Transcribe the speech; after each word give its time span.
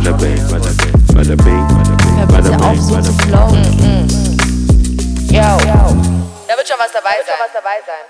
bada 0.00 0.16
bing, 0.16 0.40
bada 0.50 0.70
bing, 0.80 0.92
bada 1.14 1.36
bing, 1.36 1.66
bada 1.68 1.96
bing, 1.96 2.16
Hör 2.16 2.26
bitte 2.26 2.56
auf, 2.64 2.80
so 2.80 3.00
zu 3.00 3.12
bing. 3.12 3.28
flowen. 3.28 3.64
Yo. 5.28 5.42
Da 6.48 6.56
wird 6.56 6.66
schon 6.68 6.78
was 6.78 6.92
dabei 6.92 7.16
sein. 7.86 8.04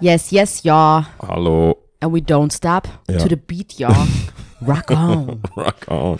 Yes, 0.00 0.30
yes, 0.30 0.62
ja. 0.64 1.06
Hallo. 1.26 1.76
And 2.00 2.12
we 2.12 2.20
don't 2.20 2.52
stop 2.52 2.88
Ja. 3.08 3.18
to 3.18 3.28
the 3.28 3.36
beat, 3.36 3.74
ja. 3.78 3.88
Rock 4.66 4.90
on. 4.90 5.40
Rock 5.56 5.86
on. 5.88 6.18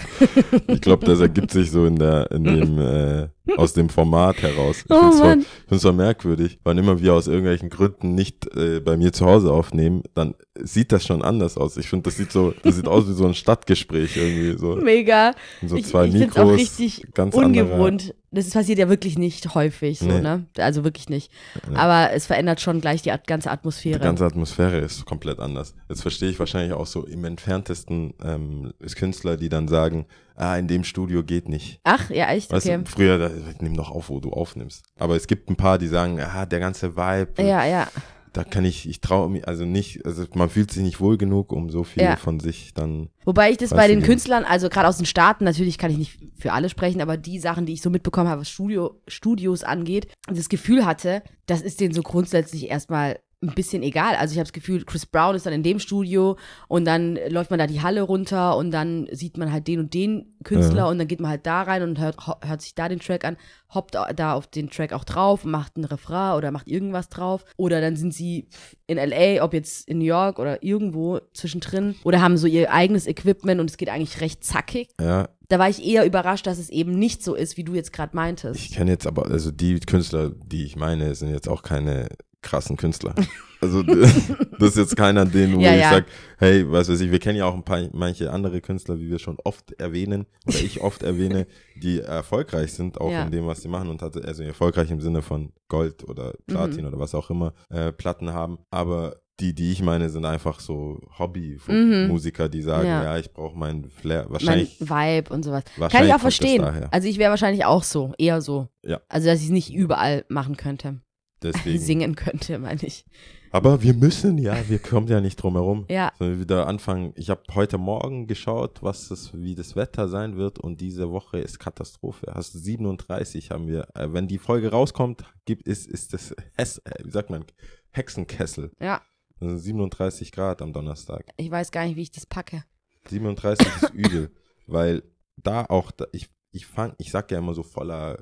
Ich 0.69 0.81
glaube, 0.81 1.07
das 1.07 1.21
ergibt 1.21 1.51
sich 1.51 1.71
so 1.71 1.87
in 1.87 1.97
der, 1.99 2.31
in 2.31 2.45
dem, 2.45 2.79
äh, 2.79 3.29
aus 3.57 3.73
dem 3.73 3.89
Format 3.89 4.43
heraus. 4.43 4.79
Ich 4.79 4.91
Oh, 4.91 5.11
finde 5.13 5.45
es 5.71 5.77
ich 5.77 5.83
voll 5.83 5.93
merkwürdig. 5.93 6.59
Wann 6.65 6.79
immer 6.79 7.01
wir 7.01 7.15
aus 7.15 7.27
irgendwelchen 7.29 7.71
Gründen 7.71 8.15
nicht 8.15 8.47
äh, 8.57 8.81
bei 8.81 8.97
mir 8.97 9.13
zu 9.13 9.27
Hause 9.27 9.53
aufnehmen, 9.53 10.03
dann 10.15 10.35
sieht 10.59 10.91
das 10.93 11.05
schon 11.05 11.23
anders 11.23 11.57
aus. 11.57 11.77
Ich 11.77 11.89
finde, 11.89 12.05
das 12.05 12.17
sieht 12.17 12.33
so, 12.33 12.55
das 12.63 12.77
sieht 12.77 12.89
aus 12.89 13.09
wie 13.09 13.13
so 13.13 13.27
ein 13.27 13.35
Stadtgespräch 13.35 14.17
irgendwie. 14.17 14.59
So, 14.59 14.77
Mega. 14.77 15.33
so 15.67 15.77
ich 15.77 15.87
zwei 15.87 16.07
ich 16.07 16.15
es 16.15 16.21
Mikros. 16.21 16.45
auch 16.45 16.53
richtig 16.53 17.07
ganz 17.15 17.35
ungewohnt. 17.35 18.15
Das 18.33 18.51
passiert 18.51 18.79
ja 18.79 18.89
wirklich 18.89 19.17
nicht 19.17 19.55
häufig, 19.55 19.99
so, 20.01 20.07
Nee. 20.07 20.21
ne? 20.21 20.45
Also 20.59 20.85
wirklich 20.85 21.09
nicht. 21.09 21.31
Aber 21.75 22.13
es 22.13 22.27
verändert 22.27 22.61
schon 22.61 22.81
gleich 22.81 23.01
die 23.01 23.13
ganze 23.27 23.51
Atmosphäre. 23.51 23.99
Die 23.99 24.05
ganze 24.05 24.27
Atmosphäre 24.27 24.79
ist 24.79 25.07
komplett 25.07 25.39
anders. 25.39 25.75
Jetzt 25.89 26.03
verstehe 26.03 26.29
ich 26.31 26.39
wahrscheinlich 26.39 26.75
auch 26.75 26.87
so 26.87 27.07
im 27.07 27.25
entferntesten 27.25 28.13
ähm, 28.23 28.73
Künstler, 28.97 29.37
die 29.37 29.49
dann 29.49 29.69
sagen, 29.69 30.07
ah, 30.37 30.57
in 30.57 30.69
dem 30.69 30.85
Studio 30.85 31.25
geht 31.25 31.49
nicht. 31.49 31.81
Ach, 31.85 32.09
ja, 32.11 32.29
echt? 32.31 32.53
Weißt 32.53 32.67
Okay. 32.67 32.79
du, 32.79 32.85
früher, 32.91 33.19
da, 33.19 33.31
nimm 33.61 33.77
doch 33.77 33.91
auf, 33.91 34.09
wo 34.11 34.21
du 34.21 34.31
aufnimmst. 34.31 34.85
Aber 34.99 35.17
es 35.17 35.27
gibt 35.27 35.51
ein 35.51 35.57
paar, 35.57 35.79
die 35.79 35.89
sagen, 35.89 36.21
ah, 36.21 36.47
der 36.47 36.61
ganze 36.61 36.97
Vibe, 36.97 37.43
Ja, 37.43 37.65
ja. 37.65 37.89
da 38.33 38.45
kann 38.45 38.65
ich, 38.67 38.89
ich 38.89 39.01
traue 39.01 39.31
mir, 39.31 39.49
also 39.49 39.65
nicht, 39.65 40.05
also 40.05 40.25
man 40.35 40.51
fühlt 40.51 40.71
sich 40.71 40.83
nicht 40.83 41.01
wohl 41.01 41.17
genug, 41.17 41.53
um 41.53 41.71
so 41.71 41.85
viel 41.85 42.03
Ja. 42.03 42.17
von 42.17 42.39
sich 42.39 42.75
dann. 42.75 43.09
Wobei 43.25 43.51
ich 43.51 43.57
das 43.57 43.71
bei 43.71 43.89
den 43.89 44.03
Künstlern, 44.03 44.45
also 44.45 44.69
gerade 44.69 44.87
aus 44.89 44.99
den 44.99 45.07
Staaten, 45.07 45.45
natürlich 45.45 45.79
kann 45.79 45.91
ich 45.91 45.97
nicht 45.99 46.19
für 46.39 46.53
alle 46.53 46.69
sprechen, 46.69 47.01
aber 47.01 47.17
die 47.17 47.39
Sachen, 47.39 47.65
die 47.67 47.73
ich 47.73 47.83
so 47.83 47.89
mitbekommen 47.91 48.29
habe, 48.29 48.43
was 48.43 48.51
Studio, 48.51 49.01
Studios 49.09 49.65
angeht, 49.65 50.09
das 50.29 50.49
Gefühl 50.51 50.85
hatte, 50.85 51.23
das 51.47 51.63
ist 51.63 51.81
denen 51.81 51.95
so 51.95 52.03
grundsätzlich 52.03 52.69
erstmal 52.71 53.19
ein 53.49 53.55
bisschen 53.55 53.83
egal. 53.83 54.15
Also 54.17 54.33
ich 54.33 54.39
habe 54.39 54.47
das 54.47 54.53
Gefühl, 54.53 54.85
Chris 54.85 55.07
Brown 55.07 55.35
ist 55.35 55.47
dann 55.47 55.53
in 55.53 55.63
dem 55.63 55.79
Studio 55.79 56.37
und 56.69 56.85
dann 56.85 57.19
läuft 57.29 57.51
man 57.51 57.59
da 57.59 57.67
die 57.67 57.83
Halle 57.83 58.03
runter 58.03 58.57
und 58.57 58.71
dann 58.71 59.07
sieht 59.13 59.37
man 59.39 59.53
halt 59.53 59.67
den 59.69 59.81
und 59.81 59.95
den 59.95 60.37
Künstler 60.45 60.77
Ja. 60.85 60.89
und 60.89 60.99
dann 60.99 61.09
geht 61.09 61.21
man 61.21 61.31
halt 61.31 61.47
da 61.47 61.63
rein 61.63 61.83
und 61.83 61.99
hört, 62.01 62.17
hört 62.45 62.63
sich 62.63 62.75
da 62.75 62.89
den 62.89 63.01
Track 63.01 63.25
an, 63.25 63.37
hoppt 63.75 63.95
da 63.95 64.33
auf 64.35 64.47
den 64.47 64.71
Track 64.71 64.93
auch 64.93 65.05
drauf, 65.05 65.45
macht 65.45 65.77
ein 65.77 65.85
Refrain 65.85 66.37
oder 66.37 66.51
macht 66.51 66.69
irgendwas 66.69 67.09
drauf. 67.09 67.45
Oder 67.57 67.81
dann 67.81 67.97
sind 67.97 68.15
sie 68.15 68.49
in 68.87 68.97
LA, 68.99 69.43
ob 69.43 69.55
jetzt 69.55 69.89
in 69.89 69.99
New 69.99 70.05
York 70.05 70.39
oder 70.39 70.63
irgendwo 70.63 71.21
zwischendrin 71.35 71.97
oder 72.05 72.21
haben 72.21 72.37
so 72.37 72.47
ihr 72.47 72.73
eigenes 72.73 73.07
Equipment 73.07 73.61
und 73.61 73.71
es 73.71 73.77
geht 73.77 73.89
eigentlich 73.89 74.21
recht 74.21 74.45
zackig. 74.45 74.89
Ja, 75.01 75.29
Da 75.49 75.59
war 75.59 75.69
ich 75.69 75.85
eher 75.85 76.05
überrascht, 76.07 76.47
dass 76.47 76.59
es 76.59 76.71
eben 76.71 76.93
nicht 76.99 77.23
so 77.25 77.35
ist, 77.35 77.57
wie 77.57 77.65
du 77.65 77.75
jetzt 77.75 77.93
gerade 77.93 78.15
meintest. 78.17 78.61
ich 78.61 78.73
kenne 78.73 78.91
jetzt 78.93 79.07
aber, 79.07 79.27
also 79.27 79.51
die 79.51 79.79
Künstler, 79.81 80.31
die 80.31 80.65
ich 80.65 80.77
meine, 80.77 81.15
sind 81.15 81.31
jetzt 81.31 81.49
auch 81.49 81.63
keine 81.63 82.09
krassen 82.43 82.77
Künstler. 82.77 83.15
Also 83.61 83.83
das 84.59 84.71
ist 84.71 84.77
jetzt 84.77 84.97
keiner, 84.97 85.25
den 85.25 85.57
wo 85.57 85.61
Ja, 85.61 85.75
ich 85.75 85.81
ja. 85.81 85.91
sag, 85.91 86.05
hey, 86.39 86.71
was 86.71 86.89
weiß 86.89 87.01
ich, 87.01 87.11
wir 87.11 87.19
kennen 87.19 87.39
ja 87.39 87.47
auch 87.47 87.55
ein 87.55 87.65
paar 87.65 87.81
manche 87.93 88.31
andere 88.31 88.61
Künstler, 88.61 88.99
wie 89.01 89.09
wir 89.09 89.19
schon 89.19 89.39
oft 89.45 89.73
erwähnen 89.81 90.27
oder 90.47 90.59
ich 90.59 90.81
oft 90.83 91.03
erwähne, 91.03 91.47
die 91.83 92.01
erfolgreich 92.01 92.73
sind 92.75 93.01
auch 93.01 93.11
Ja. 93.11 93.25
in 93.25 93.31
dem, 93.33 93.47
was 93.47 93.63
sie 93.63 93.69
machen 93.69 93.89
und 93.89 94.03
hatte, 94.03 94.23
also 94.25 94.43
erfolgreich 94.43 94.91
im 94.91 95.01
Sinne 95.01 95.23
von 95.23 95.53
Gold 95.69 96.05
oder 96.09 96.35
Platin 96.47 96.83
Mhm. 96.83 96.89
oder 96.89 96.99
was 97.01 97.15
auch 97.15 97.31
immer 97.31 97.55
äh, 97.71 97.91
Platten 97.93 98.33
haben, 98.33 98.59
aber 98.71 99.17
die, 99.41 99.55
die 99.55 99.71
ich 99.73 99.83
meine, 99.83 100.09
sind 100.09 100.25
einfach 100.25 100.61
so 100.61 100.99
Hobby-Musiker, 101.19 102.49
die 102.49 102.63
sagen, 102.63 102.87
Ja. 102.89 103.03
ja, 103.05 103.19
ich 103.19 103.33
brauche 103.33 103.57
meinen 103.59 103.91
Flair. 103.91 104.23
mein 104.25 104.33
Wahrscheinlich, 104.33 104.81
Vibe 104.81 105.33
und 105.33 105.43
sowas. 105.45 105.65
Kann 105.91 106.07
ich 106.07 106.15
auch 106.15 106.21
verstehen. 106.21 106.63
Also 106.91 107.09
ich 107.09 107.19
wäre 107.19 107.31
wahrscheinlich 107.31 107.65
auch 107.65 107.83
so, 107.83 108.13
eher 108.19 108.41
so. 108.41 108.69
Ja. 108.83 109.01
Also 109.09 109.27
dass 109.29 109.39
ich 109.41 109.47
es 109.47 109.51
nicht 109.51 109.75
überall 109.75 110.25
machen 110.29 110.57
könnte. 110.57 111.01
Deswegen. 111.43 111.79
Singen 111.79 112.15
könnte, 112.17 112.59
meine 112.59 112.83
ich. 112.83 113.05
Aber 113.53 113.83
wir 113.83 113.95
müssen 113.95 114.39
ja, 114.39 114.69
wir 114.69 114.79
kommen 114.79 115.07
ja 115.07 115.21
nicht 115.21 115.37
drum 115.37 115.55
herum. 115.55 115.87
Ja. 115.89 116.13
Sollen 116.19 116.33
wir 116.33 116.41
wieder 116.41 116.67
anfangen. 116.67 117.13
Ich 117.17 117.31
habe 117.31 117.43
heute 117.55 117.79
Morgen 117.79 118.27
geschaut, 118.27 118.83
was 118.83 119.09
das, 119.09 119.33
wie 119.35 119.55
das 119.55 119.77
Wetter 119.77 120.09
sein 120.09 120.37
wird 120.37 120.59
und 120.59 120.81
diese 120.81 121.11
Woche 121.11 121.39
ist 121.39 121.59
Katastrophe. 121.59 122.33
Hast 122.35 122.55
du 122.55 122.59
37 122.59 123.51
haben 123.51 123.67
wir. 123.69 123.87
Äh, 123.95 124.13
wenn 124.13 124.29
die 124.29 124.39
Folge 124.39 124.71
rauskommt, 124.71 125.25
gibt 125.45 125.67
ist 125.69 125.87
ist 125.87 126.13
das 126.13 126.35
Hess, 126.57 126.79
äh, 126.79 127.05
wie 127.05 127.11
sagt 127.11 127.31
man 127.31 127.45
Hexenkessel. 127.93 128.73
Ja, 128.81 129.01
Also 129.41 129.57
37 129.57 130.33
Grad 130.33 130.61
am 130.61 130.73
Donnerstag. 130.73 131.25
ich 131.37 131.51
weiß 131.51 131.71
gar 131.71 131.87
nicht, 131.87 131.97
wie 131.97 132.03
ich 132.03 132.11
das 132.11 132.27
packe. 132.27 132.65
37 133.09 133.67
ist 133.83 133.95
übel, 133.95 134.31
weil 134.67 135.03
da 135.37 135.65
auch 135.67 135.91
da, 135.93 136.07
ich 136.13 136.29
ich 136.57 136.67
fang, 136.67 136.95
ich 136.99 137.11
sag 137.11 137.31
ja 137.31 137.39
immer 137.39 137.55
so 137.55 137.63
voller 137.63 138.19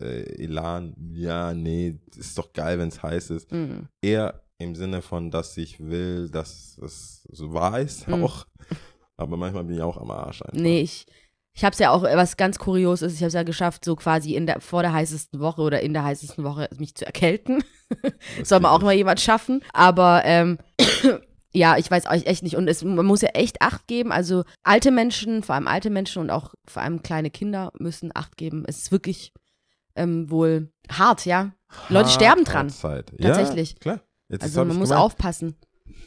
äh, 0.00 0.42
Elan, 0.44 0.94
ja, 1.14 1.54
nee, 1.54 1.98
ist 2.16 2.36
doch 2.36 2.52
geil, 2.52 2.78
wenn 2.78 2.88
es 2.88 3.02
heiß 3.02 3.30
ist 3.30 3.50
Mhm. 3.50 3.88
eher 4.02 4.42
im 4.58 4.74
Sinne 4.74 5.02
von, 5.02 5.30
dass 5.30 5.56
ich 5.56 5.80
will, 5.80 6.28
dass 6.28 6.76
es 6.84 7.22
so 7.30 7.52
wahr 7.54 7.80
ist 7.80 8.06
Mhm. 8.08 8.24
auch. 8.24 8.46
Aber 9.16 9.36
manchmal 9.36 9.64
bin 9.64 9.76
ich 9.76 9.82
auch 9.82 9.96
am 9.96 10.10
Arsch 10.10 10.42
einfach. 10.42 10.58
Nee, 10.60 10.80
ich, 10.82 11.06
ich 11.54 11.64
habe 11.64 11.72
es 11.72 11.78
ja 11.78 11.90
auch, 11.90 12.02
was 12.02 12.36
ganz 12.36 12.58
kurios 12.58 13.02
ist, 13.02 13.14
ich 13.14 13.20
habe 13.20 13.28
es 13.28 13.34
ja 13.34 13.42
geschafft, 13.42 13.84
so 13.84 13.96
quasi 13.96 14.34
in 14.34 14.46
der, 14.46 14.60
vor 14.60 14.82
der 14.82 14.92
heißesten 14.92 15.40
Woche 15.40 15.62
oder 15.62 15.80
in 15.80 15.92
der 15.92 16.04
heißesten 16.04 16.44
Woche 16.44 16.68
mich 16.76 16.94
zu 16.94 17.06
erkälten. 17.06 17.64
Soll 18.44 18.60
man 18.60 18.70
auch 18.72 18.80
immer 18.82 18.92
jemand 18.92 19.18
schaffen. 19.20 19.62
Aber 19.72 20.22
ähm, 20.24 20.58
ja, 21.52 21.76
ich 21.78 21.90
weiß 21.90 22.06
euch 22.10 22.26
echt 22.26 22.42
nicht. 22.42 22.56
Und 22.56 22.68
es, 22.68 22.82
man 22.84 23.06
muss 23.06 23.22
ja 23.22 23.30
echt 23.30 23.62
Acht 23.62 23.86
geben. 23.86 24.12
Also 24.12 24.44
alte 24.62 24.90
Menschen, 24.90 25.42
vor 25.42 25.54
allem 25.54 25.66
alte 25.66 25.90
Menschen 25.90 26.20
und 26.22 26.30
auch 26.30 26.54
vor 26.66 26.82
allem 26.82 27.02
kleine 27.02 27.30
Kinder 27.30 27.72
müssen 27.78 28.10
Acht 28.14 28.36
geben. 28.36 28.64
Es 28.66 28.78
ist 28.78 28.92
wirklich 28.92 29.32
ähm, 29.96 30.30
wohl 30.30 30.70
hart, 30.90 31.24
ja. 31.26 31.52
Leute 31.88 32.06
Hart 32.06 32.14
sterben 32.14 32.44
dran. 32.44 32.70
Zeit. 32.70 33.12
Tatsächlich. 33.20 33.72
Ja, 33.72 33.78
klar. 33.78 34.00
Jetzt 34.28 34.42
Also 34.42 34.64
man 34.64 34.76
muss 34.76 34.90
gemeint, 34.90 35.04
aufpassen. 35.04 35.56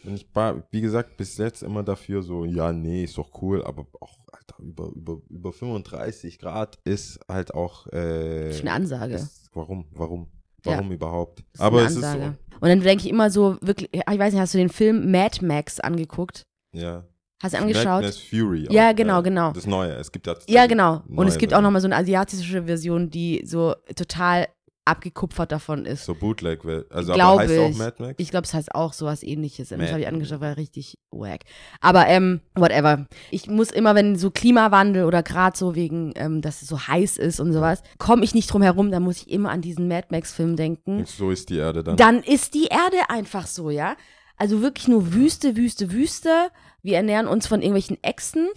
Und 0.03 0.16
ich 0.16 0.28
war, 0.34 0.63
wie 0.72 0.81
gesagt, 0.81 1.18
bis 1.18 1.38
jetzt 1.38 1.63
immer 1.63 1.84
dafür 1.84 2.22
so, 2.22 2.46
ja, 2.46 2.72
nee, 2.72 3.03
ist 3.03 3.18
doch 3.18 3.41
cool, 3.41 3.63
aber 3.63 3.88
auch, 4.00 4.18
Alter, 4.31 4.62
über, 4.62 4.90
über, 4.96 5.22
über 5.29 5.52
35 5.52 6.40
Grad 6.40 6.78
ist 6.84 7.19
halt 7.28 7.53
auch. 7.53 7.88
Äh, 7.88 8.47
Das 8.47 8.56
ist 8.58 8.62
eine 8.62 8.73
Ansage. 8.73 9.16
Ist, 9.16 9.50
warum? 9.53 9.88
Warum? 9.91 10.31
Ja. 10.66 10.73
Warum 10.73 10.91
überhaupt? 10.91 11.39
Das 11.39 11.45
ist 11.53 11.61
aber 11.61 11.79
eine 11.79 11.88
es 11.88 11.95
Ansage. 11.95 12.38
Und 12.59 12.69
dann 12.69 12.81
denke 12.81 13.03
ich 13.05 13.09
immer 13.09 13.31
so, 13.31 13.57
wirklich, 13.61 13.89
ich 13.91 14.19
weiß 14.19 14.33
nicht, 14.33 14.41
hast 14.41 14.53
du 14.53 14.59
den 14.59 14.69
Film 14.69 15.11
Mad 15.11 15.44
Max 15.44 15.79
angeguckt? 15.79 16.44
ist 16.73 16.81
so. 16.81 16.85
Ja. 16.85 17.03
Hast 17.41 17.55
du 17.55 17.57
angeschaut? 17.57 17.85
Madness 17.85 18.19
Fury. 18.19 18.67
Ja, 18.69 18.89
auch, 18.89 18.95
genau, 18.95 19.19
äh, 19.19 19.23
genau. 19.23 19.51
Das 19.51 19.66
Neue. 19.66 19.94
Es 19.94 20.11
gibt 20.11 20.27
ja. 20.27 20.47
Ja, 20.47 20.67
genau. 20.67 21.01
Und 21.16 21.27
es 21.27 21.39
gibt 21.39 21.53
auch 21.53 21.57
Version. 21.57 21.63
nochmal 21.63 21.81
so 21.81 21.88
eine 21.88 21.95
asiatische 21.95 22.63
Version, 22.66 23.09
die 23.09 23.41
so 23.45 23.73
total 23.95 24.47
abgekupfert 24.85 25.51
davon 25.51 25.85
ist. 25.85 26.05
So 26.05 26.15
Bootleg, 26.15 26.59
also 26.89 27.13
Glaube 27.13 27.31
aber 27.33 27.41
heißt 27.43 27.51
ich. 27.53 27.59
auch 27.59 27.77
Mad 27.77 27.95
Max? 27.99 28.15
Ich 28.17 28.29
glaube, 28.31 28.45
es 28.45 28.53
heißt 28.53 28.73
auch 28.73 28.93
sowas 28.93 29.21
ähnliches. 29.23 29.69
Das 29.69 29.77
Mad- 29.77 29.91
habe 29.91 30.01
ich 30.01 30.07
angeschaut, 30.07 30.41
war 30.41 30.57
richtig 30.57 30.97
wack. 31.11 31.41
Aber 31.81 32.07
ähm, 32.07 32.41
whatever. 32.55 33.05
Ich 33.29 33.47
muss 33.47 33.69
immer, 33.71 33.93
wenn 33.95 34.15
so 34.17 34.31
Klimawandel 34.31 35.05
oder 35.05 35.21
gerade 35.23 35.55
so 35.57 35.75
wegen, 35.75 36.13
ähm, 36.15 36.41
dass 36.41 36.61
es 36.61 36.67
so 36.67 36.79
heiß 36.87 37.17
ist 37.17 37.39
und 37.39 37.53
sowas, 37.53 37.83
komme 37.99 38.23
ich 38.23 38.33
nicht 38.33 38.51
drum 38.51 38.61
herum, 38.63 38.89
dann 38.91 39.03
muss 39.03 39.17
ich 39.21 39.29
immer 39.29 39.51
an 39.51 39.61
diesen 39.61 39.87
Mad 39.87 40.07
Max-Film 40.09 40.55
denken. 40.55 40.99
Und 40.99 41.07
so 41.07 41.29
ist 41.31 41.49
die 41.49 41.57
Erde 41.57 41.83
dann. 41.83 41.97
Dann 41.97 42.23
ist 42.23 42.53
die 42.55 42.65
Erde 42.65 42.97
einfach 43.09 43.45
so, 43.47 43.69
ja. 43.69 43.95
Also 44.37 44.61
wirklich 44.61 44.87
nur 44.87 45.13
Wüste, 45.13 45.55
Wüste, 45.55 45.91
Wüste. 45.91 46.49
Wir 46.81 46.97
ernähren 46.97 47.27
uns 47.27 47.45
von 47.45 47.61
irgendwelchen 47.61 48.03
Echsen 48.03 48.49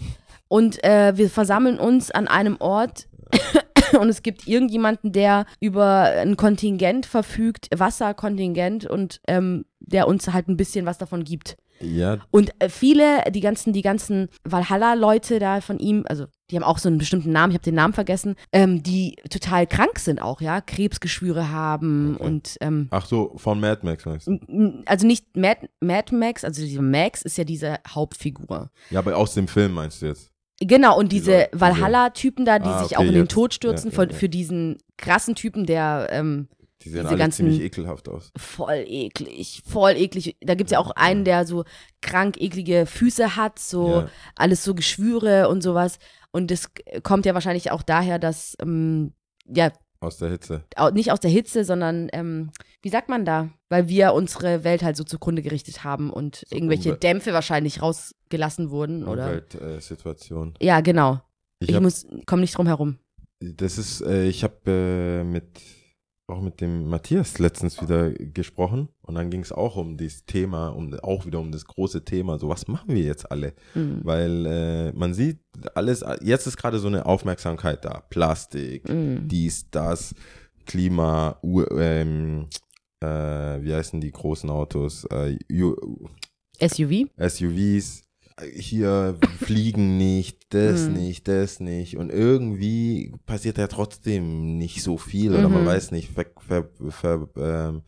und 0.49 0.83
äh, 0.83 1.13
wir 1.17 1.29
versammeln 1.29 1.79
uns 1.79 2.11
an 2.11 2.27
einem 2.29 2.57
Ort 2.59 3.07
und 4.01 4.09
es 4.09 4.23
gibt 4.23 4.47
irgendjemanden, 4.47 5.13
der 5.13 5.47
über 5.61 6.03
ein 6.03 6.37
Kontingent 6.37 7.07
verfügt, 7.07 7.69
Wasserkontingent 7.77 8.87
und 8.87 9.21
ähm, 9.29 9.65
der 9.81 10.09
uns 10.09 10.33
halt 10.33 10.49
ein 10.49 10.57
bisschen 10.57 10.87
was 10.87 10.99
davon 10.99 11.25
gibt. 11.25 11.57
ja, 11.81 12.19
Und 12.31 12.53
äh, 12.59 12.69
viele, 12.69 13.23
die 13.31 13.41
ganzen, 13.41 13.73
die 13.73 13.83
ganzen 13.83 14.29
Valhalla-Leute 14.45 15.39
da 15.39 15.61
von 15.61 15.79
ihm, 15.79 16.05
also 16.09 16.27
die 16.51 16.57
haben 16.57 16.63
auch 16.63 16.79
so 16.79 16.89
einen 16.89 16.99
bestimmten 16.99 17.33
Namen, 17.33 17.51
ich 17.51 17.57
habe 17.57 17.65
den 17.65 17.75
Namen 17.75 17.93
vergessen, 17.95 18.35
ähm, 18.53 18.83
die 18.83 19.17
total 19.31 19.67
krank 19.67 19.99
sind 19.99 20.21
auch, 20.23 20.41
ja, 20.41 20.61
Krebsgeschwüre 20.61 21.51
haben 21.51 22.15
Okay. 22.15 22.25
und 22.25 22.57
ähm, 22.61 22.89
ach 22.91 23.07
so, 23.07 23.33
von 23.37 23.61
Mad 23.61 23.81
Max 23.85 24.05
meinst 24.07 24.27
du? 24.27 24.83
Also 24.87 25.07
nicht 25.07 25.37
Mad, 25.37 25.69
Mad 25.81 26.15
Max, 26.15 26.45
also 26.45 26.63
dieser 26.63 26.83
Max 26.83 27.23
ist 27.23 27.37
ja 27.39 27.45
diese 27.45 27.79
Hauptfigur. 27.89 28.71
Ja, 28.91 28.99
aber 29.01 29.17
aus 29.17 29.35
dem 29.35 29.49
Film 29.49 29.73
meinst 29.73 30.01
du 30.03 30.07
jetzt? 30.07 30.31
Genau, 30.61 30.99
und 30.99 31.11
diese 31.13 31.49
diese- 31.53 31.61
Valhalla-Typen 31.61 32.45
da, 32.45 32.59
die 32.59 32.69
Ah, 32.69 32.83
sich 32.85 32.97
okay, 32.97 33.05
auch 33.05 33.09
in 33.09 33.15
den. 33.15 33.29
Tod 33.29 33.55
stürzen, 33.55 33.91
Ja, 33.91 33.97
von, 33.97 34.11
ja, 34.11 34.15
für 34.17 34.29
diesen 34.29 34.79
krassen 34.97 35.35
Typen, 35.35 35.67
der 35.67 36.09
ähm, 36.11 36.49
Die 36.83 36.91
sehen 36.91 36.99
Diese 37.01 37.09
alle 37.09 37.19
ganzen- 37.19 37.47
ziemlich 37.51 37.61
ekelhaft 37.63 38.09
aus. 38.11 38.31
voll 38.37 38.85
eklig, 38.87 39.63
voll 39.67 39.93
eklig. 39.97 40.37
Da 40.43 40.55
gibt 40.55 40.69
es 40.69 40.73
ja 40.73 40.79
auch 40.79 40.91
einen, 40.93 41.25
der 41.25 41.47
so 41.47 41.65
krank 42.03 42.37
eklige 42.41 42.85
Füße 42.87 43.37
hat, 43.37 43.59
so 43.59 44.05
alles 44.37 44.63
so 44.65 44.75
Geschwüre 44.75 45.49
und 45.49 45.63
sowas. 45.63 45.99
Und 46.31 46.51
das 46.51 46.69
kommt 47.03 47.25
ja 47.27 47.33
wahrscheinlich 47.35 47.71
auch 47.71 47.83
daher, 47.83 48.19
dass, 48.19 48.55
ähm, 48.61 49.15
ja, 49.47 49.73
Aus 50.05 50.19
der 50.19 50.31
Hitze. 50.31 50.65
nicht 50.93 51.11
aus 51.13 51.21
der 51.21 51.31
Hitze, 51.31 51.65
sondern, 51.65 52.09
ähm, 52.13 52.51
wie 52.83 52.89
sagt 52.91 53.09
man 53.09 53.25
da? 53.25 53.49
Weil 53.71 53.89
wir 53.89 54.13
unsere 54.13 54.63
Welt 54.65 54.83
halt 54.83 54.97
so 54.97 55.05
zugrunde 55.05 55.43
gerichtet 55.43 55.83
haben 55.85 56.11
und 56.11 56.45
So 56.49 56.57
irgendwelche 56.57 56.91
Umwelt- 56.91 57.03
Dämpfe 57.03 57.33
wahrscheinlich 57.33 57.81
rausgelassen 57.83 58.71
wurden, 58.71 59.05
oder? 59.07 59.27
Umweltsituation. 59.27 60.55
Ja, 60.61 60.81
genau. 60.81 61.21
Ich 61.61 61.71
Ich, 61.71 61.75
hab- 61.77 61.83
muss, 61.83 62.07
komm 62.27 62.41
nicht 62.41 62.57
drum 62.57 62.67
herum. 62.67 62.99
Das 63.41 63.79
ist, 63.79 64.01
äh, 64.03 64.27
ich 64.27 64.43
habe 64.45 64.57
äh, 64.71 65.25
mit 65.25 65.61
auch 66.27 66.41
mit 66.41 66.61
dem 66.61 66.89
Matthias 66.89 67.39
letztens 67.39 67.83
wieder 67.83 68.11
gesprochen 68.11 68.89
und 69.05 69.15
dann 69.15 69.31
ging 69.31 69.41
es 69.41 69.53
auch 69.53 69.77
um 69.77 69.97
das 69.97 70.25
Thema, 70.25 70.69
um 70.69 70.93
auch 71.01 71.27
wieder 71.27 71.39
um 71.41 71.53
das 71.53 71.65
große 71.65 72.05
Thema, 72.05 72.39
so 72.39 72.49
was 72.49 72.67
machen 72.69 72.95
wir 72.95 73.03
jetzt 73.03 73.31
alle? 73.31 73.55
Mhm. 73.75 74.01
Weil 74.03 74.47
äh, 74.47 74.93
man 74.93 75.15
sieht 75.15 75.39
alles, 75.75 76.05
jetzt 76.23 76.47
ist 76.47 76.57
gerade 76.57 76.79
so 76.79 76.89
eine 76.89 77.07
Aufmerksamkeit 77.07 77.85
da, 77.85 78.01
Plastik, 78.11 78.89
Mhm. 78.89 79.29
dies, 79.29 79.71
das, 79.71 80.15
Klima, 80.67 81.39
U 81.43 81.63
ähm, 81.77 82.47
äh, 83.01 83.07
wie 83.63 83.75
heißen 83.75 84.01
die 84.01 84.11
großen 84.13 84.49
Autos, 84.51 85.05
äh, 85.11 85.37
U 85.53 85.77
SUV? 86.59 87.09
SUVs, 87.19 88.03
hier 88.53 89.17
fliegen 89.39 89.97
nicht, 89.99 90.47
das 90.55 90.89
Mhm. 90.89 90.95
nicht, 90.95 91.29
das 91.29 91.61
nicht. 91.61 91.97
Und 91.97 92.11
irgendwie 92.11 93.13
passiert 93.27 93.59
ja 93.59 93.67
trotzdem 93.67 94.57
nicht 94.59 94.83
so 94.83 94.97
viel 94.97 95.35
oder 95.35 95.49
man 95.49 95.63
Mhm. 95.63 95.67
weiß 95.67 95.91
nicht, 95.93 96.11
ver, 96.11 96.27
ver, 96.39 96.69
ver, 96.91 97.29
ähm, 97.37 97.83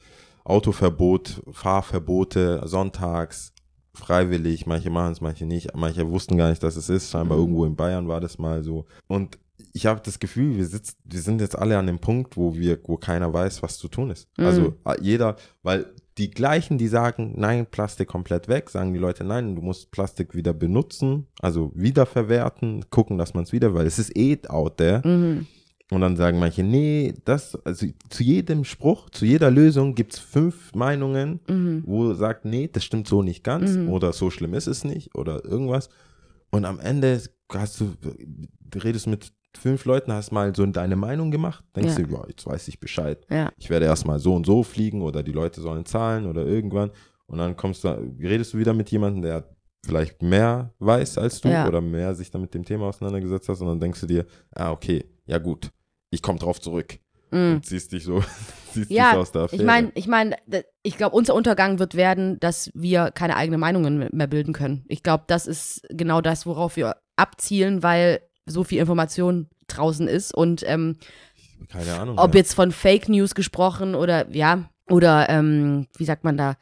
Autoverbot, 0.47 1.43
Fahrverbote 1.51 2.63
sonntags, 2.67 3.53
freiwillig, 3.95 4.67
manche 4.67 4.91
machen 4.91 5.13
es, 5.13 5.21
manche 5.21 5.47
nicht, 5.47 5.75
manche 5.75 6.09
wussten 6.11 6.37
gar 6.37 6.51
nicht, 6.51 6.63
dass 6.63 6.77
es 6.77 6.89
ist, 6.89 7.11
scheinbar 7.11 7.37
Mhm. 7.39 7.43
irgendwo 7.45 7.65
in 7.65 7.77
Bayern 7.77 8.09
war 8.09 8.21
das 8.21 8.39
mal 8.39 8.63
so. 8.63 8.87
Und 9.09 9.39
ich 9.73 9.87
habe 9.87 10.01
das 10.05 10.19
Gefühl, 10.19 10.57
wir, 10.57 10.67
sitzt, 10.67 10.99
wir 11.05 11.21
sind 11.21 11.41
jetzt 11.41 11.59
alle 11.59 11.79
an 11.79 11.87
dem 11.87 11.99
Punkt, 11.99 12.37
wo 12.37 12.55
wir, 12.55 12.79
wo 12.85 12.97
keiner 12.97 13.33
weiß, 13.33 13.63
was 13.63 13.79
zu 13.79 13.89
tun 13.89 14.11
ist. 14.11 14.29
Mhm. 14.37 14.45
Also 14.47 14.75
jeder, 15.01 15.37
weil 15.63 15.87
die 16.19 16.31
gleichen, 16.31 16.79
die 16.79 16.89
sagen, 16.89 17.35
nein, 17.37 17.67
Plastik 17.67 18.09
komplett 18.09 18.49
weg, 18.49 18.71
sagen 18.71 18.93
die 18.95 18.99
Leute, 18.99 19.25
nein, 19.25 19.55
du 19.55 19.63
musst 19.63 19.91
Plastik 19.91 20.35
wieder 20.35 20.55
benutzen, 20.55 21.27
also 21.41 21.73
wiederverwerten, 21.75 22.87
gucken, 22.91 23.19
dass 23.19 23.35
man 23.35 23.45
es 23.45 23.53
wieder, 23.53 23.75
weil 23.75 23.87
es 23.87 23.99
ist 23.99 24.17
eh 24.17 24.39
out 24.49 24.77
there. 24.79 25.07
Mhm. 25.07 25.47
Und 25.93 26.01
dann 26.01 26.17
sagen 26.17 26.41
manche, 26.41 26.65
nee, 26.65 27.15
das, 27.25 27.55
also 27.65 27.87
zu 28.11 28.23
jedem 28.25 28.65
Spruch, 28.65 29.09
zu 29.11 29.25
jeder 29.25 29.51
Lösung 29.53 29.95
gibt 29.95 30.15
es 30.15 30.19
fünf 30.19 30.75
Meinungen, 30.75 31.39
Mhm. 31.49 31.85
wo 31.87 32.13
sagt, 32.15 32.45
nee, 32.45 32.69
das 32.73 32.85
stimmt 32.85 33.07
so 33.07 33.23
nicht 33.23 33.45
ganz 33.45 33.77
Mhm. 33.77 33.89
oder 33.91 34.13
so 34.13 34.31
schlimm 34.31 34.55
ist 34.55 34.67
es 34.67 34.83
nicht 34.85 35.15
oder 35.15 35.45
irgendwas. 35.45 35.89
Und 36.51 36.65
am 36.65 36.81
Ende 36.81 37.23
hast 37.53 37.81
du, 37.81 37.93
du 38.01 38.79
redest 38.81 39.07
mit 39.07 39.33
fünf 39.57 39.85
Leuten, 39.85 40.13
hast 40.13 40.33
mal 40.33 40.55
so 40.57 40.67
deine 40.67 40.97
Meinung 40.97 41.31
gemacht, 41.31 41.65
denkst 41.77 41.99
Ja. 41.99 42.05
du, 42.05 42.15
ja, 42.15 42.25
jetzt 42.29 42.47
weiß 42.47 42.67
ich 42.69 42.81
Bescheid. 42.81 43.25
Ja. 43.31 43.53
Ich 43.57 43.71
werde 43.71 43.87
erstmal 43.87 44.19
so 44.19 44.35
und 44.35 44.45
so 44.45 44.65
fliegen 44.65 45.03
oder 45.03 45.23
die 45.23 45.33
Leute 45.33 45.61
sollen 45.61 45.87
zahlen 45.87 46.27
oder 46.27 46.45
irgendwann. 46.45 46.91
Und 47.27 47.39
dann 47.39 47.57
kommst 47.57 47.85
du, 47.85 47.89
redest 48.21 48.55
du 48.55 48.59
wieder 48.59 48.75
mit 48.75 48.91
jemandem, 48.91 49.23
der 49.23 49.49
vielleicht 49.85 50.21
mehr 50.21 50.75
weiß 50.81 51.17
als 51.19 51.41
du 51.41 51.49
Ja. 51.49 51.69
oder 51.69 51.81
mehr 51.81 52.13
sich 52.17 52.31
dann 52.33 52.41
mit 52.43 52.55
dem 52.55 52.65
Thema 52.65 52.87
auseinandergesetzt 52.87 53.49
hast 53.49 53.61
und 53.61 53.69
dann 53.69 53.81
denkst 53.81 54.01
du 54.01 54.07
dir, 54.07 54.27
ah, 54.55 54.73
okay, 54.73 55.05
ja 55.27 55.39
gut, 55.39 55.71
ich 56.17 56.23
komme 56.23 56.39
drauf 56.39 56.61
zurück. 56.61 56.99
Mhm. 57.31 57.55
Und 57.57 57.67
ziehst 57.67 57.93
dich 57.93 58.05
so, 58.05 58.21
ziehst 58.73 58.91
dich 58.91 58.97
Ja, 58.97 59.13
aus 59.17 59.33
der 59.33 59.43
Affäre. 59.43 59.61
ich 59.61 59.67
meine, 59.67 59.93
ich 59.95 60.07
meine, 60.07 60.37
ich 60.83 60.97
glaube, 60.97 61.15
unser 61.17 61.35
Untergang 61.35 61.79
wird 61.79 61.95
werden, 61.95 62.39
dass 62.41 62.71
wir 62.75 63.11
keine 63.11 63.37
eigenen 63.37 63.61
Meinungen 63.61 64.09
mehr 64.13 64.27
bilden 64.27 64.53
können. 64.53 64.85
Ich 64.89 65.03
glaube, 65.03 65.25
das 65.27 65.47
ist 65.47 65.87
genau 65.91 66.21
das, 66.21 66.47
worauf 66.47 66.77
wir 66.77 66.97
abzielen, 67.17 67.83
weil 67.83 68.21
so 68.47 68.65
viel 68.65 68.79
Information 68.79 69.49
draußen 69.69 70.07
ist 70.07 70.33
und 70.35 70.63
ähm, 70.67 70.97
Keine 71.69 71.95
Ahnung. 71.99 72.19
ob 72.19 72.35
ja. 72.35 72.39
jetzt 72.39 72.55
von 72.55 72.71
Fake 72.71 73.09
News 73.09 73.35
gesprochen 73.35 73.95
oder 73.95 74.31
ja 74.31 74.71
oder 74.89 75.29
ähm, 75.29 75.89
wie 75.97 76.05
sagt 76.05 76.23
man 76.23 76.37
da 76.37 76.55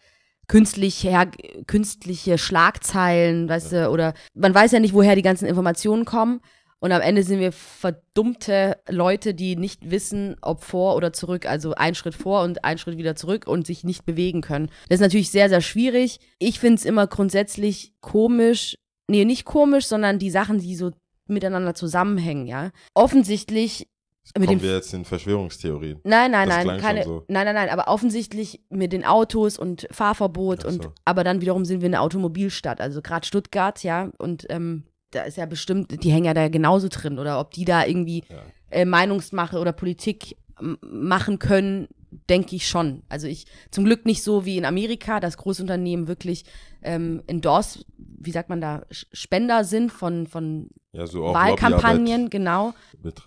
künstlich 0.48 1.02
her, 1.04 1.30
künstliche 1.66 2.38
Schlagzeilen, 2.38 3.48
weißt 3.48 3.72
du, 3.72 3.90
oder 3.90 4.14
man 4.34 4.54
weiß 4.54 4.72
ja 4.72 4.80
nicht, 4.80 4.94
woher 4.94 5.16
die 5.16 5.22
ganzen 5.22 5.46
Informationen 5.46 6.04
kommen. 6.04 6.40
Und 6.84 6.92
am 6.92 7.00
Ende 7.00 7.22
sind 7.22 7.40
wir 7.40 7.50
verdummte 7.50 8.76
Leute, 8.90 9.32
die 9.32 9.56
nicht 9.56 9.90
wissen, 9.90 10.36
ob 10.42 10.62
vor 10.62 10.96
oder 10.96 11.14
zurück, 11.14 11.46
also 11.46 11.72
ein 11.72 11.94
Schritt 11.94 12.14
vor 12.14 12.42
und 12.42 12.62
ein 12.62 12.76
Schritt 12.76 12.98
wieder 12.98 13.16
zurück 13.16 13.46
und 13.46 13.66
sich 13.66 13.84
nicht 13.84 14.04
bewegen 14.04 14.42
können. 14.42 14.68
Das 14.90 14.96
ist 14.96 15.00
natürlich 15.00 15.30
sehr, 15.30 15.48
sehr 15.48 15.62
schwierig. 15.62 16.20
Ich 16.38 16.60
finde 16.60 16.74
es 16.74 16.84
immer 16.84 17.06
grundsätzlich 17.06 17.94
komisch, 18.02 18.76
nee, 19.08 19.24
nicht 19.24 19.46
komisch, 19.46 19.86
sondern 19.86 20.18
die 20.18 20.28
Sachen, 20.28 20.58
die 20.58 20.76
so 20.76 20.90
miteinander 21.26 21.74
zusammenhängen, 21.74 22.46
ja. 22.46 22.70
Offensichtlich 22.92 23.88
mit 24.36 24.48
Kommen 24.48 24.60
wir 24.60 24.74
jetzt 24.74 24.92
in 24.92 25.06
Verschwörungstheorien. 25.06 26.00
Nein, 26.04 26.32
nein, 26.32 26.50
Das 26.50 26.66
nein, 26.66 26.80
keine, 26.82 27.04
so. 27.04 27.24
nein, 27.28 27.46
nein, 27.46 27.54
nein, 27.54 27.70
aber 27.70 27.88
offensichtlich 27.88 28.60
mit 28.68 28.92
den 28.92 29.06
Autos 29.06 29.58
und 29.58 29.88
Fahrverbot 29.90 30.64
Ach 30.64 30.68
und 30.68 30.82
so. 30.82 30.92
aber 31.06 31.24
dann 31.24 31.40
wiederum 31.40 31.64
sind 31.64 31.80
wir 31.80 31.86
eine 31.86 32.02
Automobilstadt, 32.02 32.82
also 32.82 33.00
gerade 33.00 33.26
Stuttgart, 33.26 33.82
ja, 33.82 34.10
und 34.18 34.44
ähm, 34.50 34.84
da 35.14 35.22
ist 35.22 35.36
ja 35.36 35.46
bestimmt, 35.46 36.02
die 36.02 36.10
hängen 36.12 36.26
ja 36.26 36.34
da 36.34 36.48
genauso 36.48 36.88
drin 36.88 37.18
oder 37.18 37.40
ob 37.40 37.52
die 37.52 37.64
da 37.64 37.84
irgendwie 37.86 38.24
Ja. 38.28 38.42
äh, 38.70 38.84
Meinungsmache 38.84 39.58
oder 39.58 39.72
Politik 39.72 40.36
machen 40.82 41.38
können, 41.38 41.88
denke 42.30 42.54
ich 42.54 42.68
schon. 42.68 43.02
Also 43.08 43.26
ich 43.26 43.46
zum 43.72 43.84
Glück 43.84 44.06
nicht 44.06 44.22
so 44.22 44.44
wie 44.44 44.56
in 44.56 44.64
Amerika, 44.64 45.18
dass 45.18 45.36
Großunternehmen 45.36 46.06
wirklich 46.06 46.44
ähm, 46.82 47.22
endorse, 47.26 47.84
wie 47.98 48.30
sagt 48.30 48.48
man 48.50 48.60
da, 48.60 48.82
Spender 48.90 49.64
sind 49.64 49.90
von, 49.90 50.26
von 50.28 50.68
Ja, 50.92 51.06
so 51.08 51.24
Wahlkampagnen, 51.24 52.30
genau. 52.30 52.72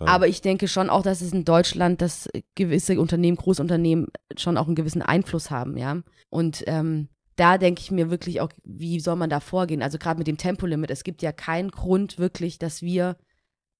Aber 0.00 0.26
ich 0.26 0.40
denke 0.40 0.68
schon 0.68 0.88
auch, 0.88 1.02
dass 1.02 1.20
es 1.20 1.32
in 1.34 1.44
Deutschland, 1.44 2.00
dass 2.00 2.28
gewisse 2.54 2.98
Unternehmen, 2.98 3.36
Großunternehmen 3.36 4.06
schon 4.38 4.56
auch 4.56 4.66
einen 4.66 4.74
gewissen 4.76 5.02
Einfluss 5.02 5.50
haben, 5.50 5.76
ja. 5.76 6.00
Und 6.30 6.64
ähm, 6.66 7.08
da 7.38 7.58
denke 7.58 7.80
ich 7.80 7.90
mir 7.90 8.10
wirklich 8.10 8.40
auch, 8.40 8.50
wie 8.64 9.00
soll 9.00 9.16
man 9.16 9.30
da 9.30 9.40
vorgehen? 9.40 9.82
Also 9.82 9.98
gerade 9.98 10.18
mit 10.18 10.26
dem 10.26 10.38
Tempolimit, 10.38 10.90
es 10.90 11.04
gibt 11.04 11.22
ja 11.22 11.32
keinen 11.32 11.70
Grund 11.70 12.18
wirklich, 12.18 12.58
dass 12.58 12.82
wir 12.82 13.16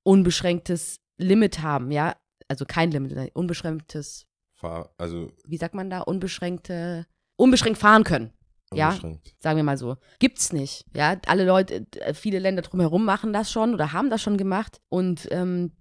unbeschränktes 0.05 1.01
Limit 1.17 1.61
haben, 1.61 1.91
ja. 1.91 2.17
Also 2.47 2.65
kein 2.65 2.91
Limit, 2.91 3.35
unbeschränktes, 3.35 4.27
Fahr, 4.55 4.91
also 4.99 5.31
wie 5.47 5.57
sagt 5.57 5.75
man 5.75 5.91
da, 5.91 6.01
unbeschränkte, 6.01 7.07
unbeschränkt 7.37 7.79
fahren 7.79 8.05
können. 8.05 8.33
Ja. 8.73 8.89
unbeschränkt. 8.89 9.35
Sagen 9.39 9.57
wir 9.57 9.65
mal 9.65 9.79
so. 9.79 9.97
Gibt's 10.19 10.53
nicht. 10.53 10.85
Ja, 10.95 11.17
alle 11.27 11.45
Leute, 11.45 11.87
äh, 12.01 12.15
viele 12.15 12.39
Länder 12.39 12.63
drumherum 12.63 13.05
machen 13.05 13.33
das 13.33 13.53
schon 13.53 13.75
oder 13.75 13.93
haben 13.93 14.11
das 14.11 14.21
schon 14.21 14.37
gemacht. 14.37 14.81
Und 14.89 15.29
ähm, 15.31 15.73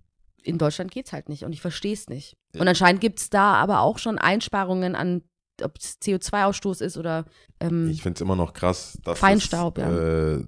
in 0.43 0.57
Deutschland 0.57 0.91
geht's 0.91 1.11
halt 1.11 1.27
nicht. 1.27 1.43
Und 1.43 1.53
ich 1.53 1.61
verstehe 1.61 1.93
es 1.93 2.07
nicht. 2.07 2.37
Ja. 2.53 2.61
Und 2.61 2.67
anscheinend 2.67 3.01
gibt's 3.01 3.29
da 3.29 3.53
aber 3.55 3.81
auch 3.81 3.97
schon 3.97 4.19
Einsparungen 4.19 4.95
an, 4.95 5.23
ob 5.63 5.77
es 5.77 5.99
CO2-Ausstoß 6.01 6.81
ist 6.81 6.97
oder 6.97 7.25
ähm, 7.59 7.89
Ich 7.89 8.01
finde 8.01 8.17
es 8.17 8.21
immer 8.21 8.35
noch 8.35 8.53
krass, 8.53 8.97
dass 9.03 9.19
Feinstaub, 9.19 9.77
es, 9.77 9.83
ja. 9.83 10.35
äh, 10.35 10.45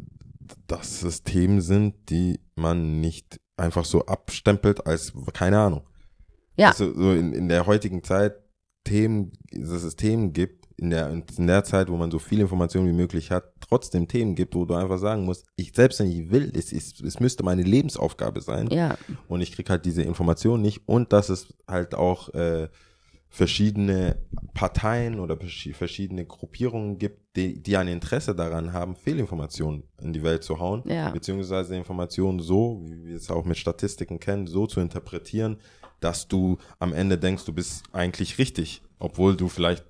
dass 0.68 1.04
es 1.04 1.24
Themen 1.24 1.62
sind, 1.62 2.10
die 2.10 2.40
man 2.56 3.00
nicht 3.00 3.40
einfach 3.58 3.86
so 3.86 4.06
abstempelt 4.06 4.86
als, 4.86 5.14
keine 5.34 5.60
Ahnung. 5.60 5.84
Ja. 6.56 6.70
Also 6.70 6.94
so 6.94 7.12
in, 7.12 7.34
in 7.34 7.50
der 7.50 7.66
heutigen 7.66 8.04
Zeit 8.04 8.36
Themen, 8.84 9.34
dass 9.52 9.84
es 9.84 9.96
Themen 9.96 10.34
gibt, 10.34 10.60
in 10.78 10.90
der, 10.90 11.10
in 11.10 11.48
der 11.48 11.64
Zeit, 11.64 11.90
wo 11.90 11.98
man 11.98 12.10
so 12.10 12.20
viel 12.20 12.40
Information 12.40 12.88
wie 12.88 12.94
möglich 12.94 13.32
hat, 13.32 13.54
trotzdem 13.60 14.08
Themen 14.08 14.36
gibt, 14.36 14.56
wo 14.56 14.66
du 14.66 14.76
einfach 14.76 14.98
sagen 14.98 15.26
musst, 15.26 15.46
ich 15.58 15.74
selbst 15.76 16.00
wenn 16.00 16.10
ich 16.10 16.32
will, 16.32 16.52
es, 16.56 16.72
ist, 16.72 17.02
es 17.02 17.20
müsste 17.20 17.44
meine 17.44 17.64
Lebensaufgabe 17.64 18.42
sein 18.42 18.70
ja, 18.70 18.98
und 19.28 19.42
ich 19.42 19.52
kriege 19.52 19.70
halt 19.70 19.86
diese 19.86 20.04
Information 20.04 20.62
nicht 20.62 20.88
und 20.88 21.12
dass 21.12 21.30
es 21.30 21.54
halt 21.68 21.96
auch 21.96 22.34
äh, 22.34 22.70
verschiedene 23.30 24.18
Parteien 24.54 25.20
oder 25.20 25.36
verschi- 25.36 25.74
verschiedene 25.74 26.26
Gruppierungen 26.26 26.98
gibt, 26.98 27.36
die, 27.36 27.62
die 27.62 27.78
ein 27.78 27.88
Interesse 27.88 28.36
daran 28.36 28.74
haben, 28.74 28.96
Fehlinformationen 28.96 29.84
in 30.02 30.14
die 30.14 30.24
Welt 30.24 30.44
zu 30.44 30.60
hauen, 30.60 30.84
Ja. 30.86 31.12
beziehungsweise 31.12 31.76
Informationen 31.76 32.40
so, 32.40 32.82
wie 32.86 33.06
wir 33.06 33.16
es 33.16 33.30
auch 33.30 33.46
mit 33.46 33.58
Statistiken 33.58 34.20
kennen, 34.20 34.48
so 34.48 34.66
zu 34.68 34.80
interpretieren, 34.82 35.58
dass 36.00 36.28
du 36.28 36.58
am 36.80 36.92
Ende 36.92 37.18
denkst, 37.18 37.46
du 37.46 37.54
bist 37.54 37.84
eigentlich 37.92 38.38
richtig, 38.40 38.82
obwohl 38.98 39.36
du 39.38 39.48
vielleicht 39.48 39.86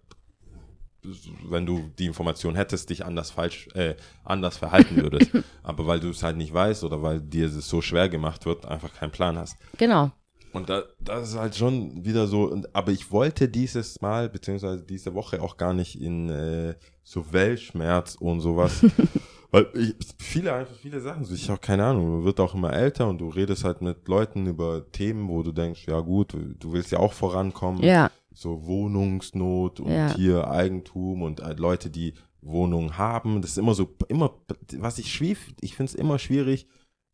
wenn 1.47 1.65
du 1.65 1.89
die 1.97 2.07
Information 2.07 2.55
hättest, 2.55 2.89
dich 2.89 3.05
anders 3.05 3.31
falsch, 3.31 3.69
äh, 3.73 3.95
anders 4.25 4.57
verhalten 4.57 4.97
würdest. 5.01 5.31
Aber 5.63 5.87
weil 5.87 6.01
du 6.01 6.09
es 6.09 6.23
halt 6.23 6.35
nicht 6.35 6.53
weißt 6.53 6.83
oder 6.83 7.01
weil 7.01 7.21
dir 7.21 7.45
es 7.45 7.53
so 7.69 7.81
schwer 7.81 8.09
gemacht 8.09 8.45
wird, 8.45 8.65
einfach 8.65 8.93
keinen 8.93 9.11
Plan 9.11 9.37
hast. 9.37 9.55
genau. 9.77 10.11
Und 10.53 10.69
da, 10.69 10.83
das 10.99 11.29
ist 11.29 11.37
halt 11.37 11.55
schon 11.55 12.03
wieder 12.03 12.27
so, 12.27 12.61
aber 12.73 12.91
ich 12.91 13.11
wollte 13.11 13.47
dieses 13.49 14.01
Mal, 14.01 14.29
beziehungsweise 14.29 14.83
diese 14.83 15.13
Woche 15.13 15.41
auch 15.41 15.57
gar 15.57 15.73
nicht 15.73 16.01
in 16.01 16.29
äh, 16.29 16.75
so 17.03 17.31
Weltschmerz 17.31 18.15
und 18.19 18.41
sowas. 18.41 18.83
Weil 19.51 19.67
ich, 19.73 19.95
viele 20.19 20.53
einfach, 20.53 20.75
viele 20.75 21.01
Sachen, 21.01 21.25
so 21.25 21.33
ich 21.33 21.49
habe 21.49 21.59
keine 21.59 21.83
Ahnung, 21.83 22.17
man 22.17 22.23
wird 22.23 22.39
auch 22.39 22.53
immer 22.53 22.71
älter 22.71 23.07
und 23.07 23.17
du 23.19 23.29
redest 23.29 23.63
halt 23.63 23.81
mit 23.81 24.07
Leuten 24.07 24.45
über 24.45 24.91
Themen, 24.91 25.27
wo 25.27 25.41
du 25.41 25.51
denkst, 25.51 25.87
ja 25.87 25.99
gut, 26.01 26.33
du 26.33 26.71
willst 26.71 26.91
ja 26.91 26.99
auch 26.99 27.13
vorankommen 27.13 27.83
Ja, 27.83 28.11
so 28.31 28.65
Wohnungsnot 28.65 29.79
und 29.79 29.91
Ja. 29.91 30.13
hier 30.15 30.49
Eigentum 30.49 31.23
und 31.23 31.41
halt 31.41 31.59
Leute, 31.59 31.89
die 31.89 32.13
Wohnungen 32.41 32.97
haben. 32.97 33.41
Das 33.41 33.51
ist 33.51 33.57
immer 33.57 33.73
so, 33.73 33.89
immer, 34.07 34.33
was 34.77 34.99
ich 34.99 35.11
schwierig, 35.11 35.39
ich 35.61 35.75
finde 35.75 35.91
es 35.91 35.95
immer 35.95 36.19
schwierig. 36.19 36.67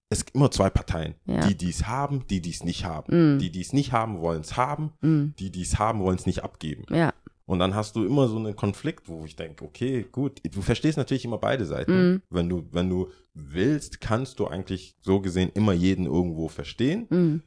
Es 0.09 0.24
gibt 0.25 0.35
immer 0.35 0.51
zwei 0.51 0.69
Parteien. 0.69 1.15
Ja. 1.25 1.47
Die, 1.47 1.55
die 1.55 1.69
es 1.69 1.88
haben, 1.88 2.25
die, 2.27 2.41
die 2.41 2.51
es 2.51 2.63
nicht 2.63 2.85
haben. 2.85 3.35
Mm. 3.35 3.39
Die, 3.39 3.50
die 3.51 3.62
es 3.62 3.74
nicht 3.74 3.91
haben, 3.91 4.19
wollen 4.21 4.41
es 4.41 4.55
haben. 4.55 4.91
mm, 5.01 5.33
Die, 5.39 5.51
die 5.51 5.63
es 5.63 5.79
haben, 5.79 6.00
wollen 6.00 6.17
es 6.17 6.25
nicht 6.27 6.43
abgeben. 6.43 6.85
ja, 6.95 7.12
Und 7.47 7.59
dann 7.59 7.74
hast 7.74 7.95
du 7.95 8.05
immer 8.05 8.27
so 8.27 8.38
einen 8.38 8.55
Konflikt, 8.55 9.07
wo 9.09 9.25
ich 9.25 9.35
denke, 9.35 9.65
okay, 9.65 10.05
gut, 10.12 10.41
du 10.43 10.62
verstehst 10.62 10.97
natürlich 10.97 11.25
immer 11.25 11.39
beide 11.39 11.65
Seiten. 11.65 12.12
Mhm. 12.12 12.21
Wenn 12.29 12.50
du, 12.50 12.67
wenn 12.71 12.89
du 12.89 13.09
willst, 13.33 14.00
kannst 14.00 14.39
du 14.39 14.47
eigentlich 14.47 14.95
so 15.01 15.21
gesehen 15.21 15.50
immer 15.55 15.74
jeden 15.74 16.05
irgendwo 16.05 16.50
verstehen. 16.50 17.07
Mhm. 17.09 17.41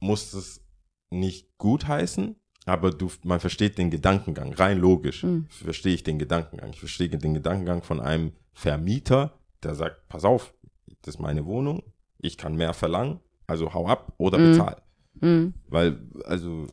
Muss 0.00 0.32
es 0.34 0.60
nicht 1.10 1.56
gut 1.58 1.86
heißen, 1.86 2.34
aber 2.66 2.90
du, 2.90 3.10
man 3.22 3.38
versteht 3.38 3.78
den 3.78 3.90
Gedankengang, 3.90 4.52
rein 4.54 4.78
logisch 4.78 5.22
Mhm. 5.22 5.46
verstehe 5.50 5.94
ich 5.94 6.02
den 6.02 6.18
Gedankengang. 6.18 6.70
Ich 6.72 6.80
verstehe 6.80 7.08
den 7.08 7.34
Gedankengang 7.34 7.82
von 7.82 8.00
einem 8.00 8.32
Vermieter, 8.52 9.38
der 9.62 9.74
sagt, 9.76 10.08
pass 10.08 10.24
auf, 10.24 10.52
das 11.02 11.14
ist 11.16 11.20
meine 11.20 11.44
Wohnung, 11.46 11.82
ich 12.18 12.36
kann 12.38 12.54
mehr 12.56 12.74
verlangen, 12.74 13.20
also 13.46 13.72
hau 13.74 13.86
ab 13.86 14.12
oder 14.18 14.38
Mhm. 14.38 14.44
bezahl. 14.44 14.82
Mhm. 15.20 15.54
Weil, 15.68 15.98
also, 16.24 16.66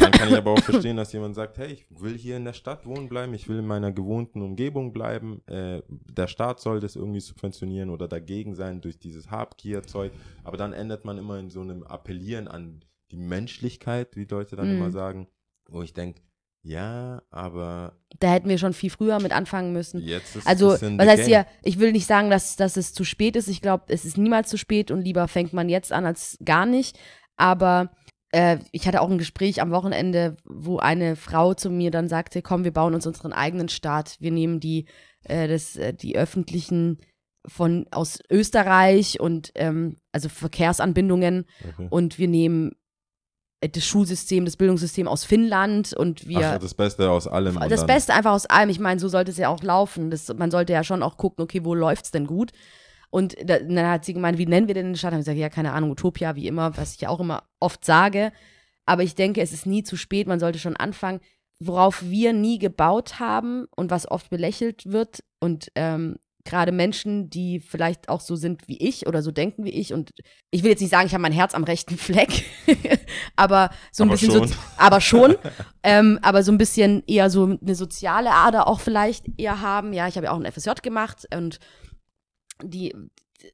dann 0.00 0.12
kann 0.12 0.28
ich 0.28 0.34
aber 0.36 0.50
auch 0.52 0.62
verstehen, 0.62 0.96
dass 0.96 1.12
jemand 1.12 1.34
sagt, 1.34 1.56
hey, 1.58 1.72
ich 1.72 1.86
will 1.90 2.16
hier 2.16 2.36
in 2.36 2.44
der 2.44 2.52
Stadt 2.52 2.84
wohnen 2.84 3.08
bleiben, 3.08 3.32
ich 3.34 3.48
will 3.48 3.58
in 3.58 3.66
meiner 3.66 3.92
gewohnten 3.92 4.42
Umgebung 4.42 4.92
bleiben, 4.92 5.40
äh, 5.46 5.82
der 5.88 6.26
Staat 6.26 6.60
soll 6.60 6.80
das 6.80 6.96
irgendwie 6.96 7.20
subventionieren 7.20 7.90
oder 7.90 8.08
dagegen 8.08 8.54
sein 8.54 8.80
durch 8.80 8.98
dieses 8.98 9.30
Habgier-Zeug, 9.30 10.12
aber 10.44 10.56
dann 10.56 10.72
endet 10.72 11.04
man 11.04 11.16
immer 11.18 11.38
in 11.38 11.48
so 11.50 11.60
einem 11.60 11.82
Appellieren 11.84 12.48
an 12.48 12.84
die 13.10 13.16
Menschlichkeit, 13.16 14.16
wie 14.16 14.24
Leute 14.24 14.56
dann 14.56 14.68
Mhm. 14.68 14.76
immer 14.76 14.90
sagen, 14.90 15.28
wo 15.70 15.82
ich 15.82 15.94
denke, 15.94 16.20
ja, 16.62 17.22
aber 17.30 17.96
Da 18.18 18.32
hätten 18.32 18.48
wir 18.48 18.58
schon 18.58 18.72
viel 18.72 18.90
früher 18.90 19.20
mit 19.20 19.32
anfangen 19.32 19.72
müssen. 19.72 20.00
jetzt 20.00 20.36
ist 20.36 20.46
Also, 20.46 20.70
was 20.70 20.82
heißt 20.82 21.16
game. 21.22 21.26
hier, 21.26 21.46
ich 21.62 21.78
will 21.78 21.92
nicht 21.92 22.06
sagen, 22.06 22.30
dass, 22.30 22.56
dass 22.56 22.76
es 22.76 22.92
zu 22.92 23.04
spät 23.04 23.36
ist. 23.36 23.48
Ich 23.48 23.60
glaube, 23.60 23.84
es 23.88 24.04
ist 24.04 24.18
niemals 24.18 24.48
zu 24.50 24.56
spät 24.58 24.90
und 24.90 25.02
lieber 25.02 25.28
fängt 25.28 25.52
man 25.52 25.68
jetzt 25.68 25.92
an 25.92 26.04
als 26.06 26.36
gar 26.44 26.66
nicht. 26.66 26.98
Aber 27.36 27.90
äh, 28.32 28.58
ich 28.72 28.86
hatte 28.86 29.00
auch 29.00 29.08
ein 29.10 29.18
Gespräch 29.18 29.62
am 29.62 29.70
Wochenende, 29.70 30.36
wo 30.44 30.78
eine 30.78 31.16
Frau 31.16 31.54
zu 31.54 31.70
mir 31.70 31.90
dann 31.90 32.08
sagte, 32.08 32.42
komm, 32.42 32.64
wir 32.64 32.72
bauen 32.72 32.94
uns 32.94 33.06
unseren 33.06 33.32
eigenen 33.32 33.68
Staat. 33.68 34.16
Wir 34.20 34.32
nehmen 34.32 34.60
die, 34.60 34.86
äh, 35.24 35.48
das, 35.48 35.76
äh, 35.76 35.94
die 35.94 36.16
öffentlichen 36.16 36.98
von 37.46 37.86
aus 37.92 38.18
Österreich 38.30 39.20
und 39.20 39.52
ähm, 39.54 39.96
also 40.12 40.28
Verkehrsanbindungen 40.28 41.46
Okay. 41.72 41.86
und 41.88 42.18
wir 42.18 42.28
nehmen 42.28 42.72
das 43.60 43.84
Schulsystem, 43.84 44.44
das 44.44 44.56
Bildungssystem 44.56 45.08
aus 45.08 45.24
Finnland 45.24 45.92
und 45.92 46.28
wir 46.28 46.52
Ach, 46.54 46.58
das 46.58 46.74
Beste 46.74 47.10
aus 47.10 47.26
allem. 47.26 47.58
das 47.68 47.86
Beste 47.86 48.14
einfach 48.14 48.32
aus 48.32 48.46
allem. 48.46 48.68
Ich 48.68 48.78
meine, 48.78 49.00
so 49.00 49.08
sollte 49.08 49.32
es 49.32 49.38
ja 49.38 49.48
auch 49.48 49.62
laufen. 49.62 50.10
Das, 50.10 50.32
man 50.34 50.50
sollte 50.50 50.72
ja 50.72 50.84
schon 50.84 51.02
auch 51.02 51.16
gucken, 51.16 51.42
okay, 51.42 51.64
wo 51.64 51.74
läuft's 51.74 52.12
denn 52.12 52.26
gut? 52.26 52.52
Und 53.10 53.36
da, 53.42 53.58
dann 53.58 53.88
hat 53.88 54.04
sie 54.04 54.14
gemeint, 54.14 54.38
wie 54.38 54.46
nennen 54.46 54.68
wir 54.68 54.74
denn 54.74 54.86
den 54.86 54.96
Stadt? 54.96 55.12
Dann 55.12 55.14
habe 55.14 55.22
ich 55.22 55.26
gesagt, 55.26 55.40
ja, 55.40 55.48
keine 55.48 55.72
Ahnung, 55.72 55.90
Utopia, 55.90 56.36
wie 56.36 56.46
immer, 56.46 56.76
was 56.76 56.94
ich 56.94 57.00
ja 57.00 57.08
auch 57.08 57.20
immer 57.20 57.42
oft 57.58 57.84
sage. 57.84 58.32
Aber 58.86 59.02
ich 59.02 59.14
denke, 59.14 59.40
es 59.40 59.52
ist 59.52 59.66
nie 59.66 59.82
zu 59.82 59.96
spät, 59.96 60.28
man 60.28 60.40
sollte 60.40 60.58
schon 60.58 60.76
anfangen. 60.76 61.20
Worauf 61.58 62.02
wir 62.02 62.32
nie 62.32 62.58
gebaut 62.58 63.18
haben 63.18 63.66
und 63.74 63.90
was 63.90 64.08
oft 64.08 64.30
belächelt 64.30 64.92
wird 64.92 65.24
und 65.40 65.72
ähm, 65.74 66.16
gerade 66.48 66.72
Menschen, 66.72 67.30
die 67.30 67.60
vielleicht 67.60 68.08
auch 68.08 68.20
so 68.20 68.34
sind 68.34 68.66
wie 68.66 68.78
ich 68.78 69.06
oder 69.06 69.22
so 69.22 69.30
denken 69.30 69.64
wie 69.64 69.70
ich 69.70 69.92
und 69.92 70.10
ich 70.50 70.62
will 70.62 70.70
jetzt 70.70 70.80
nicht 70.80 70.90
sagen, 70.90 71.06
ich 71.06 71.12
habe 71.12 71.22
mein 71.22 71.32
Herz 71.32 71.54
am 71.54 71.64
rechten 71.64 71.96
Fleck, 71.96 72.44
aber 73.36 73.70
so 73.92 74.02
ein 74.02 74.08
Aber 74.08 74.16
bisschen 74.16 74.32
schon. 74.32 74.48
so, 74.48 74.54
aber 74.76 75.00
schon, 75.00 75.36
ähm, 75.82 76.18
aber 76.22 76.42
so 76.42 76.50
ein 76.50 76.58
bisschen 76.58 77.02
eher 77.06 77.30
so 77.30 77.58
eine 77.60 77.74
soziale 77.74 78.32
Ader 78.32 78.66
auch 78.66 78.80
vielleicht 78.80 79.26
eher 79.36 79.60
haben. 79.60 79.92
Ja, 79.92 80.08
ich 80.08 80.16
habe 80.16 80.26
ja 80.26 80.32
auch 80.32 80.40
ein 80.40 80.50
FSJ 80.50 80.70
gemacht 80.82 81.26
und 81.34 81.58
die, 82.62 82.94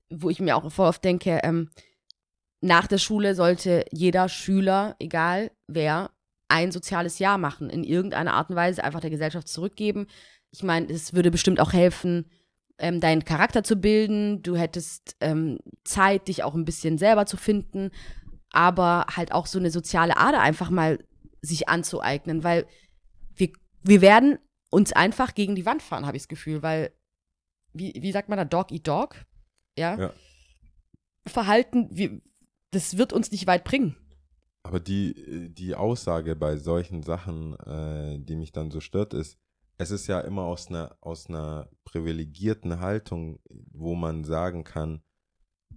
wo 0.09 0.31
ich 0.31 0.41
mir 0.41 0.57
auch 0.57 0.71
voll 0.73 0.89
oft 0.89 1.05
denke, 1.05 1.41
ähm, 1.43 1.71
nach 2.61 2.87
der 2.87 2.99
Schule 2.99 3.35
sollte 3.35 3.85
jeder 3.91 4.29
Schüler, 4.29 4.97
egal 4.99 5.51
wer, 5.67 6.11
ein 6.49 6.73
soziales 6.73 7.19
Jahr 7.19 7.37
machen, 7.37 7.69
in 7.69 7.85
irgendeiner 7.85 8.35
Art 8.35 8.51
und 8.51 8.57
Weise 8.57 8.85
einfach 8.85 9.01
der 9.01 9.11
Gesellschaft 9.11 9.49
zurückgeben. 9.49 10.07
Ich 10.51 10.63
meine, 10.63 10.87
es 10.91 11.13
würde 11.13 11.31
bestimmt 11.31 11.61
auch 11.61 11.73
helfen, 11.73 12.31
ähm, 12.79 13.01
deinen 13.01 13.25
Charakter 13.25 13.63
zu 13.63 13.77
bilden. 13.77 14.43
Du 14.43 14.57
hättest 14.57 15.17
ähm, 15.21 15.59
Zeit, 15.85 16.29
dich 16.29 16.43
auch 16.43 16.55
ein 16.55 16.65
bisschen 16.65 16.99
selber 16.99 17.27
zu 17.27 17.37
finden, 17.37 17.91
aber 18.51 19.07
halt 19.11 19.33
auch 19.33 19.47
so 19.47 19.59
eine 19.59 19.71
soziale 19.71 20.17
Ader 20.17 20.41
einfach 20.41 20.71
mal 20.71 20.99
sich 21.41 21.69
anzueignen, 21.69 22.43
weil 22.43 22.67
wir, 23.37 23.51
wir 23.83 24.01
werden 24.01 24.39
uns 24.71 24.93
einfach 24.93 25.35
gegen 25.35 25.55
die 25.55 25.67
Wand 25.67 25.83
fahren, 25.83 26.07
habe 26.07 26.17
ich 26.17 26.25
das 26.25 26.29
Gefühl, 26.29 26.63
weil, 26.63 26.93
wie, 27.73 27.95
wie 28.01 28.13
sagt 28.13 28.29
man 28.29 28.39
da, 28.39 28.45
Dog 28.45 28.73
eat 28.73 28.87
Dog? 28.89 29.17
Ja. 29.79 29.99
Ja. 29.99 30.13
Verhalten, 31.27 31.89
wir, 31.93 32.21
das 32.71 32.97
wird 32.97 33.13
uns 33.13 33.31
nicht 33.31 33.47
weit 33.47 33.65
bringen. 33.65 33.97
Aber 34.63 34.81
die, 34.81 35.51
die 35.53 35.75
Aussage 35.75 36.37
bei 36.37 36.57
solchen 36.57 37.03
Sachen, 37.03 37.55
äh, 37.61 38.19
die 38.19 38.37
mich 38.37 38.53
dann 38.53 38.71
so 38.71 38.81
stört, 38.81 39.15
ist, 39.15 39.39
es 39.77 39.91
ist 39.91 40.07
ja 40.07 40.21
immer 40.21 40.43
aus 40.43 40.69
einer, 40.69 40.97
aus 41.01 41.29
einer 41.29 41.69
privilegierten 41.85 42.81
Haltung, 42.81 43.41
wo 43.73 43.95
man 43.95 44.25
sagen 44.25 44.65
kann, 44.65 45.03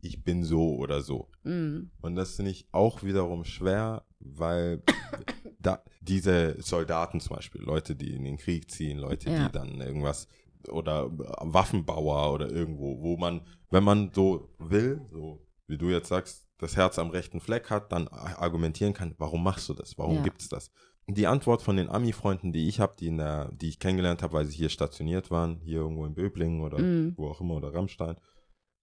ich 0.01 0.23
bin 0.23 0.43
so 0.43 0.75
oder 0.75 1.01
so. 1.01 1.29
Mm. 1.43 1.89
Und 2.01 2.15
das 2.15 2.35
finde 2.35 2.51
ich 2.51 2.67
auch 2.71 3.01
wiederum 3.03 3.43
schwer, 3.43 4.05
weil 4.19 4.83
da, 5.59 5.81
diese 6.01 6.61
Soldaten 6.61 7.19
zum 7.19 7.35
Beispiel, 7.35 7.61
Leute, 7.61 7.95
die 7.95 8.13
in 8.15 8.23
den 8.23 8.37
Krieg 8.37 8.69
ziehen, 8.69 8.99
Leute, 8.99 9.31
Ja. 9.31 9.45
die 9.47 9.51
dann 9.51 9.81
irgendwas 9.81 10.27
oder 10.69 11.07
Waffenbauer 11.11 12.33
oder 12.33 12.49
irgendwo, 12.51 13.01
wo 13.01 13.17
man, 13.17 13.41
wenn 13.71 13.83
man 13.83 14.11
so 14.13 14.53
will, 14.59 15.01
so 15.11 15.45
wie 15.67 15.77
du 15.77 15.89
jetzt 15.89 16.09
sagst, 16.09 16.45
das 16.59 16.75
Herz 16.75 16.97
am 16.99 17.09
rechten 17.09 17.39
Fleck 17.39 17.69
hat, 17.69 17.91
dann 17.91 18.07
argumentieren 18.07 18.93
kann, 18.93 19.15
warum 19.17 19.43
machst 19.43 19.69
du 19.69 19.73
das? 19.73 19.97
Warum 19.97 20.17
Ja. 20.17 20.23
gibt 20.23 20.41
es 20.41 20.49
das? 20.49 20.71
Die 21.09 21.25
Antwort 21.27 21.61
von 21.61 21.77
den 21.77 21.87
Ami-Freunden, 21.89 22.51
die 22.51 22.67
ich 22.67 22.79
habe, 22.81 22.95
die, 22.99 23.07
in 23.07 23.17
der- 23.17 23.49
die 23.53 23.69
ich 23.69 23.79
kennengelernt 23.79 24.21
habe, 24.23 24.33
weil 24.33 24.45
sie 24.45 24.57
hier 24.57 24.69
stationiert 24.69 25.31
waren, 25.31 25.61
hier 25.63 25.77
irgendwo 25.79 26.05
in 26.05 26.13
Böblingen 26.13 26.61
oder 26.61 26.79
Mhm. 26.79 27.13
wo 27.15 27.29
auch 27.29 27.39
immer 27.39 27.55
oder 27.55 27.73
Rammstein, 27.73 28.17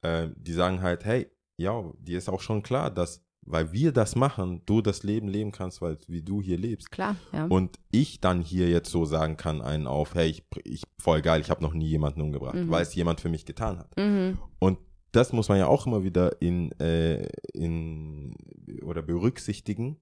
äh, 0.03 0.29
die 0.37 0.53
sagen 0.55 0.81
halt, 0.81 1.05
hey, 1.05 1.27
ja, 1.59 1.85
dir 1.99 2.17
ist 2.19 2.31
auch 2.31 2.41
schon 2.41 2.63
klar, 2.63 2.91
dass, 2.91 3.23
weil 3.47 3.73
wir 3.73 3.93
das 3.93 4.17
machen, 4.17 4.63
du 4.65 4.81
das 4.81 5.03
Leben 5.03 5.29
leben 5.29 5.53
kannst, 5.53 5.83
weil 5.83 5.99
wie 6.09 6.23
du 6.23 6.41
hier 6.41 6.57
lebst. 6.57 6.91
Klar, 6.91 7.17
ja. 7.31 7.45
Und 7.47 7.79
ich 7.91 8.21
dann 8.23 8.41
hier 8.41 8.71
jetzt 8.71 8.91
so 8.91 9.05
sagen 9.05 9.37
kann, 9.37 9.61
einen 9.61 9.87
auf, 9.87 10.15
hey, 10.15 10.31
ich, 10.31 10.45
ich 10.65 10.83
voll 10.99 11.21
geil, 11.21 11.43
ich 11.43 11.51
habe 11.51 11.63
noch 11.63 11.75
nie 11.75 11.89
jemanden 11.89 12.23
umgebracht, 12.23 12.55
Mhm. 12.55 12.71
weil 12.71 12.83
es 12.83 12.95
jemand 12.95 13.21
für 13.21 13.29
mich 13.29 13.45
getan 13.45 13.79
hat. 13.81 13.95
mhm. 13.99 14.39
Und 14.59 14.79
das 15.13 15.35
muss 15.35 15.49
man 15.51 15.59
ja 15.59 15.67
auch 15.67 15.87
immer 15.87 16.03
wieder 16.03 16.41
in, 16.41 16.73
äh, 16.81 17.29
in 17.53 18.35
oder 18.83 19.03
berücksichtigen, 19.03 19.99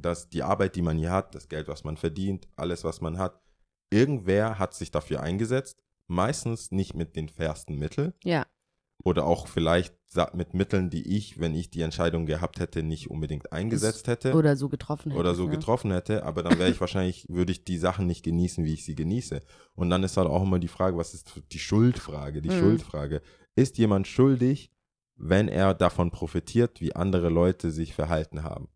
dass 0.00 0.28
die 0.28 0.42
Arbeit, 0.42 0.76
die 0.76 0.82
man 0.82 0.98
hier 0.98 1.10
hat, 1.12 1.34
das 1.34 1.48
Geld, 1.48 1.68
was 1.68 1.84
man 1.84 1.96
verdient, 1.96 2.48
alles, 2.56 2.84
was 2.84 3.00
man 3.00 3.18
hat, 3.18 3.40
irgendwer 3.90 4.58
hat 4.58 4.74
sich 4.74 4.90
dafür 4.90 5.22
eingesetzt, 5.22 5.82
meistens 6.06 6.70
nicht 6.70 6.94
mit 6.94 7.16
den 7.16 7.28
fairsten 7.28 7.78
Mitteln 7.78 8.12
Ja, 8.24 8.46
oder 9.04 9.24
auch 9.26 9.46
vielleicht 9.46 9.94
mit 10.32 10.54
Mitteln, 10.54 10.90
die 10.90 11.16
ich, 11.16 11.38
wenn 11.38 11.54
ich 11.54 11.70
die 11.70 11.82
Entscheidung 11.82 12.24
gehabt 12.26 12.60
hätte, 12.60 12.82
nicht 12.82 13.10
unbedingt 13.10 13.52
eingesetzt 13.52 14.08
hätte 14.08 14.32
oder 14.34 14.56
so 14.56 14.68
getroffen 14.68 15.12
oder 15.12 15.34
so 15.34 15.44
ne? 15.44 15.50
getroffen 15.50 15.92
hätte, 15.92 16.24
aber 16.24 16.42
dann 16.42 16.58
wäre 16.58 16.70
ich 16.70 16.80
wahrscheinlich, 16.80 17.26
würde 17.28 17.52
ich 17.52 17.64
die 17.64 17.78
Sachen 17.78 18.06
nicht 18.06 18.24
genießen, 18.24 18.64
wie 18.64 18.72
ich 18.72 18.84
sie 18.84 18.94
genieße. 18.94 19.40
Und 19.74 19.90
dann 19.90 20.02
ist 20.02 20.16
halt 20.16 20.28
auch 20.28 20.42
immer 20.42 20.58
die 20.58 20.68
Frage, 20.68 20.96
was 20.96 21.14
ist 21.14 21.42
die 21.52 21.58
Schuldfrage? 21.58 22.40
Die 22.42 22.48
Mhm. 22.48 22.58
Schuldfrage. 22.58 23.20
Ist 23.54 23.76
jemand 23.78 24.06
schuldig, 24.06 24.72
wenn 25.16 25.48
er 25.48 25.74
davon 25.74 26.10
profitiert, 26.10 26.80
wie 26.80 26.96
andere 26.96 27.28
Leute 27.28 27.70
sich 27.70 27.94
verhalten 27.94 28.42
haben? 28.42 28.68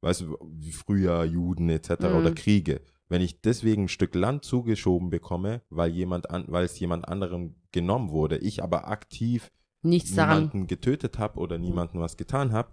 Weißt 0.00 0.22
du, 0.22 0.36
wie 0.52 0.72
früher 0.72 1.24
Juden 1.24 1.68
etc. 1.68 1.90
Mhm. 2.00 2.16
oder 2.16 2.32
Kriege. 2.32 2.80
Wenn 3.08 3.22
ich 3.22 3.40
deswegen 3.40 3.84
ein 3.84 3.88
Stück 3.88 4.14
Land 4.14 4.44
zugeschoben 4.44 5.10
bekomme, 5.10 5.62
weil 5.70 5.90
jemand 5.92 6.30
an, 6.30 6.44
weil 6.48 6.64
es 6.64 6.78
jemand 6.80 7.06
anderem 7.08 7.54
genommen 7.72 8.10
wurde, 8.10 8.38
ich 8.38 8.62
aber 8.62 8.88
aktiv 8.88 9.52
Nichts 9.82 10.14
daran. 10.14 10.38
niemanden 10.44 10.66
getötet 10.66 11.18
habe 11.18 11.38
oder 11.38 11.56
niemanden 11.58 12.00
was 12.00 12.16
getan 12.16 12.52
habe 12.52 12.70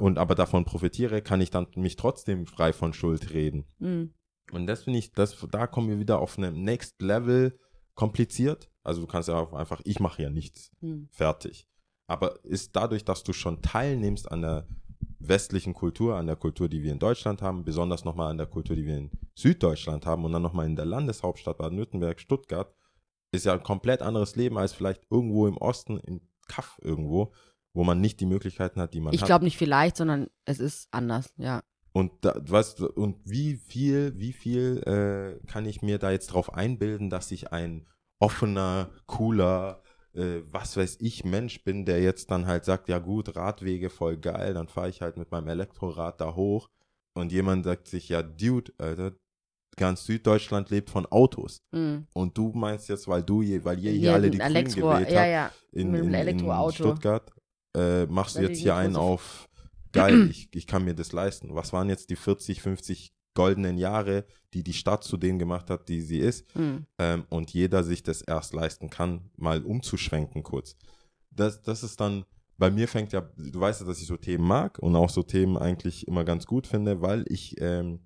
und 0.00 0.16
aber 0.18 0.34
davon 0.34 0.64
profitiere, 0.64 1.20
kann 1.22 1.40
ich 1.40 1.50
dann 1.50 1.66
mich 1.76 1.96
trotzdem 1.96 2.46
frei 2.46 2.72
von 2.72 2.92
Schuld 2.94 3.32
reden. 3.34 3.64
Mhm. 3.78 4.14
Und 4.52 4.66
das 4.66 4.84
finde 4.84 4.98
ich, 5.00 5.12
das, 5.12 5.36
da 5.50 5.66
kommen 5.66 5.88
wir 5.88 5.98
wieder 5.98 6.18
auf 6.20 6.38
einem 6.38 6.62
Next 6.62 7.00
Level 7.02 7.58
kompliziert. 7.94 8.70
Also 8.82 9.00
du 9.02 9.06
kannst 9.06 9.28
ja 9.28 9.34
auch 9.36 9.52
einfach, 9.52 9.80
ich 9.84 10.00
mache 10.00 10.22
ja 10.22 10.30
nichts, 10.30 10.70
Mhm. 10.80 11.08
fertig. 11.10 11.66
Aber 12.06 12.42
ist 12.44 12.74
dadurch, 12.74 13.04
dass 13.04 13.22
du 13.22 13.32
schon 13.32 13.60
teilnimmst 13.62 14.30
an 14.30 14.42
der 14.42 14.66
westlichen 15.28 15.74
Kultur, 15.74 16.16
an 16.16 16.26
der 16.26 16.36
Kultur, 16.36 16.68
die 16.68 16.82
wir 16.82 16.92
in 16.92 16.98
Deutschland 16.98 17.42
haben, 17.42 17.64
besonders 17.64 18.04
nochmal 18.04 18.30
an 18.30 18.38
der 18.38 18.46
Kultur, 18.46 18.76
die 18.76 18.84
wir 18.86 18.96
in 18.98 19.10
Süddeutschland 19.34 20.06
haben 20.06 20.24
und 20.24 20.32
dann 20.32 20.42
nochmal 20.42 20.66
in 20.66 20.76
der 20.76 20.84
Landeshauptstadt 20.86 21.58
Baden-Württemberg, 21.58 22.20
Stuttgart, 22.20 22.74
ist 23.32 23.46
ja 23.46 23.54
ein 23.54 23.62
komplett 23.62 24.02
anderes 24.02 24.36
Leben 24.36 24.58
als 24.58 24.72
vielleicht 24.72 25.02
irgendwo 25.10 25.46
im 25.46 25.56
Osten, 25.56 25.98
im 26.00 26.20
Kaff 26.48 26.78
irgendwo, 26.82 27.32
wo 27.72 27.84
man 27.84 28.00
nicht 28.00 28.20
die 28.20 28.26
Möglichkeiten 28.26 28.80
hat, 28.80 28.94
die 28.94 29.00
man 29.00 29.14
Ich 29.14 29.22
hat. 29.22 29.26
glaube 29.28 29.44
nicht 29.44 29.56
vielleicht, 29.56 29.96
sondern 29.96 30.28
es 30.44 30.60
ist 30.60 30.88
anders, 30.90 31.32
ja. 31.36 31.62
Und 31.92 32.12
da, 32.22 32.34
weißt 32.36 32.80
du, 32.80 32.88
und 32.88 33.16
wie 33.24 33.56
viel, 33.56 34.18
wie 34.18 34.32
viel 34.32 34.82
äh, 34.86 35.46
kann 35.46 35.66
ich 35.66 35.82
mir 35.82 35.98
da 35.98 36.10
jetzt 36.10 36.28
drauf 36.28 36.54
einbilden, 36.54 37.10
dass 37.10 37.30
ich 37.30 37.52
ein 37.52 37.86
offener, 38.18 38.90
cooler, 39.06 39.82
äh, 40.14 40.42
was 40.50 40.76
weiß 40.76 40.98
ich, 41.00 41.24
Mensch 41.24 41.64
bin, 41.64 41.84
der 41.84 42.02
jetzt 42.02 42.30
dann 42.30 42.46
halt 42.46 42.64
sagt, 42.64 42.88
ja 42.88 42.98
gut, 42.98 43.36
Radwege 43.36 43.90
voll 43.90 44.16
geil, 44.16 44.54
dann 44.54 44.68
fahre 44.68 44.88
ich 44.88 45.00
halt 45.00 45.16
mit 45.16 45.30
meinem 45.30 45.48
Elektrorad 45.48 46.20
da 46.20 46.34
hoch 46.34 46.68
und 47.14 47.32
jemand 47.32 47.64
sagt 47.64 47.88
sich, 47.88 48.08
ja, 48.08 48.22
Dude, 48.22 48.72
Alter, 48.78 49.12
ganz 49.76 50.04
Süddeutschland 50.04 50.70
lebt 50.70 50.90
von 50.90 51.06
Autos. 51.06 51.62
Mhm. 51.72 52.06
Und 52.14 52.36
du 52.36 52.52
meinst 52.54 52.88
jetzt, 52.88 53.08
weil 53.08 53.22
du 53.22 53.42
hier, 53.42 53.64
weil 53.64 53.78
ihr 53.78 53.92
hier 53.92 54.00
Hier 54.00 54.12
alle 54.14 54.30
die 54.30 54.38
Grünen 54.38 54.56
Elektro, 54.56 54.80
gewählt 54.88 55.10
ja, 55.10 55.20
habt, 55.20 55.30
ja. 55.30 55.52
in, 55.72 55.90
mit 55.90 56.00
einem 56.00 56.08
in, 56.08 56.14
in 56.14 56.20
Elektroauto. 56.20 56.74
Stuttgart, 56.74 57.32
äh, 57.76 58.06
machst 58.06 58.36
du 58.36 58.42
jetzt 58.42 58.58
hier 58.58 58.74
einen 58.76 58.96
auf, 58.96 59.48
geil, 59.92 60.28
ich, 60.30 60.48
ich 60.54 60.66
kann 60.66 60.84
mir 60.84 60.94
das 60.94 61.12
leisten. 61.12 61.54
Was 61.54 61.72
waren 61.72 61.88
jetzt 61.88 62.10
die 62.10 62.16
40, 62.16 62.60
50 62.60 63.12
goldenen 63.34 63.78
Jahre, 63.78 64.24
die 64.54 64.62
die 64.62 64.72
Stadt 64.72 65.04
zu 65.04 65.16
dem 65.16 65.38
gemacht 65.38 65.70
hat, 65.70 65.88
die 65.88 66.00
sie 66.00 66.18
ist? 66.18 66.54
Mhm. 66.54 66.86
ähm, 66.98 67.24
und 67.28 67.52
jeder 67.52 67.84
sich 67.84 68.02
das 68.02 68.22
erst 68.22 68.54
leisten 68.54 68.90
kann, 68.90 69.30
mal 69.36 69.64
umzuschwenken 69.64 70.42
kurz. 70.42 70.76
Das, 71.30 71.62
das 71.62 71.82
ist 71.82 72.00
dann, 72.00 72.24
bei 72.58 72.70
mir 72.70 72.88
fängt 72.88 73.12
ja, 73.12 73.22
du 73.36 73.60
weißt 73.60 73.80
ja, 73.80 73.86
dass 73.86 74.00
ich 74.00 74.06
so 74.06 74.16
Themen 74.16 74.46
mag 74.46 74.78
und 74.78 74.94
auch 74.96 75.10
so 75.10 75.22
Themen 75.22 75.56
eigentlich 75.56 76.06
immer 76.06 76.24
ganz 76.24 76.46
gut 76.46 76.66
finde, 76.66 77.00
weil 77.00 77.24
ich 77.28 77.60
ähm, 77.60 78.00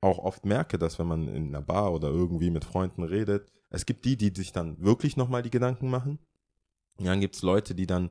auch 0.00 0.18
oft 0.18 0.44
merke, 0.46 0.78
dass 0.78 0.98
wenn 0.98 1.06
man 1.06 1.28
in 1.28 1.48
einer 1.48 1.62
Bar 1.62 1.92
oder 1.92 2.08
irgendwie 2.08 2.50
mit 2.50 2.64
Freunden 2.64 3.02
redet, 3.02 3.50
es 3.70 3.86
gibt 3.86 4.04
die, 4.04 4.16
die 4.16 4.32
sich 4.34 4.52
dann 4.52 4.80
wirklich 4.80 5.16
nochmal 5.16 5.42
die 5.42 5.50
Gedanken 5.50 5.90
machen. 5.90 6.18
Und 6.98 7.06
dann 7.06 7.20
gibt 7.20 7.36
es 7.36 7.42
Leute, 7.42 7.74
die 7.74 7.86
dann 7.86 8.10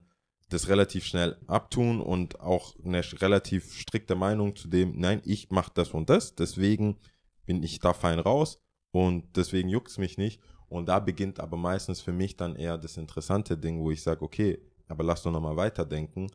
das 0.50 0.68
relativ 0.68 1.06
schnell 1.06 1.38
abtun 1.48 2.00
und 2.02 2.40
auch 2.40 2.76
eine 2.84 3.02
relativ 3.22 3.74
strikte 3.74 4.16
Meinung 4.16 4.56
zu 4.56 4.68
dem, 4.68 5.00
nein, 5.00 5.22
ich 5.26 5.50
mache 5.50 5.72
das 5.74 5.90
und 5.92 6.10
das, 6.10 6.36
deswegen 6.36 6.98
bin 7.46 7.64
ich 7.64 7.80
da 7.80 7.94
fein 7.94 8.20
raus 8.20 8.60
und 8.92 9.36
deswegen 9.36 9.70
juckt 9.70 9.90
es 9.90 9.98
mich 9.98 10.18
nicht. 10.18 10.42
Und 10.68 10.90
da 10.90 11.00
beginnt 11.00 11.40
aber 11.40 11.58
meistens 11.58 12.02
für 12.02 12.12
mich 12.14 12.38
dann 12.38 12.56
eher 12.56 12.78
das 12.78 12.98
interessante 12.98 13.58
Ding, 13.58 13.80
wo 13.80 13.92
ich 13.92 14.02
sage, 14.02 14.24
okay, 14.24 14.60
aber 14.88 15.04
lass 15.04 15.24
doch 15.24 15.32
nochmal 15.32 15.56
weiterdenken. 15.58 16.28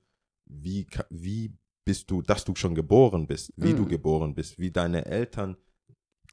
Wie, 0.47 0.87
wie 1.11 1.53
bist 1.85 2.11
du, 2.11 2.23
dass 2.23 2.45
du 2.45 2.55
schon 2.55 2.75
geboren 2.75 3.27
bist, 3.27 3.53
wie 3.57 3.75
du 3.75 3.85
Mhm. 3.85 3.89
geboren 3.89 4.35
bist, 4.35 4.59
wie 4.59 4.71
deine 4.71 5.07
Eltern 5.07 5.57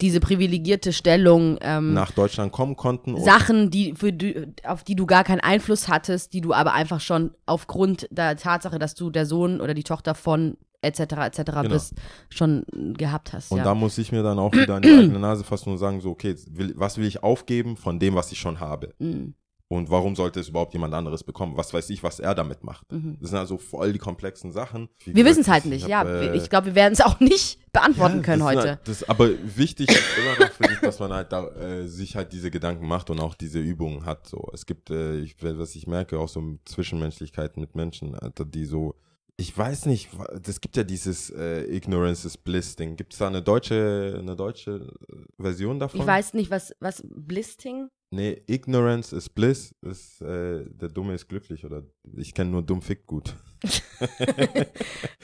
Diese 0.01 0.19
privilegierte 0.19 0.93
Stellung, 0.93 1.57
ähm, 1.61 1.93
nach 1.93 2.11
Deutschland 2.11 2.51
kommen 2.51 2.75
konnten. 2.75 3.19
Sachen, 3.19 3.71
die, 3.71 3.93
für 3.95 4.13
die, 4.13 4.47
auf 4.63 4.83
die 4.83 4.95
du 4.95 5.05
gar 5.05 5.23
keinen 5.23 5.39
Einfluss 5.39 5.87
hattest, 5.87 6.33
die 6.33 6.41
du 6.41 6.53
aber 6.53 6.73
einfach 6.73 7.01
schon 7.01 7.31
aufgrund 7.45 8.07
der 8.11 8.37
Tatsache, 8.37 8.77
dass 8.77 8.93
du 8.93 9.09
der 9.09 9.25
Sohn 9.25 9.59
oder 9.59 9.73
die 9.73 9.83
Tochter 9.83 10.13
von 10.13 10.57
etc. 10.81 10.99
etc. 10.99 11.37
Genau. 11.45 11.69
bist, 11.69 11.93
schon 12.29 12.63
gehabt 12.93 13.33
hast. 13.33 13.51
Und 13.51 13.59
ja. 13.59 13.63
da 13.63 13.75
muss 13.75 13.97
ich 13.97 14.11
mir 14.11 14.23
dann 14.23 14.39
auch 14.39 14.53
wieder 14.53 14.77
in 14.77 14.83
die 14.83 14.89
eigene 14.99 15.19
Nase 15.19 15.43
fassen 15.43 15.71
und 15.71 15.77
sagen, 15.77 16.01
so, 16.01 16.11
okay, 16.11 16.35
will, 16.49 16.73
was 16.75 16.97
will 16.97 17.05
ich 17.05 17.23
aufgeben 17.23 17.77
von 17.77 17.99
dem, 17.99 18.15
was 18.15 18.31
ich 18.31 18.39
schon 18.39 18.59
habe? 18.59 18.93
Mhm. 18.99 19.33
Und 19.69 19.89
warum 19.89 20.15
sollte 20.15 20.39
es 20.39 20.47
überhaupt 20.47 20.71
jemand 20.73 20.93
anderes 20.93 21.23
bekommen? 21.23 21.57
Was 21.57 21.73
weiß 21.73 21.89
ich, 21.89 22.01
was 22.01 22.21
er 22.21 22.33
damit 22.33 22.63
macht? 22.63 22.89
Mhm. 22.91 23.17
Das 23.19 23.31
sind 23.31 23.39
also 23.39 23.57
voll 23.57 23.91
die 23.91 23.99
komplexen 23.99 24.53
Sachen. 24.53 24.87
Wie 25.03 25.13
Wir 25.13 25.25
wissen 25.25 25.41
es 25.41 25.49
halt 25.49 25.65
ich 25.65 25.71
nicht, 25.71 25.91
hab, 25.91 26.07
ja. 26.07 26.21
äh, 26.21 26.37
ich 26.37 26.49
glaube, 26.49 26.67
wir 26.67 26.75
werden 26.75 26.93
es 26.93 27.01
auch 27.05 27.19
nicht 27.19 27.59
beantworten 27.73 28.17
ja, 28.17 28.23
können 28.23 28.43
heute. 28.43 28.61
Halt, 28.61 28.79
das, 28.85 29.07
aber 29.09 29.29
wichtig 29.43 29.89
ist 29.89 30.03
immer 30.17 30.45
noch, 30.45 30.53
finde 30.53 30.73
ich, 30.73 30.79
dass 30.79 30.99
man 30.99 31.11
halt 31.11 31.33
da, 31.33 31.47
äh, 31.49 31.87
sich 31.87 32.15
halt 32.15 32.31
diese 32.31 32.49
Gedanken 32.49 32.87
macht 32.87 33.09
und 33.09 33.19
auch 33.19 33.35
diese 33.35 33.59
Übungen 33.59 34.05
hat. 34.05 34.27
So, 34.27 34.47
es 34.53 34.65
gibt, 34.65 34.89
äh, 34.89 35.19
ich, 35.19 35.35
was 35.41 35.75
ich 35.75 35.85
merke, 35.85 36.17
auch 36.17 36.29
so 36.29 36.41
Zwischenmenschlichkeiten 36.63 37.59
mit 37.59 37.75
Menschen, 37.75 38.15
Alter, 38.15 38.45
die 38.45 38.63
so, 38.63 38.95
ich 39.35 39.55
weiß 39.55 39.85
nicht, 39.85 40.09
es 40.47 40.61
gibt 40.61 40.77
ja 40.77 40.83
dieses 40.83 41.29
äh, 41.29 41.63
Ignorance 41.75 42.25
is 42.25 42.37
Bliss 42.37 42.75
Ding. 42.75 42.95
Gibt 42.95 43.13
es 43.13 43.19
da 43.19 43.27
eine 43.27 43.43
deutsche, 43.43 44.15
eine 44.17 44.35
deutsche 44.35 44.87
äh, 45.09 45.41
Version 45.41 45.77
davon? 45.77 45.99
Ich 45.99 46.07
weiß 46.07 46.33
nicht, 46.33 46.49
was, 46.49 46.73
was 46.79 47.03
Blisting? 47.05 47.89
Nee, 48.09 48.41
Ignorance 48.47 49.13
is 49.15 49.27
Bliss 49.27 49.75
ist, 49.81 50.21
äh, 50.21 50.63
der 50.69 50.87
Dumme 50.89 51.13
ist 51.13 51.27
glücklich 51.27 51.65
oder 51.65 51.83
ich 52.15 52.33
kenne 52.33 52.51
nur 52.51 52.61
dumm 52.63 52.81
fickt 52.81 53.05
gut. 53.05 53.35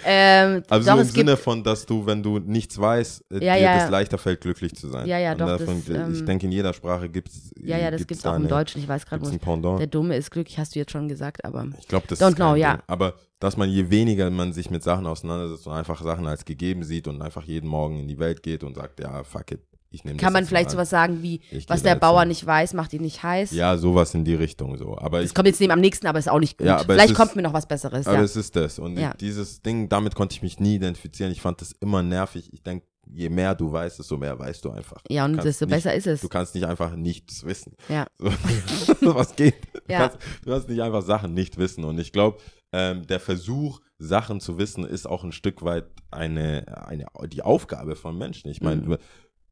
Ähm, 0.06 0.63
Also 0.70 0.90
doch, 0.90 0.96
so 0.98 1.02
im 1.04 1.08
Sinne 1.08 1.38
von, 1.38 1.63
dass 1.63 1.86
du, 1.86 2.06
wenn 2.06 2.22
du 2.22 2.40
nichts 2.40 2.78
weißt, 2.78 3.24
äh, 3.32 3.46
Ja, 3.46 3.56
dir 3.56 3.62
ja. 3.62 3.78
das 3.78 3.90
leichter 3.90 4.18
fällt, 4.18 4.42
glücklich 4.42 4.74
zu 4.75 4.90
sein. 4.90 5.08
Ja, 5.08 5.18
ja, 5.18 5.32
Und 5.32 5.40
doch, 5.42 5.48
Davon, 5.48 5.82
das, 5.88 5.96
ähm, 5.96 6.13
ich 6.13 6.25
denke, 6.25 6.46
in 6.48 6.52
jeder 6.52 6.74
Sprache 6.74 7.08
gibt 7.10 7.30
es 7.30 7.52
ja, 7.58 7.78
ja, 7.78 7.90
das 7.92 8.06
gibt 8.06 8.20
es 8.20 8.25
auch 8.25 8.36
im 8.36 8.48
Deutschen. 8.48 8.82
Ich 8.82 8.88
weiß 8.88 9.06
gerade, 9.06 9.25
wo 9.25 9.38
Pendant. 9.38 9.80
der 9.80 9.88
Dumme 9.88 10.18
ist 10.18 10.30
glücklich, 10.32 10.58
hast 10.60 10.75
du 10.75 10.80
jetzt 10.80 10.92
schon 10.92 11.08
gesagt, 11.08 11.46
aber 11.46 11.68
Ich 11.80 11.88
glaube, 11.88 12.08
das 12.10 12.20
Don't 12.20 12.32
ist 12.32 12.36
kein 12.38 12.48
know, 12.48 12.56
ja. 12.56 12.74
Ding. 12.78 12.84
Aber 12.88 13.13
dass 13.40 13.56
man 13.56 13.70
je 13.70 13.90
weniger 13.90 14.30
man 14.30 14.52
sich 14.52 14.70
mit 14.70 14.84
Sachen 14.84 15.06
auseinandersetzt 15.06 15.65
und 15.67 15.74
einfach 15.74 16.02
Sachen 16.04 16.28
als 16.28 16.43
gegeben 16.43 16.84
sieht 16.84 17.08
und 17.08 17.22
einfach 17.22 17.43
jeden 17.46 17.67
Morgen 17.69 18.00
in 18.00 18.08
die 18.10 18.19
Welt 18.19 18.43
geht 18.43 18.63
und 18.65 18.76
sagt, 18.76 19.00
ja, 19.00 19.24
fuck 19.24 19.52
it, 19.52 19.62
ich 19.93 20.03
nehme 20.03 20.17
das 20.17 20.23
kann 20.23 20.34
man 20.34 20.45
vielleicht 20.45 20.69
sowas 20.71 20.89
sagen 20.89 21.21
wie, 21.21 21.39
Ich 21.51 21.69
was 21.69 21.84
der 21.84 21.95
Bauer 21.95 22.21
hin. 22.21 22.29
nicht 22.29 22.45
weiß, 22.45 22.73
macht 22.73 22.91
ihn 22.93 23.01
nicht 23.03 23.23
heiß. 23.23 23.51
Ja, 23.51 23.77
sowas 23.77 24.13
in 24.13 24.25
die 24.25 24.36
Richtung 24.36 24.77
so. 24.77 24.97
Aber 24.97 25.19
Das 25.21 25.29
ich, 25.29 25.34
kommt 25.36 25.47
jetzt 25.47 25.62
neben 25.62 25.71
am 25.71 25.79
nächsten, 25.79 26.08
aber 26.08 26.19
ist 26.19 26.29
auch 26.29 26.39
nicht 26.39 26.58
gut. 26.58 26.67
Ja, 26.67 26.77
es 26.77 26.84
Vielleicht 26.86 27.12
ist- 27.12 27.15
kommt 27.17 27.36
mir 27.36 27.41
noch 27.43 27.53
was 27.53 27.67
Besseres. 27.67 28.08
aber 28.08 28.17
Ja. 28.17 28.23
es 28.23 28.36
ist 28.36 28.56
das. 28.56 28.79
Und 28.79 28.97
Ja. 28.99 29.13
dieses 29.13 29.62
Ding, 29.62 29.88
damit 29.89 30.15
konnte 30.15 30.34
ich 30.34 30.41
mich 30.41 30.60
nie 30.60 30.75
identifizieren. 30.75 31.32
Ich 31.32 31.41
fand 31.41 31.62
das 31.62 31.71
immer 31.79 32.01
nervig. 32.03 32.51
Ich 32.51 32.63
denke, 32.63 32.86
je 33.06 33.29
mehr 33.29 33.53
du 33.53 33.71
weißt, 33.71 33.99
desto 33.99 34.17
mehr 34.17 34.38
weißt 34.39 34.63
du 34.65 34.71
einfach. 34.71 35.01
ja, 35.10 35.25
und 35.25 35.43
desto 35.43 35.65
nicht- 35.65 35.75
besser 35.75 35.93
ist 35.93 36.08
es. 36.08 36.21
Du 36.21 36.29
kannst 36.29 36.56
nicht 36.56 36.65
einfach 36.65 36.95
nichts 36.95 37.45
wissen. 37.45 37.73
Ja. 37.89 38.08
So, 38.19 38.25
was 39.15 39.36
geht? 39.36 39.56
Du, 39.73 39.79
kannst, 39.88 40.17
du 40.43 40.49
kannst 40.51 40.69
nicht 40.69 40.82
einfach 40.82 41.01
Sachen 41.01 41.34
nicht 41.34 41.58
wissen. 41.58 41.84
Und 41.84 41.99
ich 41.99 42.12
glaube, 42.12 42.38
ähm, 42.71 43.06
der 43.06 43.19
Versuch, 43.19 43.79
Sachen 43.99 44.39
zu 44.39 44.58
wissen, 44.58 44.84
ist 44.86 45.06
auch 45.08 45.23
ein 45.23 45.32
Stück 45.32 45.63
weit 45.63 45.86
eine, 46.12 46.65
eine 46.88 47.06
die 47.27 47.41
Aufgabe 47.41 47.95
von 47.95 48.17
Menschen. 48.17 48.49
Ich 48.49 48.62
meine, 48.62 48.82
Mhm. 48.82 48.97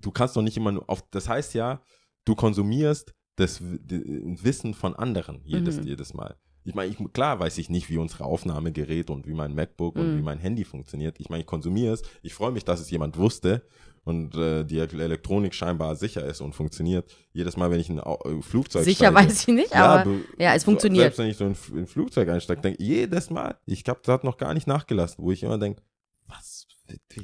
Du, 0.01 0.11
kannst 0.11 0.35
doch 0.35 0.41
nicht 0.41 0.57
immer 0.57 0.71
nur 0.71 0.89
auf. 0.89 1.03
Das 1.11 1.29
heißt 1.29 1.53
ja, 1.53 1.81
du 2.25 2.35
konsumierst 2.35 3.13
das 3.37 3.61
Wissen 3.61 4.73
von 4.73 4.95
anderen 4.95 5.41
jedes, 5.45 5.77
Mhm. 5.77 5.83
jedes 5.87 6.13
Mal. 6.13 6.35
Ich 6.63 6.75
meine, 6.75 6.91
ich, 6.91 7.13
klar 7.13 7.39
weiß 7.39 7.57
ich 7.57 7.69
nicht, 7.69 7.89
wie 7.89 7.97
unsere 7.97 8.23
Aufnahmegerät 8.25 9.09
und 9.09 9.25
wie 9.25 9.33
mein 9.33 9.55
MacBook 9.55 9.95
und 9.95 10.13
Mhm. 10.13 10.17
wie 10.19 10.21
mein 10.21 10.37
Handy 10.37 10.63
funktioniert. 10.63 11.19
Ich 11.19 11.29
meine, 11.29 11.41
ich 11.41 11.47
konsumiere 11.47 11.93
es. 11.93 12.03
Ich 12.21 12.33
freue 12.35 12.51
mich, 12.51 12.65
dass 12.65 12.79
es 12.79 12.91
jemand 12.91 13.17
wusste 13.17 13.63
und 14.03 14.35
äh, 14.35 14.63
die 14.63 14.77
Elektronik 14.77 15.55
scheinbar 15.55 15.95
sicher 15.95 16.23
ist 16.25 16.39
und 16.41 16.53
funktioniert. 16.53 17.11
Jedes 17.33 17.57
Mal, 17.57 17.71
wenn 17.71 17.79
ich 17.79 17.89
in 17.89 17.99
ein 17.99 18.15
äh, 18.37 18.41
Flugzeug 18.43 18.83
Sicher 18.83 19.07
steige. 19.11 19.15
weiß 19.15 19.41
ich 19.41 19.47
nicht, 19.55 19.75
aber 19.75 20.03
du- 20.03 20.21
ja, 20.37 20.53
es 20.53 20.63
funktioniert. 20.63 21.15
Selbst 21.15 21.17
wenn 21.19 21.27
ich 21.29 21.37
so 21.37 21.45
in, 21.45 21.55
in 21.77 21.83
ein 21.83 21.87
Flugzeug 21.87 22.29
einsteige, 22.29 22.61
denke 22.61 22.83
jedes 22.83 23.31
Mal, 23.31 23.57
ich 23.65 23.83
glaube, 23.83 24.01
das 24.03 24.13
hat 24.13 24.23
noch 24.23 24.37
gar 24.37 24.53
nicht 24.53 24.67
nachgelassen, 24.67 25.23
wo 25.23 25.31
ich 25.31 25.41
immer 25.41 25.57
denke, 25.57 25.81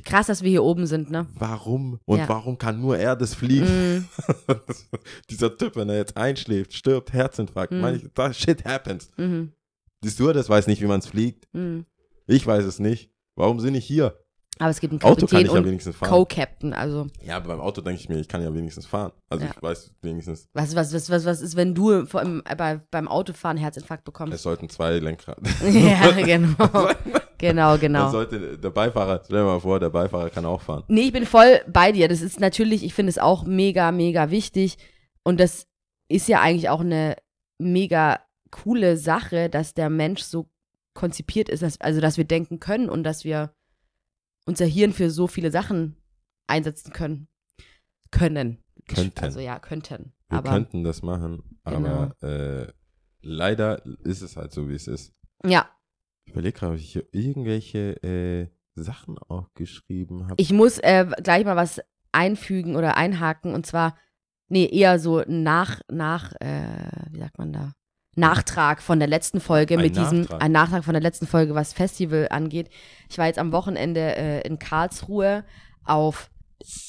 krass, 0.04 0.28
dass 0.28 0.42
wir 0.44 0.50
hier 0.50 0.64
oben 0.64 0.86
sind, 0.88 1.10
ne? 1.12 1.28
warum 1.36 2.00
und 2.06 2.20
Ja. 2.20 2.30
warum 2.30 2.58
kann 2.58 2.80
nur 2.82 2.98
er 2.98 3.16
das 3.16 3.34
fliegen? 3.36 3.66
Mm, 4.00 4.10
Dieser 5.30 5.56
Typ, 5.58 5.76
wenn 5.76 5.90
er 5.90 5.98
jetzt 5.98 6.16
einschläft, 6.18 6.74
stirbt, 6.74 7.14
Herzinfarkt, 7.14 7.74
meine 7.74 7.98
ich, 7.98 8.08
das 8.14 8.38
shit 8.38 8.64
happens. 8.66 9.10
mhm, 9.18 9.52
Die 10.04 10.10
Stewardess 10.10 10.50
weiß 10.50 10.68
nicht, 10.68 10.82
wie 10.82 10.88
man 10.88 11.00
es 11.00 11.08
fliegt. 11.08 11.48
mhm. 11.54 11.86
Ich 12.30 12.46
weiß 12.46 12.66
es 12.66 12.80
nicht. 12.80 13.10
Warum 13.36 13.58
bin 13.58 13.74
ich 13.76 13.86
hier? 13.86 14.20
Aber 14.60 14.72
es 14.72 14.80
gibt 14.80 14.92
einen 14.92 15.02
Auto 15.04 15.28
kann 15.28 15.46
ich 15.46 15.52
ja 15.54 15.64
wenigstens 15.64 15.96
fahren. 15.96 16.10
Co-Captain. 16.10 16.74
Also, 16.74 17.08
Ja, 17.24 17.38
aber 17.38 17.50
beim 17.50 17.60
Auto 17.62 17.80
denke 17.82 18.02
ich 18.02 18.10
mir, 18.10 18.18
ich 18.20 18.28
kann 18.28 18.42
ja 18.42 18.52
wenigstens 18.54 18.86
fahren. 18.88 19.12
Also 19.30 19.46
Ja. 19.46 19.52
ich 19.56 19.62
weiß 19.62 19.92
wenigstens, 20.02 20.48
was, 20.54 20.76
was, 20.76 20.92
was, 20.94 21.10
was, 21.12 21.26
was 21.26 21.42
ist, 21.42 21.56
wenn 21.56 21.76
du 21.76 22.06
vor 22.08 22.22
allem 22.22 22.42
bei, 22.58 22.82
beim 22.90 23.08
Autofahren 23.08 23.56
Herzinfarkt 23.58 24.02
es 24.02 24.06
bekommst? 24.06 24.40
sollten 24.44 24.68
zwei 24.68 24.98
Lenkrad. 24.98 25.38
ja, 25.72 26.12
genau. 26.12 26.56
genau, 27.38 27.78
genau. 27.80 28.10
sollte 28.10 28.58
der 28.58 28.70
Beifahrer, 28.70 29.22
stell 29.24 29.38
dir 29.40 29.46
mal 29.46 29.60
vor, 29.60 29.80
der 29.80 29.90
Beifahrer 29.90 30.30
kann 30.30 30.46
auch 30.46 30.62
fahren. 30.62 30.84
Nee, 30.88 31.02
ich 31.08 31.14
bin 31.14 31.26
voll 31.26 31.62
bei 31.68 31.92
dir. 31.92 32.08
Das 32.08 32.22
ist 32.22 32.40
natürlich, 32.40 32.84
ich 32.84 32.94
finde 32.94 33.10
es 33.12 33.18
auch 33.20 33.44
mega, 33.46 33.92
mega 33.92 34.30
wichtig. 34.32 34.78
Und 35.24 35.40
das 35.40 35.68
ist 36.08 36.28
ja 36.28 36.42
eigentlich 36.42 36.70
auch 36.70 36.82
eine 36.82 37.16
mega 37.60 38.20
coole 38.52 38.98
Sache, 38.98 39.50
dass 39.50 39.74
der 39.74 39.90
Mensch 39.90 40.22
so 40.22 40.50
konzipiert 40.94 41.50
ist, 41.50 41.62
dass, 41.64 41.80
also 41.82 42.02
dass 42.02 42.18
wir 42.18 42.26
denken 42.26 42.60
können 42.60 42.90
und 42.90 43.04
dass 43.04 43.24
wir 43.24 43.54
unser 44.46 44.66
Hirn 44.66 44.94
für 44.94 45.10
so 45.10 45.28
viele 45.28 45.52
Sachen 45.52 45.98
einsetzen 46.48 46.94
können. 46.94 47.28
Können. 48.12 48.64
Könnten. 48.88 49.20
Also 49.20 49.40
ja, 49.42 49.60
könnten. 49.60 50.14
Wir 50.30 50.38
Aber 50.40 50.50
könnten 50.52 50.84
das 50.84 51.02
machen, 51.02 51.44
Genau. 51.66 51.90
aber 52.20 52.24
äh, 52.24 52.72
leider 53.22 53.86
ist 54.06 54.22
es 54.22 54.38
halt 54.38 54.54
so, 54.54 54.70
wie 54.70 54.76
es 54.76 54.88
ist. 54.88 55.14
ja, 55.46 55.70
Ich 56.28 56.34
überlege 56.34 56.60
gerade, 56.60 56.74
ob 56.74 56.80
ich 56.80 56.92
hier 56.92 57.06
irgendwelche 57.14 58.04
äh, 58.04 58.48
Sachen 58.76 59.18
auch 59.18 59.48
geschrieben 59.56 60.26
habe. 60.26 60.36
ich 60.38 60.52
muss 60.52 60.78
äh, 60.80 61.06
gleich 61.24 61.46
mal 61.46 61.56
was 61.56 61.82
einfügen 62.12 62.76
oder 62.76 62.98
einhaken 62.98 63.54
und 63.54 63.66
zwar, 63.66 63.96
nee, 64.50 64.66
eher 64.66 65.00
so 65.00 65.24
nach, 65.28 65.82
nach, 65.90 66.34
äh, 66.42 66.90
wie 67.12 67.20
sagt 67.20 67.38
man 67.38 67.54
da? 67.54 67.74
Nachtrag 68.16 68.82
von 68.82 69.00
der 69.00 69.08
letzten 69.08 69.40
Folge 69.40 69.76
Ein 69.76 69.82
mit 69.82 69.96
diesem, 69.96 70.22
Nachtrag. 70.22 70.42
ein 70.42 70.52
Nachtrag 70.52 70.84
von 70.84 70.94
der 70.94 71.02
letzten 71.02 71.28
Folge, 71.28 71.56
was 71.56 71.74
Festival 71.74 72.28
angeht. 72.30 72.70
Ich 73.10 73.18
war 73.18 73.28
jetzt 73.28 73.40
am 73.40 73.52
Wochenende 73.52 74.16
äh, 74.16 74.42
in 74.42 74.60
Karlsruhe 74.60 75.46
auf, 75.86 76.30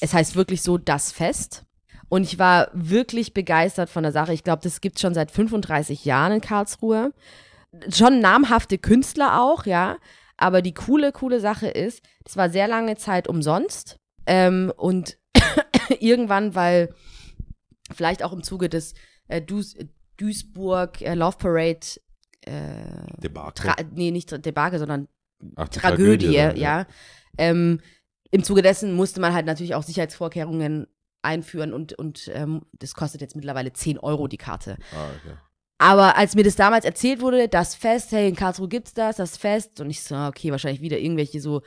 es 0.01 0.13
heißt 0.13 0.35
wirklich 0.35 0.63
so, 0.63 0.77
das 0.77 1.11
Fest. 1.11 1.65
Und 2.09 2.23
ich 2.23 2.39
war 2.39 2.69
wirklich 2.73 3.33
begeistert 3.35 3.89
von 3.89 4.03
der 4.03 4.11
Sache. 4.11 4.33
Ich 4.33 4.43
glaube, 4.43 4.63
das 4.63 4.81
gibt 4.81 4.97
es 4.97 5.01
schon 5.01 5.13
seit 5.13 5.29
35 5.31 6.03
Jahren 6.03 6.33
in 6.33 6.41
Karlsruhe. 6.41 7.13
Schon 7.93 8.19
namhafte 8.19 8.77
Künstler 8.77 9.41
auch, 9.41 9.65
ja. 9.65 9.97
Aber 10.37 10.61
die 10.61 10.73
coole, 10.73 11.11
coole 11.11 11.39
Sache 11.39 11.67
ist, 11.67 12.01
es 12.25 12.37
war 12.37 12.49
sehr 12.49 12.67
lange 12.67 12.95
Zeit 12.95 13.27
umsonst. 13.27 13.97
Ähm, 14.25 14.71
und 14.77 15.17
irgendwann, 15.99 16.55
weil 16.55 16.93
vielleicht 17.91 18.23
auch 18.23 18.31
im 18.31 18.43
Zuge 18.43 18.69
des 18.69 18.93
äh, 19.27 19.41
Duis, 19.41 19.75
Duisburg 20.17 21.01
äh, 21.01 21.13
Love 21.13 21.37
Parade, 21.37 21.87
äh, 22.41 23.21
Debakel. 23.21 23.71
Nee, 23.91 24.11
nicht 24.11 24.45
Debakel, 24.45 24.79
sondern 24.79 25.07
Ach, 25.55 25.67
die 25.67 25.79
Tragödie, 25.79 26.35
dann, 26.35 26.57
ja. 26.57 26.85
Ähm, 27.37 27.79
Im 28.31 28.43
Zuge 28.43 28.61
dessen 28.61 28.93
musste 28.93 29.19
man 29.19 29.33
halt 29.33 29.45
natürlich 29.45 29.75
auch 29.75 29.83
Sicherheitsvorkehrungen 29.83 30.87
einführen 31.21 31.73
und, 31.73 31.93
und 31.93 32.29
ähm, 32.33 32.61
das 32.73 32.93
kostet 32.93 33.21
jetzt 33.21 33.35
mittlerweile 33.35 33.73
10 33.73 33.99
Euro 33.99 34.27
die 34.27 34.37
Karte. 34.37 34.77
Ah, 34.93 35.07
okay. 35.17 35.37
Aber 35.79 36.17
als 36.17 36.35
mir 36.35 36.43
das 36.43 36.57
damals 36.57 36.83
erzählt 36.83 37.21
wurde, 37.21 37.47
das 37.47 37.73
Fest, 37.73 38.11
hey, 38.11 38.27
in 38.27 38.35
Karlsruhe 38.35 38.67
gibt's 38.67 38.93
das, 38.93 39.15
das 39.15 39.37
Fest, 39.37 39.79
und 39.79 39.89
ich 39.89 40.03
so, 40.03 40.15
okay, 40.15 40.51
wahrscheinlich 40.51 40.81
wieder 40.81 40.99
irgendwelche 40.99 41.39
so 41.39 41.61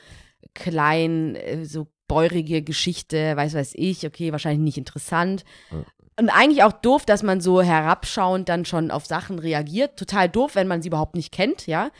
kleinen, 0.55 1.35
äh, 1.35 1.65
so 1.65 1.89
beurige 2.09 2.63
Geschichte, 2.63 3.37
weiß 3.37 3.55
weiß 3.55 3.73
ich, 3.75 4.07
okay, 4.07 4.31
wahrscheinlich 4.31 4.63
nicht 4.63 4.77
interessant. 4.77 5.45
Ja. 5.71 5.85
Und 6.21 6.29
eigentlich 6.29 6.63
auch 6.63 6.73
doof, 6.73 7.07
dass 7.07 7.23
man 7.23 7.41
so 7.41 7.63
herabschauend 7.63 8.51
dann 8.51 8.67
schon 8.67 8.91
auf 8.91 9.07
Sachen 9.07 9.39
reagiert. 9.39 9.99
Total 9.99 10.29
doof, 10.29 10.57
wenn 10.57 10.69
man 10.69 10.83
sie 10.83 10.89
überhaupt 10.89 11.17
nicht 11.17 11.33
kennt, 11.33 11.67
ja. 11.67 11.91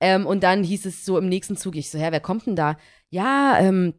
Ähm, 0.00 0.24
und 0.24 0.42
dann 0.42 0.64
hieß 0.64 0.86
es 0.86 1.04
so 1.04 1.18
im 1.18 1.28
nächsten 1.28 1.58
Zug, 1.58 1.76
ich 1.76 1.90
so, 1.90 1.98
hä, 1.98 2.08
wer 2.10 2.20
kommt 2.20 2.46
denn 2.46 2.56
da? 2.56 2.78
Ja, 3.10 3.58
ähm, 3.58 3.92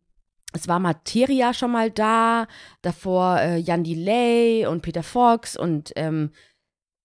es 0.51 0.67
war 0.67 0.79
Materia 0.79 1.53
schon 1.53 1.71
mal 1.71 1.91
da, 1.91 2.47
davor 2.81 3.39
äh, 3.39 3.57
Jan 3.57 3.83
Delay 3.83 4.65
und 4.65 4.81
Peter 4.81 5.03
Fox 5.03 5.55
und 5.55 5.91
ähm, 5.95 6.31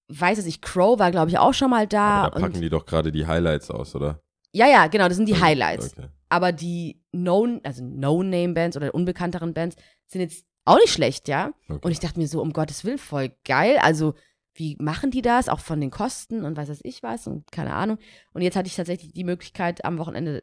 weiß 0.08 0.38
es 0.38 0.46
ich, 0.46 0.60
Crow 0.60 0.98
war, 0.98 1.10
glaube 1.10 1.30
ich, 1.30 1.38
auch 1.38 1.54
schon 1.54 1.70
mal 1.70 1.86
da. 1.86 2.24
Aber 2.24 2.40
da 2.40 2.46
packen 2.46 2.60
die 2.60 2.70
doch 2.70 2.86
gerade 2.86 3.12
die 3.12 3.26
Highlights 3.26 3.70
aus, 3.70 3.94
oder? 3.94 4.20
ja, 4.56 4.66
ja, 4.66 4.86
genau, 4.86 5.06
das 5.08 5.16
sind 5.18 5.28
die 5.28 5.38
Highlights. 5.38 5.92
Okay. 5.92 6.08
Aber 6.28 6.50
die 6.50 7.02
No, 7.12 7.60
also 7.62 7.84
No-Name-Bands 7.84 8.76
oder 8.76 8.94
unbekannteren 8.94 9.52
Bands 9.52 9.76
sind 10.06 10.22
jetzt 10.22 10.46
auch 10.64 10.78
nicht 10.78 10.92
schlecht, 10.92 11.28
ja. 11.28 11.52
Okay. 11.68 11.78
Und 11.82 11.92
ich 11.92 12.00
dachte 12.00 12.18
mir 12.18 12.26
so, 12.26 12.40
um 12.40 12.52
Gottes 12.52 12.84
Willen, 12.84 12.98
voll 12.98 13.32
geil. 13.44 13.78
Also, 13.80 14.14
wie 14.54 14.76
machen 14.80 15.10
die 15.10 15.22
das? 15.22 15.48
Auch 15.48 15.60
von 15.60 15.80
den 15.80 15.90
Kosten 15.90 16.44
und 16.44 16.56
weiß 16.56 16.70
was 16.70 16.80
ich 16.82 17.02
was 17.02 17.26
und 17.26 17.52
keine 17.52 17.74
Ahnung. 17.74 17.98
Und 18.32 18.42
jetzt 18.42 18.56
hatte 18.56 18.66
ich 18.66 18.76
tatsächlich 18.76 19.12
die 19.12 19.24
Möglichkeit, 19.24 19.84
am 19.84 19.98
Wochenende 19.98 20.42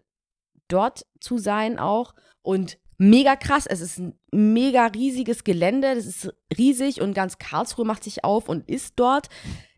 dort 0.68 1.06
zu 1.20 1.40
sein 1.40 1.80
auch. 1.80 2.14
Und 2.44 2.78
mega 3.10 3.36
krass. 3.36 3.66
Es 3.68 3.82
ist 3.82 4.00
ein 4.00 4.16
mega 4.32 4.86
riesiges 4.88 5.44
Gelände. 5.44 5.96
Das 5.96 6.06
ist 6.06 6.34
riesig 6.58 7.02
und 7.02 7.14
ganz 7.14 7.38
Karlsruhe 7.38 7.86
macht 7.86 8.04
sich 8.04 8.24
auf 8.24 8.50
und 8.50 8.70
ist 8.70 8.94
dort. 8.98 9.28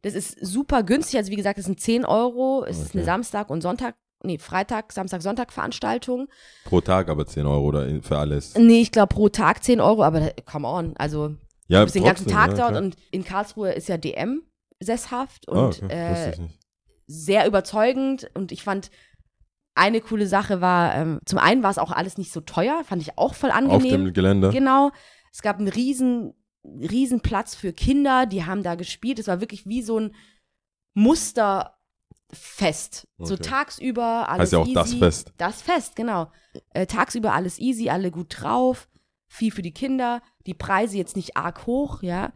Das 0.02 0.14
ist 0.14 0.38
super 0.46 0.84
günstig. 0.84 1.18
Also, 1.18 1.32
wie 1.32 1.36
gesagt, 1.36 1.58
es 1.60 1.66
sind 1.66 1.80
10 1.80 2.06
Euro. 2.06 2.64
Es 2.68 2.78
ist 2.78 2.94
eine 2.94 3.02
Okay. 3.02 3.06
Samstag- 3.12 3.50
und 3.50 3.62
Sonntag, 3.62 3.96
nee, 4.24 4.38
Freitag, 4.38 4.92
Samstag, 4.94 5.22
Sonntag 5.22 5.52
Veranstaltung. 5.52 6.28
Pro 6.66 6.82
Tag 6.82 7.10
aber 7.10 7.26
10 7.26 7.46
Euro 7.46 7.66
oder 7.66 7.88
für 8.02 8.18
alles. 8.18 8.56
Nee, 8.56 8.82
ich 8.82 8.92
glaube 8.92 9.14
pro 9.14 9.30
Tag 9.30 9.64
10 9.64 9.82
Euro, 9.82 10.04
aber 10.04 10.32
come 10.46 10.68
on. 10.68 10.96
Also, 10.98 11.36
Ja, 11.68 11.80
du 11.80 11.86
bist 11.86 11.96
den 11.96 12.04
ganzen 12.04 12.28
Tag 12.28 12.52
ja, 12.58 12.70
dort 12.70 12.82
und 12.82 12.96
in 13.12 13.24
Karlsruhe 13.24 13.72
ist 13.72 13.88
ja 13.90 13.98
DM 13.98 14.44
sesshaft 14.80 15.48
und 15.48 15.58
Ah, 15.58 15.86
okay. 15.86 16.32
Äh, 16.32 16.34
sehr 17.08 17.48
überzeugend 17.48 18.30
und 18.34 18.52
ich 18.52 18.64
fand 18.64 18.90
eine 19.76 20.02
coole 20.02 20.28
Sache 20.28 20.62
war, 20.62 20.96
ähm, 20.96 21.20
zum 21.26 21.40
einen 21.40 21.62
war 21.62 21.70
es 21.70 21.78
auch 21.78 21.92
alles 21.92 22.18
nicht 22.18 22.32
so 22.32 22.42
teuer, 22.42 22.84
fand 22.86 23.02
ich 23.02 23.18
auch 23.18 23.34
voll 23.36 23.52
Auf 23.52 23.58
angenehm. 23.58 24.06
dem 24.06 24.14
Gelände? 24.14 24.50
Genau. 24.50 24.92
Es 25.32 25.42
gab 25.42 25.58
einen 25.60 25.68
riesen, 25.68 26.34
riesen 26.64 27.20
Platz 27.22 27.56
für 27.56 27.74
Kinder, 27.74 28.26
die 28.26 28.46
haben 28.46 28.64
da 28.64 28.76
gespielt. 28.76 29.20
Es 29.20 29.28
war 29.28 29.42
wirklich 29.42 29.66
wie 29.68 29.82
so 29.82 30.00
ein 30.00 30.16
Musterfest. 30.94 33.08
So 33.18 33.34
Okay. 33.36 33.44
tagsüber 33.44 34.30
alles 34.30 34.42
Heißt 34.44 34.54
ja 34.54 34.60
auch 34.60 34.66
easy. 34.66 34.74
das 34.74 34.94
Fest. 34.94 35.34
Das 35.38 35.62
Fest, 35.62 35.96
genau. 35.96 36.32
Äh, 36.72 36.86
tagsüber 36.88 37.34
alles 37.34 37.60
easy, 37.60 37.90
alle 37.90 38.12
gut 38.12 38.28
drauf, 38.42 38.88
viel 39.28 39.52
für 39.52 39.62
die 39.62 39.74
Kinder, 39.74 40.22
die 40.46 40.54
Preise 40.54 40.98
jetzt 40.98 41.16
nicht 41.16 41.38
arg 41.38 41.66
hoch, 41.68 42.02
ja. 42.02 42.34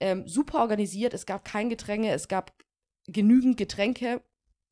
Ähm, 0.00 0.26
super 0.28 0.60
organisiert, 0.60 1.12
es 1.12 1.26
gab 1.26 1.44
kein 1.44 1.68
Getränke, 1.68 2.10
es 2.10 2.28
gab 2.28 2.52
genügend 3.06 3.56
Getränke 3.56 4.22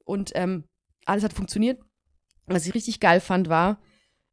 und 0.05 0.31
ähm, 0.35 0.65
alles 1.05 1.25
hat 1.25 1.33
funktioniert. 1.33 1.81
Was 2.47 2.67
ich 2.67 2.75
richtig 2.75 3.01
geil 3.01 3.21
fand, 3.21 3.49
war, 3.49 3.79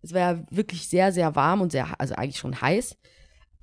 es 0.01 0.13
war 0.13 0.19
ja 0.19 0.43
wirklich 0.51 0.87
sehr, 0.89 1.11
sehr 1.11 1.35
warm 1.35 1.61
und 1.61 1.71
sehr, 1.71 1.99
also 1.99 2.15
eigentlich 2.15 2.37
schon 2.37 2.61
heiß. 2.61 2.97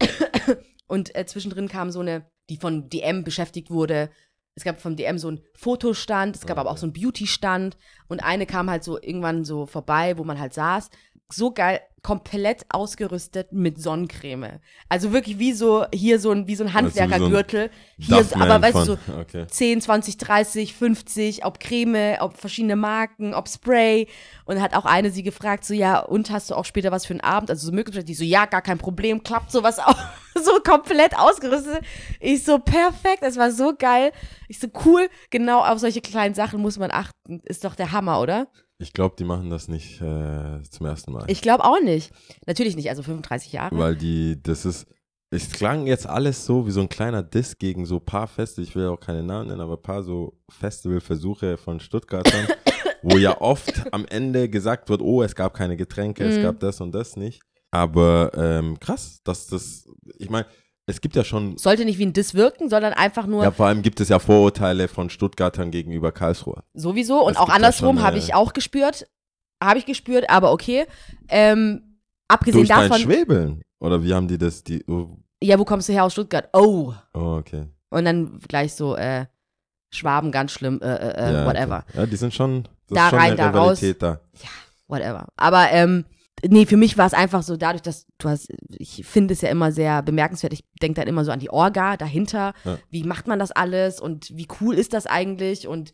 und 0.86 1.14
äh, 1.14 1.26
zwischendrin 1.26 1.68
kam 1.68 1.90
so 1.90 2.00
eine, 2.00 2.26
die 2.48 2.56
von 2.56 2.88
DM 2.88 3.22
beschäftigt 3.22 3.70
wurde. 3.70 4.10
Es 4.56 4.64
gab 4.64 4.80
vom 4.80 4.96
DM 4.96 5.18
so 5.18 5.28
einen 5.28 5.40
Fotostand, 5.54 6.36
es 6.36 6.46
gab 6.46 6.58
aber 6.58 6.70
auch 6.70 6.78
so 6.78 6.86
einen 6.86 6.92
Beauty-Stand 6.92 7.76
und 8.08 8.20
eine 8.20 8.46
kam 8.46 8.68
halt 8.68 8.82
so 8.82 9.00
irgendwann 9.00 9.44
so 9.44 9.66
vorbei, 9.66 10.18
wo 10.18 10.24
man 10.24 10.40
halt 10.40 10.54
saß. 10.54 10.90
So 11.32 11.52
geil, 11.52 11.80
komplett 12.02 12.64
ausgerüstet 12.70 13.52
mit 13.52 13.80
Sonnencreme. 13.80 14.60
Also 14.88 15.12
wirklich 15.12 15.38
wie 15.38 15.52
so, 15.52 15.84
hier 15.92 16.18
so 16.18 16.30
ein, 16.30 16.46
wie 16.46 16.56
so 16.56 16.64
ein 16.64 16.74
Also 16.74 16.88
so 16.88 17.00
Handwerkergürtel. 17.00 17.70
hier, 17.98 18.16
so, 18.16 18.22
Duffman 18.22 18.50
aber 18.50 18.62
weißt 18.62 18.88
du, 18.88 18.96
so, 19.06 19.20
okay. 19.20 19.46
10, 19.46 19.80
20, 19.82 20.16
30, 20.16 20.74
50, 20.74 21.44
ob 21.44 21.60
Creme, 21.60 22.16
ob 22.20 22.36
verschiedene 22.36 22.76
Marken, 22.76 23.34
ob 23.34 23.48
Spray. 23.48 24.08
Und 24.44 24.60
hat 24.60 24.74
auch 24.74 24.86
eine 24.86 25.10
sie 25.10 25.22
gefragt, 25.22 25.64
so, 25.64 25.74
ja, 25.74 26.00
und 26.00 26.30
hast 26.30 26.50
du 26.50 26.54
auch 26.54 26.64
später 26.64 26.90
was 26.90 27.06
für 27.06 27.12
einen 27.12 27.20
Abend? 27.20 27.50
Also 27.50 27.66
so 27.66 27.72
möglich, 27.72 28.04
die 28.04 28.14
so, 28.14 28.24
ja, 28.24 28.46
gar 28.46 28.62
kein 28.62 28.78
Problem, 28.78 29.22
klappt 29.22 29.52
sowas 29.52 29.78
auch. 29.78 29.96
so 30.34 30.60
komplett 30.64 31.16
ausgerüstet. 31.18 31.80
Ich 32.18 32.44
so, 32.44 32.58
perfekt, 32.58 33.22
es 33.22 33.36
war 33.36 33.50
so 33.50 33.74
geil. 33.76 34.12
Ich 34.48 34.58
so, 34.58 34.68
cool, 34.84 35.08
genau 35.30 35.60
auf 35.60 35.78
solche 35.78 36.00
kleinen 36.00 36.34
Sachen 36.34 36.60
muss 36.60 36.78
man 36.78 36.90
achten. 36.90 37.40
Ist 37.44 37.64
doch 37.64 37.74
der 37.74 37.92
Hammer, 37.92 38.20
oder? 38.20 38.48
Ich 38.80 38.92
glaube, 38.94 39.14
die 39.18 39.24
machen 39.24 39.50
das 39.50 39.68
nicht 39.68 40.00
äh, 40.00 40.62
zum 40.70 40.86
ersten 40.86 41.12
Mal. 41.12 41.24
Ich 41.28 41.42
glaube 41.42 41.64
auch 41.64 41.80
nicht. 41.82 42.12
Natürlich 42.46 42.76
nicht, 42.76 42.88
also 42.88 43.02
35 43.02 43.52
Jahre. 43.52 43.76
Weil 43.76 43.94
die, 43.94 44.42
das 44.42 44.64
ist, 44.64 44.86
es 45.30 45.50
klang 45.50 45.86
jetzt 45.86 46.06
alles 46.06 46.46
so 46.46 46.66
wie 46.66 46.70
so 46.70 46.80
ein 46.80 46.88
kleiner 46.88 47.22
Diss 47.22 47.58
gegen 47.58 47.84
so 47.84 47.96
ein 47.96 48.04
paar 48.04 48.26
Feste, 48.26 48.62
ich 48.62 48.74
will 48.74 48.86
auch 48.88 48.98
keine 48.98 49.22
Namen 49.22 49.48
nennen, 49.48 49.60
aber 49.60 49.74
ein 49.74 49.82
paar 49.82 50.02
so 50.02 50.40
Festivalversuche 50.50 51.58
von 51.58 51.78
Stuttgartern, 51.78 52.46
wo 53.02 53.18
ja 53.18 53.40
oft 53.40 53.92
am 53.92 54.06
Ende 54.06 54.48
gesagt 54.48 54.88
wird, 54.88 55.02
oh, 55.02 55.22
es 55.22 55.34
gab 55.34 55.52
keine 55.54 55.76
Getränke, 55.76 56.24
es 56.26 56.38
Mhm. 56.38 56.42
gab 56.42 56.60
das 56.60 56.80
und 56.80 56.92
das 56.92 57.16
nicht. 57.16 57.42
Aber 57.70 58.32
ähm, 58.34 58.80
krass, 58.80 59.20
dass 59.24 59.46
das, 59.46 59.86
ich 60.18 60.30
meine, 60.30 60.46
es 60.90 61.00
gibt 61.00 61.16
ja 61.16 61.24
schon, 61.24 61.56
Sollte 61.56 61.84
nicht 61.84 61.98
wie 61.98 62.06
ein 62.06 62.12
Diss 62.12 62.34
wirken, 62.34 62.68
sondern 62.68 62.92
einfach 62.92 63.26
nur 63.26 63.42
ja 63.42 63.50
vor 63.50 63.66
allem 63.66 63.82
gibt 63.82 64.00
es 64.00 64.08
ja 64.08 64.18
Vorurteile 64.18 64.88
von 64.88 65.10
Stuttgartern 65.10 65.70
gegenüber 65.70 66.12
Karlsruhe. 66.12 66.62
Sowieso. 66.74 67.24
Und 67.24 67.32
Es 67.32 67.36
auch 67.38 67.48
ja 67.48 67.54
andersrum 67.54 68.02
habe 68.02 68.18
ich 68.18 68.34
auch 68.34 68.52
gespürt. 68.52 69.08
Habe 69.62 69.78
ich 69.78 69.86
gespürt, 69.86 70.28
aber 70.30 70.52
okay. 70.52 70.86
Ähm, 71.28 71.98
abgesehen 72.28 72.66
Durch 72.66 72.68
dein 72.68 72.88
davon. 72.88 73.02
Schwebeln? 73.02 73.62
Oder 73.78 74.02
wie 74.02 74.14
haben 74.14 74.28
die 74.28 74.38
das, 74.38 74.62
die, 74.64 74.84
oh, 74.86 75.18
Ja, 75.42 75.58
wo 75.58 75.64
kommst 75.64 75.88
du 75.88 75.92
her 75.92 76.04
aus 76.04 76.12
Stuttgart? 76.12 76.48
Oh. 76.52 76.94
oh 77.14 77.36
okay. 77.38 77.66
Und 77.90 78.04
dann 78.04 78.38
gleich 78.48 78.74
so, 78.74 78.96
äh, 78.96 79.26
Schwaben, 79.92 80.30
ganz 80.30 80.52
schlimm, 80.52 80.80
äh, 80.82 80.94
äh, 80.94 81.10
äh, 81.10 81.32
ja, 81.32 81.46
whatever. 81.46 81.84
Okay. 81.88 81.98
Ja, 81.98 82.06
die 82.06 82.16
sind 82.16 82.32
schon, 82.32 82.68
das 82.88 82.96
Da 82.96 83.08
rein, 83.08 83.36
da 83.36 83.50
raus. 83.50 83.80
Da. 83.98 84.20
Whatever. 84.86 85.26
Aber, 85.36 85.70
ähm, 85.72 86.04
nee, 86.48 86.66
für 86.66 86.76
mich 86.76 86.96
war 86.98 87.06
es 87.06 87.14
einfach 87.14 87.42
so, 87.42 87.56
dadurch, 87.56 87.82
dass 87.82 88.06
du 88.18 88.28
hast, 88.28 88.48
ich 88.70 89.04
finde 89.04 89.34
es 89.34 89.40
ja 89.40 89.48
immer 89.48 89.72
sehr 89.72 90.02
bemerkenswert. 90.02 90.52
Ich 90.52 90.64
denke 90.82 91.00
dann 91.00 91.08
immer 91.08 91.24
so 91.24 91.32
an 91.32 91.40
die 91.40 91.50
Orga 91.50 91.96
dahinter. 91.96 92.54
Ja. 92.64 92.78
Wie 92.90 93.04
macht 93.04 93.26
man 93.26 93.38
das 93.38 93.52
alles 93.52 94.00
und 94.00 94.30
wie 94.36 94.48
cool 94.60 94.74
ist 94.74 94.92
das 94.92 95.06
eigentlich? 95.06 95.66
Und 95.68 95.92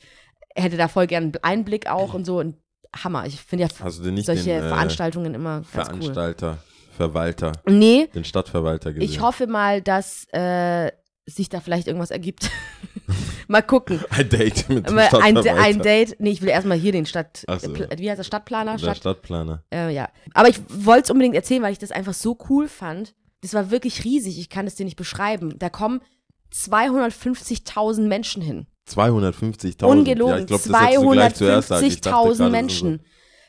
hätte 0.55 0.77
da 0.77 0.89
voll 0.89 1.07
gern 1.07 1.25
einen 1.25 1.39
Einblick 1.43 1.89
auch 1.89 2.15
und 2.15 2.25
so. 2.25 2.39
Und 2.39 2.57
Hammer. 3.05 3.27
Ich 3.27 3.41
finde 3.41 3.69
ja 3.69 4.11
nicht 4.11 4.27
solche 4.27 4.45
den 4.45 4.65
äh, 4.65 4.69
Veranstaltungen 4.69 5.35
immer 5.35 5.63
ganz 5.73 5.89
cool. 5.91 6.01
Veranstalter, 6.01 6.59
Verwalter, 6.97 7.53
Nee, 7.67 8.09
den 8.15 8.25
Stadtverwalter 8.25 8.93
gesehen? 8.93 9.09
ich 9.09 9.21
hoffe 9.21 9.47
mal, 9.47 9.83
dass 9.83 10.27
äh, 10.33 10.91
sich 11.27 11.49
da 11.49 11.61
vielleicht 11.61 11.87
irgendwas 11.87 12.11
ergibt. 12.11 12.51
mal 13.49 13.63
gucken. 13.63 14.01
Ein 14.11 14.29
Date 14.29 14.69
mit 14.69 14.89
dem 14.89 14.99
ein, 14.99 15.37
ein 15.37 15.83
Date. 15.83 16.17
Nee, 16.19 16.31
ich 16.31 16.43
will 16.43 16.49
erstmal 16.49 16.79
hier 16.79 16.93
den 16.93 17.07
Stadt. 17.07 17.45
So. 17.61 17.75
Wie 17.75 18.11
heißt 18.11 18.19
das? 18.19 18.27
Stadtplaner? 18.27 18.73
Der 18.73 18.79
Stadt, 18.79 18.97
Stadtplaner. 18.99 19.63
äh, 19.73 19.93
ja. 19.95 20.09
Aber 20.35 20.49
ich 20.49 20.61
wollte 20.69 21.05
es 21.05 21.11
unbedingt 21.11 21.35
erzählen, 21.35 21.63
weil 21.63 21.73
ich 21.73 21.79
das 21.79 21.93
einfach 21.93 22.15
so 22.15 22.37
cool 22.49 22.69
fand. 22.69 23.15
Das 23.43 23.55
war 23.55 23.71
wirklich 23.71 24.05
riesig. 24.05 24.39
Ich 24.39 24.49
kann 24.49 24.67
es 24.67 24.75
dir 24.75 24.85
nicht 24.85 24.97
beschreiben. 24.97 25.59
Da 25.59 25.69
kommen 25.69 26.01
250.000 26.53 28.03
Menschen 28.03 28.43
hin. 28.43 28.67
250.000. 28.89 29.85
Ungelogen. 29.85 30.35
Ja, 30.35 30.41
ich 30.41 30.47
glaub, 30.47 30.63
das 30.63 30.81
hättest 30.81 31.03
du 31.03 31.11
gleich 31.11 31.35
zuerst 31.35 31.69
sagen. 31.69 31.87
Ich 31.87 32.01
dachte 32.01 32.17
250.000 32.17 32.37
gerade, 32.37 32.51
Menschen. 32.51 33.01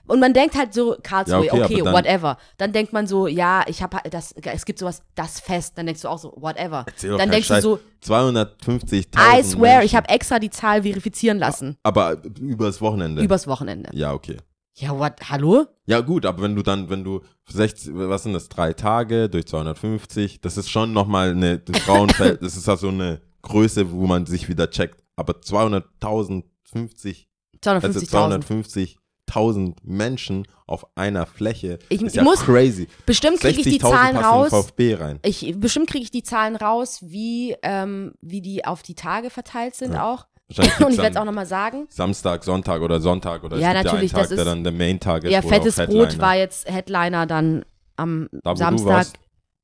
Und 0.08 0.20
man 0.20 0.34
denkt 0.34 0.56
halt 0.56 0.74
so, 0.74 0.96
Karlsruhe, 1.04 1.46
Ja, 1.46 1.54
okay, 1.54 1.64
okay, 1.64 1.82
dann- 1.84 1.94
whatever. 1.94 2.38
Dann 2.58 2.72
denkt 2.74 2.94
man 2.94 3.08
so, 3.08 3.28
ja, 3.28 3.64
ich 3.68 3.84
habe 3.84 3.98
das, 4.10 4.32
es 4.34 4.66
gibt 4.66 4.80
sowas, 4.80 5.04
das 5.16 5.40
Fest. 5.40 5.78
Dann 5.78 5.86
denkst 5.86 6.02
du 6.02 6.08
auch 6.08 6.18
so, 6.20 6.34
whatever. 6.38 6.86
Dann 7.02 7.30
denkst 7.30 7.48
Scheiß. 7.48 7.64
du 7.64 7.80
so, 8.02 8.14
250.000. 8.14 9.40
I 9.40 9.44
swear, 9.44 9.84
ich 9.84 9.94
Menschen. 9.94 9.98
habe 9.98 10.10
extra 10.10 10.40
die 10.40 10.50
Zahl 10.50 10.84
verifizieren 10.84 11.40
lassen. 11.40 11.78
Aber 11.84 12.18
übers 12.40 12.82
Wochenende. 12.82 13.22
Übers 13.22 13.48
Wochenende. 13.48 13.90
ja, 13.94 14.14
okay. 14.14 14.38
Ja, 14.80 14.96
what? 14.98 15.14
Hallo? 15.32 15.66
Ja, 15.88 16.02
gut, 16.02 16.24
aber 16.24 16.44
wenn 16.44 16.56
du 16.56 16.62
dann, 16.62 16.88
wenn 16.92 17.04
du 17.04 17.22
60, 17.50 17.90
was 17.96 18.22
sind 18.22 18.34
das, 18.34 18.48
drei 18.48 18.74
Tage 18.74 19.28
durch 19.28 19.48
250, 19.48 20.40
das 20.42 20.56
ist 20.56 20.70
schon 20.70 20.94
nochmal 20.94 21.32
eine 21.32 21.58
das 21.58 21.80
Frauenfeld, 21.82 22.42
das 22.44 22.56
ist 22.56 22.68
ja 22.68 22.78
so 22.78 22.90
eine 22.90 23.20
Größe, 23.42 23.92
wo 23.92 24.06
man 24.06 24.28
sich 24.28 24.48
wieder 24.50 24.70
checkt. 24.70 25.02
Aber 25.16 25.34
200.000, 25.34 26.44
50, 26.64 27.28
also 27.66 28.00
250.000. 28.00 28.98
250.000 29.28 29.76
Menschen 29.84 30.48
auf 30.66 30.86
einer 30.96 31.26
Fläche 31.26 31.80
Ich- 31.90 32.02
ist 32.02 32.10
ich 32.10 32.16
ja 32.16 32.24
muss- 32.24 32.40
crazy. 32.44 32.88
Bestimmt 33.06 33.40
kriege 33.40 33.60
ich 33.60 33.64
die 33.64 33.80
60.000 33.80 33.90
Zahlen 33.92 34.18
raus. 34.18 34.50
VfB 34.50 34.96
rein. 34.96 35.20
Ich, 35.24 35.54
bestimmt 35.58 35.90
kriege 35.90 36.04
ich 36.04 36.12
die 36.12 36.24
Zahlen 36.24 36.56
raus, 36.56 37.00
wie, 37.04 37.56
ähm, 37.64 38.14
wie 38.22 38.42
die 38.42 38.66
auf 38.66 38.84
die 38.84 38.96
Tage 38.96 39.30
verteilt 39.30 39.76
sind 39.76 39.94
Ja. 39.94 40.12
auch. 40.12 40.28
Wahrscheinlich 40.50 40.80
Und 40.86 40.92
ich 40.94 40.98
werde 40.98 41.12
es 41.12 41.18
auch 41.18 41.26
nochmal 41.26 41.46
sagen. 41.46 41.88
Samstag, 41.90 42.44
Sonntag 42.44 42.82
oder 42.82 43.00
Sonntag 43.02 43.44
oder 43.44 43.58
Ja, 43.58 43.74
natürlich, 43.74 44.12
ja 44.12 44.18
einen 44.18 44.24
das 44.24 44.30
Tag, 44.30 44.30
der 44.30 44.38
ist- 44.40 44.46
dann 44.46 44.64
der 44.64 44.74
Main-Tag 44.74 45.24
ist. 45.26 45.32
Ja, 45.32 45.42
fettes 45.42 45.76
Brot 45.76 46.20
war 46.20 46.36
jetzt 46.36 46.70
Headliner 46.72 47.26
dann 47.26 47.66
am 47.98 48.30
Da, 48.44 48.56
Samstag. 48.56 49.08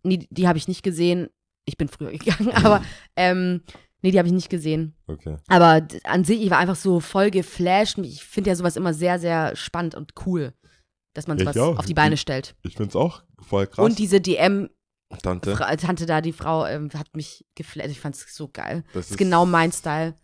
Nee, 0.03 0.17
die, 0.17 0.27
die 0.29 0.47
habe 0.47 0.57
ich 0.57 0.67
nicht 0.67 0.83
gesehen. 0.83 1.29
Ich 1.65 1.77
bin 1.77 1.87
früher 1.87 2.11
gegangen, 2.11 2.51
aber 2.53 2.81
ähm, 3.15 3.61
nee, 4.03 4.11
die 4.11 4.19
habe 4.19 4.27
ich 4.27 4.33
nicht 4.33 4.49
gesehen. 4.49 4.95
Okay. 5.07 5.37
Aber 5.47 5.87
an 6.03 6.23
sich, 6.23 6.41
ich 6.41 6.51
war 6.51 6.59
einfach 6.59 6.75
so 6.75 6.99
voll 6.99 7.31
geflasht. 7.31 7.97
Ich 7.99 8.23
finde 8.23 8.51
ja 8.51 8.55
sowas 8.55 8.75
immer 8.75 8.93
sehr, 8.93 9.17
sehr 9.17 9.55
spannend 9.55 9.95
und 9.95 10.13
cool, 10.25 10.53
dass 11.13 11.27
man 11.27 11.39
sowas 11.39 11.57
auf 11.57 11.85
die 11.85 11.95
Beine 11.95 12.17
stellt. 12.17 12.55
Ich 12.61 12.75
find's 12.75 12.95
auch 12.95 13.23
voll 13.39 13.65
krass. 13.65 13.83
Und 13.83 13.97
diese 13.97 14.21
DM-Tante 14.21 15.55
Tante, 15.77 16.05
da, 16.05 16.21
die 16.21 16.33
Frau, 16.33 16.65
ähm, 16.65 16.89
hat 16.93 17.15
mich 17.15 17.45
geflasht. 17.55 17.89
Ich 17.89 17.99
fand 17.99 18.15
es 18.15 18.35
so 18.35 18.47
geil. 18.47 18.83
das 18.93 19.07
Das 19.07 19.11
ist 19.11 19.17
genau 19.17 19.45
mein 19.45 19.71
Style. 19.71 20.15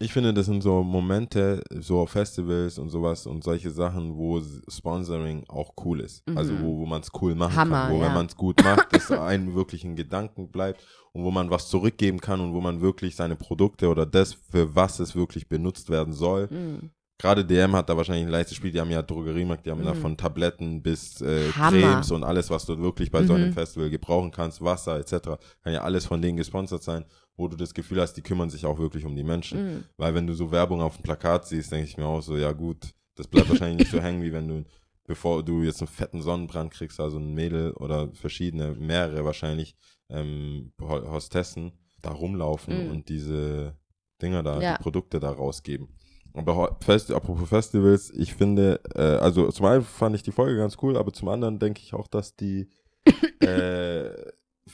Ich 0.00 0.12
finde, 0.12 0.34
das 0.34 0.46
sind 0.46 0.62
so 0.62 0.82
Momente, 0.82 1.62
so 1.80 2.00
auf 2.00 2.10
Festivals 2.10 2.78
und 2.78 2.90
sowas 2.90 3.26
und 3.26 3.44
solche 3.44 3.70
Sachen, 3.70 4.16
wo 4.16 4.42
Sponsoring 4.68 5.44
auch 5.48 5.72
cool 5.84 6.00
ist. 6.00 6.28
Mhm. 6.28 6.36
Also 6.36 6.52
wo, 6.60 6.78
wo 6.78 6.86
man 6.86 7.00
es 7.00 7.10
cool 7.20 7.34
machen 7.34 7.54
Hammer, 7.56 7.82
kann. 7.84 7.92
Wo, 7.92 8.00
ja. 8.00 8.06
wenn 8.06 8.14
man 8.14 8.26
es 8.26 8.36
gut 8.36 8.62
macht, 8.64 8.92
dass 8.92 9.10
einem 9.10 9.54
wirklich 9.54 9.84
ein 9.84 9.96
Gedanken 9.96 10.48
bleibt 10.50 10.84
und 11.12 11.22
wo 11.24 11.30
man 11.30 11.48
was 11.50 11.68
zurückgeben 11.68 12.20
kann 12.20 12.40
und 12.40 12.52
wo 12.52 12.60
man 12.60 12.80
wirklich 12.80 13.14
seine 13.16 13.36
Produkte 13.36 13.88
oder 13.88 14.04
das, 14.04 14.32
für 14.34 14.74
was 14.74 14.98
es 14.98 15.14
wirklich 15.14 15.48
benutzt 15.48 15.88
werden 15.90 16.12
soll. 16.12 16.48
Mhm. 16.50 16.90
Gerade 17.16 17.44
DM 17.44 17.76
hat 17.76 17.88
da 17.88 17.96
wahrscheinlich 17.96 18.24
ein 18.26 18.30
leichtes 18.32 18.56
Spiel. 18.56 18.72
Die 18.72 18.80
haben 18.80 18.90
ja 18.90 19.00
Drogeriemarkt, 19.00 19.64
die 19.64 19.70
haben 19.70 19.84
da 19.84 19.94
Mhm. 19.94 19.98
von 20.00 20.16
Tabletten 20.16 20.82
bis 20.82 21.20
äh. 21.20 21.48
Cremes 21.50 22.10
und 22.10 22.24
alles, 22.24 22.50
was 22.50 22.66
du 22.66 22.76
wirklich 22.80 23.10
bei 23.12 23.22
so 23.24 23.34
einem 23.34 23.50
Mhm. 23.50 23.52
Festival 23.52 23.88
gebrauchen 23.88 24.32
kannst, 24.32 24.60
Wasser 24.60 24.98
etc. 24.98 25.38
Kann 25.62 25.72
ja 25.72 25.82
alles 25.82 26.06
von 26.06 26.20
denen 26.20 26.36
gesponsert 26.36 26.82
sein, 26.82 27.04
wo 27.36 27.48
du 27.48 27.56
das 27.56 27.74
Gefühl 27.74 28.00
hast, 28.00 28.14
die 28.14 28.22
kümmern 28.22 28.50
sich 28.50 28.64
auch 28.66 28.78
wirklich 28.78 29.04
um 29.04 29.16
die 29.16 29.24
Menschen. 29.24 29.62
Mhm. 29.76 29.84
Weil 29.96 30.14
wenn 30.14 30.26
du 30.26 30.34
so 30.34 30.50
Werbung 30.50 30.80
auf 30.80 30.96
dem 30.96 31.02
Plakat 31.02 31.46
siehst, 31.46 31.72
denke 31.72 31.86
ich 31.86 31.96
mir 31.96 32.06
auch 32.06 32.20
so, 32.22 32.36
ja 32.36 32.52
gut, 32.52 32.94
das 33.16 33.26
bleibt 33.26 33.48
wahrscheinlich 33.48 33.78
nicht 33.78 33.90
so 33.90 34.00
hängen, 34.02 34.22
wie 34.22 34.32
wenn 34.32 34.48
du, 34.48 34.64
bevor 35.06 35.42
du 35.44 35.62
jetzt 35.62 35.80
einen 35.80 35.88
fetten 35.88 36.22
Sonnenbrand 36.22 36.72
kriegst, 36.72 37.00
also 37.00 37.18
ein 37.18 37.34
Mädel 37.34 37.72
oder 37.72 38.10
verschiedene, 38.12 38.74
mehrere 38.74 39.24
wahrscheinlich 39.24 39.74
ähm, 40.10 40.72
Ho- 40.80 41.10
Hostessen 41.10 41.72
da 42.02 42.10
rumlaufen 42.12 42.84
Mhm. 42.86 42.90
und 42.90 43.08
diese 43.08 43.74
Dinger 44.22 44.42
da, 44.42 44.60
Ja. 44.60 44.76
die 44.76 44.82
Produkte 44.82 45.18
da 45.20 45.30
rausgeben. 45.30 45.88
Aber 46.34 46.76
Fest, 46.80 47.12
apropos 47.12 47.48
Festivals, 47.48 48.10
ich 48.10 48.34
finde, 48.34 48.80
äh, 48.94 49.00
also 49.00 49.50
zum 49.50 49.66
einen 49.66 49.82
fand 49.84 50.16
ich 50.16 50.22
die 50.22 50.32
Folge 50.32 50.56
ganz 50.58 50.76
cool, 50.82 50.96
aber 50.96 51.12
zum 51.12 51.28
anderen 51.28 51.58
denke 51.58 51.80
ich 51.82 51.94
auch, 51.94 52.08
dass 52.08 52.34
die 52.36 52.68
äh, 53.40 54.10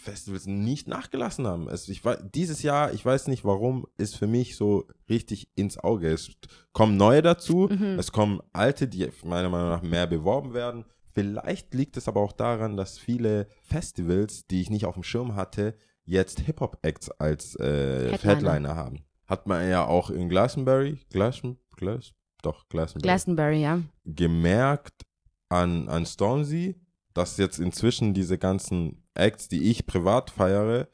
Festivals 0.00 0.46
nicht 0.46 0.88
nachgelassen 0.88 1.46
haben. 1.46 1.68
Es, 1.68 1.88
ich, 1.88 2.02
dieses 2.34 2.62
Jahr, 2.62 2.92
ich 2.92 3.04
weiß 3.04 3.28
nicht 3.28 3.44
warum, 3.44 3.86
ist 3.98 4.16
für 4.16 4.26
mich 4.26 4.56
so 4.56 4.86
richtig 5.08 5.48
ins 5.54 5.78
Auge. 5.78 6.08
Es 6.12 6.30
kommen 6.72 6.96
neue 6.96 7.22
dazu, 7.22 7.68
Mhm. 7.70 7.98
es 7.98 8.10
kommen 8.12 8.40
alte, 8.52 8.88
die 8.88 9.08
meiner 9.24 9.48
Meinung 9.48 9.68
nach 9.68 9.82
mehr 9.82 10.06
beworben 10.06 10.54
werden. 10.54 10.84
Vielleicht 11.12 11.74
liegt 11.74 11.96
es 11.96 12.08
aber 12.08 12.20
auch 12.20 12.32
daran, 12.32 12.76
dass 12.76 12.98
viele 12.98 13.48
Festivals, 13.62 14.46
die 14.46 14.60
ich 14.62 14.70
nicht 14.70 14.86
auf 14.86 14.94
dem 14.94 15.02
Schirm 15.02 15.34
hatte, 15.34 15.74
jetzt 16.04 16.40
Hip-Hop-Acts 16.40 17.10
als 17.12 17.56
äh, 17.56 18.10
Headliner. 18.12 18.34
Headliner. 18.34 18.76
haben. 18.76 19.04
Hat 19.26 19.46
man 19.46 19.68
ja 19.68 19.84
auch 19.86 20.10
in 20.10 20.28
Glastonbury, 20.28 20.98
Glasen, 21.10 21.58
Glas, 21.76 22.12
doch, 22.42 22.68
Glastonbury, 22.68 23.02
Glastonbury, 23.08 23.62
ja. 23.62 23.80
gemerkt 24.04 25.02
an, 25.48 25.88
an 25.88 26.06
Stormzy, 26.06 26.76
dass 27.14 27.36
jetzt 27.36 27.58
inzwischen 27.58 28.14
diese 28.14 28.38
ganzen 28.38 28.99
Acts, 29.14 29.48
die 29.48 29.70
ich 29.70 29.86
privat 29.86 30.30
feiere 30.30 30.88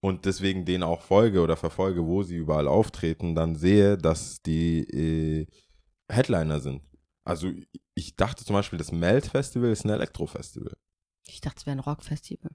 und 0.00 0.24
deswegen 0.24 0.64
denen 0.64 0.82
auch 0.82 1.00
folge 1.02 1.40
oder 1.40 1.56
verfolge, 1.56 2.04
wo 2.06 2.22
sie 2.22 2.36
überall 2.36 2.68
auftreten, 2.68 3.34
dann 3.34 3.56
sehe, 3.56 3.96
dass 3.98 4.42
die 4.42 4.80
äh, 4.80 5.46
Headliner 6.08 6.60
sind. 6.60 6.82
Also 7.24 7.50
ich 7.94 8.14
dachte 8.16 8.44
zum 8.44 8.54
Beispiel, 8.54 8.78
das 8.78 8.92
Melt 8.92 9.26
Festival 9.26 9.70
ist 9.70 9.84
ein 9.84 9.90
Elektro-Festival. 9.90 10.76
Ich 11.26 11.40
dachte, 11.40 11.56
es 11.58 11.66
wäre 11.66 11.76
ein 11.76 11.80
Rockfestival. 11.80 12.52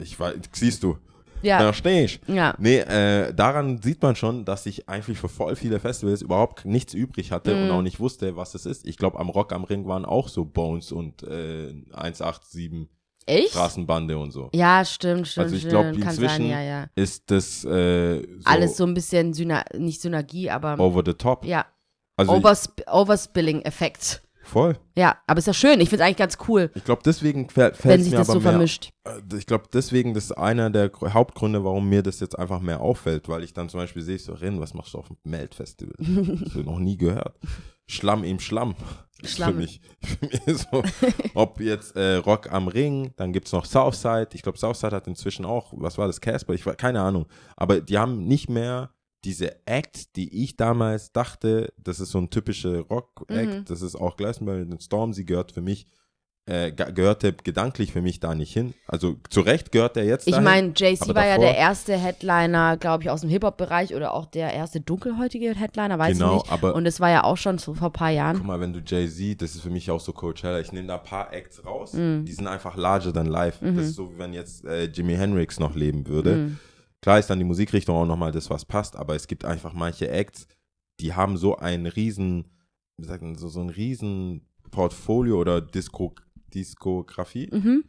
Ich 0.00 0.18
weiß, 0.18 0.36
siehst 0.52 0.82
du, 0.82 0.98
Ja. 1.42 1.58
verstehe 1.58 2.04
ich. 2.06 2.20
Ja. 2.26 2.56
Nee, 2.58 2.78
äh, 2.78 3.32
daran 3.32 3.80
sieht 3.80 4.02
man 4.02 4.16
schon, 4.16 4.44
dass 4.44 4.66
ich 4.66 4.88
eigentlich 4.88 5.18
für 5.18 5.28
voll 5.28 5.54
viele 5.54 5.78
Festivals 5.78 6.22
überhaupt 6.22 6.64
nichts 6.64 6.94
übrig 6.94 7.30
hatte 7.30 7.56
und 7.56 7.66
Mhm. 7.66 7.70
auch 7.70 7.82
nicht 7.82 8.00
wusste, 8.00 8.34
was 8.36 8.54
es 8.56 8.66
ist. 8.66 8.86
Ich 8.88 8.96
glaube, 8.96 9.20
am 9.20 9.28
Rock 9.28 9.52
am 9.52 9.62
Ring 9.62 9.86
waren 9.86 10.04
auch 10.04 10.26
so 10.28 10.44
Bones 10.44 10.90
und 10.90 11.22
äh, 11.22 11.74
187 11.92 12.88
Echt? 13.28 13.50
Straßenbande 13.50 14.16
und 14.18 14.30
so. 14.32 14.48
Ja, 14.54 14.84
stimmt, 14.84 15.28
stimmt. 15.28 15.44
Also 15.44 15.54
ich 15.56 15.62
stimmt. 15.62 15.72
glaub, 15.72 15.84
Kann 15.84 15.94
inzwischen- 15.94 16.28
sein, 16.28 16.50
ja, 16.50 16.60
ja. 16.62 16.86
Ist 16.94 17.30
das 17.30 17.64
äh, 17.64 18.20
so, 18.20 18.26
Alles 18.44 18.76
so 18.76 18.84
ein 18.84 18.94
bisschen 18.94 19.32
Syna 19.34 19.64
nicht 19.76 20.00
Synergie, 20.00 20.50
aber 20.50 20.78
over 20.80 21.02
the 21.04 21.14
top? 21.14 21.44
ja, 21.44 21.66
Also 22.16 22.32
Oversp 22.32 22.82
Overspilling-Effekt. 22.90 24.22
voll. 24.44 24.78
Ja, 24.96 25.18
aber 25.26 25.38
ist 25.38 25.46
ja 25.46 25.52
schön. 25.52 25.80
Ich 25.80 25.90
finde 25.90 26.02
es 26.02 26.06
eigentlich 26.06 26.16
ganz 26.16 26.38
cool, 26.48 26.70
Ich 26.74 26.84
glaube, 26.84 27.02
deswegen 27.04 27.48
fällt 27.50 27.84
wenn 27.84 28.02
sich 28.02 28.12
mir 28.12 28.18
das 28.18 28.30
aber 28.30 28.38
so 28.40 28.42
mehr 28.42 28.52
vermischt. 28.52 28.90
Äh, 29.04 29.20
ich 29.36 29.46
glaube, 29.46 29.64
deswegen, 29.72 30.14
das 30.14 30.24
ist 30.24 30.32
einer 30.32 30.70
der 30.70 30.88
Gr- 30.88 31.12
Hauptgründe, 31.12 31.62
warum 31.64 31.88
mir 31.88 32.02
das 32.02 32.18
jetzt 32.20 32.38
einfach 32.38 32.60
mehr 32.60 32.80
auffällt, 32.80 33.28
weil 33.28 33.42
ich 33.44 33.52
dann 33.52 33.68
zum 33.68 33.78
Beispiel 33.80 34.02
sehe, 34.02 34.18
so, 34.18 34.32
Rin, 34.32 34.58
was 34.60 34.72
machst 34.74 34.94
du 34.94 34.98
auf 34.98 35.08
dem 35.08 35.16
Melt-Festival? 35.24 35.94
Das 36.44 36.54
habe 36.54 36.64
noch 36.64 36.78
nie 36.78 36.96
gehört. 36.96 37.36
Schlamm 37.88 38.22
im 38.24 38.38
Schlamm. 38.38 38.76
Schlamm. 39.24 39.54
Für 39.54 39.58
mich, 39.58 39.80
für 40.04 40.26
mich 40.26 40.58
so, 40.70 40.82
ob 41.34 41.60
jetzt 41.60 41.96
äh, 41.96 42.16
Rock 42.16 42.52
am 42.52 42.68
Ring, 42.68 43.12
dann 43.16 43.32
gibt 43.32 43.48
es 43.48 43.52
noch 43.52 43.64
Southside. 43.64 44.28
Ich 44.34 44.42
glaube, 44.42 44.58
Southside 44.58 44.94
hat 44.94 45.08
inzwischen 45.08 45.44
auch, 45.44 45.72
was 45.76 45.98
war 45.98 46.06
das, 46.06 46.20
Casper? 46.20 46.54
Ich 46.54 46.64
war, 46.66 46.76
keine 46.76 47.00
Ahnung. 47.00 47.26
Aber 47.56 47.80
die 47.80 47.98
haben 47.98 48.26
nicht 48.28 48.48
mehr 48.48 48.90
diese 49.24 49.66
Acts, 49.66 50.12
die 50.12 50.44
ich 50.44 50.56
damals 50.56 51.10
dachte, 51.10 51.72
das 51.78 51.98
ist 51.98 52.10
so 52.12 52.18
ein 52.18 52.30
typischer 52.30 52.78
Rock-Act, 52.82 53.52
Mhm. 53.52 53.64
das 53.64 53.82
ist 53.82 53.96
auch 53.96 54.16
Glastonbury 54.16 54.62
und 54.62 54.80
Stormzy 54.80 55.24
gehört 55.24 55.50
für 55.50 55.62
mich 55.62 55.86
äh, 56.48 56.72
ge- 56.72 56.92
gehörte 56.92 57.32
gedanklich 57.34 57.92
für 57.92 58.00
mich 58.00 58.20
da 58.20 58.34
nicht 58.34 58.52
hin. 58.52 58.72
Also 58.86 59.16
zu 59.28 59.42
Recht 59.42 59.70
gehört 59.70 59.96
er 59.96 60.04
jetzt 60.04 60.26
Ich 60.26 60.40
meine, 60.40 60.68
JC 60.74 61.02
aber 61.02 61.14
war 61.16 61.26
ja 61.26 61.38
der 61.38 61.56
erste 61.56 61.96
Headliner, 61.96 62.76
glaube 62.78 63.02
ich, 63.04 63.10
aus 63.10 63.20
dem 63.20 63.30
Hip-Hop-Bereich 63.30 63.94
oder 63.94 64.14
auch 64.14 64.26
der 64.26 64.52
erste 64.54 64.80
dunkelhäutige 64.80 65.54
Headliner, 65.54 65.98
weiß 65.98 66.16
genau, 66.18 66.36
ich 66.38 66.42
nicht. 66.44 66.52
aber 66.52 66.74
Und 66.74 66.86
es 66.86 67.00
war 67.00 67.10
ja 67.10 67.24
auch 67.24 67.36
schon 67.36 67.58
so 67.58 67.74
vor 67.74 67.88
ein 67.88 67.92
paar 67.92 68.08
guck 68.10 68.16
Jahren. 68.16 68.46
mal, 68.46 68.60
wenn 68.60 68.72
du 68.72 68.80
Jay-Z, 68.80 69.42
das 69.42 69.54
ist 69.54 69.60
für 69.60 69.70
mich 69.70 69.90
auch 69.90 70.00
so 70.00 70.12
Coachella, 70.12 70.58
ich 70.60 70.72
nehme 70.72 70.88
da 70.88 70.96
ein 70.96 71.04
paar 71.04 71.32
Acts 71.32 71.64
raus, 71.64 71.92
Mhm. 71.92 72.24
die 72.24 72.32
sind 72.32 72.46
einfach 72.46 72.76
larger 72.76 73.12
than 73.12 73.26
life. 73.26 73.64
Mhm. 73.64 73.76
Das 73.76 73.86
ist 73.86 73.94
so, 73.96 74.10
wie 74.12 74.18
wenn 74.18 74.32
jetzt 74.32 74.64
äh, 74.64 74.84
Jimi 74.84 75.14
Hendrix 75.16 75.60
noch 75.60 75.74
leben 75.74 76.06
würde. 76.08 76.34
Mhm. 76.34 76.58
Klar 77.02 77.18
ist 77.18 77.28
dann 77.30 77.38
die 77.38 77.44
Musikrichtung 77.44 77.94
auch 77.96 78.06
nochmal 78.06 78.32
das, 78.32 78.50
was 78.50 78.64
passt, 78.64 78.96
aber 78.96 79.14
es 79.14 79.26
gibt 79.28 79.44
einfach 79.44 79.72
manche 79.74 80.08
Acts, 80.08 80.46
die 81.00 81.14
haben 81.14 81.36
so 81.36 81.56
ein 81.56 81.86
riesen, 81.86 82.46
wie 82.96 83.06
sagt 83.06 83.22
man, 83.22 83.36
so, 83.36 83.48
so 83.48 83.60
ein 83.60 83.68
riesen 83.70 84.46
Portfolio 84.72 85.38
oder 85.38 85.60
Disco, 85.60 86.14
Diskografie, 86.54 87.48
Mhm. 87.52 87.84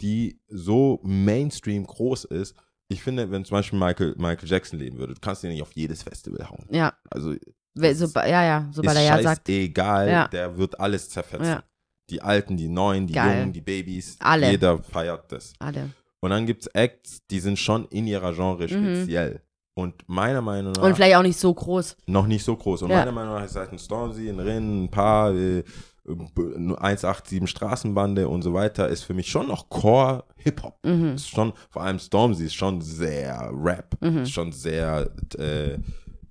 die 0.00 0.40
so 0.48 1.00
Mainstream 1.02 1.86
groß 1.86 2.24
ist. 2.24 2.54
Ich 2.88 3.02
finde, 3.02 3.30
wenn 3.30 3.44
zum 3.44 3.56
Beispiel 3.56 3.78
Michael, 3.78 4.14
Michael 4.18 4.48
Jackson 4.48 4.78
leben 4.78 4.98
würde, 4.98 5.14
du 5.14 5.20
kannst 5.20 5.44
ihn 5.44 5.50
nicht 5.50 5.62
auf 5.62 5.72
jedes 5.72 6.02
Festival 6.02 6.48
hauen. 6.50 6.66
Ja, 6.70 6.92
Also 7.10 7.34
so, 7.74 8.06
ja, 8.16 8.44
ja, 8.44 8.68
sobald 8.72 8.96
ist 8.98 9.02
er 9.04 9.16
ja 9.16 9.22
sagt. 9.22 9.48
egal, 9.48 10.08
Ja. 10.08 10.28
der 10.28 10.58
wird 10.58 10.78
alles 10.78 11.08
zerfetzen. 11.08 11.46
Ja. 11.46 11.64
Die 12.10 12.20
Alten, 12.20 12.56
die 12.58 12.68
Neuen, 12.68 13.06
die 13.06 13.14
Geil. 13.14 13.38
Jungen, 13.40 13.52
die 13.52 13.62
Babys, 13.62 14.16
Alle. 14.20 14.50
jeder 14.50 14.78
feiert 14.82 15.30
das. 15.32 15.54
Alle. 15.58 15.90
Und 16.20 16.30
dann 16.30 16.44
gibt 16.46 16.62
es 16.62 16.66
Acts, 16.74 17.22
die 17.30 17.40
sind 17.40 17.58
schon 17.58 17.86
in 17.86 18.06
ihrer 18.06 18.34
Genre 18.34 18.68
speziell. 18.68 19.40
Und 19.74 20.06
meiner 20.06 20.42
Meinung 20.42 20.72
nach 20.72 20.82
Mhm. 20.82 20.88
Und 20.88 20.94
vielleicht 20.96 21.16
auch 21.16 21.22
nicht 21.22 21.38
so 21.38 21.54
groß. 21.54 21.96
noch 22.06 22.26
nicht 22.26 22.44
so 22.44 22.54
groß. 22.54 22.82
Und 22.82 22.90
Ja. 22.90 22.98
meiner 22.98 23.12
Meinung 23.12 23.34
nach 23.36 23.44
ist 23.44 23.56
halt 23.56 23.72
ein 23.72 23.78
Stormzy, 23.78 24.28
ein 24.28 24.38
Rennen, 24.38 24.84
ein 24.84 24.90
paar, 24.90 25.32
äh, 25.34 25.64
187 26.06 27.48
Straßenbande 27.48 28.28
und 28.28 28.42
so 28.42 28.52
weiter, 28.54 28.88
ist 28.88 29.02
für 29.04 29.14
mich 29.14 29.28
schon 29.28 29.48
noch 29.48 29.68
Core 29.68 30.24
Hip-Hop. 30.36 30.78
Mhm. 30.84 31.14
Ist 31.14 31.28
schon, 31.28 31.52
vor 31.70 31.82
allem 31.82 31.98
Stormzy 31.98 32.46
ist 32.46 32.54
schon 32.54 32.80
sehr 32.80 33.50
Rap, 33.54 33.96
Mhm. 34.00 34.18
ist 34.18 34.30
schon 34.32 34.52
sehr 34.52 35.10
äh, 35.38 35.78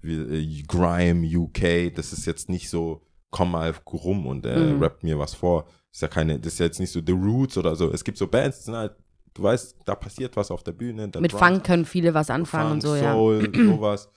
wie, 0.02 0.16
äh, 0.16 0.64
Grime, 0.68 1.26
UK. 1.26 1.90
Das 1.96 2.12
ist 2.14 2.26
jetzt 2.26 2.50
nicht 2.50 2.70
so, 2.70 3.02
komm 3.30 3.52
mal 3.52 3.74
rum 3.92 4.26
und 4.26 4.46
äh, 4.46 4.74
Mhm. 4.74 4.82
rappt 4.84 5.04
mir 5.04 5.18
was 5.18 5.34
vor. 5.34 5.66
Ist 5.92 6.02
ja 6.02 6.08
keine, 6.08 6.40
das 6.40 6.54
ist 6.54 6.60
ja 6.60 6.66
jetzt 6.66 6.80
nicht 6.80 6.92
so 6.92 7.02
The 7.06 7.12
Roots 7.14 7.58
oder 7.58 7.76
so. 7.76 7.92
Es 7.92 8.04
gibt 8.04 8.18
so 8.18 8.28
Bands, 8.28 8.60
die 8.60 8.64
sind 8.66 8.76
halt, 8.76 8.96
du 9.34 9.44
weißt, 9.44 9.76
da 9.86 9.96
passiert 9.96 10.36
was 10.38 10.50
auf 10.52 10.64
der 10.64 10.72
Bühne. 10.74 11.04
Mit 11.06 11.16
Drums- 11.16 11.34
Funk 11.34 11.64
können 11.64 11.86
viele 11.86 12.14
was 12.14 12.30
anfangen 12.30 12.74
und 12.74 12.82
Funk, 12.84 12.98
so, 12.98 13.04
ja. 13.04 13.14
Soul, 13.14 13.52
sowas. 13.56 14.10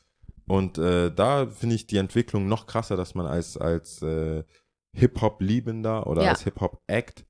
Und 0.47 0.79
äh, 0.79 1.11
da 1.13 1.47
finde 1.47 1.75
ich 1.75 1.87
die 1.87 1.97
Entwicklung 1.97 2.49
noch 2.49 2.67
krasser, 2.67 2.97
dass 2.97 3.15
man 3.15 3.27
als, 3.27 3.57
als 3.57 4.03
äh, 4.03 4.45
Hip-Hop-Liebender 4.95 6.07
oder 6.07 6.23
Ja. 6.25 6.31
als 6.31 6.43
Hip-Hop-Act 6.43 7.27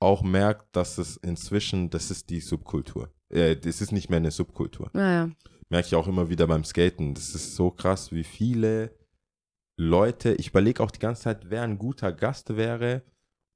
auch 0.00 0.22
merkt, 0.22 0.74
dass 0.76 0.98
es 0.98 1.16
inzwischen, 1.16 1.88
das 1.90 2.10
ist 2.10 2.28
die 2.30 2.40
Subkultur. 2.40 3.10
Äh, 3.30 3.56
das 3.56 3.80
ist 3.80 3.92
nicht 3.92 4.10
mehr 4.10 4.18
eine 4.18 4.30
Subkultur. 4.30 4.90
Ja, 4.94 5.12
ja. 5.12 5.30
Merke 5.68 5.86
ich 5.88 5.94
auch 5.94 6.06
immer 6.06 6.28
wieder 6.28 6.46
beim 6.46 6.64
Skaten. 6.64 7.14
Das 7.14 7.34
ist 7.34 7.56
so 7.56 7.70
krass, 7.70 8.12
wie 8.12 8.24
viele 8.24 8.94
Leute, 9.78 10.34
ich 10.34 10.48
überlege 10.48 10.82
auch 10.82 10.90
die 10.90 10.98
ganze 11.00 11.22
Zeit, 11.22 11.50
wer 11.50 11.62
ein 11.62 11.78
guter 11.78 12.12
Gast 12.12 12.56
wäre, 12.56 13.02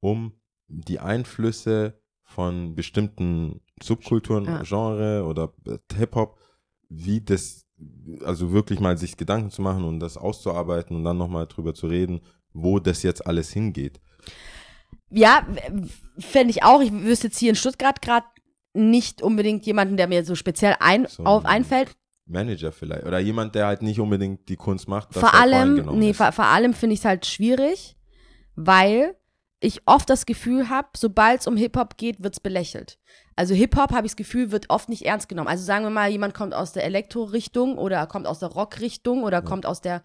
um 0.00 0.40
die 0.68 0.98
Einflüsse 1.00 2.00
von 2.24 2.74
bestimmten 2.74 3.60
Subkulturen, 3.82 4.44
Ja. 4.44 4.62
Genre 4.62 5.24
oder 5.24 5.52
äh, 5.66 5.78
Hip-Hop, 5.94 6.38
wie 6.88 7.20
das, 7.20 7.66
also 8.24 8.52
wirklich 8.52 8.80
mal 8.80 8.96
sich 8.98 9.16
Gedanken 9.16 9.50
zu 9.50 9.62
machen 9.62 9.84
und 9.84 10.00
das 10.00 10.16
auszuarbeiten 10.16 10.96
und 10.96 11.04
dann 11.04 11.18
nochmal 11.18 11.46
drüber 11.46 11.74
zu 11.74 11.86
reden, 11.86 12.20
wo 12.52 12.78
das 12.78 13.02
jetzt 13.02 13.26
alles 13.26 13.52
hingeht. 13.52 14.00
Ja, 15.10 15.46
fände 16.18 16.50
ich 16.50 16.62
auch. 16.62 16.80
Ich 16.80 16.92
wüsste 16.92 17.28
jetzt 17.28 17.38
hier 17.38 17.50
in 17.50 17.56
Stuttgart 17.56 18.00
gerade 18.02 18.26
nicht 18.74 19.22
unbedingt 19.22 19.66
jemanden, 19.66 19.96
der 19.96 20.06
mir 20.06 20.24
so 20.24 20.34
speziell 20.34 20.76
ein, 20.78 21.06
So 21.06 21.24
auf 21.24 21.44
ein- 21.44 21.56
einfällt. 21.62 21.96
Manager 22.26 22.70
vielleicht. 22.70 23.04
Oder 23.06 23.18
jemand, 23.18 23.56
der 23.56 23.66
halt 23.66 23.82
nicht 23.82 23.98
unbedingt 23.98 24.48
die 24.48 24.54
Kunst 24.56 24.86
macht. 24.86 25.12
vor 25.12 25.34
allem, 25.34 25.98
nee, 25.98 26.14
vor, 26.14 26.30
vor 26.30 26.44
allem 26.44 26.74
finde 26.74 26.94
ich 26.94 27.00
es 27.00 27.04
halt 27.04 27.26
schwierig, 27.26 27.96
weil 28.54 29.16
ich 29.58 29.82
oft 29.86 30.08
das 30.08 30.26
Gefühl 30.26 30.68
habe, 30.68 30.88
sobald 30.96 31.40
es 31.40 31.46
um 31.48 31.56
Hip-Hop 31.56 31.96
geht, 31.96 32.22
wird 32.22 32.34
es 32.34 32.40
belächelt. 32.40 32.98
Also 33.34 33.52
Hip-Hop, 33.54 33.90
habe 33.92 34.06
ich 34.06 34.12
das 34.12 34.16
Gefühl, 34.16 34.52
wird 34.52 34.70
oft 34.70 34.88
nicht 34.88 35.04
ernst 35.04 35.28
genommen. 35.28 35.48
Also 35.48 35.64
sagen 35.64 35.84
wir 35.84 35.90
mal, 35.90 36.08
jemand 36.08 36.34
kommt 36.34 36.54
aus 36.54 36.72
der 36.72 36.84
Elektro-Richtung 36.84 37.76
oder 37.78 38.06
kommt 38.06 38.28
aus 38.28 38.38
der 38.38 38.50
Rock-Richtung 38.50 39.24
oder 39.24 39.42
kommt 39.42 39.66
aus 39.66 39.80
der 39.80 40.02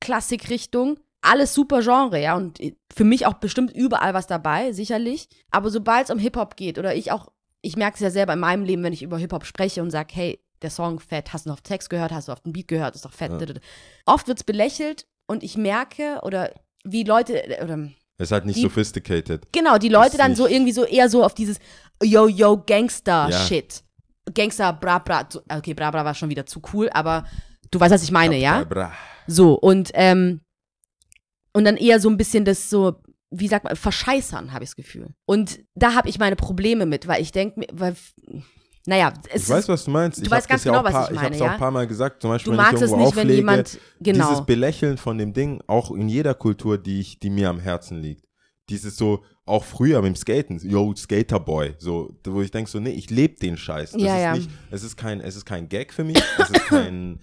Klassik-Richtung. 0.00 1.00
Alles 1.28 1.54
super 1.54 1.80
Genre, 1.82 2.20
ja, 2.20 2.36
und 2.36 2.60
für 2.94 3.04
mich 3.04 3.26
auch 3.26 3.34
bestimmt 3.34 3.72
überall 3.74 4.14
was 4.14 4.26
dabei, 4.26 4.72
sicherlich. 4.72 5.28
Aber 5.50 5.70
sobald 5.70 6.04
es 6.04 6.10
um 6.10 6.18
Hip-Hop 6.18 6.56
geht 6.56 6.78
oder 6.78 6.94
ich 6.94 7.10
auch, 7.12 7.28
ich 7.62 7.76
merke 7.76 7.94
es 7.94 8.00
ja 8.00 8.10
selber 8.10 8.34
in 8.34 8.38
meinem 8.38 8.64
Leben, 8.64 8.82
wenn 8.82 8.92
ich 8.92 9.02
über 9.02 9.18
Hip-Hop 9.18 9.44
spreche 9.44 9.82
und 9.82 9.90
sage, 9.90 10.08
hey, 10.14 10.40
der 10.62 10.70
Song 10.70 11.00
fett, 11.00 11.32
hast 11.32 11.46
du 11.46 11.50
noch 11.50 11.60
Text 11.60 11.90
gehört, 11.90 12.12
hast 12.12 12.28
du 12.28 12.32
auf 12.32 12.40
den 12.40 12.52
Beat 12.52 12.68
gehört, 12.68 12.94
ist 12.94 13.04
doch 13.04 13.12
fett. 13.12 13.32
Ja. 13.40 13.54
Oft 14.06 14.28
wird 14.28 14.38
es 14.38 14.44
belächelt 14.44 15.06
und 15.26 15.42
ich 15.42 15.56
merke, 15.56 16.20
oder 16.22 16.52
wie 16.84 17.02
Leute, 17.02 17.42
oder 17.62 17.88
ist 18.18 18.32
halt 18.32 18.46
nicht 18.46 18.56
die- 18.56 18.62
sophisticated. 18.62 19.46
Genau, 19.52 19.78
die 19.78 19.88
Leute 19.90 20.12
Ist 20.12 20.18
dann 20.20 20.34
so 20.36 20.46
irgendwie 20.46 20.72
so 20.72 20.84
eher 20.84 21.10
so 21.10 21.24
auf 21.24 21.34
dieses 21.34 21.58
Yo, 22.02 22.28
yo, 22.28 22.54
Ja. 22.54 22.62
Gangster-Shit. 22.66 23.82
Gangster, 24.34 24.72
bra, 24.72 24.98
bra. 24.98 25.26
Okay, 25.48 25.74
bra, 25.74 25.90
bra 25.90 26.04
war 26.04 26.14
schon 26.14 26.30
wieder 26.30 26.46
zu 26.46 26.60
cool, 26.72 26.88
aber 26.90 27.24
du 27.70 27.78
weißt, 27.80 27.92
was 27.94 28.02
ich 28.02 28.10
meine, 28.10 28.36
ja? 28.38 28.64
Bra. 28.64 28.92
So, 29.26 29.54
und, 29.54 29.90
ähm, 29.94 30.40
und 31.56 31.64
dann 31.64 31.78
eher 31.78 32.00
so 32.00 32.10
ein 32.10 32.18
bisschen 32.18 32.44
das 32.44 32.68
so, 32.68 32.96
wie 33.30 33.48
sagt 33.48 33.64
man, 33.64 33.74
verscheißern, 33.76 34.52
habe 34.52 34.62
ich 34.64 34.68
das 34.70 34.76
Gefühl. 34.76 35.14
Und 35.24 35.60
da 35.74 35.94
habe 35.94 36.06
ich 36.10 36.18
meine 36.18 36.36
Probleme 36.36 36.84
mit, 36.84 37.08
weil 37.08 37.22
ich 37.22 37.32
denke, 37.32 37.60
mir, 37.60 37.66
weil, 37.72 37.96
naja, 38.84 39.14
es 39.32 39.44
Ich 39.44 39.48
weiß, 39.48 39.66
was 39.70 39.86
du 39.86 39.90
meinst. 39.90 40.18
du 40.18 40.24
ich 40.24 40.30
weißt 40.30 40.50
ganz 40.50 40.64
ja 40.64 40.72
genau, 40.72 40.80
auch 40.82 40.84
was 40.84 40.92
paar, 40.92 41.04
ich 41.04 41.10
Ich 41.12 41.16
meine, 41.16 41.24
habe 41.28 41.34
es 41.34 41.40
ja? 41.40 41.46
auch 41.46 41.52
ein 41.52 41.58
paar 41.58 41.70
Mal 41.70 41.86
gesagt. 41.86 42.20
Zum 42.20 42.30
Beispiel, 42.30 42.52
du 42.52 42.58
wenn 42.58 42.64
ich 42.66 42.70
magst 42.72 42.82
es 42.82 42.90
nicht, 42.90 42.98
wenn 43.00 43.06
auflege, 43.22 43.32
jemand, 43.36 43.78
genau. 44.00 44.28
Dieses 44.28 44.44
Belächeln 44.44 44.98
von 44.98 45.16
dem 45.16 45.32
Ding, 45.32 45.62
auch 45.66 45.90
in 45.92 46.10
jeder 46.10 46.34
Kultur, 46.34 46.76
die, 46.76 47.00
ich, 47.00 47.20
die 47.20 47.30
mir 47.30 47.48
am 47.48 47.58
Herzen 47.58 48.02
liegt. 48.02 48.26
Dieses 48.68 48.98
so, 48.98 49.24
auch 49.46 49.64
früher 49.64 50.02
mit 50.02 50.08
dem 50.14 50.16
Skaten, 50.16 50.58
yo, 50.58 50.94
Skaterboy, 50.94 51.76
so, 51.78 52.14
wo 52.26 52.42
ich 52.42 52.50
denke 52.50 52.70
so, 52.70 52.80
nee, 52.80 52.90
ich 52.90 53.08
lebe 53.08 53.36
den 53.40 53.56
Scheiß. 53.56 53.92
Das 53.92 54.02
Ja, 54.02 54.16
ist 54.16 54.22
ja. 54.22 54.34
nicht, 54.34 54.50
es 54.70 54.82
ist 54.82 54.96
kein, 54.98 55.22
es 55.22 55.36
ist 55.36 55.46
kein 55.46 55.70
Gag 55.70 55.94
für 55.94 56.04
mich, 56.04 56.18
es 56.38 56.50
ist 56.50 56.64
kein, 56.68 57.18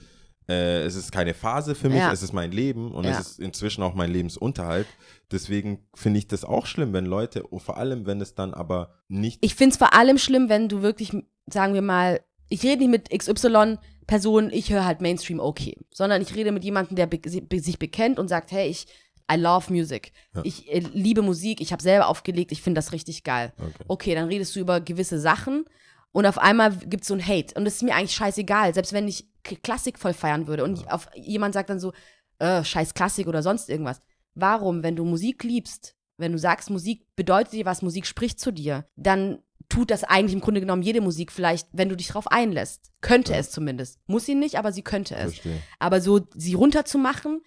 äh, 0.49 0.81
es 0.83 0.95
ist 0.95 1.11
keine 1.11 1.33
Phase 1.33 1.75
für 1.75 1.89
mich, 1.89 1.99
Ja. 1.99 2.11
es 2.11 2.21
ist 2.23 2.33
mein 2.33 2.51
Leben 2.51 2.91
und 2.91 3.05
Ja. 3.05 3.11
es 3.11 3.19
ist 3.19 3.39
inzwischen 3.39 3.83
auch 3.83 3.93
mein 3.93 4.11
Lebensunterhalt. 4.11 4.87
Deswegen 5.31 5.85
finde 5.93 6.19
ich 6.19 6.27
das 6.27 6.43
auch 6.43 6.65
schlimm, 6.65 6.93
wenn 6.93 7.05
Leute, 7.05 7.43
vor 7.57 7.77
allem, 7.77 8.05
wenn 8.05 8.19
es 8.21 8.35
dann 8.35 8.53
aber 8.53 8.93
nicht 9.07 9.39
Ich 9.43 9.55
finde 9.55 9.73
es 9.73 9.77
vor 9.77 9.93
allem 9.93 10.17
schlimm, 10.17 10.49
wenn 10.49 10.67
du 10.69 10.81
wirklich, 10.81 11.11
sagen 11.47 11.73
wir 11.73 11.81
mal, 11.81 12.21
ich 12.49 12.63
rede 12.63 12.79
nicht 12.87 12.89
mit 12.89 13.09
XY-Personen, 13.09 14.51
ich 14.51 14.71
höre 14.71 14.85
halt 14.85 15.01
Mainstream 15.01 15.39
okay, 15.39 15.77
sondern 15.93 16.21
ich 16.21 16.35
rede 16.35 16.51
mit 16.51 16.63
jemandem, 16.63 16.95
der 16.95 17.07
be 17.07 17.17
be 17.17 17.59
sich 17.59 17.79
bekennt 17.79 18.19
und 18.19 18.27
sagt, 18.27 18.51
hey, 18.51 18.69
ich 18.69 18.85
I 19.31 19.37
love 19.37 19.71
music. 19.71 20.11
Ja. 20.35 20.41
Ich 20.43 20.69
äh, 20.71 20.79
liebe 20.93 21.21
Musik, 21.21 21.61
ich 21.61 21.71
habe 21.71 21.81
selber 21.81 22.07
aufgelegt, 22.07 22.51
ich 22.51 22.61
finde 22.61 22.79
das 22.79 22.91
richtig 22.91 23.23
geil. 23.23 23.53
Okay. 23.57 23.83
Okay, 23.87 24.15
dann 24.15 24.27
redest 24.27 24.55
du 24.55 24.59
über 24.59 24.81
gewisse 24.81 25.17
Sachen 25.19 25.63
und 26.11 26.25
auf 26.25 26.37
einmal 26.37 26.75
gibt 26.75 27.03
es 27.03 27.07
so 27.07 27.13
ein 27.13 27.25
Hate. 27.25 27.55
Und 27.55 27.63
das 27.65 27.75
ist 27.75 27.83
mir 27.83 27.95
eigentlich 27.95 28.13
scheißegal, 28.15 28.73
selbst 28.73 28.91
wenn 28.91 29.07
ich 29.07 29.25
Klassik 29.43 29.99
voll 29.99 30.13
feiern 30.13 30.47
würde 30.47 30.63
und 30.63 30.89
auf, 30.91 31.07
jemand 31.15 31.53
sagt 31.53 31.69
dann 31.69 31.79
so, 31.79 31.93
äh, 32.39 32.63
scheiß 32.63 32.93
Klassik 32.93 33.27
oder 33.27 33.43
sonst 33.43 33.69
irgendwas. 33.69 33.99
Warum, 34.35 34.83
wenn 34.83 34.95
du 34.95 35.05
Musik 35.05 35.43
liebst, 35.43 35.95
wenn 36.17 36.31
du 36.31 36.37
sagst, 36.39 36.69
Musik 36.69 37.05
bedeutet 37.15 37.53
dir 37.53 37.65
was, 37.65 37.81
Musik 37.81 38.05
spricht 38.05 38.39
zu 38.39 38.51
dir, 38.51 38.85
dann 38.95 39.39
tut 39.69 39.91
das 39.91 40.03
eigentlich 40.03 40.33
im 40.33 40.41
Grunde 40.41 40.59
genommen 40.59 40.81
jede 40.81 41.01
Musik 41.01 41.31
vielleicht, 41.31 41.67
wenn 41.71 41.89
du 41.89 41.95
dich 41.97 42.07
drauf 42.07 42.27
einlässt. 42.27 42.91
Könnte 43.01 43.33
Ja. 43.33 43.39
es 43.39 43.51
zumindest. 43.51 43.99
Muss 44.07 44.25
sie 44.25 44.35
nicht, 44.35 44.57
aber 44.57 44.71
sie 44.71 44.81
könnte 44.83 45.15
es. 45.15 45.33
Verstehe. 45.33 45.61
Aber 45.79 46.01
so 46.01 46.21
sie 46.35 46.53
runterzumachen 46.53 47.41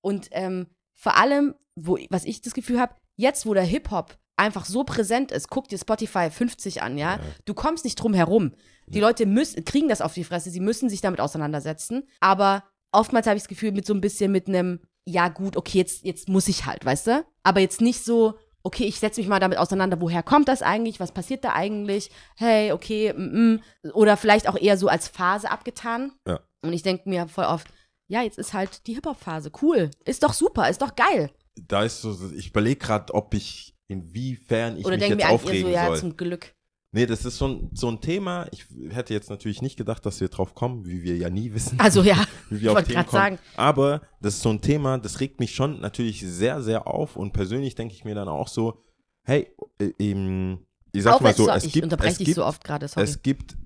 und 0.00 0.28
ähm, 0.32 0.66
vor 0.94 1.16
allem, 1.16 1.54
wo, 1.76 1.98
was 2.10 2.24
ich 2.24 2.42
das 2.42 2.54
Gefühl 2.54 2.80
habe, 2.80 2.94
jetzt, 3.16 3.46
wo 3.46 3.54
der 3.54 3.62
Hip-Hop 3.64 4.18
einfach 4.36 4.64
so 4.64 4.84
präsent 4.84 5.32
ist, 5.32 5.48
guck 5.50 5.68
dir 5.68 5.78
Spotify 5.78 6.30
50 6.30 6.82
an, 6.82 6.96
ja, 6.98 7.16
Ja. 7.16 7.20
du 7.44 7.54
kommst 7.54 7.84
nicht 7.84 7.96
drum 7.96 8.14
herum. 8.14 8.52
Die 8.90 9.00
Leute 9.00 9.26
müssen, 9.26 9.64
kriegen 9.64 9.88
das 9.88 10.00
auf 10.00 10.14
die 10.14 10.24
Fresse, 10.24 10.50
sie 10.50 10.60
müssen 10.60 10.88
sich 10.88 11.00
damit 11.00 11.20
auseinandersetzen, 11.20 12.08
aber 12.20 12.64
oftmals 12.92 13.26
habe 13.26 13.36
ich 13.36 13.44
das 13.44 13.48
Gefühl, 13.48 13.72
mit 13.72 13.86
so 13.86 13.94
ein 13.94 14.00
bisschen 14.00 14.32
mit 14.32 14.48
einem, 14.48 14.80
ja 15.04 15.28
gut, 15.28 15.56
okay, 15.56 15.78
jetzt, 15.78 16.04
jetzt 16.04 16.28
muss 16.28 16.48
ich 16.48 16.66
halt, 16.66 16.84
weißt 16.84 17.06
du? 17.06 17.24
Aber 17.42 17.60
jetzt 17.60 17.80
nicht 17.80 18.04
so, 18.04 18.34
okay, 18.62 18.84
ich 18.84 18.98
setze 18.98 19.20
mich 19.20 19.28
mal 19.28 19.40
damit 19.40 19.58
auseinander, 19.58 20.00
woher 20.00 20.22
kommt 20.22 20.48
das 20.48 20.62
eigentlich, 20.62 21.00
was 21.00 21.12
passiert 21.12 21.44
da 21.44 21.52
eigentlich, 21.52 22.10
hey, 22.36 22.72
okay, 22.72 23.12
mm, 23.12 23.54
mm. 23.54 23.90
oder 23.92 24.16
vielleicht 24.16 24.48
auch 24.48 24.56
eher 24.56 24.76
so 24.76 24.88
als 24.88 25.08
Phase 25.08 25.50
abgetan. 25.50 26.12
Ja. 26.26 26.40
Und 26.62 26.72
ich 26.72 26.82
denke 26.82 27.08
mir 27.08 27.28
voll 27.28 27.44
oft, 27.44 27.68
ja, 28.08 28.22
jetzt 28.22 28.38
ist 28.38 28.52
halt 28.52 28.86
die 28.86 28.94
Hip-Hop-Phase. 28.94 29.52
Cool. 29.62 29.90
Ist 30.04 30.24
doch 30.24 30.32
super, 30.32 30.68
ist 30.68 30.82
doch 30.82 30.96
geil. 30.96 31.30
Da 31.54 31.84
ist 31.84 32.02
so, 32.02 32.16
ich 32.32 32.48
überlege 32.48 32.80
gerade, 32.80 33.14
ob 33.14 33.34
ich, 33.34 33.76
inwiefern 33.86 34.76
ich 34.76 34.84
Oder 34.84 34.96
mich 34.98 35.08
jetzt 35.08 35.26
aufregen 35.26 35.68
so, 35.68 35.72
ja, 35.72 35.86
soll. 35.86 35.98
zum 35.98 36.16
Glück. 36.16 36.54
Nee, 36.92 37.06
das 37.06 37.24
ist 37.24 37.38
so 37.38 37.46
ein, 37.46 37.70
so 37.72 37.88
ein 37.88 38.00
Thema. 38.00 38.46
Ich 38.50 38.66
hätte 38.90 39.14
jetzt 39.14 39.30
natürlich 39.30 39.62
nicht 39.62 39.76
gedacht, 39.76 40.04
dass 40.04 40.20
wir 40.20 40.28
drauf 40.28 40.54
kommen, 40.54 40.86
wie 40.86 41.02
wir 41.04 41.16
ja 41.16 41.30
nie 41.30 41.52
wissen, 41.54 41.78
Also 41.78 42.02
ja, 42.02 42.16
wie 42.50 42.56
ich 42.56 42.62
wir 42.62 42.72
auf 42.72 42.82
Themen 42.82 43.06
kommen. 43.06 43.10
sagen, 43.10 43.38
Aber 43.56 44.02
das 44.20 44.34
ist 44.34 44.42
so 44.42 44.50
ein 44.50 44.60
Thema, 44.60 44.98
das 44.98 45.20
regt 45.20 45.38
mich 45.38 45.54
schon 45.54 45.80
natürlich 45.80 46.20
sehr, 46.20 46.62
sehr 46.62 46.88
auf. 46.88 47.16
Und 47.16 47.32
persönlich 47.32 47.76
denke 47.76 47.94
ich 47.94 48.04
mir 48.04 48.16
dann 48.16 48.28
auch 48.28 48.48
so, 48.48 48.82
hey, 49.22 49.54
äh, 49.78 49.92
ähm, 50.00 50.66
ich 50.92 51.04
sag 51.04 51.14
auch 51.14 51.20
mal 51.20 51.32
so, 51.32 51.44
so, 51.44 51.50
es 51.50 51.64
ich 51.64 51.72
gibt, 51.72 51.84
unterbreche 51.84 52.12
es 52.12 52.18
dich 52.18 52.26
gibt, 52.26 52.36
so 52.36 52.44
oft 52.44 52.64
gerade, 52.64 52.86
es 52.86 53.22
gibt 53.22 53.56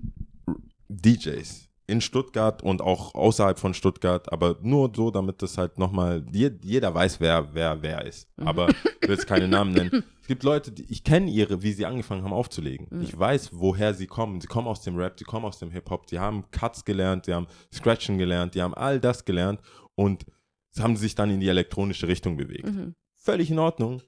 DJs 0.89 1.67
in 1.87 2.01
Stuttgart 2.01 2.63
und 2.63 2.81
auch 2.81 3.13
außerhalb 3.13 3.59
von 3.59 3.73
Stuttgart, 3.73 4.31
aber 4.31 4.57
nur 4.61 4.91
so, 4.95 5.11
damit 5.11 5.41
das 5.41 5.57
halt 5.57 5.77
nochmal, 5.77 6.25
jeder 6.31 6.93
weiß, 6.93 7.19
wer, 7.19 7.53
wer, 7.53 7.81
wer 7.81 8.05
ist. 8.05 8.27
Mhm. 8.37 8.47
Aber 8.47 8.69
ich 8.69 9.07
will 9.07 9.15
jetzt 9.15 9.27
keine 9.27 9.47
Namen 9.47 9.71
nennen. 9.73 10.03
Es 10.25 10.27
gibt 10.27 10.41
Leute, 10.41 10.71
die, 10.71 10.91
ich 10.91 11.03
kenne 11.03 11.29
ihre, 11.29 11.61
wie 11.61 11.71
sie 11.71 11.85
angefangen 11.85 12.23
haben 12.23 12.33
aufzulegen. 12.33 12.87
Mhm. 12.89 13.01
Ich 13.03 13.15
weiß, 13.15 13.51
woher 13.53 13.93
sie 13.93 14.07
kommen. 14.07 14.41
Sie 14.41 14.47
kommen 14.47 14.65
aus 14.67 14.81
dem 14.81 14.95
Rap, 14.95 15.19
sie 15.19 15.23
kommen 15.23 15.45
aus 15.45 15.59
dem 15.59 15.69
Hip-Hop, 15.69 16.07
die 16.07 16.17
haben 16.17 16.49
Cuts 16.49 16.83
gelernt, 16.83 17.27
die 17.27 17.33
haben 17.35 17.45
Scratchen 17.71 18.17
gelernt, 18.17 18.55
die 18.55 18.63
haben 18.63 18.73
all 18.73 18.99
das 18.99 19.25
gelernt 19.25 19.59
und 19.93 20.25
haben 20.79 20.95
sich 20.95 21.13
dann 21.13 21.29
in 21.29 21.39
die 21.41 21.47
elektronische 21.47 22.07
Richtung 22.07 22.37
bewegt. 22.37 22.65
Mhm. 22.65 22.95
Völlig 23.15 23.51
in 23.51 23.59
Ordnung. 23.59 24.01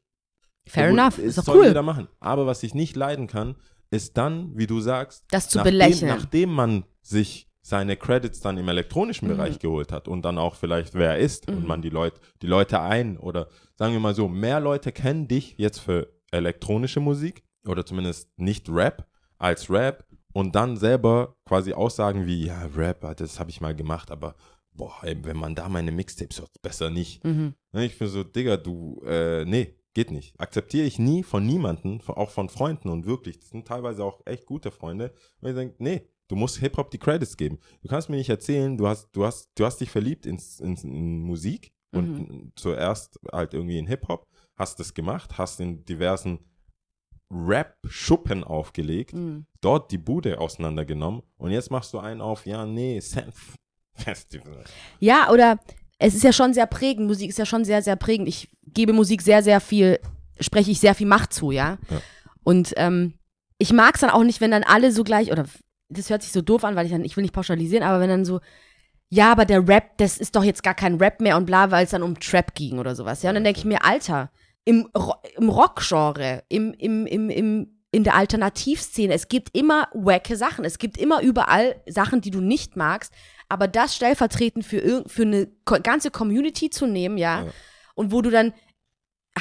Fair 0.67 0.89
gut, 0.89 0.97
enough, 0.97 1.19
ist 1.19 1.37
doch 1.37 1.53
cool. 1.53 1.67
jeder 1.67 1.83
machen. 1.83 2.07
Aber 2.19 2.47
was 2.47 2.63
ich 2.63 2.73
nicht 2.73 2.95
leiden 2.95 3.27
kann, 3.27 3.55
ist 3.91 4.17
dann, 4.17 4.57
wie 4.57 4.65
du 4.65 4.79
sagst, 4.81 5.23
Das 5.29 5.49
zu 5.49 5.59
nachdem, 5.59 5.71
belächeln. 5.71 6.09
nachdem 6.17 6.49
man 6.51 6.83
sich 7.03 7.46
seine 7.67 7.97
Credits 7.97 8.39
dann 8.39 8.57
im 8.57 8.67
elektronischen 8.69 9.27
Mhm. 9.27 9.33
Bereich 9.33 9.59
geholt 9.59 9.91
hat 9.91 10.07
und 10.07 10.23
dann 10.23 10.37
auch 10.37 10.55
vielleicht 10.55 10.93
wer 10.93 11.11
er 11.11 11.17
ist 11.19 11.47
und 11.49 11.61
Mhm. 11.61 11.67
man 11.67 11.81
die 11.81 11.89
Leute, 11.89 12.19
die 12.41 12.47
Leute 12.47 12.79
ein 12.79 13.17
oder 13.17 13.47
sagen 13.75 13.93
wir 13.93 13.99
mal 13.99 14.15
so, 14.15 14.27
mehr 14.27 14.59
Leute 14.59 14.91
kennen 14.91 15.27
dich 15.27 15.55
jetzt 15.57 15.79
für 15.79 16.07
elektronische 16.31 16.99
Musik 16.99 17.43
oder 17.67 17.85
zumindest 17.85 18.29
nicht 18.37 18.69
Rap 18.69 19.05
als 19.37 19.69
Rap 19.69 20.05
und 20.33 20.55
dann 20.55 20.77
selber 20.77 21.35
quasi 21.45 21.73
Aussagen 21.73 22.25
wie, 22.25 22.45
ja, 22.45 22.65
Rap, 22.75 23.01
das 23.17 23.39
habe 23.39 23.49
ich 23.49 23.59
mal 23.61 23.75
gemacht, 23.75 24.11
aber 24.11 24.35
boah, 24.71 24.93
ey, 25.01 25.17
wenn 25.23 25.37
man 25.37 25.55
da 25.55 25.67
meine 25.67 25.91
Mixtapes 25.91 26.39
hört, 26.39 26.61
besser 26.61 26.89
nicht. 26.89 27.23
Mhm. 27.25 27.53
Ne, 27.73 27.85
Ich 27.85 27.97
bin 27.97 28.07
so, 28.07 28.23
Digga, 28.23 28.57
du, 28.57 29.01
äh, 29.05 29.43
nee, 29.45 29.75
geht 29.93 30.11
nicht. 30.11 30.39
Akzeptiere 30.39 30.85
ich 30.85 30.99
nie 30.99 31.23
von 31.23 31.45
niemanden, 31.45 31.99
auch 32.07 32.29
von 32.29 32.49
Freunden 32.49 32.89
und 32.89 33.05
wirklich, 33.07 33.39
das 33.39 33.49
sind 33.49 33.67
teilweise 33.67 34.03
auch 34.03 34.21
echt 34.25 34.45
gute 34.45 34.69
Freunde, 34.71 35.11
weil 35.41 35.51
ich 35.51 35.57
denke, 35.57 35.75
nee, 35.79 36.07
du 36.27 36.35
musst 36.35 36.57
Hip-Hop 36.57 36.91
die 36.91 36.97
Credits 36.97 37.37
geben. 37.37 37.59
Du 37.81 37.87
kannst 37.87 38.09
mir 38.09 38.17
nicht 38.17 38.29
erzählen, 38.29 38.77
du 38.77 38.87
hast, 38.87 39.09
du 39.13 39.25
hast, 39.25 39.49
du 39.55 39.65
hast 39.65 39.77
dich 39.79 39.89
verliebt 39.89 40.25
ins, 40.25 40.59
ins, 40.59 40.83
in 40.83 41.21
Musik 41.21 41.71
und 41.93 42.51
zuerst 42.55 43.19
halt 43.31 43.53
irgendwie 43.53 43.77
in 43.77 43.87
Hip-Hop, 43.87 44.27
hast 44.55 44.79
das 44.79 44.93
gemacht, 44.93 45.37
hast 45.37 45.59
in 45.59 45.83
diversen 45.85 46.39
Rap-Schuppen 47.31 48.43
aufgelegt, 48.43 49.13
Mhm. 49.13 49.45
dort 49.61 49.91
die 49.91 49.97
Bude 49.97 50.39
auseinandergenommen 50.39 51.23
und 51.37 51.51
jetzt 51.51 51.71
machst 51.71 51.93
du 51.93 51.99
einen 51.99 52.21
auf, 52.21 52.45
ja, 52.45 52.65
nee, 52.65 52.99
Senf 52.99 53.55
Festival. 53.93 54.63
Ja, 54.99 55.31
oder 55.31 55.59
es 55.97 56.13
ist 56.13 56.23
ja 56.23 56.31
schon 56.31 56.53
sehr 56.53 56.67
prägend. 56.67 57.07
Musik 57.07 57.29
ist 57.29 57.39
ja 57.39 57.45
schon 57.47 57.65
sehr, 57.65 57.81
sehr 57.81 57.95
prägend. 57.95 58.27
Ich 58.27 58.49
gebe 58.61 58.93
Musik 58.93 59.23
sehr, 59.23 59.41
sehr 59.41 59.59
viel, 59.59 59.99
spreche 60.39 60.69
ich 60.69 60.79
sehr 60.79 60.93
viel 60.93 61.07
Macht 61.07 61.33
zu, 61.33 61.49
ja. 61.51 61.79
Ja. 61.89 62.01
Und 62.43 62.73
ähm, 62.77 63.15
ich 63.57 63.73
mag 63.73 63.95
es 63.95 64.01
dann 64.01 64.11
auch 64.11 64.23
nicht, 64.23 64.39
wenn 64.39 64.51
dann 64.51 64.63
alle 64.63 64.91
so 64.91 65.03
gleich, 65.03 65.31
oder 65.31 65.45
das 65.89 66.09
hört 66.09 66.21
sich 66.21 66.31
so 66.31 66.41
doof 66.41 66.63
an, 66.63 66.75
weil 66.75 66.85
ich 66.85 66.91
dann, 66.91 67.05
ich 67.05 67.15
will 67.15 67.21
nicht 67.21 67.33
pauschalisieren, 67.33 67.83
aber 67.87 67.99
wenn 67.99 68.09
dann 68.09 68.25
so, 68.25 68.39
ja, 69.09 69.31
aber 69.31 69.45
der 69.45 69.65
Rap, 69.67 69.97
das 69.97 70.17
ist 70.17 70.35
doch 70.35 70.43
jetzt 70.43 70.63
gar 70.63 70.73
kein 70.73 70.95
Rap 70.95 71.21
mehr 71.21 71.37
und 71.37 71.45
bla, 71.45 71.71
weil 71.71 71.85
es 71.85 71.91
dann 71.91 72.03
um 72.03 72.19
Trap 72.19 72.53
ging 72.55 72.77
oder 72.77 72.93
sowas. 72.95 73.23
Ja, 73.23 73.29
und 73.29 73.35
dann 73.35 73.43
denke 73.45 73.59
ich 73.59 73.65
mir, 73.65 73.83
Alter, 73.85 74.31
im, 74.65 74.89
Ro 74.97 75.13
im 75.37 75.47
Rockgenre, 75.49 76.43
im, 76.49 76.73
im, 76.73 77.05
im, 77.05 77.29
im, 77.29 77.67
in 77.91 78.03
der 78.03 78.15
Alternativszene, 78.15 79.13
es 79.13 79.29
gibt 79.29 79.57
immer 79.57 79.87
wacke 79.93 80.35
Sachen. 80.35 80.65
Es 80.65 80.77
gibt 80.77 80.97
immer 80.97 81.21
überall 81.21 81.77
Sachen, 81.87 82.19
die 82.19 82.31
du 82.31 82.41
nicht 82.41 82.75
magst. 82.75 83.13
Aber 83.47 83.69
das 83.69 83.95
stellvertretend 83.95 84.65
für, 84.65 85.05
für 85.07 85.21
eine 85.21 85.47
ganze 85.83 86.11
Community 86.11 86.69
zu 86.69 86.85
nehmen, 86.85 87.17
ja, 87.17 87.43
Ja. 87.45 87.51
und 87.95 88.11
wo 88.11 88.21
du 88.21 88.29
dann 88.29 88.51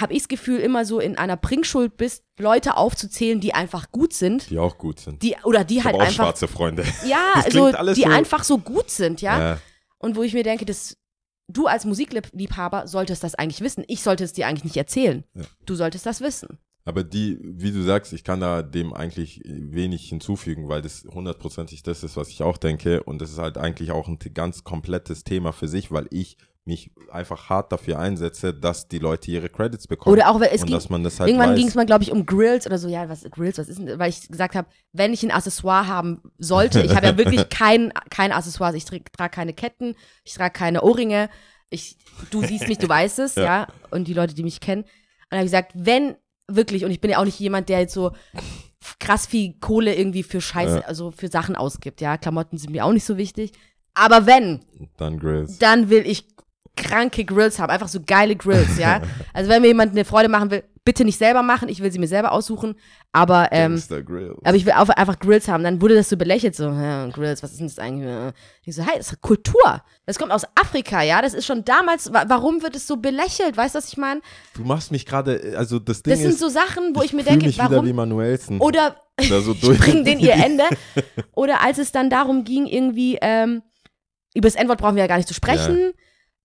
habe 0.00 0.12
ich 0.12 0.20
das 0.20 0.28
Gefühl, 0.28 0.60
immer 0.60 0.84
so 0.84 1.00
in 1.00 1.16
einer 1.18 1.36
Bringschuld 1.36 1.96
bist, 1.96 2.24
Leute 2.38 2.76
aufzuzählen, 2.76 3.40
die 3.40 3.54
einfach 3.54 3.90
gut 3.90 4.12
sind. 4.12 4.50
Die 4.50 4.58
auch 4.58 4.78
gut 4.78 5.00
sind. 5.00 5.22
Die, 5.22 5.36
oder 5.44 5.64
die 5.64 5.78
ich 5.78 5.84
halt 5.84 5.94
auch 5.94 6.00
einfach. 6.00 6.14
schwarze 6.14 6.48
Freunde. 6.48 6.84
Ja, 7.06 7.24
also 7.34 7.66
alles 7.66 7.96
die 7.96 8.02
so- 8.04 8.10
einfach 8.10 8.44
so 8.44 8.58
gut 8.58 8.90
sind, 8.90 9.20
ja. 9.22 9.38
Ja. 9.38 9.58
Und 9.98 10.16
wo 10.16 10.22
ich 10.22 10.34
mir 10.34 10.42
denke, 10.42 10.64
das, 10.64 10.96
du 11.48 11.66
als 11.66 11.84
Musikliebhaber 11.84 12.86
solltest 12.86 13.24
das 13.24 13.34
eigentlich 13.34 13.60
wissen. 13.60 13.84
Ich 13.88 14.02
sollte 14.02 14.24
es 14.24 14.32
dir 14.32 14.46
eigentlich 14.46 14.64
nicht 14.64 14.76
erzählen. 14.76 15.24
Ja. 15.34 15.42
Du 15.64 15.74
solltest 15.74 16.06
das 16.06 16.20
wissen. 16.20 16.58
Aber 16.84 17.02
die, 17.02 17.38
wie 17.42 17.72
du 17.72 17.82
sagst, 17.82 18.12
ich 18.12 18.22
kann 18.22 18.38
da 18.40 18.62
dem 18.62 18.92
eigentlich 18.94 19.40
wenig 19.44 20.08
hinzufügen, 20.08 20.68
weil 20.68 20.82
das 20.82 21.04
hundertprozentig 21.12 21.82
das 21.82 22.04
ist, 22.04 22.16
was 22.16 22.28
ich 22.28 22.44
auch 22.44 22.58
denke. 22.58 23.02
Und 23.02 23.20
das 23.20 23.30
ist 23.32 23.38
halt 23.38 23.58
eigentlich 23.58 23.90
auch 23.90 24.06
ein 24.06 24.18
ganz 24.34 24.62
komplettes 24.62 25.24
Thema 25.24 25.52
für 25.52 25.66
sich, 25.66 25.90
weil 25.90 26.06
ich 26.10 26.36
mich 26.66 26.90
einfach 27.10 27.48
hart 27.48 27.70
dafür 27.72 27.98
einsetze, 27.98 28.52
dass 28.52 28.88
die 28.88 28.98
Leute 28.98 29.30
ihre 29.30 29.48
Credits 29.48 29.86
bekommen. 29.86 30.12
Oder 30.14 30.30
auch, 30.30 30.40
weil 30.40 30.50
es 30.52 30.62
und 30.62 30.66
ging, 30.66 30.74
dass 30.76 30.90
man 30.90 31.04
das 31.04 31.20
halt 31.20 31.30
irgendwann 31.30 31.54
ging 31.54 31.68
es 31.68 31.74
mal, 31.74 31.86
glaube 31.86 32.02
ich, 32.02 32.10
um 32.10 32.26
Grills 32.26 32.66
oder 32.66 32.78
so. 32.78 32.88
Ja, 32.88 33.08
was 33.08 33.22
Grills, 33.30 33.58
was 33.58 33.68
ist 33.68 33.78
denn, 33.78 33.98
weil 33.98 34.10
ich 34.10 34.28
gesagt 34.28 34.54
habe, 34.56 34.68
wenn 34.92 35.12
ich 35.12 35.22
ein 35.22 35.30
Accessoire 35.30 35.86
haben 35.86 36.20
sollte, 36.38 36.82
ich 36.82 36.94
habe 36.94 37.06
ja 37.06 37.16
wirklich 37.16 37.48
kein, 37.50 37.92
kein 38.10 38.32
Accessoire. 38.32 38.76
Ich 38.76 38.84
trage 38.84 39.04
trage 39.12 39.30
keine 39.34 39.52
Ketten, 39.52 39.94
ich 40.24 40.34
trage 40.34 40.52
keine 40.52 40.82
Ohrringe. 40.82 41.30
Ich, 41.70 41.96
du 42.30 42.42
siehst 42.44 42.68
mich, 42.68 42.78
du 42.78 42.88
weißt 42.88 43.20
es, 43.20 43.34
ja. 43.36 43.44
Ja. 43.44 43.66
Und 43.90 44.08
die 44.08 44.14
Leute, 44.14 44.34
die 44.34 44.42
mich 44.42 44.60
kennen. 44.60 44.82
Und 44.82 44.90
dann 45.30 45.38
habe 45.38 45.46
ich 45.46 45.52
gesagt, 45.52 45.72
wenn 45.74 46.16
wirklich, 46.48 46.84
und 46.84 46.90
ich 46.90 47.00
bin 47.00 47.10
ja 47.10 47.18
auch 47.18 47.24
nicht 47.24 47.38
jemand, 47.40 47.68
der 47.68 47.80
jetzt 47.80 47.94
so 47.94 48.12
krass 49.00 49.26
viel 49.26 49.54
Kohle 49.60 49.94
irgendwie 49.94 50.22
für 50.22 50.40
Scheiße, 50.40 50.78
Ja. 50.80 50.84
also 50.84 51.10
für 51.10 51.28
Sachen 51.28 51.56
ausgibt, 51.56 52.00
ja. 52.00 52.16
Klamotten 52.18 52.58
sind 52.58 52.70
mir 52.72 52.84
auch 52.84 52.92
nicht 52.92 53.04
so 53.04 53.16
wichtig. 53.16 53.52
Aber 53.94 54.26
wenn, 54.26 54.60
Dann 54.98 55.18
Grills. 55.18 55.58
dann 55.58 55.88
will 55.90 56.06
ich 56.06 56.35
kranke 56.76 57.24
Grills 57.24 57.58
haben, 57.58 57.70
einfach 57.70 57.88
so 57.88 58.00
geile 58.04 58.36
Grills, 58.36 58.78
ja. 58.78 59.00
Also 59.32 59.50
wenn 59.50 59.62
mir 59.62 59.68
jemand 59.68 59.92
eine 59.92 60.04
Freude 60.04 60.28
machen 60.28 60.50
will, 60.50 60.62
bitte 60.84 61.04
nicht 61.04 61.18
selber 61.18 61.42
machen, 61.42 61.68
ich 61.68 61.80
will 61.80 61.90
sie 61.90 61.98
mir 61.98 62.06
selber 62.06 62.32
aussuchen, 62.32 62.76
aber 63.12 63.48
ähm, 63.50 63.82
aber 64.44 64.56
ich 64.56 64.64
will 64.64 64.72
auch 64.74 64.88
einfach 64.88 65.18
Grills 65.18 65.48
haben. 65.48 65.64
Dann 65.64 65.82
wurde 65.82 65.96
das 65.96 66.08
so 66.08 66.16
belächelt, 66.16 66.54
so, 66.54 66.70
ja, 66.70 67.08
Grills, 67.08 67.42
was 67.42 67.50
ist 67.50 67.58
denn 67.58 67.66
das 67.66 67.78
eigentlich? 67.78 68.32
Ich 68.64 68.76
so, 68.76 68.82
hey, 68.82 68.94
das 68.96 69.10
ist 69.10 69.20
Kultur. 69.20 69.82
Das 70.06 70.18
kommt 70.18 70.30
aus 70.32 70.44
Afrika, 70.54 71.02
ja. 71.02 71.20
Das 71.20 71.34
ist 71.34 71.44
schon 71.44 71.64
damals, 71.64 72.12
wa 72.12 72.24
warum 72.28 72.62
wird 72.62 72.76
es 72.76 72.86
so 72.86 72.96
belächelt? 72.98 73.56
Weißt 73.56 73.74
du, 73.74 73.78
was 73.78 73.88
ich 73.88 73.96
meine? 73.96 74.20
du 74.54 74.62
machst 74.62 74.92
mich 74.92 75.04
gerade, 75.04 75.54
also 75.58 75.78
das 75.78 76.02
Ding 76.02 76.12
Das 76.12 76.20
sind 76.20 76.30
ist, 76.30 76.38
so 76.38 76.48
Sachen, 76.48 76.94
wo 76.94 77.02
ich, 77.02 77.12
mir 77.12 77.22
fühl 77.22 77.32
denke, 77.32 77.46
mich 77.46 77.56
wieder 77.56 77.70
warum? 77.70 77.86
wie 77.86 77.92
Manuelsen. 77.92 78.60
Oder 78.60 78.96
da 79.16 79.40
so 79.40 79.54
bringen 79.60 80.04
denen 80.04 80.20
ihr 80.20 80.34
Ende. 80.34 80.64
Oder 81.32 81.62
als 81.62 81.78
es 81.78 81.90
dann 81.90 82.10
darum 82.10 82.44
ging, 82.44 82.66
irgendwie, 82.66 83.18
ähm, 83.20 83.62
über 84.34 84.46
das 84.46 84.54
N-Wort 84.54 84.78
brauchen 84.78 84.94
wir 84.96 85.02
ja 85.02 85.08
gar 85.08 85.16
nicht 85.16 85.28
zu 85.28 85.34
sprechen. 85.34 85.92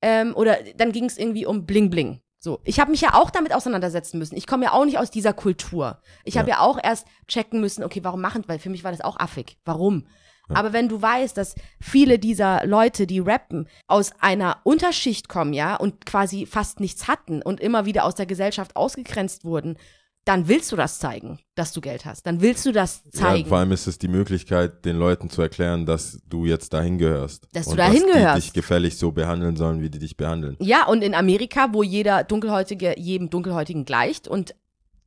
Ähm, 0.01 0.35
oder 0.35 0.57
dann 0.77 0.91
ging 0.91 1.05
es 1.05 1.17
irgendwie 1.17 1.45
um 1.45 1.65
Bling 1.65 1.89
Bling. 1.89 2.21
So, 2.39 2.59
ich 2.63 2.79
habe 2.79 2.89
mich 2.89 3.01
ja 3.01 3.13
auch 3.13 3.29
damit 3.29 3.53
auseinandersetzen 3.53 4.17
müssen. 4.17 4.35
Ich 4.35 4.47
komme 4.47 4.65
ja 4.65 4.71
auch 4.71 4.85
nicht 4.85 4.97
aus 4.97 5.11
dieser 5.11 5.33
Kultur. 5.33 6.01
Ich 6.23 6.37
habe 6.39 6.49
ja 6.49 6.59
auch 6.59 6.79
erst 6.81 7.05
checken 7.27 7.61
müssen, 7.61 7.83
okay, 7.83 7.99
warum 8.03 8.19
machen, 8.19 8.43
weil 8.47 8.57
für 8.57 8.71
mich 8.71 8.83
war 8.83 8.91
das 8.91 9.01
auch 9.01 9.19
affig. 9.19 9.57
Warum? 9.63 10.07
Aber 10.53 10.73
wenn 10.73 10.89
du 10.89 11.01
weißt, 11.01 11.37
dass 11.37 11.55
viele 11.79 12.19
dieser 12.19 12.65
Leute, 12.65 13.07
die 13.07 13.19
rappen, 13.19 13.67
aus 13.87 14.11
einer 14.19 14.59
Unterschicht 14.63 15.29
kommen, 15.29 15.53
ja, 15.53 15.75
und 15.75 16.05
quasi 16.05 16.45
fast 16.45 16.79
nichts 16.79 17.07
hatten 17.07 17.41
und 17.41 17.59
immer 17.59 17.85
wieder 17.85 18.05
aus 18.05 18.15
der 18.15 18.25
Gesellschaft 18.25 18.75
ausgegrenzt 18.75 19.45
wurden, 19.45 19.77
dann 20.25 20.47
willst 20.47 20.71
du 20.71 20.75
das 20.75 20.99
zeigen, 20.99 21.39
dass 21.55 21.73
du 21.73 21.81
Geld 21.81 22.05
hast. 22.05 22.27
Dann 22.27 22.41
willst 22.41 22.65
du 22.65 22.71
das 22.71 23.01
Ja, 23.05 23.21
zeigen. 23.21 23.49
vor 23.49 23.57
allem 23.57 23.71
ist 23.71 23.87
es 23.87 23.97
die 23.97 24.07
Möglichkeit, 24.07 24.85
den 24.85 24.97
Leuten 24.97 25.29
zu 25.29 25.41
erklären, 25.41 25.85
dass 25.85 26.19
du 26.27 26.45
jetzt 26.45 26.73
dahin 26.73 26.97
gehörst. 26.97 27.47
Dass 27.53 27.65
du 27.67 27.75
dahin 27.75 28.03
dass 28.03 28.13
gehörst. 28.13 28.37
die 28.37 28.41
dich 28.41 28.53
gefällig 28.53 28.97
so 28.97 29.11
behandeln 29.11 29.55
sollen, 29.55 29.81
wie 29.81 29.89
die 29.89 29.99
dich 29.99 30.17
behandeln. 30.17 30.57
Ja, 30.59 30.85
und 30.85 31.03
in 31.03 31.15
Amerika, 31.15 31.69
wo 31.71 31.81
jeder 31.81 32.23
Dunkelhäutige 32.23 32.99
jedem 32.99 33.29
Dunkelhäutigen 33.29 33.85
gleicht 33.85 34.27
und 34.27 34.53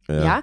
ja, 0.08 0.42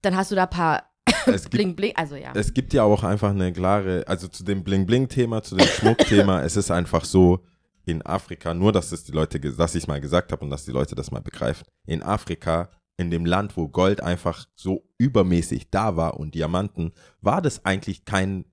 dann 0.00 0.16
hast 0.16 0.32
du 0.32 0.34
da 0.34 0.44
ein 0.44 0.50
paar 0.50 0.90
Es 1.26 1.42
gibt, 1.42 1.50
Bling 1.50 1.76
Bling, 1.76 1.92
also 1.94 2.16
ja. 2.16 2.32
es 2.34 2.52
gibt 2.52 2.72
ja 2.72 2.82
auch 2.82 3.04
einfach 3.04 3.30
eine 3.30 3.52
klare, 3.52 4.02
also 4.08 4.26
zu 4.26 4.42
dem 4.42 4.64
Bling-Bling-Thema, 4.64 5.42
zu 5.42 5.54
dem 5.54 5.66
Schmuckthema, 5.66 6.42
es 6.44 6.56
ist 6.56 6.70
einfach 6.72 7.04
so, 7.04 7.44
in 7.84 8.04
Afrika, 8.04 8.54
nur 8.54 8.72
dass 8.72 8.92
es 8.92 9.04
die 9.04 9.12
Leute, 9.12 9.40
dass 9.40 9.74
ich 9.74 9.84
es 9.84 9.86
mal 9.88 10.00
gesagt 10.00 10.32
habe 10.32 10.44
und 10.44 10.50
dass 10.50 10.64
die 10.64 10.70
Leute 10.70 10.94
das 10.94 11.10
mal 11.10 11.20
begreifen, 11.20 11.66
in 11.86 12.02
Afrika, 12.02 12.70
in 12.98 13.10
dem 13.10 13.24
Land, 13.24 13.56
wo 13.56 13.68
Gold 13.68 14.02
einfach 14.02 14.46
so 14.54 14.84
übermäßig 14.98 15.70
da 15.70 15.96
war 15.96 16.18
und 16.20 16.34
Diamanten, 16.34 16.92
war 17.20 17.40
das 17.42 17.64
eigentlich 17.64 18.04
kein 18.04 18.44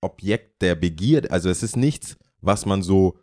Objekt 0.00 0.62
der 0.62 0.74
Begierde. 0.74 1.30
Also 1.30 1.48
es 1.48 1.62
ist 1.62 1.76
nichts, 1.76 2.16
was 2.40 2.66
man 2.66 2.82
so 2.82 3.18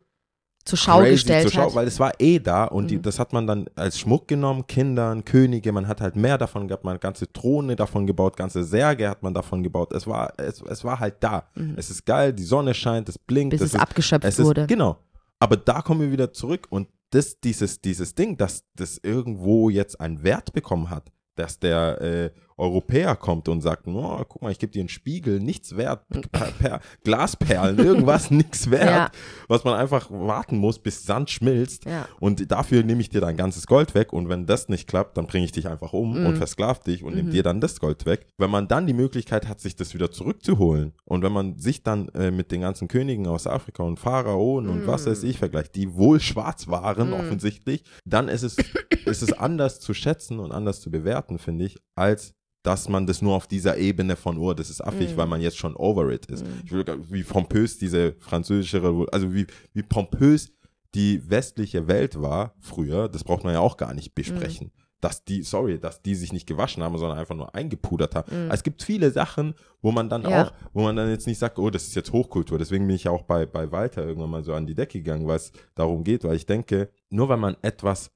zur 0.65 0.77
Schau 0.79 0.97
crazy 0.99 1.11
gestellt 1.11 1.43
zur 1.43 1.51
Schau, 1.51 1.67
hat. 1.67 1.75
weil 1.75 1.87
es 1.87 1.99
war 1.99 2.13
eh 2.19 2.39
da 2.39 2.65
und 2.65 2.89
die, 2.89 2.97
Mhm. 2.97 3.03
das 3.03 3.19
hat 3.19 3.33
man 3.33 3.45
dann 3.45 3.65
als 3.75 3.99
Schmuck 3.99 4.27
genommen, 4.27 4.65
Kindern, 4.65 5.23
Könige, 5.23 5.71
man 5.71 5.87
hat 5.87 6.01
halt 6.01 6.15
mehr 6.15 6.39
davon 6.39 6.67
gehabt, 6.67 6.83
man 6.83 6.95
hat 6.95 7.01
ganze 7.01 7.31
Throne 7.31 7.75
davon 7.75 8.07
gebaut, 8.07 8.35
ganze 8.35 8.63
Särge 8.63 9.07
hat 9.07 9.21
man 9.21 9.33
davon 9.33 9.61
gebaut. 9.61 9.93
Es 9.93 10.07
war, 10.07 10.33
es, 10.37 10.61
es 10.63 10.83
war 10.83 10.99
halt 10.99 11.17
da. 11.19 11.47
Es 11.75 11.91
ist 11.91 12.03
geil, 12.05 12.33
die 12.33 12.43
Sonne 12.43 12.73
scheint, 12.73 13.07
es 13.09 13.17
blinkt, 13.19 13.53
Mhm. 13.53 13.57
bis 13.57 13.61
es 13.61 13.67
es 13.67 13.73
ist, 13.75 13.79
abgeschöpft 13.79 14.25
es 14.25 14.39
ist 14.39 14.45
wurde. 14.45 14.65
genau. 14.65 14.97
Aber 15.39 15.55
da 15.57 15.81
kommen 15.81 16.01
wir 16.01 16.11
wieder 16.11 16.33
zurück 16.33 16.65
und 16.71 16.87
das, 17.11 17.39
dieses, 17.39 17.81
dieses 17.81 18.15
Ding, 18.15 18.37
dass 18.37 18.63
das 18.75 18.99
irgendwo 19.01 19.69
jetzt 19.69 19.99
einen 19.99 20.23
Wert 20.23 20.53
bekommen 20.53 20.89
hat, 20.89 21.11
dass 21.35 21.59
der 21.59 22.01
äh, 22.01 22.31
Europäer 22.57 23.15
kommt 23.15 23.49
und 23.49 23.61
sagt, 23.61 23.87
oh, 23.87 24.23
guck 24.27 24.41
mal, 24.41 24.51
ich 24.51 24.59
gebe 24.59 24.71
dir 24.71 24.79
einen 24.81 24.89
Spiegel, 24.89 25.39
nichts 25.39 25.75
wert, 25.77 26.05
per, 26.31 26.47
per, 26.59 26.79
Glasperlen, 27.03 27.77
irgendwas, 27.79 28.31
nichts 28.31 28.69
wert, 28.71 28.85
Ja. 28.89 29.11
was 29.47 29.63
man 29.63 29.73
einfach 29.73 30.09
warten 30.11 30.57
muss, 30.57 30.79
bis 30.79 31.03
Sand 31.05 31.29
schmilzt. 31.29 31.85
Ja. 31.85 32.07
Und 32.19 32.51
dafür 32.51 32.83
nehme 32.83 33.01
ich 33.01 33.09
dir 33.09 33.21
dein 33.21 33.37
ganzes 33.37 33.67
Gold 33.67 33.93
weg 33.95 34.13
und 34.13 34.29
wenn 34.29 34.45
das 34.45 34.69
nicht 34.69 34.87
klappt, 34.87 35.17
dann 35.17 35.27
bringe 35.27 35.45
ich 35.45 35.51
dich 35.51 35.67
einfach 35.67 35.93
um 35.93 36.19
Mhm. 36.19 36.25
und 36.27 36.37
versklav 36.37 36.79
dich 36.79 37.03
und 37.03 37.15
nehme 37.15 37.29
dir 37.29 37.43
dann 37.43 37.61
das 37.61 37.79
Gold 37.79 38.05
weg. 38.05 38.27
Wenn 38.37 38.49
man 38.51 38.67
dann 38.67 38.87
die 38.87 38.93
Möglichkeit 38.93 39.47
hat, 39.47 39.59
sich 39.59 39.75
das 39.75 39.93
wieder 39.93 40.11
zurückzuholen 40.11 40.93
und 41.05 41.23
wenn 41.23 41.31
man 41.31 41.57
sich 41.57 41.83
dann 41.83 42.09
äh, 42.09 42.31
mit 42.31 42.51
den 42.51 42.61
ganzen 42.61 42.87
Königen 42.87 43.27
aus 43.27 43.47
Afrika 43.47 43.83
und 43.83 43.99
Pharaonen 43.99 44.69
und 44.69 44.87
was 44.87 45.05
Mhm. 45.05 45.11
weiß 45.11 45.23
ich 45.23 45.37
vergleicht, 45.39 45.75
die 45.75 45.93
wohl 45.95 46.19
schwarz 46.19 46.67
waren 46.67 47.13
offensichtlich, 47.13 47.83
dann 48.05 48.27
ist 48.29 48.43
es, 48.43 48.57
ist 49.05 49.23
es 49.23 49.33
anders 49.33 49.79
zu 49.79 49.93
schätzen 49.93 50.39
und 50.39 50.51
anders 50.51 50.81
zu 50.81 50.89
bewerten, 50.91 51.37
finde 51.39 51.65
ich, 51.65 51.77
als 51.95 52.33
dass 52.65 52.89
man 52.89 53.05
das 53.05 53.21
nur 53.21 53.35
auf 53.35 53.47
dieser 53.47 53.77
Ebene 53.77 54.15
von, 54.15 54.37
oh, 54.37 54.53
das 54.53 54.69
ist 54.69 54.81
affig, 54.81 55.11
Mhm. 55.13 55.17
weil 55.17 55.27
man 55.27 55.41
jetzt 55.41 55.57
schon 55.57 55.75
over 55.75 56.09
it 56.11 56.25
ist. 56.27 56.45
Ich 56.65 56.71
will, 56.71 56.83
wie 57.09 57.23
pompös 57.23 57.77
diese 57.77 58.13
französische 58.19 58.77
Revolution, 58.83 59.13
also 59.13 59.33
wie, 59.33 59.45
wie 59.73 59.83
pompös 59.83 60.51
die 60.95 61.29
westliche 61.29 61.87
Welt 61.87 62.21
war 62.21 62.55
früher, 62.59 63.09
das 63.09 63.23
braucht 63.23 63.43
man 63.43 63.53
ja 63.53 63.59
auch 63.59 63.77
gar 63.77 63.93
nicht 63.93 64.15
besprechen. 64.15 64.71
Dass 65.01 65.23
die, 65.25 65.43
sorry, 65.43 65.77
dass 65.77 66.01
die 66.01 66.15
sich 66.15 66.31
nicht 66.33 66.47
gewaschen 66.47 66.81
haben, 66.81 66.97
sondern 66.97 67.19
einfach 67.19 67.35
nur 67.35 67.53
eingepudert 67.53 68.15
haben. 68.15 68.49
Es 68.49 68.63
gibt 68.63 68.81
viele 68.81 69.11
Sachen, 69.11 69.53
wo 69.81 69.91
man 69.91 70.09
dann 70.09 70.23
Ja. 70.23 70.45
auch, 70.45 70.53
wo 70.73 70.81
man 70.83 70.95
dann 70.95 71.09
jetzt 71.09 71.27
nicht 71.27 71.37
sagt, 71.37 71.59
oh, 71.59 71.69
das 71.69 71.83
ist 71.85 71.95
jetzt 71.95 72.11
Hochkultur. 72.13 72.57
Deswegen 72.57 72.87
bin 72.87 72.95
ich 72.95 73.03
ja 73.03 73.11
auch 73.11 73.23
bei, 73.23 73.45
bei 73.45 73.71
Walter 73.71 74.03
irgendwann 74.05 74.29
mal 74.31 74.43
so 74.43 74.53
an 74.53 74.65
die 74.65 74.73
Decke 74.73 74.99
gegangen, 74.99 75.27
weil 75.27 75.35
es 75.35 75.51
darum 75.75 76.03
geht, 76.03 76.23
weil 76.23 76.37
ich 76.37 76.45
denke, 76.45 76.89
nur 77.09 77.27
wenn 77.29 77.39
man 77.41 77.55
etwas 77.61 78.09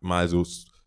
mal 0.00 0.28
so, 0.28 0.44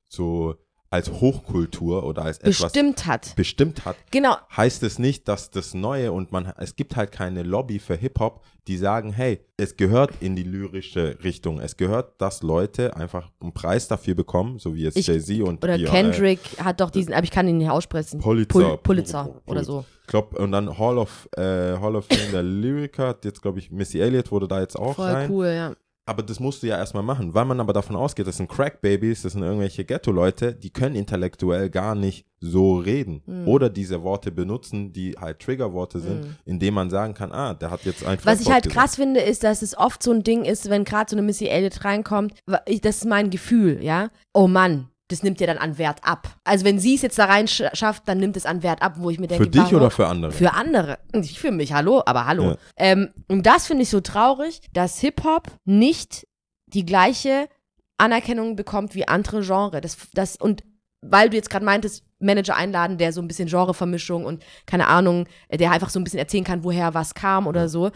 so 0.08 0.56
als 0.92 1.12
Hochkultur 1.12 2.04
oder 2.04 2.24
als 2.24 2.40
etwas 2.40 2.62
Bestimmt 2.72 3.06
hat. 3.06 3.36
bestimmt 3.36 3.86
hat, 3.86 3.96
Genau. 4.12 4.36
heißt 4.56 4.82
es 4.84 4.98
nicht, 4.98 5.28
dass 5.28 5.52
das 5.52 5.74
Neue 5.74 6.12
und 6.12 6.32
man, 6.32 6.52
es 6.58 6.76
gibt 6.76 6.96
halt 6.96 7.12
keine 7.12 7.44
Lobby 7.44 7.78
für 7.80 7.96
Hip-Hop, 7.96 8.44
die 8.68 8.78
sagen, 8.78 9.12
hey, 9.14 9.40
es 9.58 9.78
gehört 9.78 10.12
in 10.20 10.36
die 10.36 10.44
lyrische 10.44 11.18
Richtung. 11.24 11.60
Es 11.60 11.76
gehört, 11.78 12.20
dass 12.22 12.42
Leute 12.44 12.96
einfach 12.96 13.30
einen 13.40 13.54
Preis 13.54 13.88
dafür 13.88 14.16
bekommen, 14.16 14.60
so 14.60 14.76
wie 14.76 14.84
jetzt 14.84 14.98
Ich- 14.98 15.08
Jay-Z 15.08 15.42
und 15.42 15.64
Oder 15.64 15.78
die, 15.78 15.86
äh, 15.86 15.88
Kendrick 15.88 16.40
hat 16.64 16.80
doch 16.82 16.90
diesen, 16.92 17.14
aber 17.14 17.24
ich 17.24 17.32
kann 17.32 17.48
ihn 17.48 17.58
nicht 17.58 17.70
aussprechen. 17.70 18.20
Pulitzer. 18.20 18.48
Pul 18.60 18.78
Pulitzer 18.78 19.42
oder 19.48 19.64
so. 19.64 19.86
Ich 20.02 20.08
glaube, 20.08 20.38
und 20.40 20.52
dann 20.52 20.78
Hall 20.78 20.98
of, 20.98 21.30
äh, 21.38 21.42
Hall 21.78 21.96
of 21.96 22.06
Fame 22.06 22.32
der 22.32 22.44
Lyriker, 22.44 23.16
jetzt 23.24 23.42
glaube 23.42 23.60
ich, 23.60 23.70
Missy 23.72 24.00
Elliott 24.00 24.32
wurde 24.32 24.48
da 24.48 24.60
jetzt 24.60 24.76
auch 24.78 24.96
Voll 24.96 25.10
rein. 25.10 25.30
cool, 25.32 25.46
ja. 25.48 25.74
Aber 26.10 26.24
das 26.24 26.40
musst 26.40 26.64
du 26.64 26.68
ja 26.68 26.76
erstmal 26.76 27.04
machen, 27.04 27.36
weil 27.36 27.46
man 27.46 27.60
aber 27.60 27.72
davon 27.72 27.96
ausgeht, 27.96 28.26
das 28.26 28.38
sind 28.38 28.50
Crack-Babys, 28.50 29.22
das 29.22 29.34
sind 29.34 29.44
irgendwelche 29.44 29.86
Ghetto-Leute, 29.86 30.56
die 30.56 30.72
können 30.72 30.96
intellektuell 30.96 31.70
gar 31.70 31.94
nicht 31.94 32.26
so 32.40 32.78
reden. 32.78 33.22
Hm. 33.26 33.48
Oder 33.48 33.70
diese 33.70 34.02
Worte 34.02 34.32
benutzen, 34.32 34.92
die 34.92 35.12
halt 35.20 35.40
Triggerworte 35.40 36.00
sind, 36.00 36.36
indem 36.46 36.74
man 36.74 36.90
sagen 36.90 37.14
kann, 37.14 37.32
ah, 37.32 37.54
der 37.54 37.70
hat 37.70 37.86
jetzt 37.86 38.04
ein 38.04 38.18
Was 38.24 38.42
ich 38.42 38.50
halt 38.50 38.64
gesagt. 38.64 38.76
krass 38.80 38.96
finde, 38.96 39.20
ist, 39.20 39.44
dass 39.44 39.62
es 39.62 39.78
oft 39.78 40.02
so 40.02 40.12
ein 40.12 40.24
Ding 40.24 40.46
ist, 40.46 40.68
wenn 40.72 40.84
gerade 40.84 41.12
so 41.12 41.16
eine 41.16 41.22
Missy 41.22 41.46
Elliott 41.46 41.86
reinkommt, 41.86 42.34
das 42.48 42.98
ist 42.98 43.06
mein 43.06 43.30
Gefühl, 43.30 43.84
ja. 43.84 44.10
Oh 44.34 44.48
Mann, 44.48 44.90
das 45.10 45.22
nimmt 45.24 45.40
dir 45.40 45.48
dann 45.48 45.58
an 45.58 45.78
Wert 45.78 46.00
ab. 46.04 46.36
Also 46.44 46.64
wenn 46.66 46.80
sie 46.80 46.96
es 46.96 47.02
jetzt 47.02 47.20
da 47.20 47.26
rein 47.26 47.48
sch- 47.48 47.76
schafft, 47.76 48.08
dann 48.08 48.20
nimmt 48.20 48.38
es 48.38 48.46
an 48.46 48.64
Wert 48.64 48.82
ab, 48.82 48.94
wo 48.98 49.10
ich 49.10 49.20
mir 49.20 49.28
denke, 49.28 49.44
Für 49.44 49.50
dich 49.50 49.62
warum? 49.64 49.76
oder 49.76 49.92
für 49.92 50.08
andere? 50.08 50.32
Für 50.32 50.54
andere. 50.54 51.00
Nicht 51.14 51.38
für 51.38 51.52
mich, 51.52 51.74
hallo, 51.74 52.02
aber 52.06 52.26
hallo. 52.26 52.44
Ja. 52.52 52.58
Ähm, 52.78 53.10
und 53.28 53.46
das 53.46 53.68
finde 53.68 53.84
ich 53.84 53.90
so 53.90 54.00
traurig, 54.02 54.62
dass 54.72 55.00
Hip-Hop 55.00 55.48
nicht 55.66 56.26
die 56.68 56.86
gleiche 56.86 57.50
Anerkennung 57.98 58.56
bekommt 58.56 58.96
wie 58.96 59.08
andere 59.08 59.42
Genre. 59.42 59.82
Das, 59.82 59.98
das, 60.14 60.36
und 60.38 60.64
weil 61.02 61.30
du 61.30 61.36
jetzt 61.38 61.50
gerade 61.50 61.66
meintest, 61.66 62.04
Manager 62.20 62.56
einladen, 62.56 62.98
der 62.98 63.14
so 63.14 63.22
ein 63.22 63.28
bisschen 63.28 63.48
Genrevermischung 63.48 64.26
und 64.26 64.44
keine 64.66 64.88
Ahnung, 64.88 65.28
der 65.52 65.72
einfach 65.72 65.90
so 65.90 66.00
ein 66.00 66.04
bisschen 66.04 66.20
erzählen 66.20 66.44
kann, 66.44 66.64
woher 66.64 66.94
was 66.94 67.14
kam 67.14 67.48
oder 67.48 67.70
so. 67.70 67.92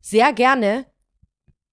Sehr 0.00 0.32
gerne. 0.32 0.84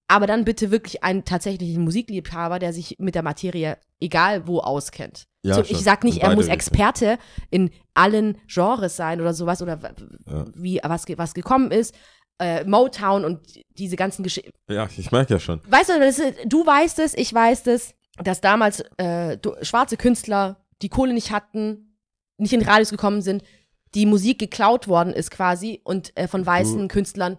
Aber 0.08 0.28
dann 0.28 0.46
bitte 0.46 0.72
wirklich 0.72 1.04
einen 1.04 1.26
tatsächlichen 1.26 1.84
Musikliebhaber, 1.84 2.60
der 2.60 2.74
sich 2.74 2.96
mit 3.00 3.16
der 3.16 3.24
Materie 3.24 3.78
egal 4.00 4.48
wo 4.48 4.60
auskennt. 4.60 5.26
Ja, 5.44 5.56
so, 5.56 5.62
ich 5.62 5.80
sag 5.80 6.04
nicht, 6.04 6.22
er 6.22 6.36
muss. 6.36 6.48
Experte 6.48 7.18
in 7.50 7.72
allen 7.94 8.38
Genres 8.48 8.96
sein 8.96 9.22
oder 9.22 9.34
sowas 9.34 9.62
oder 9.62 9.80
Ja. 10.28 10.46
wie 10.56 10.80
was, 10.84 11.06
was 11.18 11.34
gekommen 11.34 11.72
ist. 11.72 11.96
Äh, 12.38 12.66
Motown 12.66 13.24
und 13.24 13.40
diese 13.78 13.96
ganzen 13.96 14.24
Geschichten. 14.24 14.52
Ja, 14.70 14.90
ich 14.98 15.12
merke 15.12 15.34
ja 15.36 15.40
schon. 15.40 15.62
Weißt 15.70 15.90
du, 15.90 15.94
ist, 15.94 16.22
du 16.46 16.66
weißt 16.66 17.00
es, 17.00 17.14
ich 17.14 17.34
weiß 17.34 17.68
es, 17.68 17.96
dass 18.18 18.42
damals 18.42 18.82
äh, 18.98 19.38
du, 19.38 19.54
schwarze 19.62 19.96
Künstler 19.96 20.66
die 20.82 20.90
Kohle 20.90 21.14
nicht 21.14 21.32
hatten, 21.32 21.98
nicht 22.38 22.52
in 22.52 22.62
Radios 22.62 22.90
gekommen 22.90 23.22
sind, 23.22 23.44
die 23.94 24.06
Musik 24.06 24.40
geklaut 24.40 24.90
worden 24.90 25.14
ist 25.14 25.32
quasi 25.32 25.80
und 25.86 26.12
äh, 26.18 26.28
von 26.28 26.46
weißen 26.46 26.90
Künstlern 26.90 27.38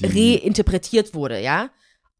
Die, 0.00 0.36
reinterpretiert 0.36 1.14
wurde, 1.14 1.40
ja? 1.40 1.70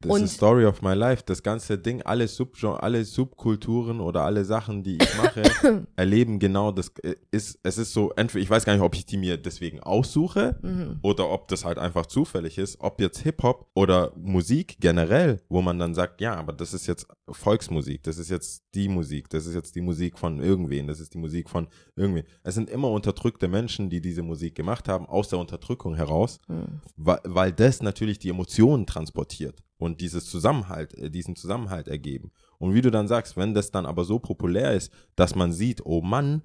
Das 0.03 0.13
und- 0.13 0.23
ist 0.25 0.35
Story 0.35 0.67
of 0.67 0.83
my 0.83 0.93
life. 0.95 1.23
Das 1.27 1.43
ganze 1.43 1.79
Ding, 1.79 2.03
alle, 2.03 2.29
Subgen 2.29 2.71
alle 2.75 3.05
Subkulturen 3.05 4.01
oder 4.01 4.23
alle 4.25 4.45
Sachen, 4.45 4.83
die 4.83 4.99
ich 4.99 5.17
mache, 5.17 5.43
erleben 5.97 6.39
genau 6.39 6.71
das. 6.73 6.91
äh, 7.03 7.15
Ist, 7.31 7.59
es 7.63 7.79
ist 7.79 7.93
so, 7.93 8.11
entweder, 8.17 8.43
ich 8.43 8.51
weiß 8.51 8.65
gar 8.65 8.75
nicht, 8.75 8.83
ob 8.83 8.95
ich 8.95 9.07
die 9.07 9.17
mir 9.17 9.37
deswegen 9.39 9.81
aussuche 9.81 10.59
Mhm. 10.63 10.99
oder 11.03 11.31
ob 11.31 11.49
das 11.49 11.65
halt 11.65 11.79
einfach 11.79 12.07
zufällig 12.07 12.59
ist, 12.59 12.77
ob 12.81 13.01
jetzt 13.01 13.21
Hip-Hop 13.21 13.69
oder 13.75 14.13
Musik 14.17 14.77
generell, 14.81 15.41
wo 15.49 15.63
man 15.63 15.79
dann 15.79 15.95
sagt, 15.95 16.21
ja, 16.21 16.35
aber 16.35 16.53
das 16.53 16.75
ist 16.75 16.87
jetzt 16.87 17.07
Volksmusik, 17.31 18.03
das 18.03 18.19
ist 18.19 18.31
jetzt 18.31 18.63
die 18.75 18.89
Musik, 18.89 19.29
das 19.31 19.47
ist 19.47 19.55
jetzt 19.55 19.75
die 19.75 19.81
Musik 19.81 20.19
von 20.19 20.41
irgendwen, 20.41 20.87
das 20.87 21.01
ist 21.01 21.15
die 21.15 21.19
Musik 21.19 21.49
von 21.49 21.69
irgendwen. 21.97 22.25
Es 22.43 22.55
sind 22.55 22.69
immer 22.69 22.91
unterdrückte 22.91 23.49
Menschen, 23.49 23.89
die 23.91 24.01
diese 24.01 24.23
Musik 24.23 24.55
gemacht 24.55 24.89
haben, 24.89 25.07
aus 25.07 25.29
der 25.29 25.39
Unterdrückung 25.39 25.95
heraus, 25.95 26.39
Mhm. 26.49 26.81
weil, 26.97 27.21
weil 27.25 27.53
das 27.53 27.83
natürlich 27.83 28.19
die 28.19 28.29
Emotionen 28.29 28.87
transportiert 28.87 29.63
und 29.83 30.01
dieses 30.01 30.27
Zusammenhalt, 30.27 30.95
äh, 30.95 31.11
diesen 31.11 31.35
Zusammenhalt 31.37 31.89
ergeben. 31.89 32.31
Und 32.59 32.75
wie 32.75 32.81
du 32.83 32.91
dann 32.91 33.09
sagst, 33.09 33.37
wenn 33.37 33.55
das 33.55 33.71
dann 33.71 33.87
aber 33.87 34.05
so 34.05 34.19
populär 34.19 34.73
ist, 34.73 34.93
dass 35.17 35.35
man 35.35 35.53
sieht, 35.53 35.85
oh 35.85 36.01
Mann, 36.01 36.43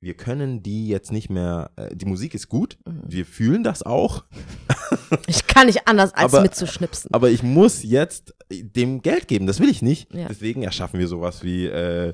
wir 0.00 0.14
können 0.14 0.62
die 0.62 0.88
jetzt 0.88 1.12
nicht 1.12 1.30
mehr, 1.30 1.70
äh, 1.76 1.96
die 1.96 2.04
Musik 2.04 2.34
ist 2.34 2.48
gut, 2.48 2.76
Mhm. 2.86 3.02
wir 3.06 3.24
fühlen 3.26 3.62
das 3.64 3.82
auch, 3.82 4.24
Ich 5.26 5.46
kann 5.46 5.66
nicht 5.66 5.86
anders 5.88 6.12
als 6.14 6.32
Aber- 6.34 6.42
mitzuschnipsen. 6.42 7.10
aber 7.12 7.30
ich 7.30 7.42
muss 7.42 7.82
jetzt 7.82 8.34
dem 8.50 9.00
Geld 9.02 9.28
geben, 9.28 9.46
das 9.46 9.60
will 9.60 9.68
ich 9.70 9.80
nicht. 9.82 10.12
Ja. 10.14 10.28
Deswegen 10.28 10.62
erschaffen 10.62 11.00
wir 11.00 11.08
sowas 11.08 11.42
wie 11.42 11.66
äh, 11.66 12.12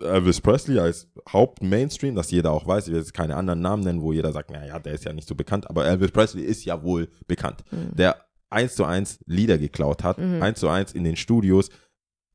Elvis 0.00 0.40
Presley 0.40 0.78
als 0.78 1.08
Haupt-Mainstream, 1.30 2.14
dass 2.14 2.30
jeder 2.30 2.52
auch 2.52 2.66
weiß, 2.66 2.86
ich 2.86 2.92
will 2.92 3.00
jetzt 3.00 3.12
keine 3.14 3.36
anderen 3.36 3.60
Namen 3.60 3.82
nennen, 3.84 4.00
wo 4.02 4.12
jeder 4.12 4.32
sagt, 4.32 4.50
naja, 4.50 4.78
der 4.78 4.94
ist 4.94 5.04
ja 5.04 5.12
nicht 5.12 5.28
so 5.28 5.34
bekannt, 5.34 5.68
aber 5.68 5.86
Elvis 5.86 6.10
Presley 6.10 6.42
ist 6.44 6.64
ja 6.64 6.82
wohl 6.82 7.08
bekannt. 7.26 7.62
Mhm. 7.70 7.94
Der 7.96 8.16
eins 8.52 8.74
zu 8.74 8.84
eins 8.84 9.18
Lieder 9.26 9.58
geklaut 9.58 10.02
hat, 10.04 10.18
Mhm. 10.18 10.42
eins 10.42 10.60
zu 10.60 10.68
eins 10.68 10.92
in 10.92 11.04
den 11.04 11.16
Studios 11.16 11.70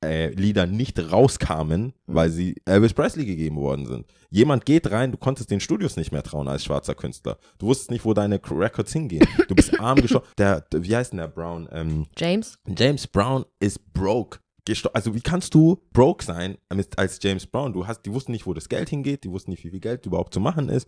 äh, 0.06 0.30
Lieder 0.36 0.68
nicht 0.68 1.00
rauskamen, 1.12 1.86
Mhm. 1.86 1.92
weil 2.06 2.30
sie 2.30 2.56
Elvis 2.66 2.94
Presley 2.94 3.26
gegeben 3.26 3.56
worden 3.56 3.88
sind. 3.88 4.06
Jemand 4.30 4.64
geht 4.66 4.92
rein, 4.92 5.12
du 5.12 5.18
konntest 5.18 5.50
den 5.50 5.60
Studios 5.60 5.96
nicht 5.98 6.12
mehr 6.12 6.22
trauen 6.22 6.48
als 6.48 6.64
schwarzer 6.64 6.94
Künstler. 6.94 7.40
Du 7.58 7.66
wusstest 7.66 7.90
nicht, 7.90 8.06
wo 8.06 8.14
deine 8.14 8.40
Records 8.52 8.94
hingehen. 8.94 9.26
Du 9.48 9.56
bist 9.56 9.74
arm 9.80 10.00
geschossen. 10.00 10.28
Der, 10.38 10.62
der, 10.62 10.84
wie 10.84 10.96
heißt 10.96 11.14
denn 11.14 11.18
der 11.18 11.30
Brown? 11.30 11.68
Ähm, 11.72 12.06
James? 12.16 12.60
James 12.78 13.08
Brown 13.08 13.46
ist 13.60 13.92
broke. 13.94 14.38
Also 14.94 15.16
wie 15.16 15.22
kannst 15.22 15.56
du 15.56 15.82
broke 15.94 16.24
sein 16.26 16.58
als 16.98 17.18
James 17.24 17.48
Brown? 17.48 17.74
Du 17.74 17.88
hast, 17.88 18.02
die 18.06 18.12
wussten 18.14 18.34
nicht, 18.34 18.46
wo 18.46 18.54
das 18.54 18.70
Geld 18.70 18.90
hingeht, 18.90 19.24
die 19.24 19.32
wussten 19.32 19.50
nicht, 19.50 19.64
wie 19.64 19.70
viel 19.72 19.80
Geld 19.80 20.06
überhaupt 20.06 20.34
zu 20.34 20.40
machen 20.42 20.70
ist. 20.70 20.88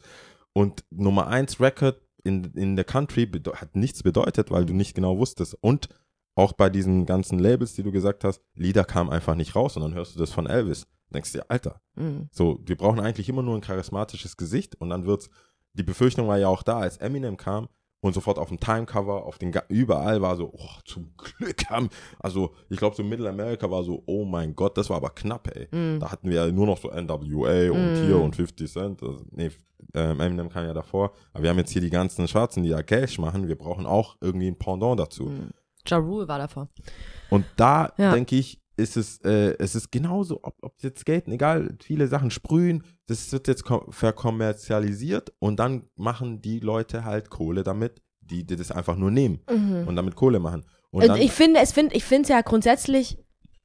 Und 0.54 0.84
Nummer 0.92 1.28
1 1.28 1.60
Record 1.62 2.00
in, 2.30 2.44
in 2.54 2.76
der 2.76 2.86
Country 2.86 3.30
hat 3.56 3.76
nichts 3.76 4.04
bedeutet, 4.04 4.52
weil 4.52 4.66
du 4.66 4.74
nicht 4.74 4.96
genau 4.96 5.18
wusstest. 5.18 5.58
Und 5.62 5.90
auch 6.36 6.54
bei 6.54 6.70
diesen 6.70 7.06
ganzen 7.06 7.38
Labels, 7.40 7.74
die 7.74 7.84
du 7.84 7.92
gesagt 7.92 8.24
hast, 8.24 8.42
Lieder 8.56 8.86
kamen 8.86 9.10
einfach 9.10 9.36
nicht 9.36 9.56
raus 9.56 9.76
und 9.76 9.84
dann 9.84 9.94
hörst 9.94 10.16
du 10.16 10.20
das 10.20 10.32
von 10.32 10.48
Elvis. 10.48 10.88
Denkst 11.14 11.34
dir, 11.34 11.50
Alter, 11.50 11.82
Mhm. 11.96 12.30
so, 12.32 12.60
wir 12.66 12.78
brauchen 12.78 13.00
eigentlich 13.00 13.28
immer 13.28 13.42
nur 13.42 13.56
ein 13.56 13.62
charismatisches 13.62 14.38
Gesicht 14.38 14.76
und 14.80 14.90
dann 14.90 15.06
wird's, 15.06 15.30
die 15.74 15.84
Befürchtung 15.84 16.28
war 16.28 16.38
ja 16.38 16.48
auch 16.48 16.64
da, 16.64 16.80
als 16.80 16.98
Eminem 16.98 17.36
kam 17.36 17.68
und 18.02 18.14
sofort 18.14 18.38
auf 18.40 18.48
dem 18.50 18.60
Timecover, 18.60 19.26
auf 19.26 19.38
den, 19.38 19.52
Ga- 19.52 19.64
überall 19.68 20.22
war 20.22 20.36
so, 20.38 20.52
oh, 20.54 20.80
zum 20.86 21.12
Glück 21.18 21.70
haben, 21.70 21.90
also 22.20 22.52
ich 22.70 22.78
glaube 22.78 22.96
so 22.96 23.04
Mittelamerika 23.04 23.70
war 23.70 23.84
so, 23.84 24.04
oh 24.06 24.24
mein 24.26 24.56
Gott, 24.56 24.78
das 24.78 24.90
war 24.90 24.98
aber 24.98 25.10
knapp, 25.10 25.54
ey. 25.56 25.68
Mhm. 25.72 26.00
Da 26.00 26.12
hatten 26.12 26.30
wir 26.30 26.46
ja 26.46 26.52
nur 26.52 26.66
noch 26.66 26.78
so 26.78 26.90
NWA 26.90 27.72
und 27.72 27.94
Mm. 27.94 27.96
hier 28.06 28.18
und 28.18 28.36
50 28.36 28.72
Cent, 28.72 29.04
also, 29.04 29.24
nee, 29.32 29.52
ähm, 29.94 30.20
Eminem 30.20 30.50
kam 30.50 30.66
ja 30.66 30.74
davor, 30.74 31.12
aber 31.34 31.44
wir 31.44 31.50
haben 31.50 31.58
jetzt 31.58 31.72
hier 31.72 31.82
die 31.82 31.90
ganzen 31.90 32.28
Schwarzen, 32.28 32.64
die 32.64 32.70
ja 32.70 32.82
Cash 32.84 33.18
machen, 33.20 33.48
wir 33.48 33.58
brauchen 33.58 33.86
auch 33.86 34.16
irgendwie 34.22 34.48
ein 34.48 34.58
Pendant 34.58 35.00
dazu. 35.00 35.24
Mhm. 35.26 35.50
Ja 35.88 35.98
Rule 35.98 36.28
war 36.28 36.38
davor. 36.38 36.68
Und 37.30 37.46
da 37.56 37.92
Ja. 37.98 38.12
denke 38.14 38.36
ich, 38.36 38.62
ist 38.80 38.98
es, 38.98 39.20
äh, 39.24 39.56
es 39.60 39.76
ist 39.76 39.92
genauso, 39.92 40.40
ob, 40.42 40.56
ob 40.62 40.74
jetzt 40.82 41.02
Skaten, 41.02 41.32
egal, 41.32 41.76
viele 41.84 42.08
Sachen 42.08 42.32
sprühen, 42.32 42.84
das 43.08 43.32
wird 43.32 43.48
jetzt 43.48 43.64
kom- 43.66 43.92
verkommerzialisiert 43.92 45.34
und 45.40 45.60
dann 45.60 45.84
machen 45.96 46.42
die 46.42 46.60
Leute 46.60 47.04
halt 47.06 47.30
Kohle 47.30 47.64
damit, 47.64 48.02
die, 48.22 48.46
die 48.46 48.56
das 48.56 48.72
einfach 48.72 48.96
nur 48.96 49.12
nehmen 49.12 49.40
und 49.88 49.96
damit 49.96 50.16
Kohle 50.16 50.40
machen. 50.40 50.66
Und 50.92 51.02
Also 51.02 51.14
dann, 51.14 51.22
ich 51.22 51.32
finde 51.32 51.60
es 51.60 51.72
find, 51.72 51.96
ich 51.96 52.04
finde 52.04 52.24
es 52.24 52.30
ja 52.30 52.42
grundsätzlich 52.42 53.18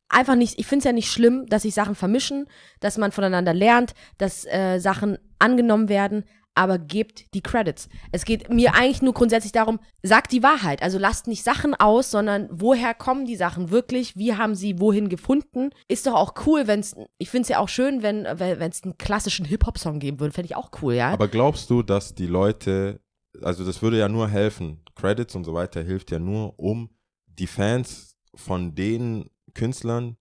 einfach 0.08 0.36
nicht, 0.36 0.58
ich 0.58 0.66
finde 0.66 0.80
es 0.80 0.84
ja 0.84 0.92
nicht 0.92 1.10
schlimm, 1.10 1.46
dass 1.48 1.62
sich 1.62 1.74
Sachen 1.74 1.94
vermischen, 1.94 2.46
dass 2.80 2.98
man 2.98 3.12
voneinander 3.12 3.54
lernt, 3.54 3.94
dass 4.18 4.44
äh, 4.46 4.78
Sachen 4.78 5.18
angenommen 5.38 5.88
werden, 5.88 6.24
aber 6.54 6.78
gebt 6.78 7.34
die 7.34 7.42
Credits. 7.42 7.88
Es 8.12 8.24
geht 8.24 8.50
mir 8.50 8.74
eigentlich 8.74 9.02
nur 9.02 9.12
grundsätzlich 9.12 9.52
darum, 9.52 9.80
sagt 10.02 10.32
die 10.32 10.42
Wahrheit. 10.42 10.82
Also 10.82 10.98
lasst 10.98 11.26
nicht 11.26 11.42
Sachen 11.42 11.74
aus, 11.74 12.10
sondern 12.10 12.48
woher 12.50 12.94
kommen 12.94 13.26
die 13.26 13.36
Sachen 13.36 13.70
wirklich? 13.70 14.16
Wie 14.16 14.34
haben 14.34 14.54
sie 14.54 14.80
wohin 14.80 15.08
gefunden? 15.08 15.70
Ist 15.88 16.06
doch 16.06 16.14
auch 16.14 16.34
cool, 16.46 16.66
wenn 16.66 16.80
es, 16.80 16.94
ich 17.18 17.30
finde 17.30 17.42
es 17.42 17.48
ja 17.48 17.58
auch 17.58 17.68
schön, 17.68 18.02
wenn 18.02 18.24
es 18.24 18.84
einen 18.84 18.98
klassischen 18.98 19.44
Hip-Hop-Song 19.44 19.98
geben 19.98 20.20
würde. 20.20 20.32
Fände 20.32 20.46
ich 20.46 20.56
auch 20.56 20.70
cool, 20.82 20.94
ja? 20.94 21.10
aber 21.10 21.28
glaubst 21.28 21.68
du, 21.70 21.82
dass 21.82 22.14
die 22.14 22.26
Leute, 22.26 23.00
also 23.42 23.64
das 23.64 23.82
würde 23.82 23.98
ja 23.98 24.08
nur 24.08 24.28
helfen, 24.28 24.80
Credits 24.94 25.34
und 25.34 25.44
so 25.44 25.54
weiter 25.54 25.82
hilft 25.82 26.10
ja 26.10 26.18
nur, 26.18 26.58
um 26.58 26.90
die 27.26 27.48
Fans 27.48 28.16
von 28.34 28.74
den 28.74 29.28
Künstlern, 29.54 30.16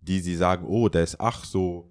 die 0.00 0.20
sie 0.20 0.36
sagen, 0.36 0.66
oh, 0.66 0.88
der 0.88 1.02
ist 1.02 1.20
ach 1.20 1.44
so 1.44 1.90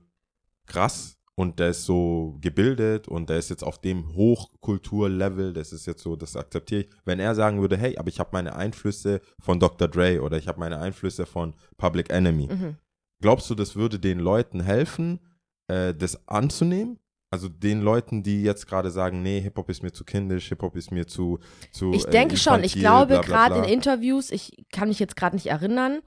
krass 0.65 1.16
und 1.39 1.59
der 1.59 1.69
ist 1.69 1.85
so 1.85 2.35
gebildet 2.41 3.07
und 3.07 3.29
der 3.29 3.37
ist 3.37 3.49
jetzt 3.49 3.63
auf 3.63 3.79
dem 3.79 4.15
Hochkulturlevel, 4.15 5.53
das 5.53 5.71
ist 5.71 5.85
jetzt 5.85 6.01
so, 6.01 6.15
das 6.15 6.35
akzeptiere 6.35 6.81
ich. 6.81 6.89
Wenn 7.05 7.19
er 7.19 7.35
sagen 7.35 7.61
würde, 7.61 7.77
hey, 7.77 7.95
aber 7.97 8.09
ich 8.09 8.19
habe 8.19 8.31
meine 8.33 8.55
Einflüsse 8.55 9.21
von 9.39 9.59
Dr. 9.59 9.87
Dre 9.87 10.23
oder 10.23 10.37
ich 10.37 10.47
habe 10.47 10.59
meine 10.59 10.79
Einflüsse 10.79 11.27
von 11.27 11.53
Public 11.77 12.09
Enemy. 12.09 12.47
Mhm. 12.47 12.77
Glaubst 13.21 13.49
du, 13.51 13.55
das 13.55 13.75
würde 13.75 13.99
den 13.99 14.17
Leuten 14.17 14.61
helfen, 14.61 15.19
äh, 15.67 15.93
das 15.93 16.27
anzunehmen? 16.27 16.97
Also 17.29 17.49
den 17.49 17.81
Leuten, 17.81 18.23
die 18.23 18.41
jetzt 18.41 18.65
gerade 18.65 18.89
sagen, 18.89 19.21
nee, 19.21 19.39
Hip-Hop 19.39 19.69
ist 19.69 19.83
mir 19.83 19.91
zu 19.91 20.05
kindisch, 20.05 20.47
Hip-Hop 20.49 20.75
ist 20.75 20.91
mir 20.91 21.05
zu, 21.05 21.37
zu 21.71 21.93
Ich 21.93 22.07
äh, 22.07 22.09
denke 22.09 22.37
schon. 22.37 22.63
Ich 22.63 22.73
glaube, 22.73 23.21
gerade 23.21 23.59
in 23.59 23.63
Interviews, 23.65 24.31
ich 24.31 24.65
kann 24.71 24.87
mich 24.87 24.97
jetzt 24.97 25.15
gerade 25.15 25.35
nicht 25.35 25.47
erinnern, 25.47 25.99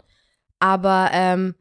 aber 0.58 1.10
ähm, 1.12 1.54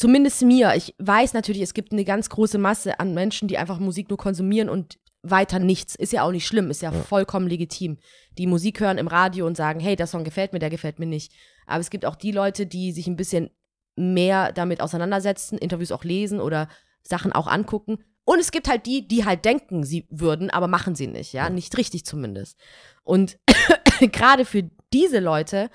zumindest 0.00 0.42
mir, 0.42 0.74
ich 0.76 0.94
weiß 0.98 1.34
natürlich, 1.34 1.62
es 1.62 1.74
gibt 1.74 1.92
eine 1.92 2.04
ganz 2.04 2.30
große 2.30 2.56
Masse 2.58 2.98
an 3.00 3.12
Menschen, 3.12 3.48
die 3.48 3.58
einfach 3.58 3.78
Musik 3.78 4.08
nur 4.08 4.16
konsumieren 4.18 4.68
und 4.70 4.98
weiter 5.22 5.58
nichts. 5.58 5.94
Ist 5.94 6.12
ja 6.14 6.22
auch 6.22 6.30
nicht 6.32 6.46
schlimm, 6.46 6.70
ist 6.70 6.80
ja, 6.80 6.90
Ja. 6.90 7.02
vollkommen 7.02 7.46
legitim. 7.46 7.98
Die 8.38 8.46
Musik 8.46 8.80
hören 8.80 8.96
im 8.96 9.08
Radio 9.08 9.46
und 9.46 9.56
sagen, 9.56 9.78
hey, 9.78 9.94
der 9.96 10.06
Song 10.06 10.24
gefällt 10.24 10.54
mir, 10.54 10.58
der 10.58 10.70
gefällt 10.70 10.98
mir 10.98 11.06
nicht. 11.06 11.32
Aber 11.66 11.80
es 11.80 11.90
gibt 11.90 12.06
auch 12.06 12.16
die 12.16 12.32
Leute, 12.32 12.66
die 12.66 12.92
sich 12.92 13.06
ein 13.06 13.16
bisschen 13.16 13.50
mehr 13.96 14.52
damit 14.52 14.80
auseinandersetzen, 14.80 15.58
Interviews 15.58 15.92
auch 15.92 16.04
lesen 16.04 16.40
oder 16.40 16.68
Sachen 17.02 17.32
auch 17.32 17.46
angucken. 17.46 17.98
Und 18.24 18.38
es 18.38 18.52
gibt 18.52 18.68
halt 18.68 18.86
die, 18.86 19.06
die 19.06 19.24
halt 19.26 19.44
denken, 19.44 19.84
sie 19.84 20.06
würden, 20.08 20.48
aber 20.48 20.68
machen 20.68 20.94
sie 20.94 21.08
nicht, 21.08 21.34
ja, 21.34 21.44
Ja. 21.44 21.50
nicht 21.50 21.76
richtig 21.76 22.06
zumindest. 22.06 22.58
Und 23.02 23.38
gerade 24.00 24.46
für 24.46 24.62
diese 24.92 25.18
Leute 25.20 25.68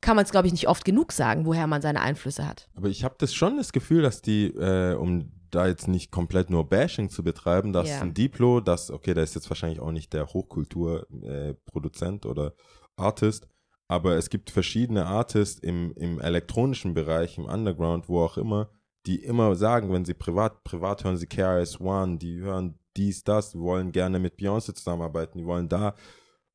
kann 0.00 0.16
man 0.16 0.24
es, 0.24 0.30
glaube 0.30 0.46
ich, 0.46 0.52
nicht 0.52 0.68
oft 0.68 0.84
genug 0.84 1.12
sagen, 1.12 1.44
woher 1.46 1.66
man 1.66 1.82
seine 1.82 2.00
Einflüsse 2.00 2.46
hat. 2.46 2.68
Aber 2.74 2.88
ich 2.88 3.04
habe 3.04 3.16
das 3.18 3.34
schon 3.34 3.56
das 3.56 3.72
Gefühl, 3.72 4.02
dass 4.02 4.22
die, 4.22 4.46
äh, 4.46 4.94
um 4.94 5.32
da 5.50 5.66
jetzt 5.66 5.88
nicht 5.88 6.10
komplett 6.10 6.50
nur 6.50 6.68
Bashing 6.68 7.08
zu 7.08 7.22
betreiben, 7.24 7.72
dass 7.72 7.88
Ja. 7.88 8.00
ein 8.00 8.14
Diplo, 8.14 8.60
das, 8.60 8.90
okay, 8.90 9.14
der 9.14 9.24
ist 9.24 9.34
jetzt 9.34 9.48
wahrscheinlich 9.50 9.80
auch 9.80 9.92
nicht 9.92 10.12
der 10.12 10.26
Hochkulturproduzent 10.26 12.24
äh, 12.24 12.28
oder 12.28 12.54
Artist, 12.96 13.48
aber 13.88 14.16
es 14.16 14.28
gibt 14.28 14.50
verschiedene 14.50 15.06
Artists 15.06 15.58
im, 15.60 15.92
im 15.96 16.20
elektronischen 16.20 16.94
Bereich, 16.94 17.38
im 17.38 17.46
Underground, 17.46 18.08
wo 18.08 18.20
auch 18.22 18.36
immer, 18.36 18.70
die 19.06 19.22
immer 19.22 19.54
sagen, 19.54 19.92
wenn 19.92 20.04
sie 20.04 20.14
privat, 20.14 20.64
privat 20.64 21.04
hören 21.04 21.16
sie 21.16 21.26
KRS-One, 21.26 22.18
die 22.18 22.40
hören 22.40 22.78
dies, 22.96 23.24
das, 23.24 23.52
die 23.52 23.58
wollen 23.58 23.92
gerne 23.92 24.18
mit 24.18 24.38
Beyoncé 24.38 24.74
zusammenarbeiten, 24.74 25.38
die 25.38 25.46
wollen 25.46 25.68
da 25.68 25.94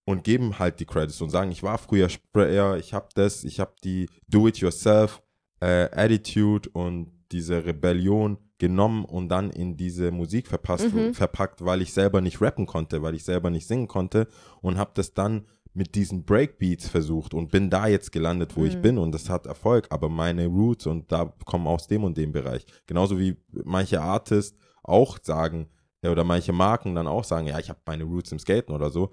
und 0.05 0.23
geben 0.23 0.59
halt 0.59 0.79
die 0.79 0.85
Credits 0.85 1.21
und 1.21 1.29
sagen, 1.29 1.51
ich 1.51 1.63
war 1.63 1.77
früher 1.77 2.09
Sprayer, 2.09 2.77
ich 2.77 2.93
habe 2.93 3.07
das, 3.15 3.43
ich 3.43 3.59
habe 3.59 3.73
die 3.83 4.09
Do-it-yourself 4.27 5.21
äh, 5.61 5.89
Attitude 5.91 6.69
und 6.73 7.11
diese 7.31 7.65
Rebellion 7.65 8.37
genommen 8.57 9.05
und 9.05 9.29
dann 9.29 9.49
in 9.49 9.75
diese 9.77 10.11
Musik 10.11 10.47
verpasst, 10.47 10.93
Mhm. 10.93 11.13
verpackt, 11.13 11.63
weil 11.65 11.81
ich 11.81 11.93
selber 11.93 12.21
nicht 12.21 12.41
rappen 12.41 12.65
konnte, 12.65 13.01
weil 13.01 13.15
ich 13.15 13.23
selber 13.23 13.49
nicht 13.49 13.67
singen 13.67 13.87
konnte 13.87 14.27
und 14.61 14.77
habe 14.77 14.91
das 14.93 15.13
dann 15.13 15.45
mit 15.73 15.95
diesen 15.95 16.23
Breakbeats 16.23 16.87
versucht 16.87 17.33
und 17.33 17.49
bin 17.51 17.69
da 17.71 17.87
jetzt 17.87 18.11
gelandet, 18.11 18.55
wo 18.55 18.63
ich 18.65 18.77
Mhm. 18.77 18.81
bin 18.81 18.97
und 18.99 19.11
das 19.11 19.29
hat 19.29 19.47
Erfolg, 19.47 19.87
aber 19.89 20.07
meine 20.07 20.45
Roots 20.45 20.85
und 20.85 21.11
da 21.11 21.33
kommen 21.45 21.65
aus 21.65 21.87
dem 21.87 22.03
und 22.03 22.15
dem 22.17 22.31
Bereich. 22.31 22.65
Genauso 22.85 23.17
wie 23.17 23.37
manche 23.63 23.99
Artists 24.01 24.57
auch 24.83 25.17
sagen, 25.23 25.67
ja, 26.03 26.11
oder 26.11 26.23
manche 26.25 26.51
Marken 26.53 26.93
dann 26.93 27.07
auch 27.07 27.23
sagen, 27.23 27.47
ja, 27.47 27.57
ich 27.57 27.69
habe 27.69 27.79
meine 27.87 28.03
Roots 28.03 28.31
im 28.31 28.37
Skaten 28.39 28.73
oder 28.75 28.91
so, 28.91 29.11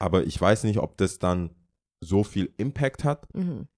aber 0.00 0.24
ich 0.26 0.40
weiß 0.40 0.64
nicht, 0.64 0.78
ob 0.78 0.96
das 0.96 1.18
dann 1.20 1.50
so 2.00 2.24
viel 2.24 2.52
Impact 2.56 3.04
hat, 3.04 3.32
Mhm. 3.34 3.68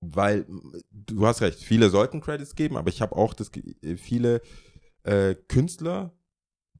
weil 0.00 0.46
du 0.90 1.26
hast 1.26 1.42
recht, 1.42 1.58
viele 1.58 1.90
sollten 1.90 2.20
Credits 2.20 2.54
geben, 2.54 2.76
aber 2.76 2.88
ich 2.88 3.02
habe 3.02 3.16
auch 3.16 3.34
das, 3.34 3.50
äh, 3.82 3.96
viele 3.96 4.40
äh, 5.04 5.34
Künstler, 5.48 6.12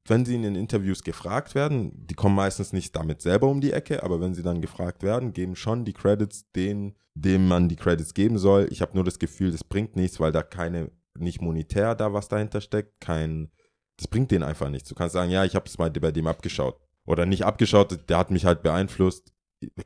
wenn 0.06 0.24
sie 0.24 0.34
in 0.34 0.42
den 0.42 0.54
Interviews 0.56 1.02
gefragt 1.02 1.54
werden, 1.54 1.90
die 2.06 2.14
kommen 2.14 2.34
meistens 2.34 2.72
nicht 2.72 2.94
damit 2.96 3.20
selber 3.20 3.48
um 3.48 3.60
die 3.60 3.72
Ecke, 3.72 4.02
aber 4.02 4.20
wenn 4.20 4.34
sie 4.34 4.42
dann 4.42 4.60
gefragt 4.60 5.02
werden, 5.02 5.32
geben 5.32 5.54
schon 5.56 5.84
die 5.84 5.92
Credits 5.92 6.50
denen, 6.52 6.96
dem 7.14 7.46
man 7.46 7.68
die 7.68 7.76
Credits 7.76 8.14
geben 8.14 8.38
soll. 8.38 8.66
Ich 8.70 8.80
habe 8.80 8.94
nur 8.94 9.04
das 9.04 9.18
Gefühl, 9.18 9.52
das 9.52 9.62
bringt 9.64 9.96
nichts, 9.96 10.18
weil 10.18 10.32
da 10.32 10.42
keine, 10.42 10.90
nicht 11.18 11.40
monetär 11.42 11.94
da 11.94 12.12
was 12.12 12.28
dahinter 12.28 12.60
steckt, 12.60 13.00
kein, 13.00 13.50
das 13.96 14.08
bringt 14.08 14.30
denen 14.30 14.42
einfach 14.44 14.70
nichts. 14.70 14.88
Du 14.88 14.94
kannst 14.94 15.12
sagen, 15.12 15.30
ja, 15.30 15.44
ich 15.44 15.54
habe 15.54 15.66
es 15.66 15.78
mal 15.78 15.90
bei 15.90 16.10
dem 16.10 16.26
abgeschaut. 16.26 16.80
Oder 17.06 17.26
nicht 17.26 17.44
abgeschaut, 17.44 18.08
der 18.08 18.18
hat 18.18 18.30
mich 18.30 18.44
halt 18.44 18.62
beeinflusst. 18.62 19.32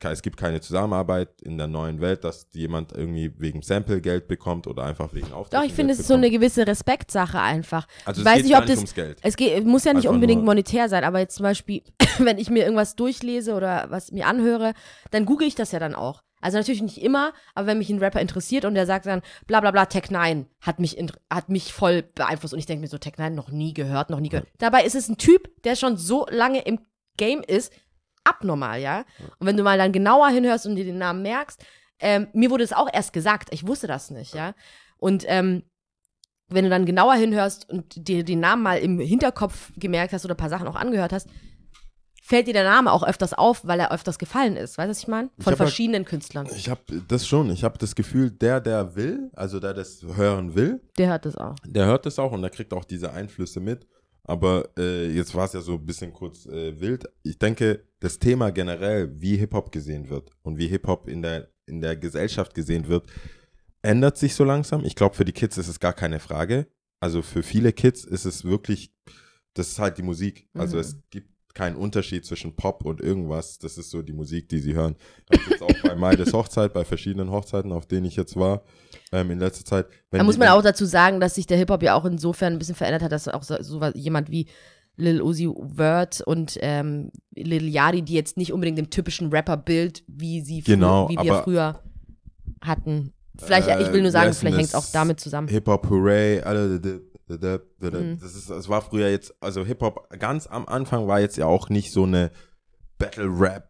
Es 0.00 0.22
gibt 0.22 0.38
keine 0.38 0.62
Zusammenarbeit 0.62 1.42
in 1.42 1.58
der 1.58 1.66
neuen 1.66 2.00
Welt, 2.00 2.24
dass 2.24 2.48
jemand 2.54 2.92
irgendwie 2.92 3.32
wegen 3.38 3.60
Sample 3.60 4.00
Geld 4.00 4.26
bekommt 4.26 4.66
oder 4.66 4.84
einfach 4.84 5.12
wegen 5.12 5.32
Auftritt. 5.32 5.60
Doch, 5.60 5.64
ich 5.66 5.74
finde, 5.74 5.92
es 5.92 5.98
ist 6.00 6.08
so 6.08 6.14
eine 6.14 6.30
gewisse 6.30 6.66
Respektsache 6.66 7.38
einfach. 7.38 7.86
Also 8.06 8.22
ich 8.22 8.26
es 8.26 8.32
weiß 8.34 8.42
nicht, 8.44 8.54
ob 8.54 8.60
nicht 8.62 8.70
das- 8.72 8.78
ums 8.78 8.94
Geld. 8.94 9.18
Es 9.22 9.36
geht, 9.36 9.66
muss 9.66 9.84
ja 9.84 9.92
nicht 9.92 10.04
Einfach 10.06 10.14
unbedingt 10.14 10.40
nur- 10.44 10.46
monetär 10.54 10.88
sein, 10.88 11.04
aber 11.04 11.18
jetzt 11.18 11.36
zum 11.36 11.44
Beispiel, 11.44 11.82
wenn 12.18 12.38
ich 12.38 12.48
mir 12.48 12.62
irgendwas 12.64 12.96
durchlese 12.96 13.52
oder 13.54 13.86
was 13.90 14.12
mir 14.12 14.26
anhöre, 14.26 14.72
dann 15.10 15.26
google 15.26 15.46
ich 15.46 15.54
das 15.56 15.72
ja 15.72 15.78
dann 15.78 15.94
auch. 15.94 16.22
Also 16.40 16.56
natürlich 16.56 16.82
nicht 16.82 17.02
immer, 17.02 17.32
aber 17.54 17.66
wenn 17.66 17.78
mich 17.78 17.90
ein 17.90 17.98
Rapper 17.98 18.20
interessiert 18.22 18.64
und 18.64 18.74
der 18.74 18.86
sagt 18.86 19.04
dann, 19.04 19.20
bla 19.46 19.60
bla 19.60 19.72
bla, 19.72 19.84
Tech 19.86 20.10
9 20.10 20.46
hat 20.62 20.78
mich, 20.80 20.96
hat 21.30 21.48
mich 21.50 21.74
voll 21.74 22.02
beeinflusst 22.02 22.54
und 22.54 22.60
ich 22.60 22.66
denke 22.66 22.80
mir 22.82 22.88
so, 22.88 22.96
Tech 22.98 23.14
9 23.18 23.34
noch 23.34 23.50
nie 23.50 23.74
gehört, 23.74 24.08
noch 24.08 24.20
nie 24.20 24.28
gehört. 24.30 24.46
Dabei 24.58 24.84
ist 24.84 24.94
es 24.94 25.08
ein 25.10 25.18
Typ, 25.18 25.50
der 25.64 25.76
schon 25.76 25.96
so 25.98 26.24
lange 26.30 26.60
im 26.62 26.78
Game 27.16 27.42
ist, 27.46 27.72
abnormal, 28.24 28.80
ja. 28.80 29.04
Und 29.38 29.46
wenn 29.46 29.56
du 29.56 29.62
mal 29.62 29.78
dann 29.78 29.92
genauer 29.92 30.28
hinhörst 30.28 30.66
und 30.66 30.76
dir 30.76 30.84
den 30.84 30.98
Namen 30.98 31.22
merkst, 31.22 31.64
ähm, 32.00 32.26
mir 32.32 32.50
wurde 32.50 32.64
es 32.64 32.72
auch 32.72 32.88
erst 32.92 33.12
gesagt, 33.12 33.48
ich 33.52 33.66
wusste 33.66 33.86
das 33.86 34.10
nicht, 34.10 34.34
ja. 34.34 34.54
Und 34.98 35.24
ähm, 35.28 35.62
wenn 36.48 36.64
du 36.64 36.70
dann 36.70 36.86
genauer 36.86 37.14
hinhörst 37.14 37.68
und 37.68 38.08
dir 38.08 38.24
den 38.24 38.40
Namen 38.40 38.62
mal 38.62 38.78
im 38.78 38.98
Hinterkopf 39.00 39.72
gemerkt 39.76 40.12
hast 40.12 40.24
oder 40.24 40.34
ein 40.34 40.38
paar 40.38 40.50
Sachen 40.50 40.68
auch 40.68 40.76
angehört 40.76 41.12
hast, 41.12 41.28
fällt 42.22 42.48
dir 42.48 42.52
der 42.54 42.64
Name 42.64 42.90
auch 42.92 43.02
öfters 43.04 43.32
auf, 43.34 43.64
weil 43.66 43.78
er 43.80 43.92
öfters 43.92 44.18
gefallen 44.18 44.56
ist. 44.56 44.78
Weißt 44.78 44.86
du, 44.86 44.90
was 44.90 44.98
ich 44.98 45.08
meine? 45.08 45.30
Ich 45.38 45.44
Von 45.44 45.52
halt- 45.52 45.56
verschiedenen 45.58 46.04
Künstlern. 46.04 46.48
Ich 46.56 46.68
habe 46.68 46.80
das 47.08 47.26
schon. 47.26 47.50
Ich 47.50 47.62
habe 47.64 47.78
das 47.78 47.94
Gefühl, 47.94 48.30
der, 48.30 48.60
der 48.60 48.96
will, 48.96 49.30
also 49.34 49.60
der 49.60 49.74
das 49.74 50.02
hören 50.02 50.54
will, 50.56 50.80
Der 50.98 51.08
hört 51.08 51.24
das 51.24 51.36
auch. 51.36 51.54
der 51.64 51.86
hört 51.86 52.04
das 52.06 52.18
auch 52.18 52.32
und 52.32 52.42
der 52.42 52.50
kriegt 52.50 52.72
auch 52.72 52.84
diese 52.84 53.12
Einflüsse 53.12 53.60
mit. 53.60 53.86
Aber 54.29 54.70
äh, 54.77 55.07
jetzt 55.12 55.35
war 55.37 55.45
es 55.45 55.53
ja 55.53 55.61
so 55.61 55.74
ein 55.74 55.87
bisschen 55.87 56.12
kurz 56.12 56.47
äh, 56.47 56.81
wild. 56.81 57.05
Ich 57.22 57.39
denke, 57.39 57.85
das 58.01 58.18
Thema 58.18 58.51
generell, 58.51 59.20
wie 59.20 59.37
Hip-Hop 59.37 59.70
gesehen 59.70 60.09
wird 60.11 60.31
und 60.43 60.59
wie 60.59 60.66
Hip-Hop 60.66 61.09
in 61.09 61.22
der, 61.22 61.49
in 61.66 61.81
der 61.81 61.97
Gesellschaft 61.97 62.53
gesehen 62.53 62.89
wird, 62.89 63.07
ändert 63.83 64.16
sich 64.18 64.35
so 64.35 64.43
langsam. 64.43 64.85
Ich 64.85 64.97
glaube, 64.97 65.14
für 65.14 65.24
die 65.24 65.33
Kids 65.33 65.59
ist 65.59 65.68
es 65.68 65.79
gar 65.79 65.93
keine 65.93 66.18
Frage. 66.18 66.66
Also 66.99 67.22
für 67.22 67.45
viele 67.45 67.72
Kids 67.72 68.05
ist 68.05 68.24
es 68.24 68.45
wirklich, 68.45 68.93
das 69.55 69.68
ist 69.68 69.79
halt 69.79 69.97
die 69.99 70.03
Musik. 70.03 70.49
Also 70.55 70.77
Mhm. 70.77 70.81
es 70.81 70.97
gibt 71.11 71.31
keinen 71.57 71.74
Unterschied 71.76 72.24
zwischen 72.26 72.54
Pop 72.54 72.84
und 72.84 73.00
irgendwas. 73.00 73.59
Das 73.59 73.78
ist 73.78 73.90
so 73.90 74.02
die 74.02 74.12
Musik, 74.12 74.48
die 74.50 74.59
sie 74.59 74.74
hören. 74.74 74.94
Ich 75.30 75.40
hab 75.40 75.50
jetzt 75.50 75.62
auch 75.62 75.82
bei 75.88 75.94
Maides 75.96 76.34
Hochzeit, 76.34 76.74
bei 76.74 76.84
verschiedenen 76.84 77.30
Hochzeiten, 77.30 77.72
auf 77.72 77.86
denen 77.86 78.04
ich 78.04 78.14
jetzt 78.14 78.36
war, 78.36 78.62
ähm, 79.11 79.30
in 79.30 79.38
letzter 79.38 79.64
Zeit. 79.64 79.86
Da 80.11 80.22
muss 80.22 80.36
man 80.36 80.48
auch 80.48 80.62
dazu 80.62 80.84
sagen, 80.84 81.18
dass 81.18 81.34
sich 81.34 81.46
der 81.46 81.57
Hip-Hop 81.57 81.82
ja 81.82 81.94
auch 81.94 82.04
insofern 82.04 82.52
ein 82.52 82.59
bisschen 82.59 82.74
verändert 82.74 83.02
hat, 83.02 83.11
dass 83.11 83.26
auch 83.26 83.42
so, 83.42 83.57
so 83.62 83.82
jemand 83.94 84.30
wie 84.30 84.48
Lil 84.98 85.22
Uzi 85.22 85.48
Vert 85.74 86.20
und 86.20 86.59
ähm, 86.61 87.11
Lil 87.34 87.68
Yachty, 87.68 88.02
die 88.02 88.14
jetzt 88.14 88.36
nicht 88.36 88.52
unbedingt 88.52 88.76
dem 88.76 88.90
typischen 88.90 89.30
Rapper-Bild, 89.30 90.04
wie 90.07 90.42
sie 90.42 90.61
Genau, 90.61 91.09
wie 91.09 91.16
wir 91.16 91.42
früher 91.42 91.80
hatten. 92.62 93.14
Vielleicht, 93.38 93.68
Äh, 93.68 93.82
ich 93.82 93.92
will 93.92 94.02
nur 94.02 94.11
sagen, 94.11 94.26
denn 94.26 94.34
vielleicht 94.34 94.57
hängt 94.57 94.66
es 94.66 94.72
das? 94.72 94.88
auch 94.88 94.92
damit 94.92 95.20
zusammen. 95.20 95.48
Hip-Hop, 95.48 95.88
Hooray, 95.88 96.40
alle. 96.42 96.80
Das 98.20 98.35
ist, 98.35 98.51
es 98.51 98.68
war 98.68 98.83
früher 98.83 99.09
jetzt, 99.09 99.35
also 99.41 99.64
Hip-Hop 99.64 100.09
ganz 100.18 100.47
am 100.47 100.66
Anfang 100.66 101.09
war 101.09 101.20
jetzt 101.20 101.37
ja 101.37 101.47
auch 101.47 101.68
nicht 101.68 101.93
so 101.93 102.05
eine 102.05 102.31
Battle-Rap, 102.99 103.68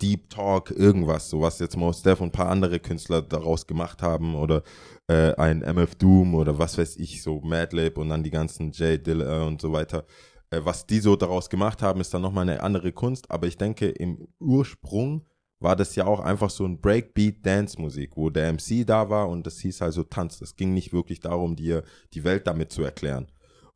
Deep 0.00 0.30
Talk, 0.30 0.70
irgendwas, 0.70 1.30
so 1.30 1.40
was 1.40 1.58
jetzt 1.58 1.76
Mos 1.76 2.02
Def 2.02 2.20
und 2.20 2.28
ein 2.28 2.32
paar 2.32 2.48
andere 2.48 2.80
Künstler 2.80 3.22
daraus 3.22 3.66
gemacht 3.66 4.02
haben 4.02 4.34
oder 4.34 4.62
äh, 5.06 5.34
ein 5.34 5.62
MF 5.62 5.94
Doom 5.94 6.34
oder 6.34 6.58
was 6.58 6.76
weiß 6.76 6.96
ich, 6.96 7.22
so 7.22 7.40
Madlib 7.40 7.98
und 7.98 8.08
dann 8.08 8.22
die 8.22 8.30
ganzen 8.30 8.72
Jay 8.72 8.98
Dilla 8.98 9.44
und 9.44 9.60
so 9.60 9.72
weiter. 9.72 10.04
Äh, 10.50 10.60
was 10.64 10.86
die 10.86 11.00
so 11.00 11.16
daraus 11.16 11.48
gemacht 11.48 11.82
haben, 11.82 12.00
ist 12.00 12.12
dann 12.12 12.22
nochmal 12.22 12.48
eine 12.48 12.62
andere 12.62 12.92
Kunst, 12.92 13.30
aber 13.30 13.46
ich 13.46 13.56
denke, 13.56 13.88
im 13.88 14.28
Ursprung 14.38 15.24
war 15.64 15.74
das 15.74 15.96
ja 15.96 16.06
auch 16.06 16.20
einfach 16.20 16.50
so 16.50 16.64
ein 16.64 16.80
Breakbeat-Dance-Musik, 16.80 18.16
wo 18.16 18.30
der 18.30 18.52
MC 18.52 18.86
da 18.86 19.08
war 19.08 19.28
und 19.28 19.46
das 19.46 19.58
hieß 19.58 19.82
also 19.82 20.04
Tanz. 20.04 20.40
Es 20.40 20.54
ging 20.54 20.74
nicht 20.74 20.92
wirklich 20.92 21.20
darum, 21.20 21.56
dir 21.56 21.82
die 22.12 22.22
Welt 22.22 22.46
damit 22.46 22.70
zu 22.70 22.84
erklären. 22.84 23.26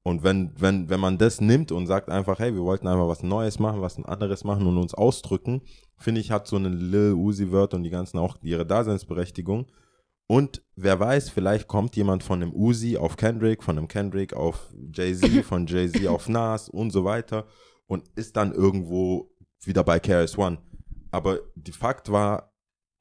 Und 0.03 0.22
wenn, 0.22 0.53
wenn, 0.59 0.89
wenn 0.91 1.01
man 1.01 1.18
das 1.18 1.41
nimmt 1.41 1.72
und 1.72 1.86
sagt 1.86 2.11
einfach, 2.11 2.39
hey, 2.39 2.55
wir 2.55 2.62
wollten 2.62 2.86
einfach 2.86 3.09
was 3.09 3.22
Neues 3.22 3.59
machen, 3.59 3.80
was 3.80 3.99
ein 3.99 4.07
anderes 4.07 4.45
machen 4.45 4.66
und 4.66 4.78
uns 4.78 4.95
ausdrücken, 4.95 5.62
finde 5.97 6.20
ich, 6.20 6.30
hat 6.30 6.47
so 6.47 6.57
eine 6.57 6.68
Lil 6.68 7.14
Uzi 7.14 7.51
Word 7.51 7.74
und 7.74 7.82
die 7.82 7.91
ganzen 7.91 8.18
auch 8.18 8.36
ihre 8.43 8.66
Daseinsberechtigung. 8.66 9.66
Und 10.26 10.62
wer 10.76 11.01
weiß, 11.01 11.30
vielleicht 11.30 11.68
kommt 11.68 11.97
jemand 11.97 12.22
von 12.22 12.43
einem 12.43 12.53
Uzi 12.53 12.99
auf 12.99 13.16
Kendrick, 13.16 13.62
von 13.64 13.78
einem 13.78 13.89
Kendrick 13.89 14.34
auf 14.34 14.68
Jay-Z, 14.93 15.45
von 15.45 15.66
Jay-Z 15.66 16.07
auf 16.07 16.28
Nas 16.28 16.68
und 16.68 16.91
so 16.91 17.05
weiter 17.05 17.47
und 17.86 18.05
ist 18.14 18.36
dann 18.36 18.53
irgendwo 18.53 19.30
wieder 19.64 19.82
bei 19.84 19.99
KRS 19.99 20.36
One. 20.36 20.59
Aber 21.11 21.40
die 21.54 21.72
Fakt 21.72 22.11
war, 22.11 22.52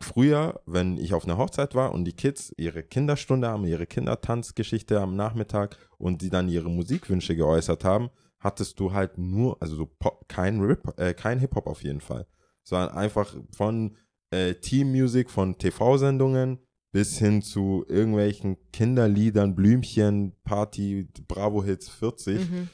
früher, 0.01 0.61
wenn 0.65 0.97
ich 0.97 1.13
auf 1.13 1.25
einer 1.25 1.37
Hochzeit 1.37 1.75
war 1.75 1.91
und 1.91 2.05
die 2.05 2.13
Kids 2.13 2.53
ihre 2.57 2.83
Kinderstunde 2.83 3.47
haben, 3.47 3.65
ihre 3.65 3.87
Kindertanzgeschichte 3.87 4.99
am 4.99 5.15
Nachmittag 5.15 5.77
und 5.97 6.21
die 6.21 6.29
dann 6.29 6.49
ihre 6.49 6.69
Musikwünsche 6.69 7.35
geäußert 7.35 7.83
haben, 7.83 8.09
hattest 8.39 8.79
du 8.79 8.93
halt 8.93 9.17
nur, 9.17 9.57
also 9.61 9.75
so 9.75 9.85
Pop, 9.85 10.27
kein, 10.27 10.77
äh, 10.97 11.13
kein 11.13 11.39
Hip-Hop 11.39 11.67
auf 11.67 11.83
jeden 11.83 12.01
Fall, 12.01 12.27
sondern 12.63 12.89
einfach 12.89 13.35
von 13.55 13.97
äh, 14.31 14.53
Team-Music, 14.55 15.29
von 15.29 15.57
TV-Sendungen 15.57 16.59
bis 16.91 17.17
hin 17.17 17.41
zu 17.41 17.85
irgendwelchen 17.87 18.57
Kinderliedern, 18.71 19.55
Blümchen, 19.55 20.33
Party, 20.43 21.07
Bravo-Hits 21.27 21.89
40. 21.89 22.49
Mhm. 22.49 22.69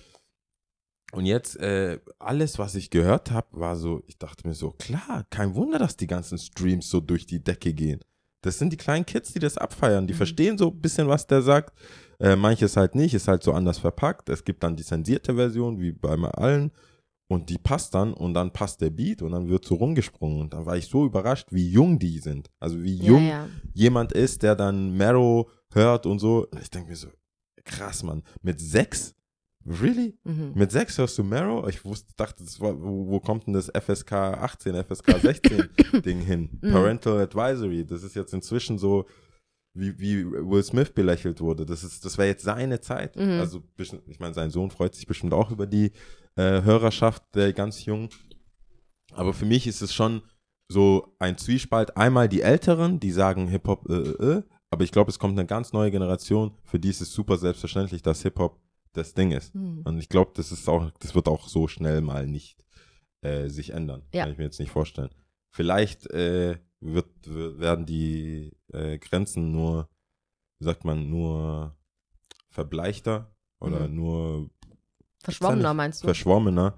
Und 1.14 1.26
jetzt, 1.26 1.58
äh, 1.58 2.00
alles, 2.20 2.58
was 2.58 2.76
ich 2.76 2.90
gehört 2.90 3.30
habe, 3.32 3.48
war 3.52 3.76
so, 3.76 4.02
ich 4.08 4.18
dachte 4.18 4.48
mir 4.48 4.54
so, 4.56 4.72
klar, 4.72 5.26
kein 5.30 5.54
Wunder, 5.56 5.78
dass 5.80 5.96
die 5.96 6.08
ganzen 6.08 6.38
Streams 6.38 6.90
so 6.90 7.00
durch 7.02 7.26
die 7.26 7.44
Decke 7.44 7.74
gehen. 7.74 8.00
Das 8.42 8.58
sind 8.58 8.74
die 8.74 8.78
kleinen 8.78 9.06
Kids, 9.06 9.32
die 9.32 9.40
das 9.40 9.58
abfeiern. 9.58 10.08
Die 10.08 10.14
Mhm. 10.14 10.18
verstehen 10.18 10.58
so 10.58 10.70
ein 10.70 10.82
bisschen, 10.82 11.08
was 11.08 11.28
der 11.28 11.42
sagt. 11.42 11.78
Äh, 12.20 12.36
manches 12.36 12.76
halt 12.78 12.96
nicht, 12.96 13.14
ist 13.14 13.28
halt 13.28 13.44
so 13.44 13.54
anders 13.54 13.78
verpackt. 13.78 14.30
Es 14.30 14.44
gibt 14.44 14.64
dann 14.64 14.76
die 14.76 14.84
zensierte 14.84 15.36
Version, 15.36 15.80
wie 15.80 15.92
bei 15.92 16.10
allen. 16.16 16.72
Und 17.30 17.50
die 17.50 17.58
passt 17.58 17.94
dann 17.96 18.14
und 18.14 18.34
dann 18.34 18.52
passt 18.52 18.82
der 18.82 18.90
Beat 18.90 19.22
und 19.22 19.32
dann 19.32 19.48
wird 19.50 19.66
so 19.66 19.76
rumgesprungen. 19.76 20.42
Und 20.42 20.54
da 20.54 20.66
war 20.66 20.76
ich 20.78 20.88
so 20.88 21.06
überrascht, 21.06 21.48
wie 21.52 21.70
jung 21.70 22.00
die 22.00 22.20
sind. 22.20 22.50
Also 22.60 22.82
wie 22.84 22.96
Ja, 22.98 23.06
jung 23.06 23.28
ja. 23.28 23.48
jemand 23.74 24.12
ist, 24.12 24.44
der 24.44 24.56
dann 24.56 24.98
Marrow 24.98 25.50
hört 25.74 26.06
und 26.06 26.20
so. 26.20 26.48
Ich 26.62 26.70
denke 26.70 26.90
mir 26.90 26.96
so, 26.96 27.08
krass, 27.64 28.04
Mann. 28.04 28.24
Mit 28.42 28.60
sechs? 28.60 29.16
Really? 29.66 30.18
Mhm. 30.24 30.52
Mit 30.56 30.72
sechs 30.72 30.98
hörst 30.98 31.18
du 31.18 31.24
Marrow? 31.24 31.68
Ich 31.70 31.86
wusste, 31.86 32.14
dachte, 32.18 32.44
war, 32.60 32.82
wo, 32.82 33.08
wo 33.08 33.20
kommt 33.20 33.48
denn 33.48 33.54
das 33.54 33.70
FSK 33.70 34.12
18, 34.12 34.84
FSK 34.84 35.20
16 35.22 35.70
Ding 36.06 36.20
hin? 36.20 36.60
Mhm. 36.62 36.72
Parental 36.72 37.20
Advisory. 37.20 37.86
Das 37.86 38.04
ist 38.04 38.16
jetzt 38.16 38.34
inzwischen 38.34 38.78
so, 38.78 39.06
wie, 39.74 39.98
wie 40.00 40.26
Will 40.26 40.64
Smith 40.64 40.92
belächelt 40.92 41.40
wurde. 41.40 41.66
Das 41.66 41.84
ist, 41.84 42.04
das 42.06 42.18
wäre 42.18 42.28
jetzt 42.28 42.44
seine 42.44 42.82
Zeit. 42.82 43.16
Mhm. 43.16 43.40
Also, 43.40 43.64
ich 43.78 44.20
meine, 44.20 44.34
sein 44.34 44.52
Sohn 44.52 44.70
freut 44.70 44.96
sich 44.96 45.08
bestimmt 45.08 45.34
auch 45.34 45.52
über 45.52 45.66
die 45.66 45.92
äh, 46.36 46.62
Hörerschaft 46.62 47.24
der 47.34 47.54
ganz 47.54 47.86
Jungen. 47.86 48.10
Aber 49.14 49.34
für 49.34 49.46
mich 49.46 49.68
ist 49.68 49.82
es 49.82 49.94
schon 49.94 50.24
so 50.70 51.16
ein 51.20 51.38
Zwiespalt. 51.38 51.98
Einmal 51.98 52.28
die 52.28 52.42
Älteren, 52.42 53.00
die 53.00 53.12
sagen 53.12 53.48
Hip-Hop, 53.48 53.90
äh, 53.90 53.94
äh, 53.94 54.38
äh. 54.38 54.44
Aber 54.70 54.84
ich 54.84 54.92
glaube, 54.92 55.12
es 55.12 55.20
kommt 55.20 55.38
eine 55.38 55.48
ganz 55.48 55.72
neue 55.72 55.92
Generation, 55.92 56.58
für 56.64 56.80
die 56.80 56.90
ist 56.90 57.02
es 57.02 57.14
super 57.14 57.38
selbstverständlich, 57.38 58.02
dass 58.02 58.24
Hip-Hop 58.24 58.60
das 58.94 59.14
Ding 59.14 59.32
ist. 59.32 59.54
Mhm. 59.56 59.82
Und 59.84 60.00
ich 60.00 60.10
glaube, 60.10 60.32
das 60.36 60.52
ist 60.52 60.68
auch, 60.70 60.90
das 61.00 61.14
wird 61.16 61.28
auch 61.28 61.48
so 61.48 61.68
schnell 61.68 62.02
mal 62.02 62.26
nicht 62.28 62.64
äh, 63.22 63.50
sich 63.50 63.72
ändern. 63.72 64.04
Ja. 64.14 64.24
Kann 64.24 64.32
ich 64.32 64.38
mir 64.38 64.46
jetzt 64.46 64.60
nicht 64.60 64.72
vorstellen. 64.72 65.10
Vielleicht 65.52 66.10
äh, 66.12 66.58
wird, 66.80 67.08
werden 67.26 67.86
die 67.86 68.52
äh, 68.74 68.98
Grenzen 68.98 69.52
nur, 69.52 69.90
wie 70.60 70.66
sagt 70.66 70.84
man, 70.86 71.10
nur 71.10 71.76
verbleichter 72.50 73.34
oder 73.60 73.88
Mhm. 73.88 73.96
nur 73.96 74.50
Verschwommener 75.24 75.74
meinst 75.74 76.04
du? 76.04 76.08
verschwommener. 76.08 76.76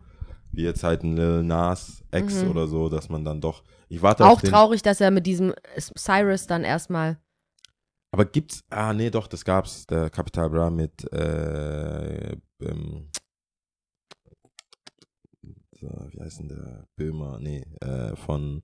wie 0.52 0.64
jetzt 0.64 0.84
halt 0.84 1.04
ein 1.04 1.18
Lil 1.18 1.44
Nas 1.44 2.02
Ex 2.12 2.42
oder 2.44 2.66
so, 2.68 2.88
dass 2.88 3.10
man 3.10 3.26
dann 3.26 3.42
doch. 3.42 3.62
Ich 3.90 4.02
warte 4.02 4.24
Mhm. 4.24 4.30
Auch 4.30 4.42
traurig, 4.42 4.82
dass 4.82 5.02
er 5.02 5.12
mit 5.12 5.26
diesem 5.26 5.54
Cyrus 5.78 6.48
dann 6.48 6.64
erstmal. 6.64 7.18
Aber 8.16 8.24
gibt's. 8.24 8.64
Ah, 8.70 8.94
nee, 8.94 9.10
doch, 9.10 9.28
das 9.28 9.44
gab's. 9.44 9.86
Der 9.88 10.10
Capital 10.10 10.50
Bra 10.50 10.70
mit. 10.70 11.04
Äh, 11.12 12.38
ähm, 12.62 13.10
wie 15.82 16.22
heißt 16.22 16.40
denn 16.40 16.48
der? 16.48 16.88
Böhmer? 16.96 17.40
Nee, 17.42 17.66
äh, 17.82 18.16
von 18.16 18.64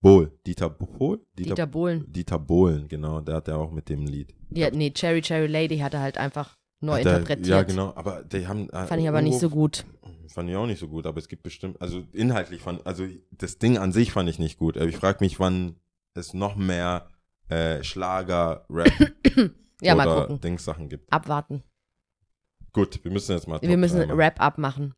Bohl. 0.00 0.32
Dieter 0.46 0.70
Bohl? 0.70 1.20
Dieter 1.38 1.66
Bohlen. 1.66 2.10
Dieter 2.10 2.38
Bohlen, 2.38 2.88
genau. 2.88 3.20
Der 3.20 3.34
hat 3.36 3.48
ja 3.48 3.56
auch 3.56 3.70
mit 3.72 3.90
dem 3.90 4.06
Lied. 4.06 4.34
Ja, 4.48 4.70
nee, 4.70 4.90
Cherry 4.90 5.20
Cherry 5.20 5.48
Lady 5.48 5.76
hat 5.80 5.92
er 5.92 6.00
halt 6.00 6.16
einfach 6.16 6.56
neu 6.80 7.00
Hat 7.00 7.04
er- 7.04 7.12
interpretiert. 7.18 7.46
Ja, 7.46 7.62
genau. 7.64 7.92
Aber 7.94 8.24
die 8.24 8.46
haben. 8.46 8.70
äh, 8.70 8.86
Fand 8.86 9.02
ich 9.02 9.08
aber 9.10 9.20
nicht 9.20 9.38
so 9.38 9.50
gut. 9.50 9.84
Fand 10.28 10.48
ich 10.48 10.56
auch 10.56 10.66
nicht 10.66 10.80
so 10.80 10.88
gut, 10.88 11.04
aber 11.06 11.18
es 11.18 11.28
gibt 11.28 11.42
bestimmt, 11.42 11.78
also 11.82 12.04
inhaltlich 12.14 12.62
fand, 12.62 12.86
also 12.86 13.04
das 13.32 13.58
Ding 13.58 13.76
an 13.76 13.92
sich 13.92 14.12
fand 14.12 14.30
ich 14.30 14.38
nicht 14.38 14.58
gut. 14.58 14.78
Aber 14.78 14.86
ich 14.86 14.96
frage 14.96 15.18
mich, 15.20 15.38
wann 15.38 15.76
es 16.14 16.32
noch 16.32 16.56
mehr 16.56 17.10
äh, 17.48 17.82
Schlager, 17.82 18.64
Rap 18.70 18.92
Ja, 19.80 19.94
mal 19.94 20.08
oder 20.08 20.20
gucken. 20.22 20.40
Dingssachen 20.40 20.88
gibt. 20.88 21.12
Abwarten. 21.12 21.62
Gut, 22.72 23.02
wir 23.04 23.10
müssen 23.12 23.32
jetzt 23.32 23.46
mal. 23.46 23.60
Wir 23.62 23.76
müssen 23.76 23.98
drei 23.98 24.06
machen. 24.06 24.18
Wrap-up 24.18 24.58
machen. 24.58 24.94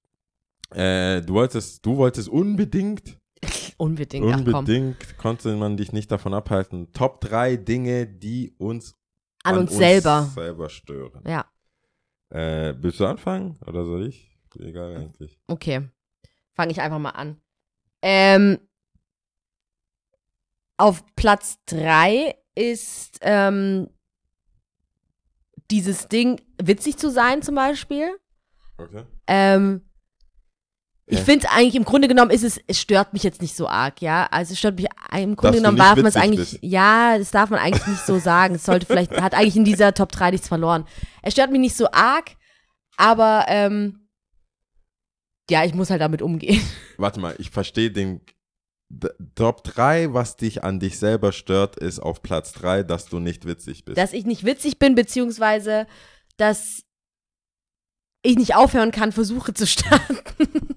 Äh, 0.71 1.21
du 1.23 1.35
wolltest, 1.35 1.85
du 1.85 1.97
wolltest 1.97 2.29
unbedingt, 2.29 3.19
Unbedingt. 3.77 4.27
Ach 4.33 4.37
unbedingt 4.39 5.19
konnte 5.19 5.55
man 5.57 5.77
dich 5.77 5.93
nicht 5.93 6.11
davon 6.11 6.33
abhalten. 6.35 6.93
Top 6.93 7.21
drei 7.21 7.57
Dinge, 7.57 8.07
die 8.07 8.55
uns 8.59 8.95
An, 9.43 9.59
uns 9.59 9.75
selber. 9.75 10.31
selber 10.35 10.69
stören. 10.69 11.23
Ja, 11.27 11.47
Äh, 12.31 12.75
willst 12.79 13.01
du 13.01 13.07
anfangen 13.07 13.59
oder 13.67 13.85
soll 13.85 14.07
ich? 14.07 14.39
Egal 14.59 14.97
eigentlich. 14.97 15.39
okay. 15.47 15.89
Fange 16.55 16.73
ich 16.73 16.81
einfach 16.81 16.99
mal 16.99 17.11
an. 17.11 17.41
Ähm, 18.03 18.59
auf 20.77 21.05
Platz 21.17 21.59
3 21.67 22.35
ist 22.61 23.19
ähm, 23.23 23.89
dieses 25.71 26.09
Ding, 26.09 26.41
witzig 26.61 26.97
zu 26.99 27.11
sein 27.11 27.43
zum 27.43 27.55
Beispiel. 27.55 28.11
Okay. 28.79 29.05
Ähm, 29.27 29.83
ich 31.07 31.19
Ja. 31.19 31.25
finde 31.25 31.51
eigentlich 31.51 31.75
im 31.75 31.85
Grunde 31.85 32.07
genommen 32.09 32.31
ist 32.31 32.45
es, 32.45 32.61
es 32.67 32.81
stört 32.81 33.13
mich 33.13 33.23
jetzt 33.25 33.43
nicht 33.43 33.57
so 33.57 33.67
arg, 33.69 34.01
ja. 34.01 34.27
Also 34.31 34.53
es 34.53 34.59
stört 34.59 34.77
mich 34.77 34.87
im 35.13 35.35
Grunde 35.37 35.57
Dass 35.57 35.63
genommen 35.63 35.77
darf 35.79 35.97
man 35.97 36.07
es 36.07 36.17
eigentlich, 36.17 36.53
bist. 36.53 36.63
ja, 36.63 37.19
das 37.19 37.31
darf 37.31 37.51
man 37.51 37.59
eigentlich 37.59 37.87
nicht 37.87 38.07
so 38.07 38.19
sagen. 38.31 38.55
Es 38.55 38.65
sollte 38.65 38.87
vielleicht, 38.87 39.13
hat 39.21 39.35
eigentlich 39.35 39.57
in 39.57 39.65
dieser 39.65 39.93
Top 39.95 40.13
3 40.13 40.33
nichts 40.33 40.49
verloren. 40.49 40.87
Es 41.23 41.33
stört 41.33 41.51
mich 41.51 41.61
nicht 41.61 41.77
so 41.77 41.91
arg, 41.91 42.37
aber 42.97 43.45
ähm, 43.49 44.09
ja, 45.51 45.65
ich 45.65 45.75
muss 45.75 45.91
halt 45.91 46.01
damit 46.01 46.23
umgehen. 46.23 46.63
Warte 46.97 47.19
mal, 47.19 47.35
ich 47.39 47.51
verstehe 47.51 47.91
den 47.91 48.21
Top 49.36 49.62
3, 49.62 50.12
was 50.12 50.36
dich 50.36 50.64
an 50.64 50.80
dich 50.80 50.99
selber 50.99 51.32
stört, 51.32 51.76
ist 51.76 52.01
auf 52.01 52.22
Platz 52.22 52.53
3, 52.53 52.82
dass 52.82 53.07
du 53.07 53.20
nicht 53.20 53.47
witzig 53.47 53.84
bist. 53.84 53.97
Dass 53.97 54.12
ich 54.12 54.26
nicht 54.26 54.45
witzig 54.45 54.78
bin, 54.78 54.95
beziehungsweise 54.95 55.86
dass 56.36 56.82
ich 58.22 58.36
nicht 58.36 58.57
aufhören 58.57 58.91
kann, 58.91 59.12
Versuche 59.12 59.55
zu 59.55 59.66
starten. 59.68 60.76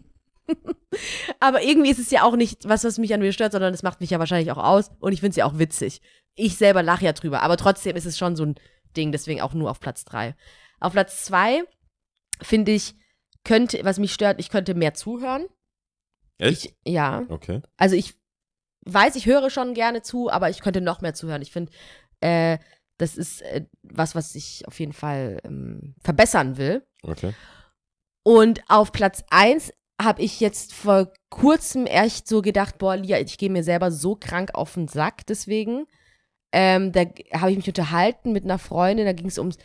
Aber 1.39 1.63
irgendwie 1.63 1.89
ist 1.89 1.99
es 1.99 2.11
ja 2.11 2.23
auch 2.23 2.35
nicht 2.35 2.67
was, 2.67 2.83
was 2.83 2.99
mich 2.99 3.13
an 3.13 3.19
mir 3.19 3.33
stört, 3.33 3.51
sondern 3.51 3.73
es 3.73 3.83
macht 3.83 3.99
mich 3.99 4.11
ja 4.11 4.19
wahrscheinlich 4.19 4.51
auch 4.51 4.63
aus 4.63 4.91
und 4.99 5.11
ich 5.11 5.21
finde 5.21 5.31
es 5.31 5.37
ja 5.37 5.45
auch 5.45 5.57
witzig. 5.57 6.01
Ich 6.35 6.57
selber 6.57 6.83
lache 6.83 7.05
ja 7.05 7.13
drüber, 7.13 7.41
aber 7.41 7.57
trotzdem 7.57 7.95
ist 7.95 8.05
es 8.05 8.17
schon 8.17 8.35
so 8.35 8.45
ein 8.45 8.55
Ding, 8.95 9.11
deswegen 9.11 9.41
auch 9.41 9.53
nur 9.53 9.71
auf 9.71 9.79
Platz 9.79 10.05
3. 10.05 10.35
Auf 10.79 10.93
Platz 10.93 11.25
2 11.25 11.63
finde 12.41 12.73
ich, 12.73 12.95
könnte, 13.43 13.79
was 13.83 13.99
mich 13.99 14.13
stört, 14.13 14.39
ich 14.39 14.49
könnte 14.49 14.73
mehr 14.73 14.93
zuhören. 14.93 15.47
Echt? 16.43 16.75
Ich, 16.83 16.93
ja. 16.93 17.23
okay. 17.29 17.61
Also 17.77 17.95
ich 17.95 18.15
weiß, 18.85 19.15
ich 19.15 19.25
höre 19.25 19.49
schon 19.49 19.73
gerne 19.73 20.01
zu, 20.01 20.29
aber 20.29 20.49
ich 20.49 20.61
könnte 20.61 20.81
noch 20.81 21.01
mehr 21.01 21.13
zuhören. 21.13 21.41
Ich 21.41 21.51
finde, 21.51 21.71
äh, 22.21 22.57
das 22.97 23.17
ist 23.17 23.41
äh, 23.41 23.65
was, 23.81 24.15
was 24.15 24.35
ich 24.35 24.67
auf 24.67 24.79
jeden 24.79 24.93
Fall 24.93 25.39
ähm, 25.43 25.95
verbessern 26.01 26.57
will. 26.57 26.85
Okay. 27.01 27.33
Und 28.23 28.61
auf 28.69 28.91
Platz 28.91 29.23
1 29.29 29.73
habe 30.01 30.21
ich 30.21 30.39
jetzt 30.39 30.73
vor 30.73 31.11
kurzem 31.29 31.85
echt 31.85 32.27
so 32.27 32.41
gedacht, 32.41 32.77
boah, 32.77 32.95
Lia, 32.95 33.19
ich 33.19 33.37
gehe 33.37 33.49
mir 33.49 33.63
selber 33.63 33.91
so 33.91 34.15
krank 34.15 34.51
auf 34.53 34.73
den 34.73 34.87
Sack 34.87 35.25
deswegen. 35.27 35.85
Ähm, 36.51 36.91
da 36.91 37.01
habe 37.33 37.51
ich 37.51 37.57
mich 37.57 37.67
unterhalten 37.67 38.31
mit 38.31 38.43
einer 38.43 38.59
Freundin, 38.59 39.05
da 39.05 39.13
ging 39.13 39.27
es 39.27 39.39
ums 39.39 39.57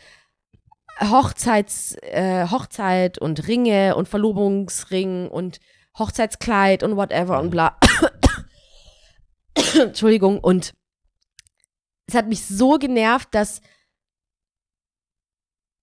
Hochzeits, 0.99 1.95
äh, 2.01 2.47
Hochzeit 2.49 3.19
und 3.19 3.47
Ringe 3.47 3.95
und 3.95 4.09
Verlobungsring 4.09 5.29
und 5.29 5.59
Hochzeitskleid 5.97 6.83
und 6.83 6.95
whatever 6.95 7.39
und 7.39 7.49
bla. 7.49 7.77
Entschuldigung. 9.79 10.39
Und 10.39 10.73
es 12.07 12.15
hat 12.15 12.27
mich 12.27 12.45
so 12.45 12.77
genervt, 12.77 13.29
dass 13.33 13.61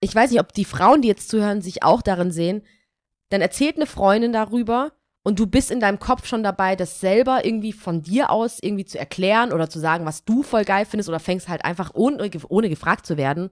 ich 0.01 0.15
weiß 0.15 0.31
nicht, 0.31 0.41
ob 0.41 0.53
die 0.53 0.65
Frauen, 0.65 1.03
die 1.03 1.09
jetzt 1.09 1.29
zuhören, 1.29 1.63
sich 1.63 1.83
auch 1.83 2.03
darin 2.03 2.31
sehen. 2.31 2.63
Dann 3.31 3.41
erzählt 3.41 3.77
eine 3.77 3.87
Freundin 3.87 4.33
darüber 4.33 4.93
und 5.25 5.39
du 5.41 5.47
bist 5.47 5.71
in 5.73 5.81
deinem 5.81 5.99
Kopf 5.99 6.27
schon 6.27 6.45
dabei, 6.45 6.77
das 6.77 7.01
selber 7.01 7.45
irgendwie 7.45 7.73
von 7.73 8.03
dir 8.03 8.31
aus 8.31 8.59
irgendwie 8.63 8.85
zu 8.85 8.99
erklären 8.99 9.53
oder 9.53 9.69
zu 9.69 9.81
sagen, 9.81 10.05
was 10.05 10.25
du 10.25 10.43
voll 10.45 10.65
geil 10.65 10.85
findest 10.85 11.09
oder 11.09 11.19
fängst 11.19 11.49
halt 11.49 11.65
einfach 11.65 11.91
ohne, 11.95 12.31
ohne 12.49 12.69
gefragt 12.69 13.07
zu 13.07 13.17
werden. 13.17 13.51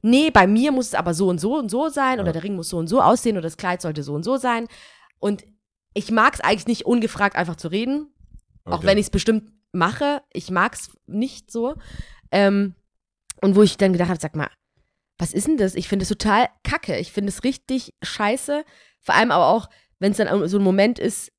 Nee, 0.00 0.30
bei 0.30 0.46
mir 0.46 0.72
muss 0.72 0.86
es 0.88 0.94
aber 0.94 1.12
so 1.12 1.28
und 1.28 1.38
so 1.38 1.58
und 1.58 1.68
so 1.70 1.88
sein 1.90 2.18
oder 2.20 2.28
Ja. 2.28 2.32
der 2.34 2.44
Ring 2.44 2.56
muss 2.56 2.70
so 2.70 2.78
und 2.78 2.86
so 2.86 3.02
aussehen 3.02 3.36
oder 3.36 3.42
das 3.42 3.58
Kleid 3.58 3.82
sollte 3.82 4.02
so 4.02 4.14
und 4.14 4.22
so 4.22 4.36
sein. 4.38 4.68
Und 5.18 5.44
ich 5.94 6.10
mag 6.10 6.34
es 6.34 6.40
eigentlich 6.40 6.66
nicht, 6.66 6.86
ungefragt 6.86 7.36
einfach 7.36 7.56
zu 7.56 7.68
reden, 7.68 8.08
auch 8.64 8.78
okay. 8.78 8.86
wenn 8.86 8.98
ich 8.98 9.06
es 9.06 9.10
bestimmt 9.10 9.50
mache. 9.72 10.22
Ich 10.32 10.50
mag 10.50 10.74
es 10.74 10.90
nicht 11.06 11.50
so. 11.50 11.74
Ähm, 12.30 12.74
und 13.40 13.56
wo 13.56 13.62
ich 13.62 13.76
dann 13.76 13.92
gedacht 13.92 14.10
habe, 14.10 14.20
sag 14.20 14.36
mal, 14.36 14.50
was 15.18 15.32
ist 15.32 15.46
denn 15.46 15.56
das? 15.56 15.74
Ich 15.74 15.88
finde 15.88 16.04
es 16.04 16.08
total 16.08 16.48
kacke. 16.64 16.96
Ich 16.98 17.12
finde 17.12 17.28
es 17.28 17.44
richtig 17.44 17.94
scheiße. 18.02 18.64
Vor 19.00 19.14
allem 19.14 19.30
aber 19.30 19.48
auch, 19.48 19.68
wenn 19.98 20.12
es 20.12 20.18
dann 20.18 20.48
so 20.48 20.58
ein 20.58 20.64
Moment 20.64 20.98
ist, 20.98 21.32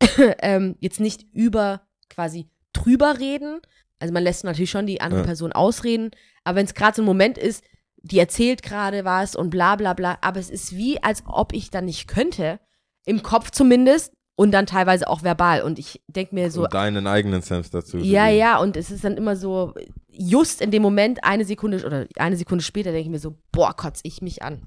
ähm, 0.40 0.76
jetzt 0.80 1.00
nicht 1.00 1.26
über 1.32 1.82
quasi 2.08 2.48
drüber 2.72 3.18
reden. 3.18 3.60
Also 3.98 4.14
man 4.14 4.22
lässt 4.22 4.44
natürlich 4.44 4.70
schon 4.70 4.86
die 4.86 5.00
andere 5.00 5.20
Ja. 5.20 5.26
Person 5.26 5.52
ausreden. 5.52 6.10
Aber 6.44 6.56
wenn 6.56 6.66
es 6.66 6.74
gerade 6.74 6.96
so 6.96 7.02
ein 7.02 7.06
Moment 7.06 7.36
ist, 7.36 7.64
die 7.96 8.18
erzählt 8.18 8.62
gerade 8.62 9.04
was 9.04 9.36
und 9.36 9.50
bla 9.50 9.76
bla 9.76 9.92
bla. 9.94 10.18
Aber 10.20 10.40
es 10.40 10.50
ist 10.50 10.74
wie, 10.74 11.02
als 11.02 11.22
ob 11.26 11.52
ich 11.52 11.70
dann 11.70 11.84
nicht 11.84 12.08
könnte. 12.08 12.60
Im 13.06 13.22
Kopf 13.22 13.50
zumindest. 13.50 14.12
Und 14.36 14.52
dann 14.52 14.64
teilweise 14.64 15.06
auch 15.06 15.22
verbal. 15.22 15.60
Und 15.60 15.78
ich 15.78 16.00
denke 16.08 16.34
mir 16.34 16.50
so, 16.50 16.64
Und 16.64 16.72
deinen 16.72 17.06
eigenen 17.06 17.42
Sense 17.42 17.70
dazu. 17.70 17.98
ja, 17.98 18.28
ja, 18.30 18.58
und 18.58 18.74
es 18.74 18.90
ist 18.90 19.04
dann 19.04 19.18
immer 19.18 19.36
so, 19.36 19.74
just 20.08 20.62
in 20.62 20.70
dem 20.70 20.80
Moment, 20.80 21.22
eine 21.24 21.44
Sekunde 21.44 21.84
oder 21.84 22.06
eine 22.16 22.36
Sekunde 22.36 22.64
später, 22.64 22.90
denke 22.90 23.04
ich 23.04 23.10
mir 23.10 23.18
so, 23.18 23.36
boah, 23.52 23.76
kotz 23.76 24.00
ich 24.02 24.22
mich 24.22 24.42
an. 24.42 24.62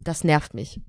Das 0.00 0.24
nervt 0.24 0.54
mich. 0.54 0.80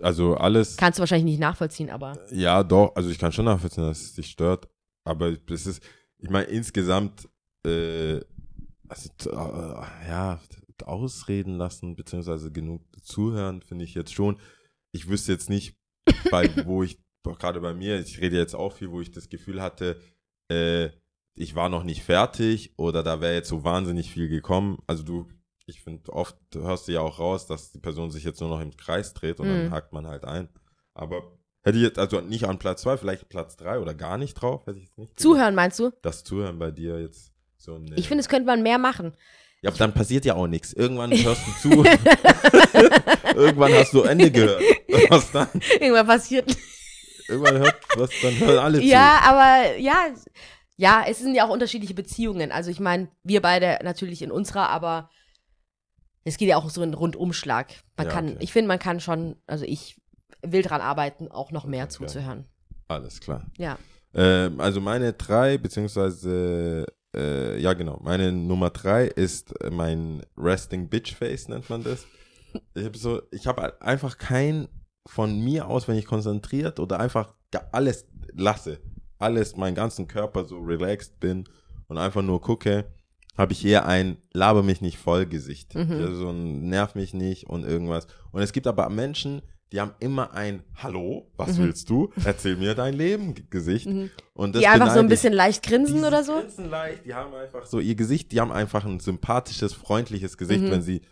Also 0.00 0.34
alles. 0.36 0.78
Kannst 0.78 0.98
du 0.98 1.00
wahrscheinlich 1.00 1.26
nicht 1.30 1.40
nachvollziehen, 1.40 1.90
aber 1.90 2.18
Ja, 2.30 2.62
doch. 2.62 2.94
Also 2.96 3.10
ich 3.10 3.18
kann 3.18 3.32
schon 3.32 3.44
nachvollziehen, 3.44 3.84
dass 3.84 4.00
es 4.00 4.14
dich 4.14 4.28
stört. 4.28 4.68
Aber 5.04 5.36
es 5.50 5.66
ist, 5.66 5.82
ich 6.18 6.30
meine, 6.30 6.46
insgesamt, 6.46 7.28
äh, 7.66 8.20
also, 8.88 9.10
äh, 9.26 10.08
ja, 10.08 10.40
ausreden 10.84 11.56
lassen, 11.56 11.96
beziehungsweise 11.96 12.50
genug 12.50 12.82
zuhören, 13.02 13.62
finde 13.62 13.84
ich 13.84 13.94
jetzt 13.94 14.12
schon. 14.14 14.38
Ich 14.92 15.08
wüsste 15.08 15.32
jetzt 15.32 15.48
nicht, 15.50 15.76
bei, 16.30 16.48
wo 16.66 16.82
ich, 16.82 16.98
gerade 17.24 17.60
bei 17.60 17.74
mir, 17.74 17.98
ich 18.00 18.20
rede 18.20 18.36
jetzt 18.36 18.54
auch 18.54 18.72
viel, 18.72 18.90
wo 18.90 19.00
ich 19.00 19.10
das 19.10 19.28
Gefühl 19.28 19.60
hatte, 19.62 20.00
äh, 20.48 20.90
ich 21.34 21.54
war 21.54 21.68
noch 21.68 21.84
nicht 21.84 22.02
fertig 22.02 22.72
oder 22.76 23.02
da 23.02 23.20
wäre 23.20 23.34
jetzt 23.34 23.48
so 23.48 23.62
wahnsinnig 23.64 24.10
viel 24.10 24.28
gekommen. 24.28 24.78
Also 24.86 25.02
du, 25.02 25.28
ich 25.66 25.82
finde, 25.82 26.12
oft 26.12 26.36
hörst 26.54 26.88
du 26.88 26.92
ja 26.92 27.00
auch 27.00 27.18
raus, 27.18 27.46
dass 27.46 27.72
die 27.72 27.78
Person 27.80 28.10
sich 28.10 28.24
jetzt 28.24 28.40
nur 28.40 28.48
noch 28.48 28.60
im 28.60 28.76
Kreis 28.76 29.12
dreht 29.12 29.40
und 29.40 29.48
dann 29.48 29.66
Mhm. 29.66 29.70
hakt 29.70 29.92
man 29.92 30.06
halt 30.06 30.24
ein. 30.24 30.48
Aber 30.94 31.22
hätte 31.62 31.76
ich 31.78 31.84
jetzt, 31.84 31.98
also 31.98 32.20
nicht 32.20 32.44
an 32.44 32.58
Platz 32.58 32.82
zwei, 32.82 32.96
vielleicht 32.96 33.28
Platz 33.28 33.56
drei 33.56 33.80
oder 33.80 33.92
gar 33.92 34.16
nicht 34.16 34.34
drauf, 34.34 34.66
hätte 34.66 34.78
ich 34.78 34.84
jetzt 34.84 34.96
nicht. 34.98 35.18
zuhören 35.20 35.54
meinst 35.54 35.78
du? 35.78 35.90
Das 36.02 36.24
Zuhören 36.24 36.58
bei 36.58 36.70
dir 36.70 37.00
jetzt 37.00 37.32
so 37.58 37.76
nee. 37.78 37.92
Ich 37.96 38.08
finde, 38.08 38.20
es 38.22 38.28
könnte 38.28 38.46
man 38.46 38.62
mehr 38.62 38.78
machen. 38.78 39.12
Ja, 39.62 39.70
aber 39.70 39.78
dann 39.78 39.92
passiert 39.92 40.24
ja 40.24 40.34
auch 40.36 40.46
nichts. 40.46 40.72
Irgendwann 40.72 41.10
hörst 41.10 41.42
du 41.46 41.68
zu. 41.70 41.84
Irgendwann 43.34 43.72
hast 43.74 43.92
du 43.92 44.02
Ende 44.02 44.30
gehört. 44.30 44.62
Was 45.10 45.32
dann? 45.32 45.48
Irgendwann 45.80 46.06
passiert. 46.06 46.56
Irgendwann 47.28 47.58
hört 47.58 47.76
was, 47.96 48.10
dann 48.22 48.38
hören 48.38 48.58
alle 48.58 48.78
zu. 48.78 48.84
Ja, 48.84 49.20
aber 49.24 49.76
ja, 49.78 50.06
ja, 50.76 51.04
es 51.08 51.18
sind 51.18 51.34
ja 51.34 51.44
auch 51.44 51.50
unterschiedliche 51.50 51.94
Beziehungen. 51.94 52.52
Also 52.52 52.70
ich 52.70 52.78
meine, 52.78 53.08
wir 53.24 53.42
beide 53.42 53.78
natürlich 53.82 54.22
in 54.22 54.30
unserer, 54.30 54.68
aber 54.70 55.10
es 56.24 56.36
geht 56.36 56.48
ja 56.48 56.56
auch 56.56 56.70
so 56.70 56.82
in 56.82 56.94
Rundumschlag. 56.94 57.72
Man 57.96 58.06
Ja, 58.06 58.12
kann, 58.12 58.28
okay. 58.28 58.36
ich 58.40 58.52
finde, 58.52 58.68
man 58.68 58.78
kann 58.78 59.00
schon, 59.00 59.36
also 59.46 59.64
ich 59.64 60.00
will 60.42 60.62
dran 60.62 60.80
arbeiten, 60.80 61.28
auch 61.30 61.50
noch 61.50 61.64
mehr 61.64 61.84
Okay, 61.84 61.94
zuzuhören. 61.94 62.46
Alles 62.88 63.20
klar. 63.20 63.46
Ja. 63.58 63.78
Ähm, 64.14 64.60
also 64.60 64.80
meine 64.80 65.12
drei, 65.12 65.58
beziehungsweise, 65.58 66.86
äh, 67.14 67.60
ja 67.60 67.72
genau, 67.72 67.98
meine 68.02 68.30
Nummer 68.32 68.70
drei 68.70 69.06
ist 69.06 69.52
mein 69.70 70.22
Resting 70.36 70.88
Bitch 70.88 71.14
Face, 71.14 71.48
nennt 71.48 71.68
man 71.70 71.82
das. 71.82 72.06
Ich 72.74 72.84
habe 72.84 72.96
so, 72.96 73.22
ich 73.32 73.46
habe 73.46 73.80
einfach 73.82 74.18
kein, 74.18 74.68
von 75.06 75.40
mir 75.40 75.68
aus, 75.68 75.88
wenn 75.88 75.96
ich 75.96 76.04
konzentriert 76.06 76.78
oder 76.80 77.00
einfach 77.00 77.34
alles 77.72 78.06
lasse, 78.32 78.80
alles, 79.18 79.56
meinen 79.56 79.74
ganzen 79.74 80.06
Körper 80.08 80.44
so 80.44 80.58
relaxed 80.58 81.18
bin 81.20 81.44
und 81.88 81.96
einfach 81.98 82.22
nur 82.22 82.40
gucke, 82.40 82.84
habe 83.38 83.52
ich 83.52 83.64
eher 83.64 83.86
ein 83.86 84.16
Laber 84.32 84.62
mich 84.62 84.80
nicht 84.80 84.98
voll 84.98 85.26
Gesicht. 85.26 85.74
Mhm. 85.74 85.92
Also 85.92 86.14
so 86.14 86.30
ein 86.30 86.68
Nerv 86.68 86.94
mich 86.94 87.14
nicht 87.14 87.48
und 87.48 87.64
irgendwas. 87.64 88.06
Und 88.32 88.42
es 88.42 88.52
gibt 88.52 88.66
aber 88.66 88.88
Menschen, 88.90 89.42
die 89.72 89.80
haben 89.80 89.92
immer 90.00 90.32
ein 90.32 90.62
Hallo, 90.76 91.30
was 91.36 91.58
willst 91.58 91.90
du? 91.90 92.12
Erzähl 92.24 92.56
mir 92.56 92.74
dein 92.74 92.94
Leben 92.94 93.34
Gesicht. 93.50 93.86
Und 93.86 94.54
das 94.54 94.60
Mhm. 94.60 94.60
Die 94.60 94.66
einfach 94.68 94.92
so 94.92 95.00
ein 95.00 95.08
bisschen 95.08 95.32
leicht 95.32 95.62
grinsen 95.66 96.04
oder 96.04 96.22
so. 96.24 96.34
grinsen 96.34 96.70
leicht, 96.70 97.04
die 97.04 97.14
haben 97.14 97.34
einfach 97.34 97.66
so 97.66 97.80
ihr 97.80 97.94
Gesicht, 97.94 98.32
die 98.32 98.40
haben 98.40 98.52
einfach 98.52 98.84
ein 98.84 99.00
sympathisches, 99.00 99.72
freundliches 99.72 100.38
Gesicht, 100.38 100.62
Mhm. 100.62 100.70
wenn 100.70 100.82
sie 100.82 101.02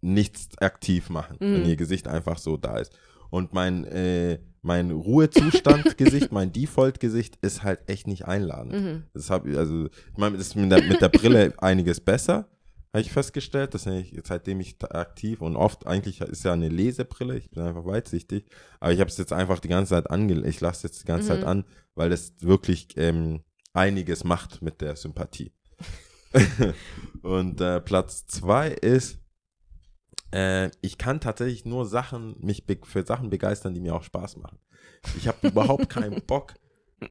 nichts 0.00 0.56
aktiv 0.58 1.10
machen, 1.10 1.36
wenn 1.40 1.64
ihr 1.66 1.76
Gesicht 1.76 2.06
einfach 2.06 2.38
so 2.38 2.56
da 2.56 2.78
ist. 2.78 2.92
Und 3.36 3.52
mein, 3.52 3.84
äh, 3.84 4.38
mein 4.62 4.90
Ruhezustand-Gesicht, 4.90 6.32
mein 6.38 6.52
Default-Gesicht 6.52 7.36
ist 7.42 7.62
halt 7.62 7.80
echt 7.86 8.06
nicht 8.06 8.24
einladend. 8.24 8.72
Mhm. 8.72 9.02
Das 9.12 9.28
hab, 9.30 9.46
ich- 9.46 9.56
also, 9.58 9.86
ich 9.86 10.16
meine, 10.16 10.38
das 10.38 10.46
ist 10.48 10.56
mit 10.56 10.70
der, 10.72 10.82
mit 10.82 11.00
der 11.02 11.10
Brille 11.10 11.52
einiges 11.58 12.00
besser, 12.00 12.48
habe 12.94 13.02
ich 13.02 13.12
festgestellt. 13.12 13.74
Das 13.74 13.84
ich, 13.86 14.18
seitdem 14.24 14.58
ich 14.60 14.76
aktiv 14.82 15.42
und 15.42 15.54
oft 15.56 15.86
eigentlich 15.86 16.22
ist 16.22 16.44
ja 16.44 16.54
eine 16.54 16.70
Lesebrille, 16.70 17.36
ich 17.36 17.50
bin 17.50 17.62
einfach 17.62 17.84
weitsichtig, 17.84 18.46
aber 18.80 18.92
ich 18.92 19.00
habe 19.00 19.10
es 19.10 19.18
jetzt 19.18 19.34
einfach 19.34 19.60
die 19.60 19.68
ganze 19.68 19.90
Zeit 19.90 20.10
ange, 20.10 20.46
ich 20.48 20.60
lasse 20.62 20.86
jetzt 20.86 21.02
die 21.02 21.06
ganze 21.06 21.28
Zeit 21.28 21.44
an, 21.44 21.64
weil 21.94 22.08
das 22.08 22.32
wirklich 22.40 22.88
ähm, 22.96 23.42
einiges 23.74 24.24
macht 24.24 24.62
mit 24.62 24.80
der 24.80 24.96
Sympathie. 24.96 25.52
und 27.22 27.60
äh, 27.60 27.80
Platz 27.82 28.26
zwei 28.26 28.68
ist, 28.70 29.18
äh, 30.36 30.70
ich 30.82 30.98
kann 30.98 31.20
tatsächlich 31.20 31.64
nur 31.64 31.86
Sachen, 31.86 32.36
mich 32.40 32.64
für 32.84 33.06
Sachen 33.06 33.30
begeistern, 33.30 33.72
die 33.72 33.80
mir 33.80 33.94
auch 33.94 34.02
Spaß 34.02 34.36
machen. 34.36 34.58
Ich 35.16 35.28
habe 35.28 35.48
überhaupt 35.48 35.88
keinen 35.88 36.22
Bock, 36.26 36.54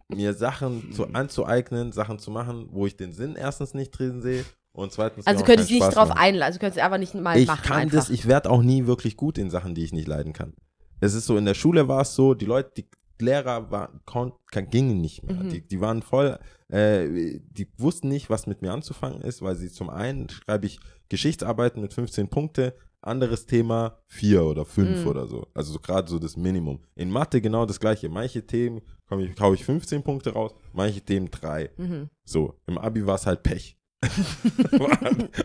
mir 0.09 0.33
Sachen 0.33 0.91
zu, 0.91 1.07
anzueignen, 1.07 1.91
Sachen 1.91 2.19
zu 2.19 2.29
machen, 2.29 2.67
wo 2.71 2.85
ich 2.85 2.97
den 2.97 3.13
Sinn 3.13 3.35
erstens 3.35 3.73
nicht 3.73 3.91
drin 3.91 4.21
sehe 4.21 4.45
und 4.73 4.91
zweitens 4.91 5.25
Also 5.25 5.43
keinen 5.43 5.57
dich 5.57 5.71
nicht 5.71 5.83
Spaß 5.83 5.95
drauf 5.95 6.09
machen. 6.09 6.19
einlassen, 6.19 6.45
also 6.47 6.59
könntest 6.59 6.77
du 6.77 6.83
einfach 6.83 6.97
nicht 6.99 7.15
mal 7.15 7.37
Ich 7.37 7.47
machen 7.47 7.63
kann 7.63 7.77
einfach. 7.77 7.97
das, 7.97 8.09
ich 8.11 8.27
werde 8.27 8.49
auch 8.51 8.61
nie 8.61 8.85
wirklich 8.85 9.17
gut 9.17 9.37
in 9.39 9.49
Sachen, 9.49 9.73
die 9.73 9.83
ich 9.83 9.93
nicht 9.93 10.07
leiden 10.07 10.33
kann. 10.33 10.53
Es 10.99 11.13
ist 11.13 11.25
so, 11.25 11.37
in 11.37 11.45
der 11.45 11.53
Schule 11.55 11.87
war 11.87 12.01
es 12.01 12.13
so, 12.15 12.35
die 12.35 12.45
Leute, 12.45 12.71
die 12.77 12.87
Lehrer 13.19 13.71
war, 13.71 14.01
kon, 14.05 14.33
kann, 14.51 14.69
gingen 14.69 15.01
nicht 15.01 15.23
mehr. 15.23 15.35
Mhm. 15.35 15.49
Die, 15.49 15.67
die 15.67 15.81
waren 15.81 16.01
voll, 16.01 16.37
äh, 16.67 17.39
die 17.49 17.67
wussten 17.77 18.09
nicht, 18.09 18.29
was 18.29 18.45
mit 18.45 18.61
mir 18.61 18.73
anzufangen 18.73 19.21
ist, 19.21 19.41
weil 19.41 19.55
sie 19.55 19.71
zum 19.71 19.89
einen 19.89 20.29
schreibe 20.29 20.65
ich 20.65 20.79
Geschichtsarbeiten 21.09 21.81
mit 21.81 21.93
15 21.93 22.27
Punkte, 22.29 22.75
anderes 23.05 23.45
Thema 23.45 23.99
vier 24.07 24.43
oder 24.43 24.65
fünf 24.65 25.01
Mhm. 25.03 25.07
oder 25.07 25.27
so. 25.27 25.47
Also 25.53 25.73
so 25.73 25.79
gerade 25.79 26.07
so 26.09 26.19
das 26.19 26.35
Minimum. 26.37 26.79
In 26.95 27.09
Mathe 27.11 27.41
genau 27.41 27.65
das 27.65 27.79
gleiche. 27.79 28.09
Manche 28.09 28.45
Themen 28.45 28.81
komm 29.07 29.19
ich, 29.19 29.39
hau 29.39 29.53
ich 29.53 29.63
15 29.63 30.03
Punkte 30.03 30.33
raus, 30.33 30.51
manche 30.73 31.01
Themen 31.01 31.29
drei. 31.31 31.69
Mhm. 31.77 32.09
So, 32.23 32.55
im 32.67 32.77
Abi 32.77 33.05
war 33.05 33.15
es 33.15 33.25
halt 33.25 33.43
Pech. 33.43 33.77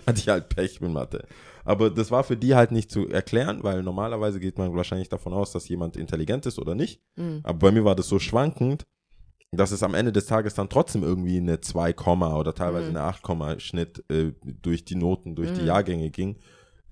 Hatte 0.06 0.18
ich 0.18 0.28
halt 0.28 0.48
Pech 0.48 0.80
mit 0.80 0.90
Mathe. 0.92 1.26
Aber 1.64 1.90
das 1.90 2.11
war 2.11 2.24
für 2.24 2.36
die 2.36 2.54
halt 2.54 2.72
nicht 2.72 2.90
zu 2.90 3.08
erklären, 3.08 3.62
weil 3.62 3.82
normalerweise 3.82 4.40
geht 4.40 4.58
man 4.58 4.74
wahrscheinlich 4.74 5.08
davon 5.08 5.32
aus, 5.32 5.52
dass 5.52 5.68
jemand 5.68 5.96
intelligent 5.96 6.46
ist 6.46 6.58
oder 6.58 6.74
nicht. 6.74 7.00
Mhm. 7.16 7.40
Aber 7.42 7.58
bei 7.58 7.70
mir 7.72 7.84
war 7.84 7.94
das 7.94 8.08
so 8.08 8.18
schwankend, 8.18 8.84
dass 9.52 9.72
es 9.72 9.82
am 9.82 9.94
Ende 9.94 10.12
des 10.12 10.26
Tages 10.26 10.54
dann 10.54 10.68
trotzdem 10.68 11.02
irgendwie 11.02 11.36
eine 11.38 11.61
2, 11.61 11.92
oder 12.38 12.54
teilweise 12.54 12.90
Mhm. 12.90 12.96
eine 12.96 13.04
8, 13.06 13.61
Schnitt 13.61 14.04
äh, 14.11 14.32
durch 14.62 14.84
die 14.84 14.94
Noten, 14.94 15.34
durch 15.34 15.52
die 15.52 15.62
Mhm. 15.62 15.66
Jahrgänge 15.66 16.11
ging. 16.11 16.36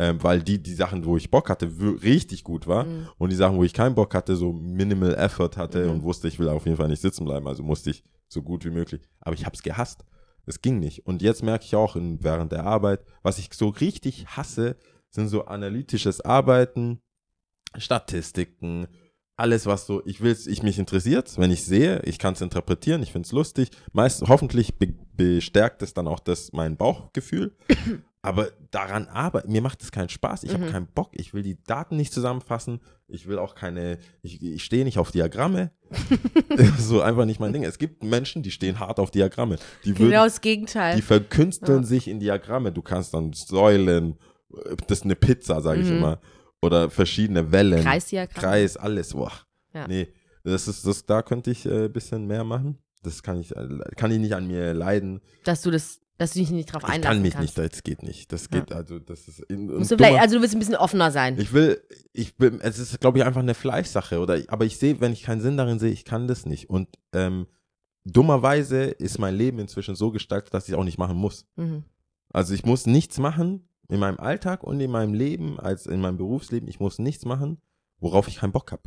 Ähm, 0.01 0.23
weil 0.23 0.43
die, 0.43 0.63
die 0.63 0.75
Sachen, 0.75 1.05
wo 1.05 1.17
ich 1.17 1.31
Bock 1.31 1.51
hatte, 1.51 1.69
richtig 2.03 2.45
gut 2.45 2.67
war. 2.69 2.85
Mhm. 2.85 3.09
Und 3.19 3.31
die 3.31 3.37
Sachen, 3.37 3.57
wo 3.57 3.65
ich 3.65 3.75
keinen 3.75 3.95
Bock 3.97 4.15
hatte, 4.15 4.37
so 4.37 4.53
minimal 4.53 5.15
Effort 5.17 5.57
hatte 5.57 5.85
Mhm. 5.87 5.91
und 5.91 6.03
wusste, 6.05 6.29
ich 6.29 6.39
will 6.39 6.49
auf 6.49 6.65
jeden 6.67 6.77
Fall 6.77 6.89
nicht 6.89 7.03
sitzen 7.03 7.25
bleiben. 7.25 7.49
Also 7.49 7.63
musste 7.65 7.91
ich 7.91 8.05
so 8.29 8.43
gut 8.43 8.65
wie 8.65 8.71
möglich. 8.71 9.01
Aber 9.21 9.35
ich 9.35 9.45
habe 9.45 9.57
es 9.57 9.63
gehasst. 9.63 10.05
Es 10.47 10.63
ging 10.63 10.79
nicht. 10.79 11.05
Und 11.07 11.21
jetzt 11.21 11.43
merke 11.43 11.65
ich 11.65 11.75
auch 11.75 11.97
in, 11.97 12.23
während 12.23 12.53
der 12.53 12.65
Arbeit, 12.65 13.01
was 13.23 13.39
ich 13.39 13.51
so 13.53 13.69
richtig 13.69 14.27
hasse, 14.29 14.77
sind 15.11 15.29
so 15.29 15.45
analytisches 15.47 16.21
Arbeiten, 16.21 17.01
Statistiken, 17.77 18.87
alles, 19.37 19.67
was 19.67 19.87
so, 19.87 20.03
ich 20.05 20.21
will's, 20.21 20.47
ich 20.47 20.63
mich 20.63 20.79
interessiert, 20.79 21.39
wenn 21.39 21.51
ich 21.53 21.65
sehe, 21.65 22.03
ich 22.05 22.19
kann 22.19 22.35
es 22.35 22.41
interpretieren, 22.41 23.03
ich 23.03 23.13
finde 23.13 23.27
es 23.27 23.33
lustig. 23.33 23.71
Meist, 23.93 24.23
hoffentlich 24.27 24.79
be 24.79 24.95
bestärkt 25.15 25.83
es 25.83 25.95
dann 25.95 26.07
auch 26.09 26.21
das, 26.21 26.53
mein 26.53 26.77
Bauchgefühl. 26.77 27.57
Aber 28.29 28.51
daran 28.70 29.07
arbeiten, 29.09 29.51
mir 29.51 29.62
macht 29.62 29.83
es 29.83 29.91
keinen 29.91 30.11
Spaß. 30.11 30.45
Ich 30.45 30.53
habe 30.53 30.66
Mhm. 30.66 30.70
keinen 30.70 30.87
Bock. 30.87 31.11
Ich 31.14 31.33
will 31.33 31.43
die 31.43 31.62
Daten 31.64 31.97
nicht 31.97 32.12
zusammenfassen. 32.12 32.81
Ich 33.07 33.26
will 33.26 33.39
auch 33.39 33.55
keine, 33.55 33.99
ich, 34.22 34.43
ich 34.43 34.62
stehe 34.64 34.85
nicht 34.85 34.99
auf 34.99 35.11
Diagramme. 35.11 35.70
so 36.79 37.01
einfach 37.01 37.24
nicht 37.24 37.41
mein 37.41 37.53
Ding. 37.53 37.64
Es 37.64 37.79
gibt 37.79 38.03
Menschen, 38.03 38.43
die 38.43 38.51
stehen 38.51 38.79
hart 38.81 38.99
auf 39.01 39.11
Diagramme. 39.11 39.57
Die 39.85 39.99
würden, 39.99 40.11
Genau 40.11 40.24
das 40.24 40.41
Gegenteil. 40.41 40.97
die 40.97 41.03
verkünsteln 41.03 41.81
Ja. 41.83 41.87
sich 41.87 42.09
in 42.09 42.20
Diagramme. 42.20 42.72
Du 42.72 42.83
kannst 42.83 43.14
dann 43.14 43.33
Säulen, 43.33 44.18
äh, 44.53 44.76
das 44.87 44.99
ist 44.99 45.05
eine 45.05 45.16
Pizza, 45.16 45.61
sage 45.61 45.81
ich 45.81 45.89
Mhm. 45.89 45.97
immer. 45.97 46.20
Oder 46.61 46.91
verschiedene 46.91 47.51
Wellen. 47.53 47.83
Kreisdiagramm. 47.83 48.43
Kreis, 48.43 48.76
alles. 48.76 49.14
Boah. 49.14 49.33
Ja. 49.72 49.87
Nee, 49.89 50.09
das 50.45 50.68
ist, 50.68 50.87
das, 50.87 51.07
da 51.07 51.22
könnte 51.22 51.51
ich 51.51 51.64
ein 51.66 51.85
äh, 51.85 51.89
bisschen 51.89 52.26
mehr 52.26 52.45
machen. 52.45 52.79
Das 53.03 53.22
kann 53.22 53.41
ich, 53.41 53.55
äh, 53.57 53.66
kann 53.97 54.11
ich 54.11 54.18
nicht 54.18 54.35
an 54.35 54.47
mir 54.49 54.74
leiden. 54.74 55.20
Dass 55.45 55.62
du 55.62 55.70
das, 55.70 56.01
dass 56.19 56.33
du 56.35 56.41
dich 56.41 56.51
nicht 56.51 56.73
drauf 56.73 56.83
Ich 56.85 56.89
einlassen 56.89 57.14
kann 57.14 57.23
mich 57.23 57.33
kannst. 57.33 57.57
nicht, 57.59 57.73
das 57.73 57.83
geht 57.83 58.03
nicht. 58.03 58.33
Das 58.33 58.49
Ja. 58.53 58.61
geht, 58.61 58.73
also, 58.73 58.99
das 58.99 59.27
ist. 59.29 59.41
In, 59.49 59.66
Musst 59.69 59.91
du 59.93 59.97
vielleicht, 59.97 60.19
also 60.21 60.37
du 60.37 60.43
willst 60.43 60.55
ein 60.55 60.59
bisschen 60.59 60.77
offener 60.77 61.11
sein. 61.11 61.39
ich 61.39 61.53
will, 61.53 61.81
ich 62.12 62.37
bin, 62.37 62.61
es 62.61 62.79
ist, 62.79 63.01
glaube 63.01 63.19
ich, 63.19 63.25
einfach 63.25 63.41
eine 63.41 63.55
Fleischsache. 63.55 64.19
Oder, 64.19 64.41
aber 64.49 64.64
ich 64.66 64.77
sehe, 64.79 65.01
wenn 65.01 65.12
ich 65.12 65.23
keinen 65.23 65.41
Sinn 65.41 65.57
darin 65.57 65.79
sehe, 65.79 65.91
ich 65.93 66.05
kann 66.05 66.29
das 66.29 66.45
nicht. 66.45 66.69
Und 66.69 66.89
ähm, 67.12 67.47
dummerweise 68.05 68.85
ist 68.85 69.19
mein 69.19 69.35
Leben 69.35 69.59
inzwischen 69.59 69.95
so 69.95 70.11
gestaltet, 70.11 70.53
dass 70.55 70.69
ich 70.69 70.75
auch 70.75 70.85
nicht 70.85 70.99
machen 70.99 71.16
muss. 71.16 71.47
Mhm. 71.57 71.85
Also 72.31 72.55
ich 72.55 72.64
muss 72.64 72.87
nichts 72.87 73.19
machen 73.19 73.69
in 73.89 74.01
meinem 74.01 74.19
Alltag 74.19 74.62
und 74.64 74.81
in 74.81 74.91
meinem 74.91 75.14
Leben, 75.14 75.59
als 75.59 75.87
in 75.87 76.01
meinem 76.01 76.19
Berufsleben. 76.19 76.69
Ich 76.69 76.81
muss 76.81 76.99
nichts 76.99 77.25
machen, 77.25 77.59
worauf 78.01 78.29
ich 78.29 78.37
keinen 78.37 78.53
Bock 78.53 78.73
habe. 78.73 78.83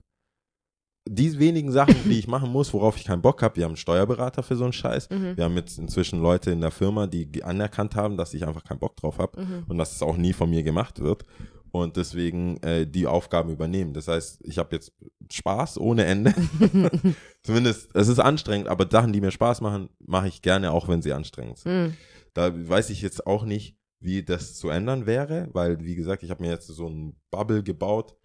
Die 1.09 1.39
wenigen 1.39 1.71
Sachen, 1.71 1.95
die 2.05 2.19
ich 2.19 2.27
machen 2.27 2.51
muss, 2.51 2.73
worauf 2.73 2.95
ich 2.95 3.05
keinen 3.05 3.21
Bock 3.23 3.41
habe, 3.41 3.55
wir 3.55 3.63
haben 3.63 3.71
einen 3.71 3.77
Steuerberater 3.77 4.43
für 4.43 4.55
so 4.55 4.63
einen 4.65 4.73
Scheiß. 4.73 5.09
Mhm. 5.09 5.35
Wir 5.35 5.43
haben 5.45 5.55
jetzt 5.55 5.79
inzwischen 5.79 6.21
Leute 6.21 6.51
in 6.51 6.61
der 6.61 6.71
Firma, 6.71 7.07
die 7.07 7.43
anerkannt 7.43 7.95
haben, 7.95 8.17
dass 8.17 8.33
ich 8.35 8.45
einfach 8.45 8.63
keinen 8.63 8.79
Bock 8.79 8.95
drauf 8.97 9.17
habe 9.17 9.41
Mhm. 9.41 9.63
und 9.67 9.77
dass 9.77 9.95
es 9.95 10.01
auch 10.03 10.15
nie 10.17 10.33
von 10.33 10.49
mir 10.49 10.61
gemacht 10.61 10.99
wird 10.99 11.23
und 11.71 11.97
deswegen 11.97 12.57
äh, 12.63 12.85
die 12.85 13.07
Aufgaben 13.07 13.49
übernehmen. 13.49 13.93
Das 13.93 14.07
heißt, 14.07 14.41
ich 14.43 14.59
habe 14.59 14.75
jetzt 14.75 14.93
Spaß 15.31 15.79
ohne 15.79 16.05
Ende. 16.05 16.33
Zumindest, 17.43 17.89
es 17.95 18.07
ist 18.07 18.19
anstrengend, 18.19 18.67
aber 18.67 18.87
Sachen, 18.89 19.11
die 19.13 19.21
mir 19.21 19.31
Spaß 19.31 19.61
machen, 19.61 19.89
mache 20.05 20.27
ich 20.27 20.41
gerne, 20.41 20.71
auch 20.71 20.87
wenn 20.87 21.01
sie 21.01 21.13
anstrengend 21.13 21.57
sind. 21.59 21.71
Mhm. 21.73 21.93
Da 22.33 22.51
weiß 22.69 22.89
ich 22.91 23.01
jetzt 23.01 23.25
auch 23.25 23.43
nicht, 23.43 23.75
wie 23.99 24.23
das 24.23 24.55
zu 24.55 24.69
ändern 24.69 25.05
wäre, 25.05 25.49
weil, 25.53 25.83
wie 25.83 25.95
gesagt, 25.95 26.23
ich 26.23 26.29
habe 26.29 26.43
mir 26.43 26.51
jetzt 26.51 26.67
so 26.67 26.87
ein 26.87 27.15
Bubble 27.31 27.63
gebaut 27.63 28.15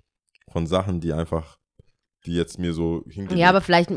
von 0.51 0.67
Sachen, 0.67 1.01
die 1.01 1.13
einfach, 1.13 1.59
die 2.27 2.35
jetzt 2.35 2.59
mir 2.59 2.75
so 2.75 3.05
hingelegt 3.09 3.39
Ja, 3.41 3.49
aber 3.49 3.61
vielleicht, 3.61 3.91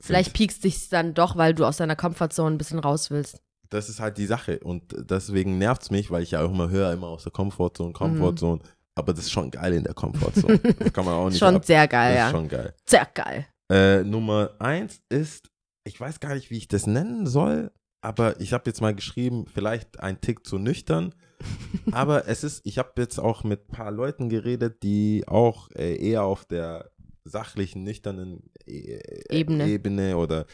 vielleicht 0.00 0.30
sind. 0.30 0.36
piekst 0.36 0.64
dich 0.64 0.88
dann 0.88 1.14
doch, 1.14 1.36
weil 1.36 1.54
du 1.54 1.64
aus 1.64 1.76
deiner 1.76 1.96
Comfortzone 1.96 2.54
ein 2.54 2.58
bisschen 2.58 2.78
raus 2.78 3.10
willst. 3.10 3.40
Das 3.70 3.88
ist 3.88 4.00
halt 4.00 4.18
die 4.18 4.26
Sache 4.26 4.60
und 4.60 4.94
deswegen 5.10 5.58
nervt 5.58 5.82
es 5.82 5.90
mich, 5.90 6.10
weil 6.10 6.22
ich 6.22 6.32
ja 6.32 6.44
auch 6.44 6.50
immer 6.50 6.68
höre, 6.70 6.92
immer 6.92 7.08
aus 7.08 7.24
der 7.24 7.32
Komfortzone, 7.32 7.92
Komfortzone. 7.92 8.60
Aber 8.96 9.12
das 9.12 9.24
ist 9.24 9.32
schon 9.32 9.50
geil 9.50 9.72
in 9.74 9.82
der 9.84 9.94
Komfortzone. 9.94 10.58
Das 10.58 10.92
kann 10.92 11.04
man 11.04 11.14
auch 11.14 11.28
nicht 11.28 11.38
Schon 11.40 11.56
ab- 11.56 11.64
sehr 11.64 11.82
Das 11.86 11.90
geil, 11.90 12.12
ist 12.12 12.18
ja. 12.18 12.30
schon 12.30 12.48
geil. 12.48 12.74
Sehr 12.86 13.08
geil. 13.12 13.46
Äh, 13.72 14.04
Nummer 14.04 14.50
eins 14.60 15.00
ist, 15.08 15.50
ich 15.84 15.98
weiß 16.00 16.20
gar 16.20 16.34
nicht, 16.34 16.50
wie 16.50 16.58
ich 16.58 16.68
das 16.68 16.86
nennen 16.86 17.26
soll, 17.26 17.72
aber 18.02 18.40
ich 18.40 18.52
habe 18.52 18.64
jetzt 18.66 18.80
mal 18.80 18.94
geschrieben, 18.94 19.46
vielleicht 19.52 19.98
ein 19.98 20.20
Tick 20.20 20.46
zu 20.46 20.58
nüchtern. 20.58 21.14
aber 21.92 22.28
es 22.28 22.44
ist, 22.44 22.60
ich 22.64 22.78
habe 22.78 22.92
jetzt 22.98 23.18
auch 23.18 23.42
mit 23.42 23.68
ein 23.68 23.72
paar 23.72 23.90
Leuten 23.90 24.28
geredet, 24.28 24.82
die 24.84 25.24
auch 25.26 25.68
äh, 25.72 25.96
eher 25.96 26.22
auf 26.22 26.44
der 26.44 26.90
sachlichen, 27.24 27.82
nüchternen 27.82 28.50
äh, 28.66 29.00
Ebene. 29.30 29.66
Ebene 29.68 30.16
oder 30.16 30.46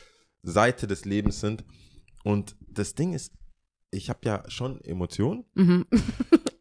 Seite 0.43 0.87
des 0.87 1.05
Lebens 1.05 1.41
sind. 1.41 1.65
Und 2.25 2.57
das 2.61 2.95
Ding 2.95 3.13
ist, 3.13 3.33
ich 3.91 4.09
habe 4.09 4.21
ja 4.25 4.45
schon 4.49 4.81
Emotionen. 4.85 5.45
Mhm. 5.55 5.87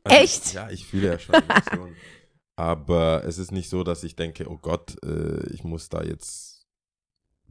Also, 0.06 0.24
Echt? 0.24 0.54
Ja, 0.54 0.70
ich 0.72 0.88
fühle 0.88 1.08
ja 1.08 1.20
schon 1.20 1.36
Emotionen. 1.36 1.96
Aber 2.56 3.24
es 3.26 3.38
ist 3.38 3.52
nicht 3.52 3.70
so, 3.70 3.84
dass 3.84 4.04
ich 4.04 4.16
denke, 4.16 4.50
oh 4.50 4.58
Gott, 4.58 4.96
äh, 5.04 5.46
ich 5.54 5.64
muss 5.66 5.90
da 5.90 6.02
jetzt 6.02 6.66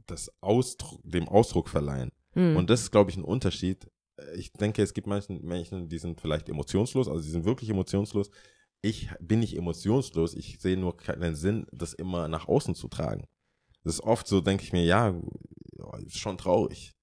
das 0.07 0.31
Ausdruck, 0.41 0.99
dem 1.03 1.29
Ausdruck 1.29 1.69
verleihen. 1.69 2.11
Mhm. 2.33 2.57
Und 2.57 2.69
das 2.69 2.81
ist, 2.81 2.91
glaube 2.91 3.11
ich, 3.11 3.17
ein 3.17 3.23
Unterschied. 3.23 3.87
Äh, 4.17 4.35
Ich 4.35 4.51
denke, 4.51 4.81
es 4.81 4.93
gibt 4.95 5.07
manchen 5.07 5.45
Menschen, 5.45 5.87
die 5.87 5.99
sind 5.99 6.19
vielleicht 6.19 6.49
emotionslos, 6.49 7.07
also 7.07 7.21
die 7.23 7.29
sind 7.29 7.45
wirklich 7.45 7.69
emotionslos. 7.69 8.29
Ich 8.81 9.09
bin 9.19 9.39
nicht 9.39 9.57
emotionslos, 9.57 10.33
ich 10.35 10.59
sehe 10.59 10.77
nur 10.77 10.95
keinen 10.95 11.35
Sinn, 11.35 11.65
das 11.71 11.93
immer 11.93 12.27
nach 12.27 12.47
außen 12.47 12.75
zu 12.75 12.87
tragen. 12.87 13.25
Das 13.83 13.95
ist 13.95 14.01
oft 14.01 14.27
so, 14.27 14.41
denke 14.41 14.63
ich 14.63 14.73
mir, 14.73 14.83
ja, 14.83 15.13
ja, 15.77 15.97
ist 16.05 16.17
schon 16.17 16.37
traurig, 16.37 16.93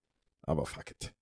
aber 0.43 0.67
fuck 0.67 0.91
it. 0.91 1.13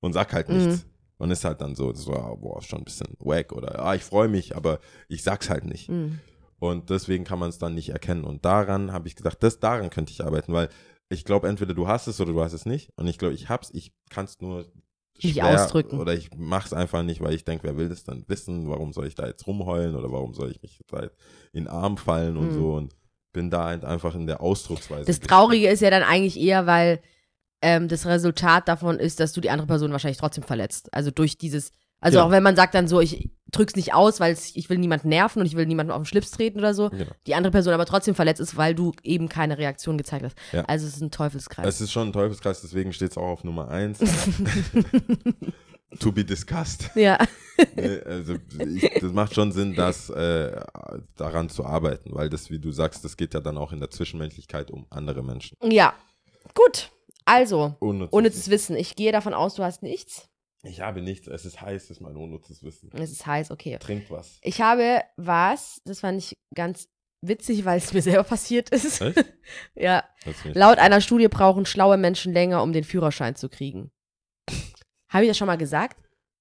Und 0.00 0.12
sag 0.12 0.32
halt 0.32 0.48
nichts. 0.48 0.86
Und 1.18 1.32
ist 1.32 1.44
halt 1.44 1.60
dann 1.60 1.74
so, 1.74 1.92
so 1.94 2.12
ah, 2.12 2.34
boah, 2.36 2.58
ist 2.58 2.68
schon 2.68 2.78
ein 2.78 2.84
bisschen 2.84 3.16
wack 3.18 3.52
oder 3.52 3.84
ah, 3.84 3.94
ich 3.96 4.04
freue 4.04 4.28
mich, 4.28 4.54
aber 4.54 4.78
ich 5.08 5.24
sag's 5.24 5.50
halt 5.50 5.64
nicht. 5.64 5.88
Mhm. 5.88 6.20
Und 6.60 6.90
deswegen 6.90 7.24
kann 7.24 7.40
man 7.40 7.50
es 7.50 7.58
dann 7.58 7.74
nicht 7.74 7.90
erkennen. 7.90 8.24
Und 8.24 8.44
daran 8.44 8.92
habe 8.92 9.08
ich 9.08 9.16
gedacht, 9.16 9.42
das 9.42 9.58
daran 9.58 9.90
könnte 9.90 10.12
ich 10.12 10.24
arbeiten, 10.24 10.52
weil 10.52 10.68
ich 11.08 11.24
glaube, 11.24 11.48
entweder 11.48 11.74
du 11.74 11.88
hast 11.88 12.06
es 12.06 12.20
oder 12.20 12.32
du 12.32 12.42
hast 12.42 12.52
es 12.52 12.66
nicht. 12.66 12.92
Und 12.96 13.06
ich 13.06 13.18
glaube, 13.18 13.34
ich 13.34 13.48
hab's, 13.48 13.70
ich 13.72 13.92
kann 14.10 14.26
es 14.26 14.40
nur 14.40 14.70
Nicht 15.22 15.34
schwer 15.34 15.62
ausdrücken. 15.64 15.98
Oder 15.98 16.14
ich 16.14 16.30
mache 16.36 16.66
es 16.66 16.72
einfach 16.72 17.02
nicht, 17.02 17.20
weil 17.20 17.34
ich 17.34 17.44
denke, 17.44 17.64
wer 17.64 17.76
will 17.76 17.88
das 17.88 18.04
dann 18.04 18.24
wissen? 18.28 18.68
Warum 18.68 18.92
soll 18.92 19.06
ich 19.06 19.14
da 19.14 19.26
jetzt 19.26 19.46
rumheulen 19.46 19.94
oder 19.94 20.10
warum 20.12 20.34
soll 20.34 20.50
ich 20.50 20.62
mich 20.62 20.80
da 20.88 21.02
in 21.52 21.64
den 21.64 21.68
Arm 21.68 21.96
fallen 21.96 22.36
und 22.36 22.48
Mhm. 22.48 22.54
so? 22.54 22.74
Und 22.74 22.94
bin 23.32 23.50
da 23.50 23.64
halt 23.64 23.84
einfach 23.84 24.14
in 24.14 24.26
der 24.26 24.40
Ausdrucksweise. 24.40 25.04
Das 25.04 25.20
Traurige 25.20 25.68
ist 25.68 25.80
ja 25.80 25.90
dann 25.90 26.02
eigentlich 26.02 26.38
eher, 26.40 26.66
weil 26.66 27.00
ähm, 27.60 27.88
das 27.88 28.06
Resultat 28.06 28.68
davon 28.68 28.98
ist, 28.98 29.20
dass 29.20 29.32
du 29.32 29.40
die 29.40 29.50
andere 29.50 29.66
Person 29.66 29.92
wahrscheinlich 29.92 30.18
trotzdem 30.18 30.44
verletzt. 30.44 30.92
Also 30.94 31.10
durch 31.10 31.36
dieses, 31.38 31.72
also 32.00 32.18
Ja. 32.18 32.24
auch 32.24 32.30
wenn 32.30 32.42
man 32.42 32.56
sagt 32.56 32.74
dann 32.74 32.88
so, 32.88 33.00
ich 33.00 33.30
drück's 33.50 33.76
nicht 33.76 33.94
aus, 33.94 34.20
weil 34.20 34.36
ich 34.54 34.68
will 34.68 34.76
niemanden 34.78 35.08
nerven 35.08 35.40
und 35.40 35.46
ich 35.46 35.56
will 35.56 35.64
niemanden 35.64 35.90
auf 35.90 36.02
den 36.02 36.04
Schlips 36.04 36.30
treten 36.32 36.58
oder 36.58 36.74
so, 36.74 36.90
Genau. 36.90 37.06
die 37.26 37.34
andere 37.34 37.50
Person 37.50 37.72
aber 37.72 37.86
trotzdem 37.86 38.14
verletzt 38.14 38.40
ist, 38.40 38.56
weil 38.58 38.74
du 38.74 38.92
eben 39.02 39.28
keine 39.30 39.56
Reaktion 39.56 39.96
gezeigt 39.96 40.24
hast. 40.24 40.36
Ja. 40.52 40.64
Also 40.66 40.86
es 40.86 40.96
ist 40.96 41.00
ein 41.02 41.10
Teufelskreis. 41.10 41.66
Es 41.66 41.80
ist 41.80 41.90
schon 41.92 42.08
ein 42.08 42.12
Teufelskreis, 42.12 42.60
deswegen 42.60 42.92
steht 42.92 43.12
es 43.12 43.16
auch 43.16 43.28
auf 43.28 43.44
Nummer 43.44 43.68
1. 43.70 43.98
to 46.00 46.12
be 46.12 46.24
discussed. 46.24 46.90
ja. 46.94 47.18
Also 48.06 48.36
ich, 48.60 48.88
das 49.00 49.12
macht 49.12 49.34
schon 49.34 49.50
Sinn, 49.50 49.74
das 49.74 50.10
äh, 50.10 50.60
daran 51.16 51.48
zu 51.48 51.64
arbeiten, 51.64 52.10
weil 52.14 52.28
das, 52.30 52.50
wie 52.50 52.60
du 52.60 52.70
sagst, 52.70 53.04
das 53.04 53.16
geht 53.16 53.34
ja 53.34 53.40
dann 53.40 53.58
auch 53.58 53.72
in 53.72 53.80
der 53.80 53.90
Zwischenmenschlichkeit 53.90 54.70
um 54.70 54.86
andere 54.90 55.24
Menschen. 55.24 55.56
ja. 55.62 55.92
Gut. 56.54 56.92
Also, 57.24 57.74
Unnützes 57.80 58.12
unnützes 58.12 58.50
Wissen. 58.50 58.76
Ich 58.76 58.94
gehe 58.94 59.10
davon 59.10 59.34
aus, 59.34 59.56
du 59.56 59.64
hast 59.64 59.82
nichts. 59.82 60.28
Ich 60.64 60.80
habe 60.80 61.00
nichts, 61.02 61.28
es 61.28 61.44
ist 61.44 61.60
heiß, 61.60 61.88
das 61.88 61.98
ist 61.98 62.00
mein 62.00 62.16
unnützes 62.16 62.62
Wissen. 62.62 62.90
Es 62.94 63.12
ist 63.12 63.26
heiß, 63.26 63.50
okay. 63.50 63.78
Trinkt 63.78 64.10
was. 64.10 64.38
Ich 64.42 64.60
habe 64.60 65.02
was, 65.16 65.80
das 65.84 66.00
fand 66.00 66.18
ich 66.18 66.34
ganz 66.54 66.88
witzig, 67.24 67.64
weil 67.64 67.78
es 67.78 67.92
mir 67.92 68.02
selber 68.02 68.24
passiert 68.24 68.70
ist. 68.70 69.00
Echt? 69.00 69.24
ja. 69.76 70.04
Ich- 70.24 70.54
Laut 70.54 70.78
einer 70.78 71.00
Studie 71.00 71.28
brauchen 71.28 71.64
schlaue 71.66 71.96
Menschen 71.96 72.32
länger, 72.32 72.62
um 72.62 72.72
den 72.72 72.84
Führerschein 72.84 73.36
zu 73.36 73.48
kriegen. 73.48 73.90
Habe 75.12 75.24
ich 75.24 75.30
das 75.30 75.38
schon 75.38 75.46
mal 75.46 75.56
gesagt? 75.58 75.96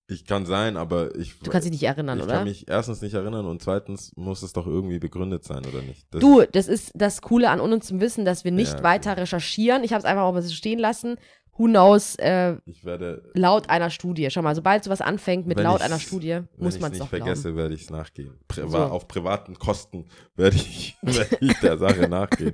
Ich 0.09 0.25
kann 0.25 0.45
sein, 0.45 0.77
aber 0.77 1.13
ich, 1.17 1.37
Du 1.39 1.51
kannst 1.51 1.65
dich 1.65 1.71
nicht 1.73 1.83
erinnern, 1.83 2.17
ich 2.17 2.23
oder? 2.23 2.35
kann 2.35 2.45
mich 2.45 2.69
erstens 2.69 3.01
nicht 3.01 3.13
erinnern 3.13 3.45
und 3.45 3.61
zweitens 3.61 4.13
muss 4.15 4.41
es 4.41 4.53
doch 4.53 4.65
irgendwie 4.65 4.99
begründet 4.99 5.43
sein, 5.43 5.65
oder 5.65 5.81
nicht? 5.81 6.07
Das, 6.11 6.21
du, 6.21 6.43
das 6.45 6.69
ist 6.69 6.91
das 6.95 7.21
Coole 7.21 7.49
an 7.49 7.59
unnützem 7.59 7.99
Wissen, 7.99 8.23
dass 8.23 8.45
wir 8.45 8.53
nicht 8.53 8.71
Ja, 8.75 8.83
weiter 8.83 9.17
recherchieren. 9.17 9.83
Ich 9.83 9.91
habe 9.91 9.99
es 9.99 10.05
einfach 10.05 10.23
auch 10.23 10.31
mal 10.31 10.41
so 10.41 10.53
stehen 10.53 10.79
lassen. 10.79 11.17
Who 11.57 11.65
knows, 11.65 12.15
äh, 12.17 12.57
werde, 12.83 13.31
laut 13.33 13.69
einer 13.69 13.89
Studie. 13.89 14.29
Schau 14.29 14.41
mal, 14.41 14.55
sobald 14.55 14.83
sowas 14.83 15.01
anfängt 15.01 15.47
mit 15.47 15.59
laut 15.59 15.81
einer 15.81 15.99
Studie, 15.99 16.41
muss 16.57 16.79
man 16.79 16.91
es 16.91 16.99
doch 16.99 17.09
glauben. 17.09 17.23
vergesse, 17.25 17.55
werde 17.55 17.73
ich 17.73 17.83
es 17.83 17.89
nachgehen. 17.89 18.37
Priva 18.47 18.69
So. 18.69 18.77
Auf 18.93 19.07
privaten 19.07 19.57
Kosten 19.57 20.05
werde 20.35 20.55
ich, 20.57 20.95
werde 21.01 21.37
ich 21.41 21.53
der 21.59 21.77
Sache 21.77 22.07
nachgehen. 22.07 22.53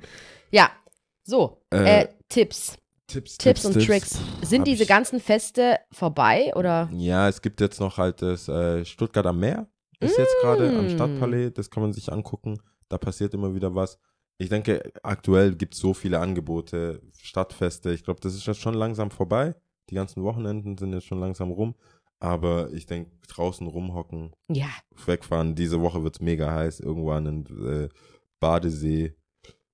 Ja, 0.50 0.70
so, 1.22 1.62
Äh, 1.72 2.02
äh, 2.02 2.08
Tipps. 2.28 2.76
Tipps, 3.06 3.36
Tipps 3.36 3.64
und 3.66 3.74
Tricks. 3.74 4.18
Sind 4.42 4.66
diese 4.66 4.86
ganzen 4.86 5.20
Feste 5.20 5.78
vorbei 5.92 6.52
oder? 6.56 6.88
Ja, 6.92 7.28
es 7.28 7.42
gibt 7.42 7.60
jetzt 7.60 7.78
noch 7.78 7.98
halt 7.98 8.22
das 8.22 8.48
äh, 8.48 8.84
Stuttgart 8.86 9.26
am 9.26 9.38
Meer. 9.40 9.66
Ist 10.00 10.16
jetzt 10.18 10.34
gerade 10.40 10.68
am 10.70 10.86
Mm. 10.86 10.90
Stadtpalais. 10.90 11.50
Das 11.54 11.70
kann 11.70 11.82
man 11.82 11.92
sich 11.92 12.10
angucken. 12.12 12.58
Da 12.88 12.96
passiert 12.98 13.32
immer 13.34 13.54
wieder 13.54 13.74
was. 13.74 13.98
Ich 14.38 14.48
denke, 14.48 14.92
aktuell 15.02 15.54
gibt 15.54 15.74
es 15.74 15.80
so 15.80 15.94
viele 15.94 16.18
Angebote, 16.18 17.00
Stadtfeste. 17.16 17.92
Ich 17.92 18.02
glaube, 18.04 18.20
das 18.20 18.34
ist 18.34 18.46
jetzt 18.46 18.60
schon 18.60 18.74
langsam 18.74 19.10
vorbei. 19.10 19.54
Die 19.90 19.94
ganzen 19.94 20.22
Wochenenden 20.22 20.76
sind 20.76 20.92
jetzt 20.92 21.06
schon 21.06 21.20
langsam 21.20 21.50
rum. 21.50 21.74
Aber 22.18 22.72
ich 22.72 22.86
denke, 22.86 23.10
draußen 23.28 23.66
rumhocken, 23.66 24.34
Ja, 24.48 24.70
wegfahren. 25.04 25.54
Diese 25.54 25.80
Woche 25.80 26.02
wird 26.02 26.16
es 26.16 26.20
mega 26.20 26.50
heiß. 26.52 26.80
Irgendwo 26.80 27.10
an 27.10 27.24
den 27.24 27.66
äh, 27.66 27.88
Badesee 28.40 29.14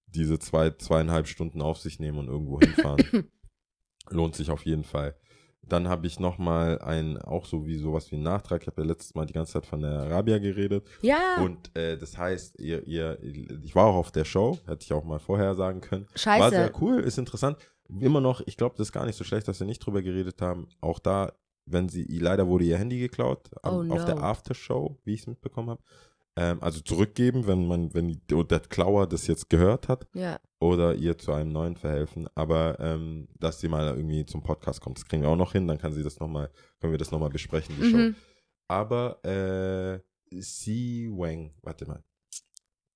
diese 0.06 0.38
zwei, 0.38 0.70
zweieinhalb 0.70 1.28
Stunden 1.28 1.62
auf 1.62 1.78
sich 1.78 2.00
nehmen 2.00 2.18
und 2.18 2.28
irgendwo 2.28 2.58
hinfahren. 2.58 3.04
Lohnt 4.11 4.34
sich 4.34 4.50
auf 4.50 4.66
jeden 4.66 4.84
Fall. 4.84 5.14
Dann 5.62 5.88
habe 5.88 6.06
ich 6.06 6.18
nochmal 6.18 6.80
ein, 6.80 7.18
auch 7.18 7.44
so 7.46 7.66
wie 7.66 7.76
sowas 7.76 8.11
wie 8.11 8.16
einen 8.16 8.24
Nachtrag. 8.24 8.62
Ich 8.62 8.66
habe 8.66 8.82
ja 8.82 8.88
letztes 8.88 9.14
Mal 9.14 9.26
die 9.26 9.32
ganze 9.32 9.52
Zeit 9.52 9.66
von 9.66 9.80
der 9.82 9.92
Arabia 10.00 10.38
geredet. 10.38 10.84
ja, 11.02 11.36
Und 11.40 11.76
äh, 11.76 11.96
das 11.96 12.18
heißt, 12.18 12.58
ihr, 12.58 12.86
ihr, 12.88 13.18
ich 13.22 13.74
war 13.74 13.86
auch 13.86 13.94
auf 13.94 14.11
der 14.11 14.24
Show, 14.24 14.58
hätte 14.66 14.82
ich 14.84 14.92
auch 14.92 15.04
mal 15.04 15.18
vorher 15.20 15.54
sagen 15.54 15.80
können. 15.80 16.06
War 16.06 16.18
scheiße. 16.18 16.50
sehr 16.50 16.72
cool, 16.80 17.00
ist 17.00 17.18
interessant. 17.18 17.56
Immer 18.00 18.20
noch, 18.20 18.40
ich 18.46 18.56
glaube, 18.56 18.74
das 18.78 18.88
ist 18.88 18.92
gar 18.92 19.04
nicht 19.06 19.16
so 19.16 19.24
schlecht, 19.24 19.48
dass 19.48 19.61
wir 19.61 19.66
nicht 19.66 19.84
drüber 19.84 20.00
geredet 20.02 20.40
haben. 20.42 20.68
Auch 20.80 20.98
da, 20.98 21.32
wenn 21.66 21.88
sie, 21.88 22.04
leider 22.04 22.46
wurde 22.48 22.64
ihr 22.64 22.78
Handy 22.78 22.98
geklaut 22.98 23.50
am, 23.62 23.90
Oh 23.90 23.94
auf 23.94 24.04
der 24.04 24.16
no. 24.16 24.22
Aftershow, 24.22 24.96
wie 25.04 25.14
ich 25.14 25.20
es 25.20 25.26
mitbekommen 25.26 25.70
habe. 25.70 25.82
Ähm, 26.36 26.62
also 26.62 26.80
zurückgeben, 26.80 27.46
wenn 27.46 27.66
man, 27.66 27.92
wenn 27.92 28.08
die, 28.08 28.20
der 28.26 28.60
Klauer 28.60 29.06
das 29.08 29.26
jetzt 29.26 29.50
gehört 29.50 29.88
hat 29.88 30.06
Ja, 30.14 30.38
oder 30.60 30.94
ihr 30.94 31.18
zu 31.18 31.32
einem 31.32 31.52
neuen 31.52 31.76
verhelfen. 31.76 32.28
Aber 32.34 32.78
ähm, 32.80 33.28
dass 33.38 33.60
sie 33.60 33.68
mal 33.68 33.88
irgendwie 33.96 34.24
zum 34.26 34.42
Podcast 34.42 34.80
kommt, 34.80 34.98
das 34.98 35.04
kriegen 35.06 35.22
wir 35.22 35.28
auch 35.28 35.36
noch 35.36 35.52
hin, 35.52 35.66
dann 35.66 35.78
kann 35.78 35.92
sie 35.92 36.02
das 36.04 36.20
noch 36.20 36.28
mal, 36.28 36.50
können 36.80 36.92
wir 36.92 36.98
das 36.98 37.10
nochmal 37.10 37.30
besprechen, 37.30 37.74
die 37.80 37.90
Show. 37.90 37.96
mhm. 37.96 38.16
Aber 38.68 39.24
äh, 39.24 40.00
Si 40.40 41.08
Wang, 41.12 41.52
warte 41.62 41.86
mal. 41.86 42.04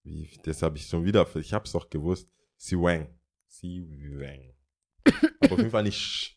Wie, 0.04 0.28
das 0.44 0.62
habe 0.62 0.76
ich 0.76 0.86
schon 0.86 1.04
wieder, 1.04 1.26
ich 1.36 1.52
habe 1.52 1.64
es 1.64 1.72
doch 1.72 1.90
gewusst. 1.90 2.28
Si 2.56 2.76
Wang. 2.76 3.08
Si 3.48 3.82
Wang. 4.18 4.52
Aber 5.40 5.52
auf 5.52 5.58
jeden 5.58 5.70
Fall 5.70 5.82
nicht 5.82 5.98
Sch. 5.98 6.36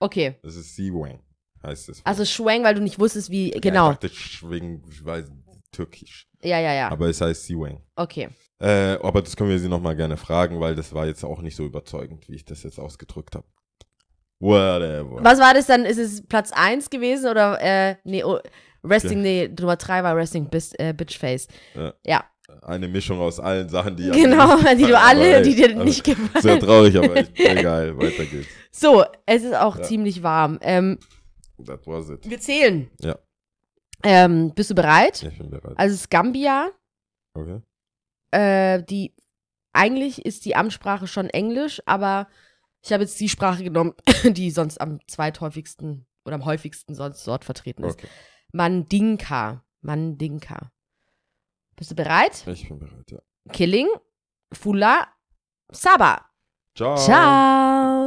okay. 0.00 0.36
Das 0.42 0.56
ist 0.56 0.74
Si 0.74 0.92
Wang, 0.92 1.22
heißt 1.62 1.90
es. 1.90 2.04
Also 2.04 2.24
Schwang, 2.24 2.64
weil 2.64 2.74
du 2.74 2.80
nicht 2.82 2.98
wusstest, 2.98 3.30
wie, 3.30 3.52
Ja, 3.52 3.60
genau. 3.60 3.90
ich 3.92 3.98
dachte 3.98 4.08
Sch 4.08 4.42
wegen, 4.50 4.82
ich 4.90 5.04
weiß, 5.04 5.30
türkisch. 5.72 6.26
Ja, 6.42 6.58
ja, 6.60 6.72
ja. 6.74 6.90
Aber 6.90 7.08
es 7.08 7.20
heißt 7.20 7.44
Si 7.46 7.54
Wang. 7.56 7.80
Okay. 7.96 8.28
Äh, 8.60 8.96
aber 9.02 9.22
das 9.22 9.34
können 9.36 9.50
wir 9.50 9.58
sie 9.58 9.68
nochmal 9.68 9.96
gerne 9.96 10.16
fragen, 10.16 10.60
weil 10.60 10.74
das 10.76 10.94
war 10.94 11.06
jetzt 11.06 11.24
auch 11.24 11.40
nicht 11.42 11.56
so 11.56 11.64
überzeugend, 11.64 12.28
wie 12.28 12.34
ich 12.36 12.44
das 12.44 12.62
jetzt 12.62 12.78
ausgedrückt 12.78 13.34
habe. 13.34 13.46
Whatever. 14.40 15.22
Was 15.22 15.38
war 15.38 15.54
das 15.54 15.66
dann? 15.66 15.84
Ist 15.84 15.98
es 15.98 16.26
Platz 16.26 16.50
1 16.52 16.90
gewesen 16.90 17.28
oder, 17.30 17.60
äh, 17.60 17.96
nee, 18.04 18.24
oh, 18.24 18.38
Resting, 18.84 19.22
nee, 19.22 19.48
Nummer 19.58 19.76
3 19.76 20.02
war 20.02 20.16
Resting 20.16 20.48
Bis, 20.50 20.72
äh, 20.74 20.92
Bitchface. 20.96 21.46
Ja. 21.74 21.94
Ja, 22.04 22.24
Eine 22.62 22.88
Mischung 22.88 23.20
aus 23.20 23.38
allen 23.38 23.68
Sachen, 23.68 23.94
die 23.96 24.10
genau, 24.10 24.56
die 24.76 24.84
du 24.86 24.98
alle, 24.98 25.36
ey, 25.36 25.42
die 25.44 25.54
dir 25.54 25.68
also, 25.70 25.84
nicht 25.84 26.04
Sehr 26.04 26.14
gefallen. 26.16 26.60
traurig, 26.60 26.96
aber 26.98 27.16
echt 27.16 27.38
egal. 27.38 27.96
Weiter 27.96 28.24
geht's. 28.24 28.48
So, 28.72 29.04
es 29.26 29.44
ist 29.44 29.54
auch 29.54 29.76
Ja. 29.76 29.82
ziemlich 29.84 30.22
warm. 30.24 30.58
Ähm, 30.62 30.98
That 31.64 31.86
was 31.86 32.10
it. 32.10 32.28
wir 32.28 32.40
zählen. 32.40 32.90
Ja. 33.00 33.16
Ähm, 34.02 34.52
bist 34.54 34.70
du 34.70 34.74
bereit? 34.74 35.22
Ich 35.22 35.38
bin 35.38 35.50
bereit. 35.50 35.78
Also 35.78 35.94
es 35.94 36.00
ist 36.02 36.10
Gambia. 36.10 36.70
Okay. 37.34 37.60
Äh, 38.30 38.82
die, 38.84 39.14
eigentlich 39.72 40.24
ist 40.24 40.44
die 40.44 40.56
Amtssprache 40.56 41.06
schon 41.06 41.28
Englisch, 41.30 41.82
aber 41.86 42.28
ich 42.82 42.92
habe 42.92 43.04
jetzt 43.04 43.18
die 43.20 43.28
Sprache 43.28 43.62
genommen, 43.62 43.94
die 44.24 44.50
sonst 44.50 44.80
am 44.80 44.98
zweithäufigsten 45.06 46.06
oder 46.24 46.34
am 46.34 46.44
häufigsten 46.44 46.94
sonst 46.94 47.26
dort 47.26 47.44
vertreten 47.44 47.84
ist. 47.84 47.98
okay. 47.98 48.08
Mandinka. 48.52 49.64
Mandinka. 49.80 50.70
Bist 51.76 51.90
du 51.90 51.94
bereit? 51.94 52.46
Ich 52.46 52.68
bin 52.68 52.78
bereit, 52.78 53.10
ja. 53.10 53.18
Killing, 53.52 53.88
Fula, 54.52 55.08
Saba. 55.70 56.26
Ciao. 56.76 56.96
Ciao. 56.96 58.01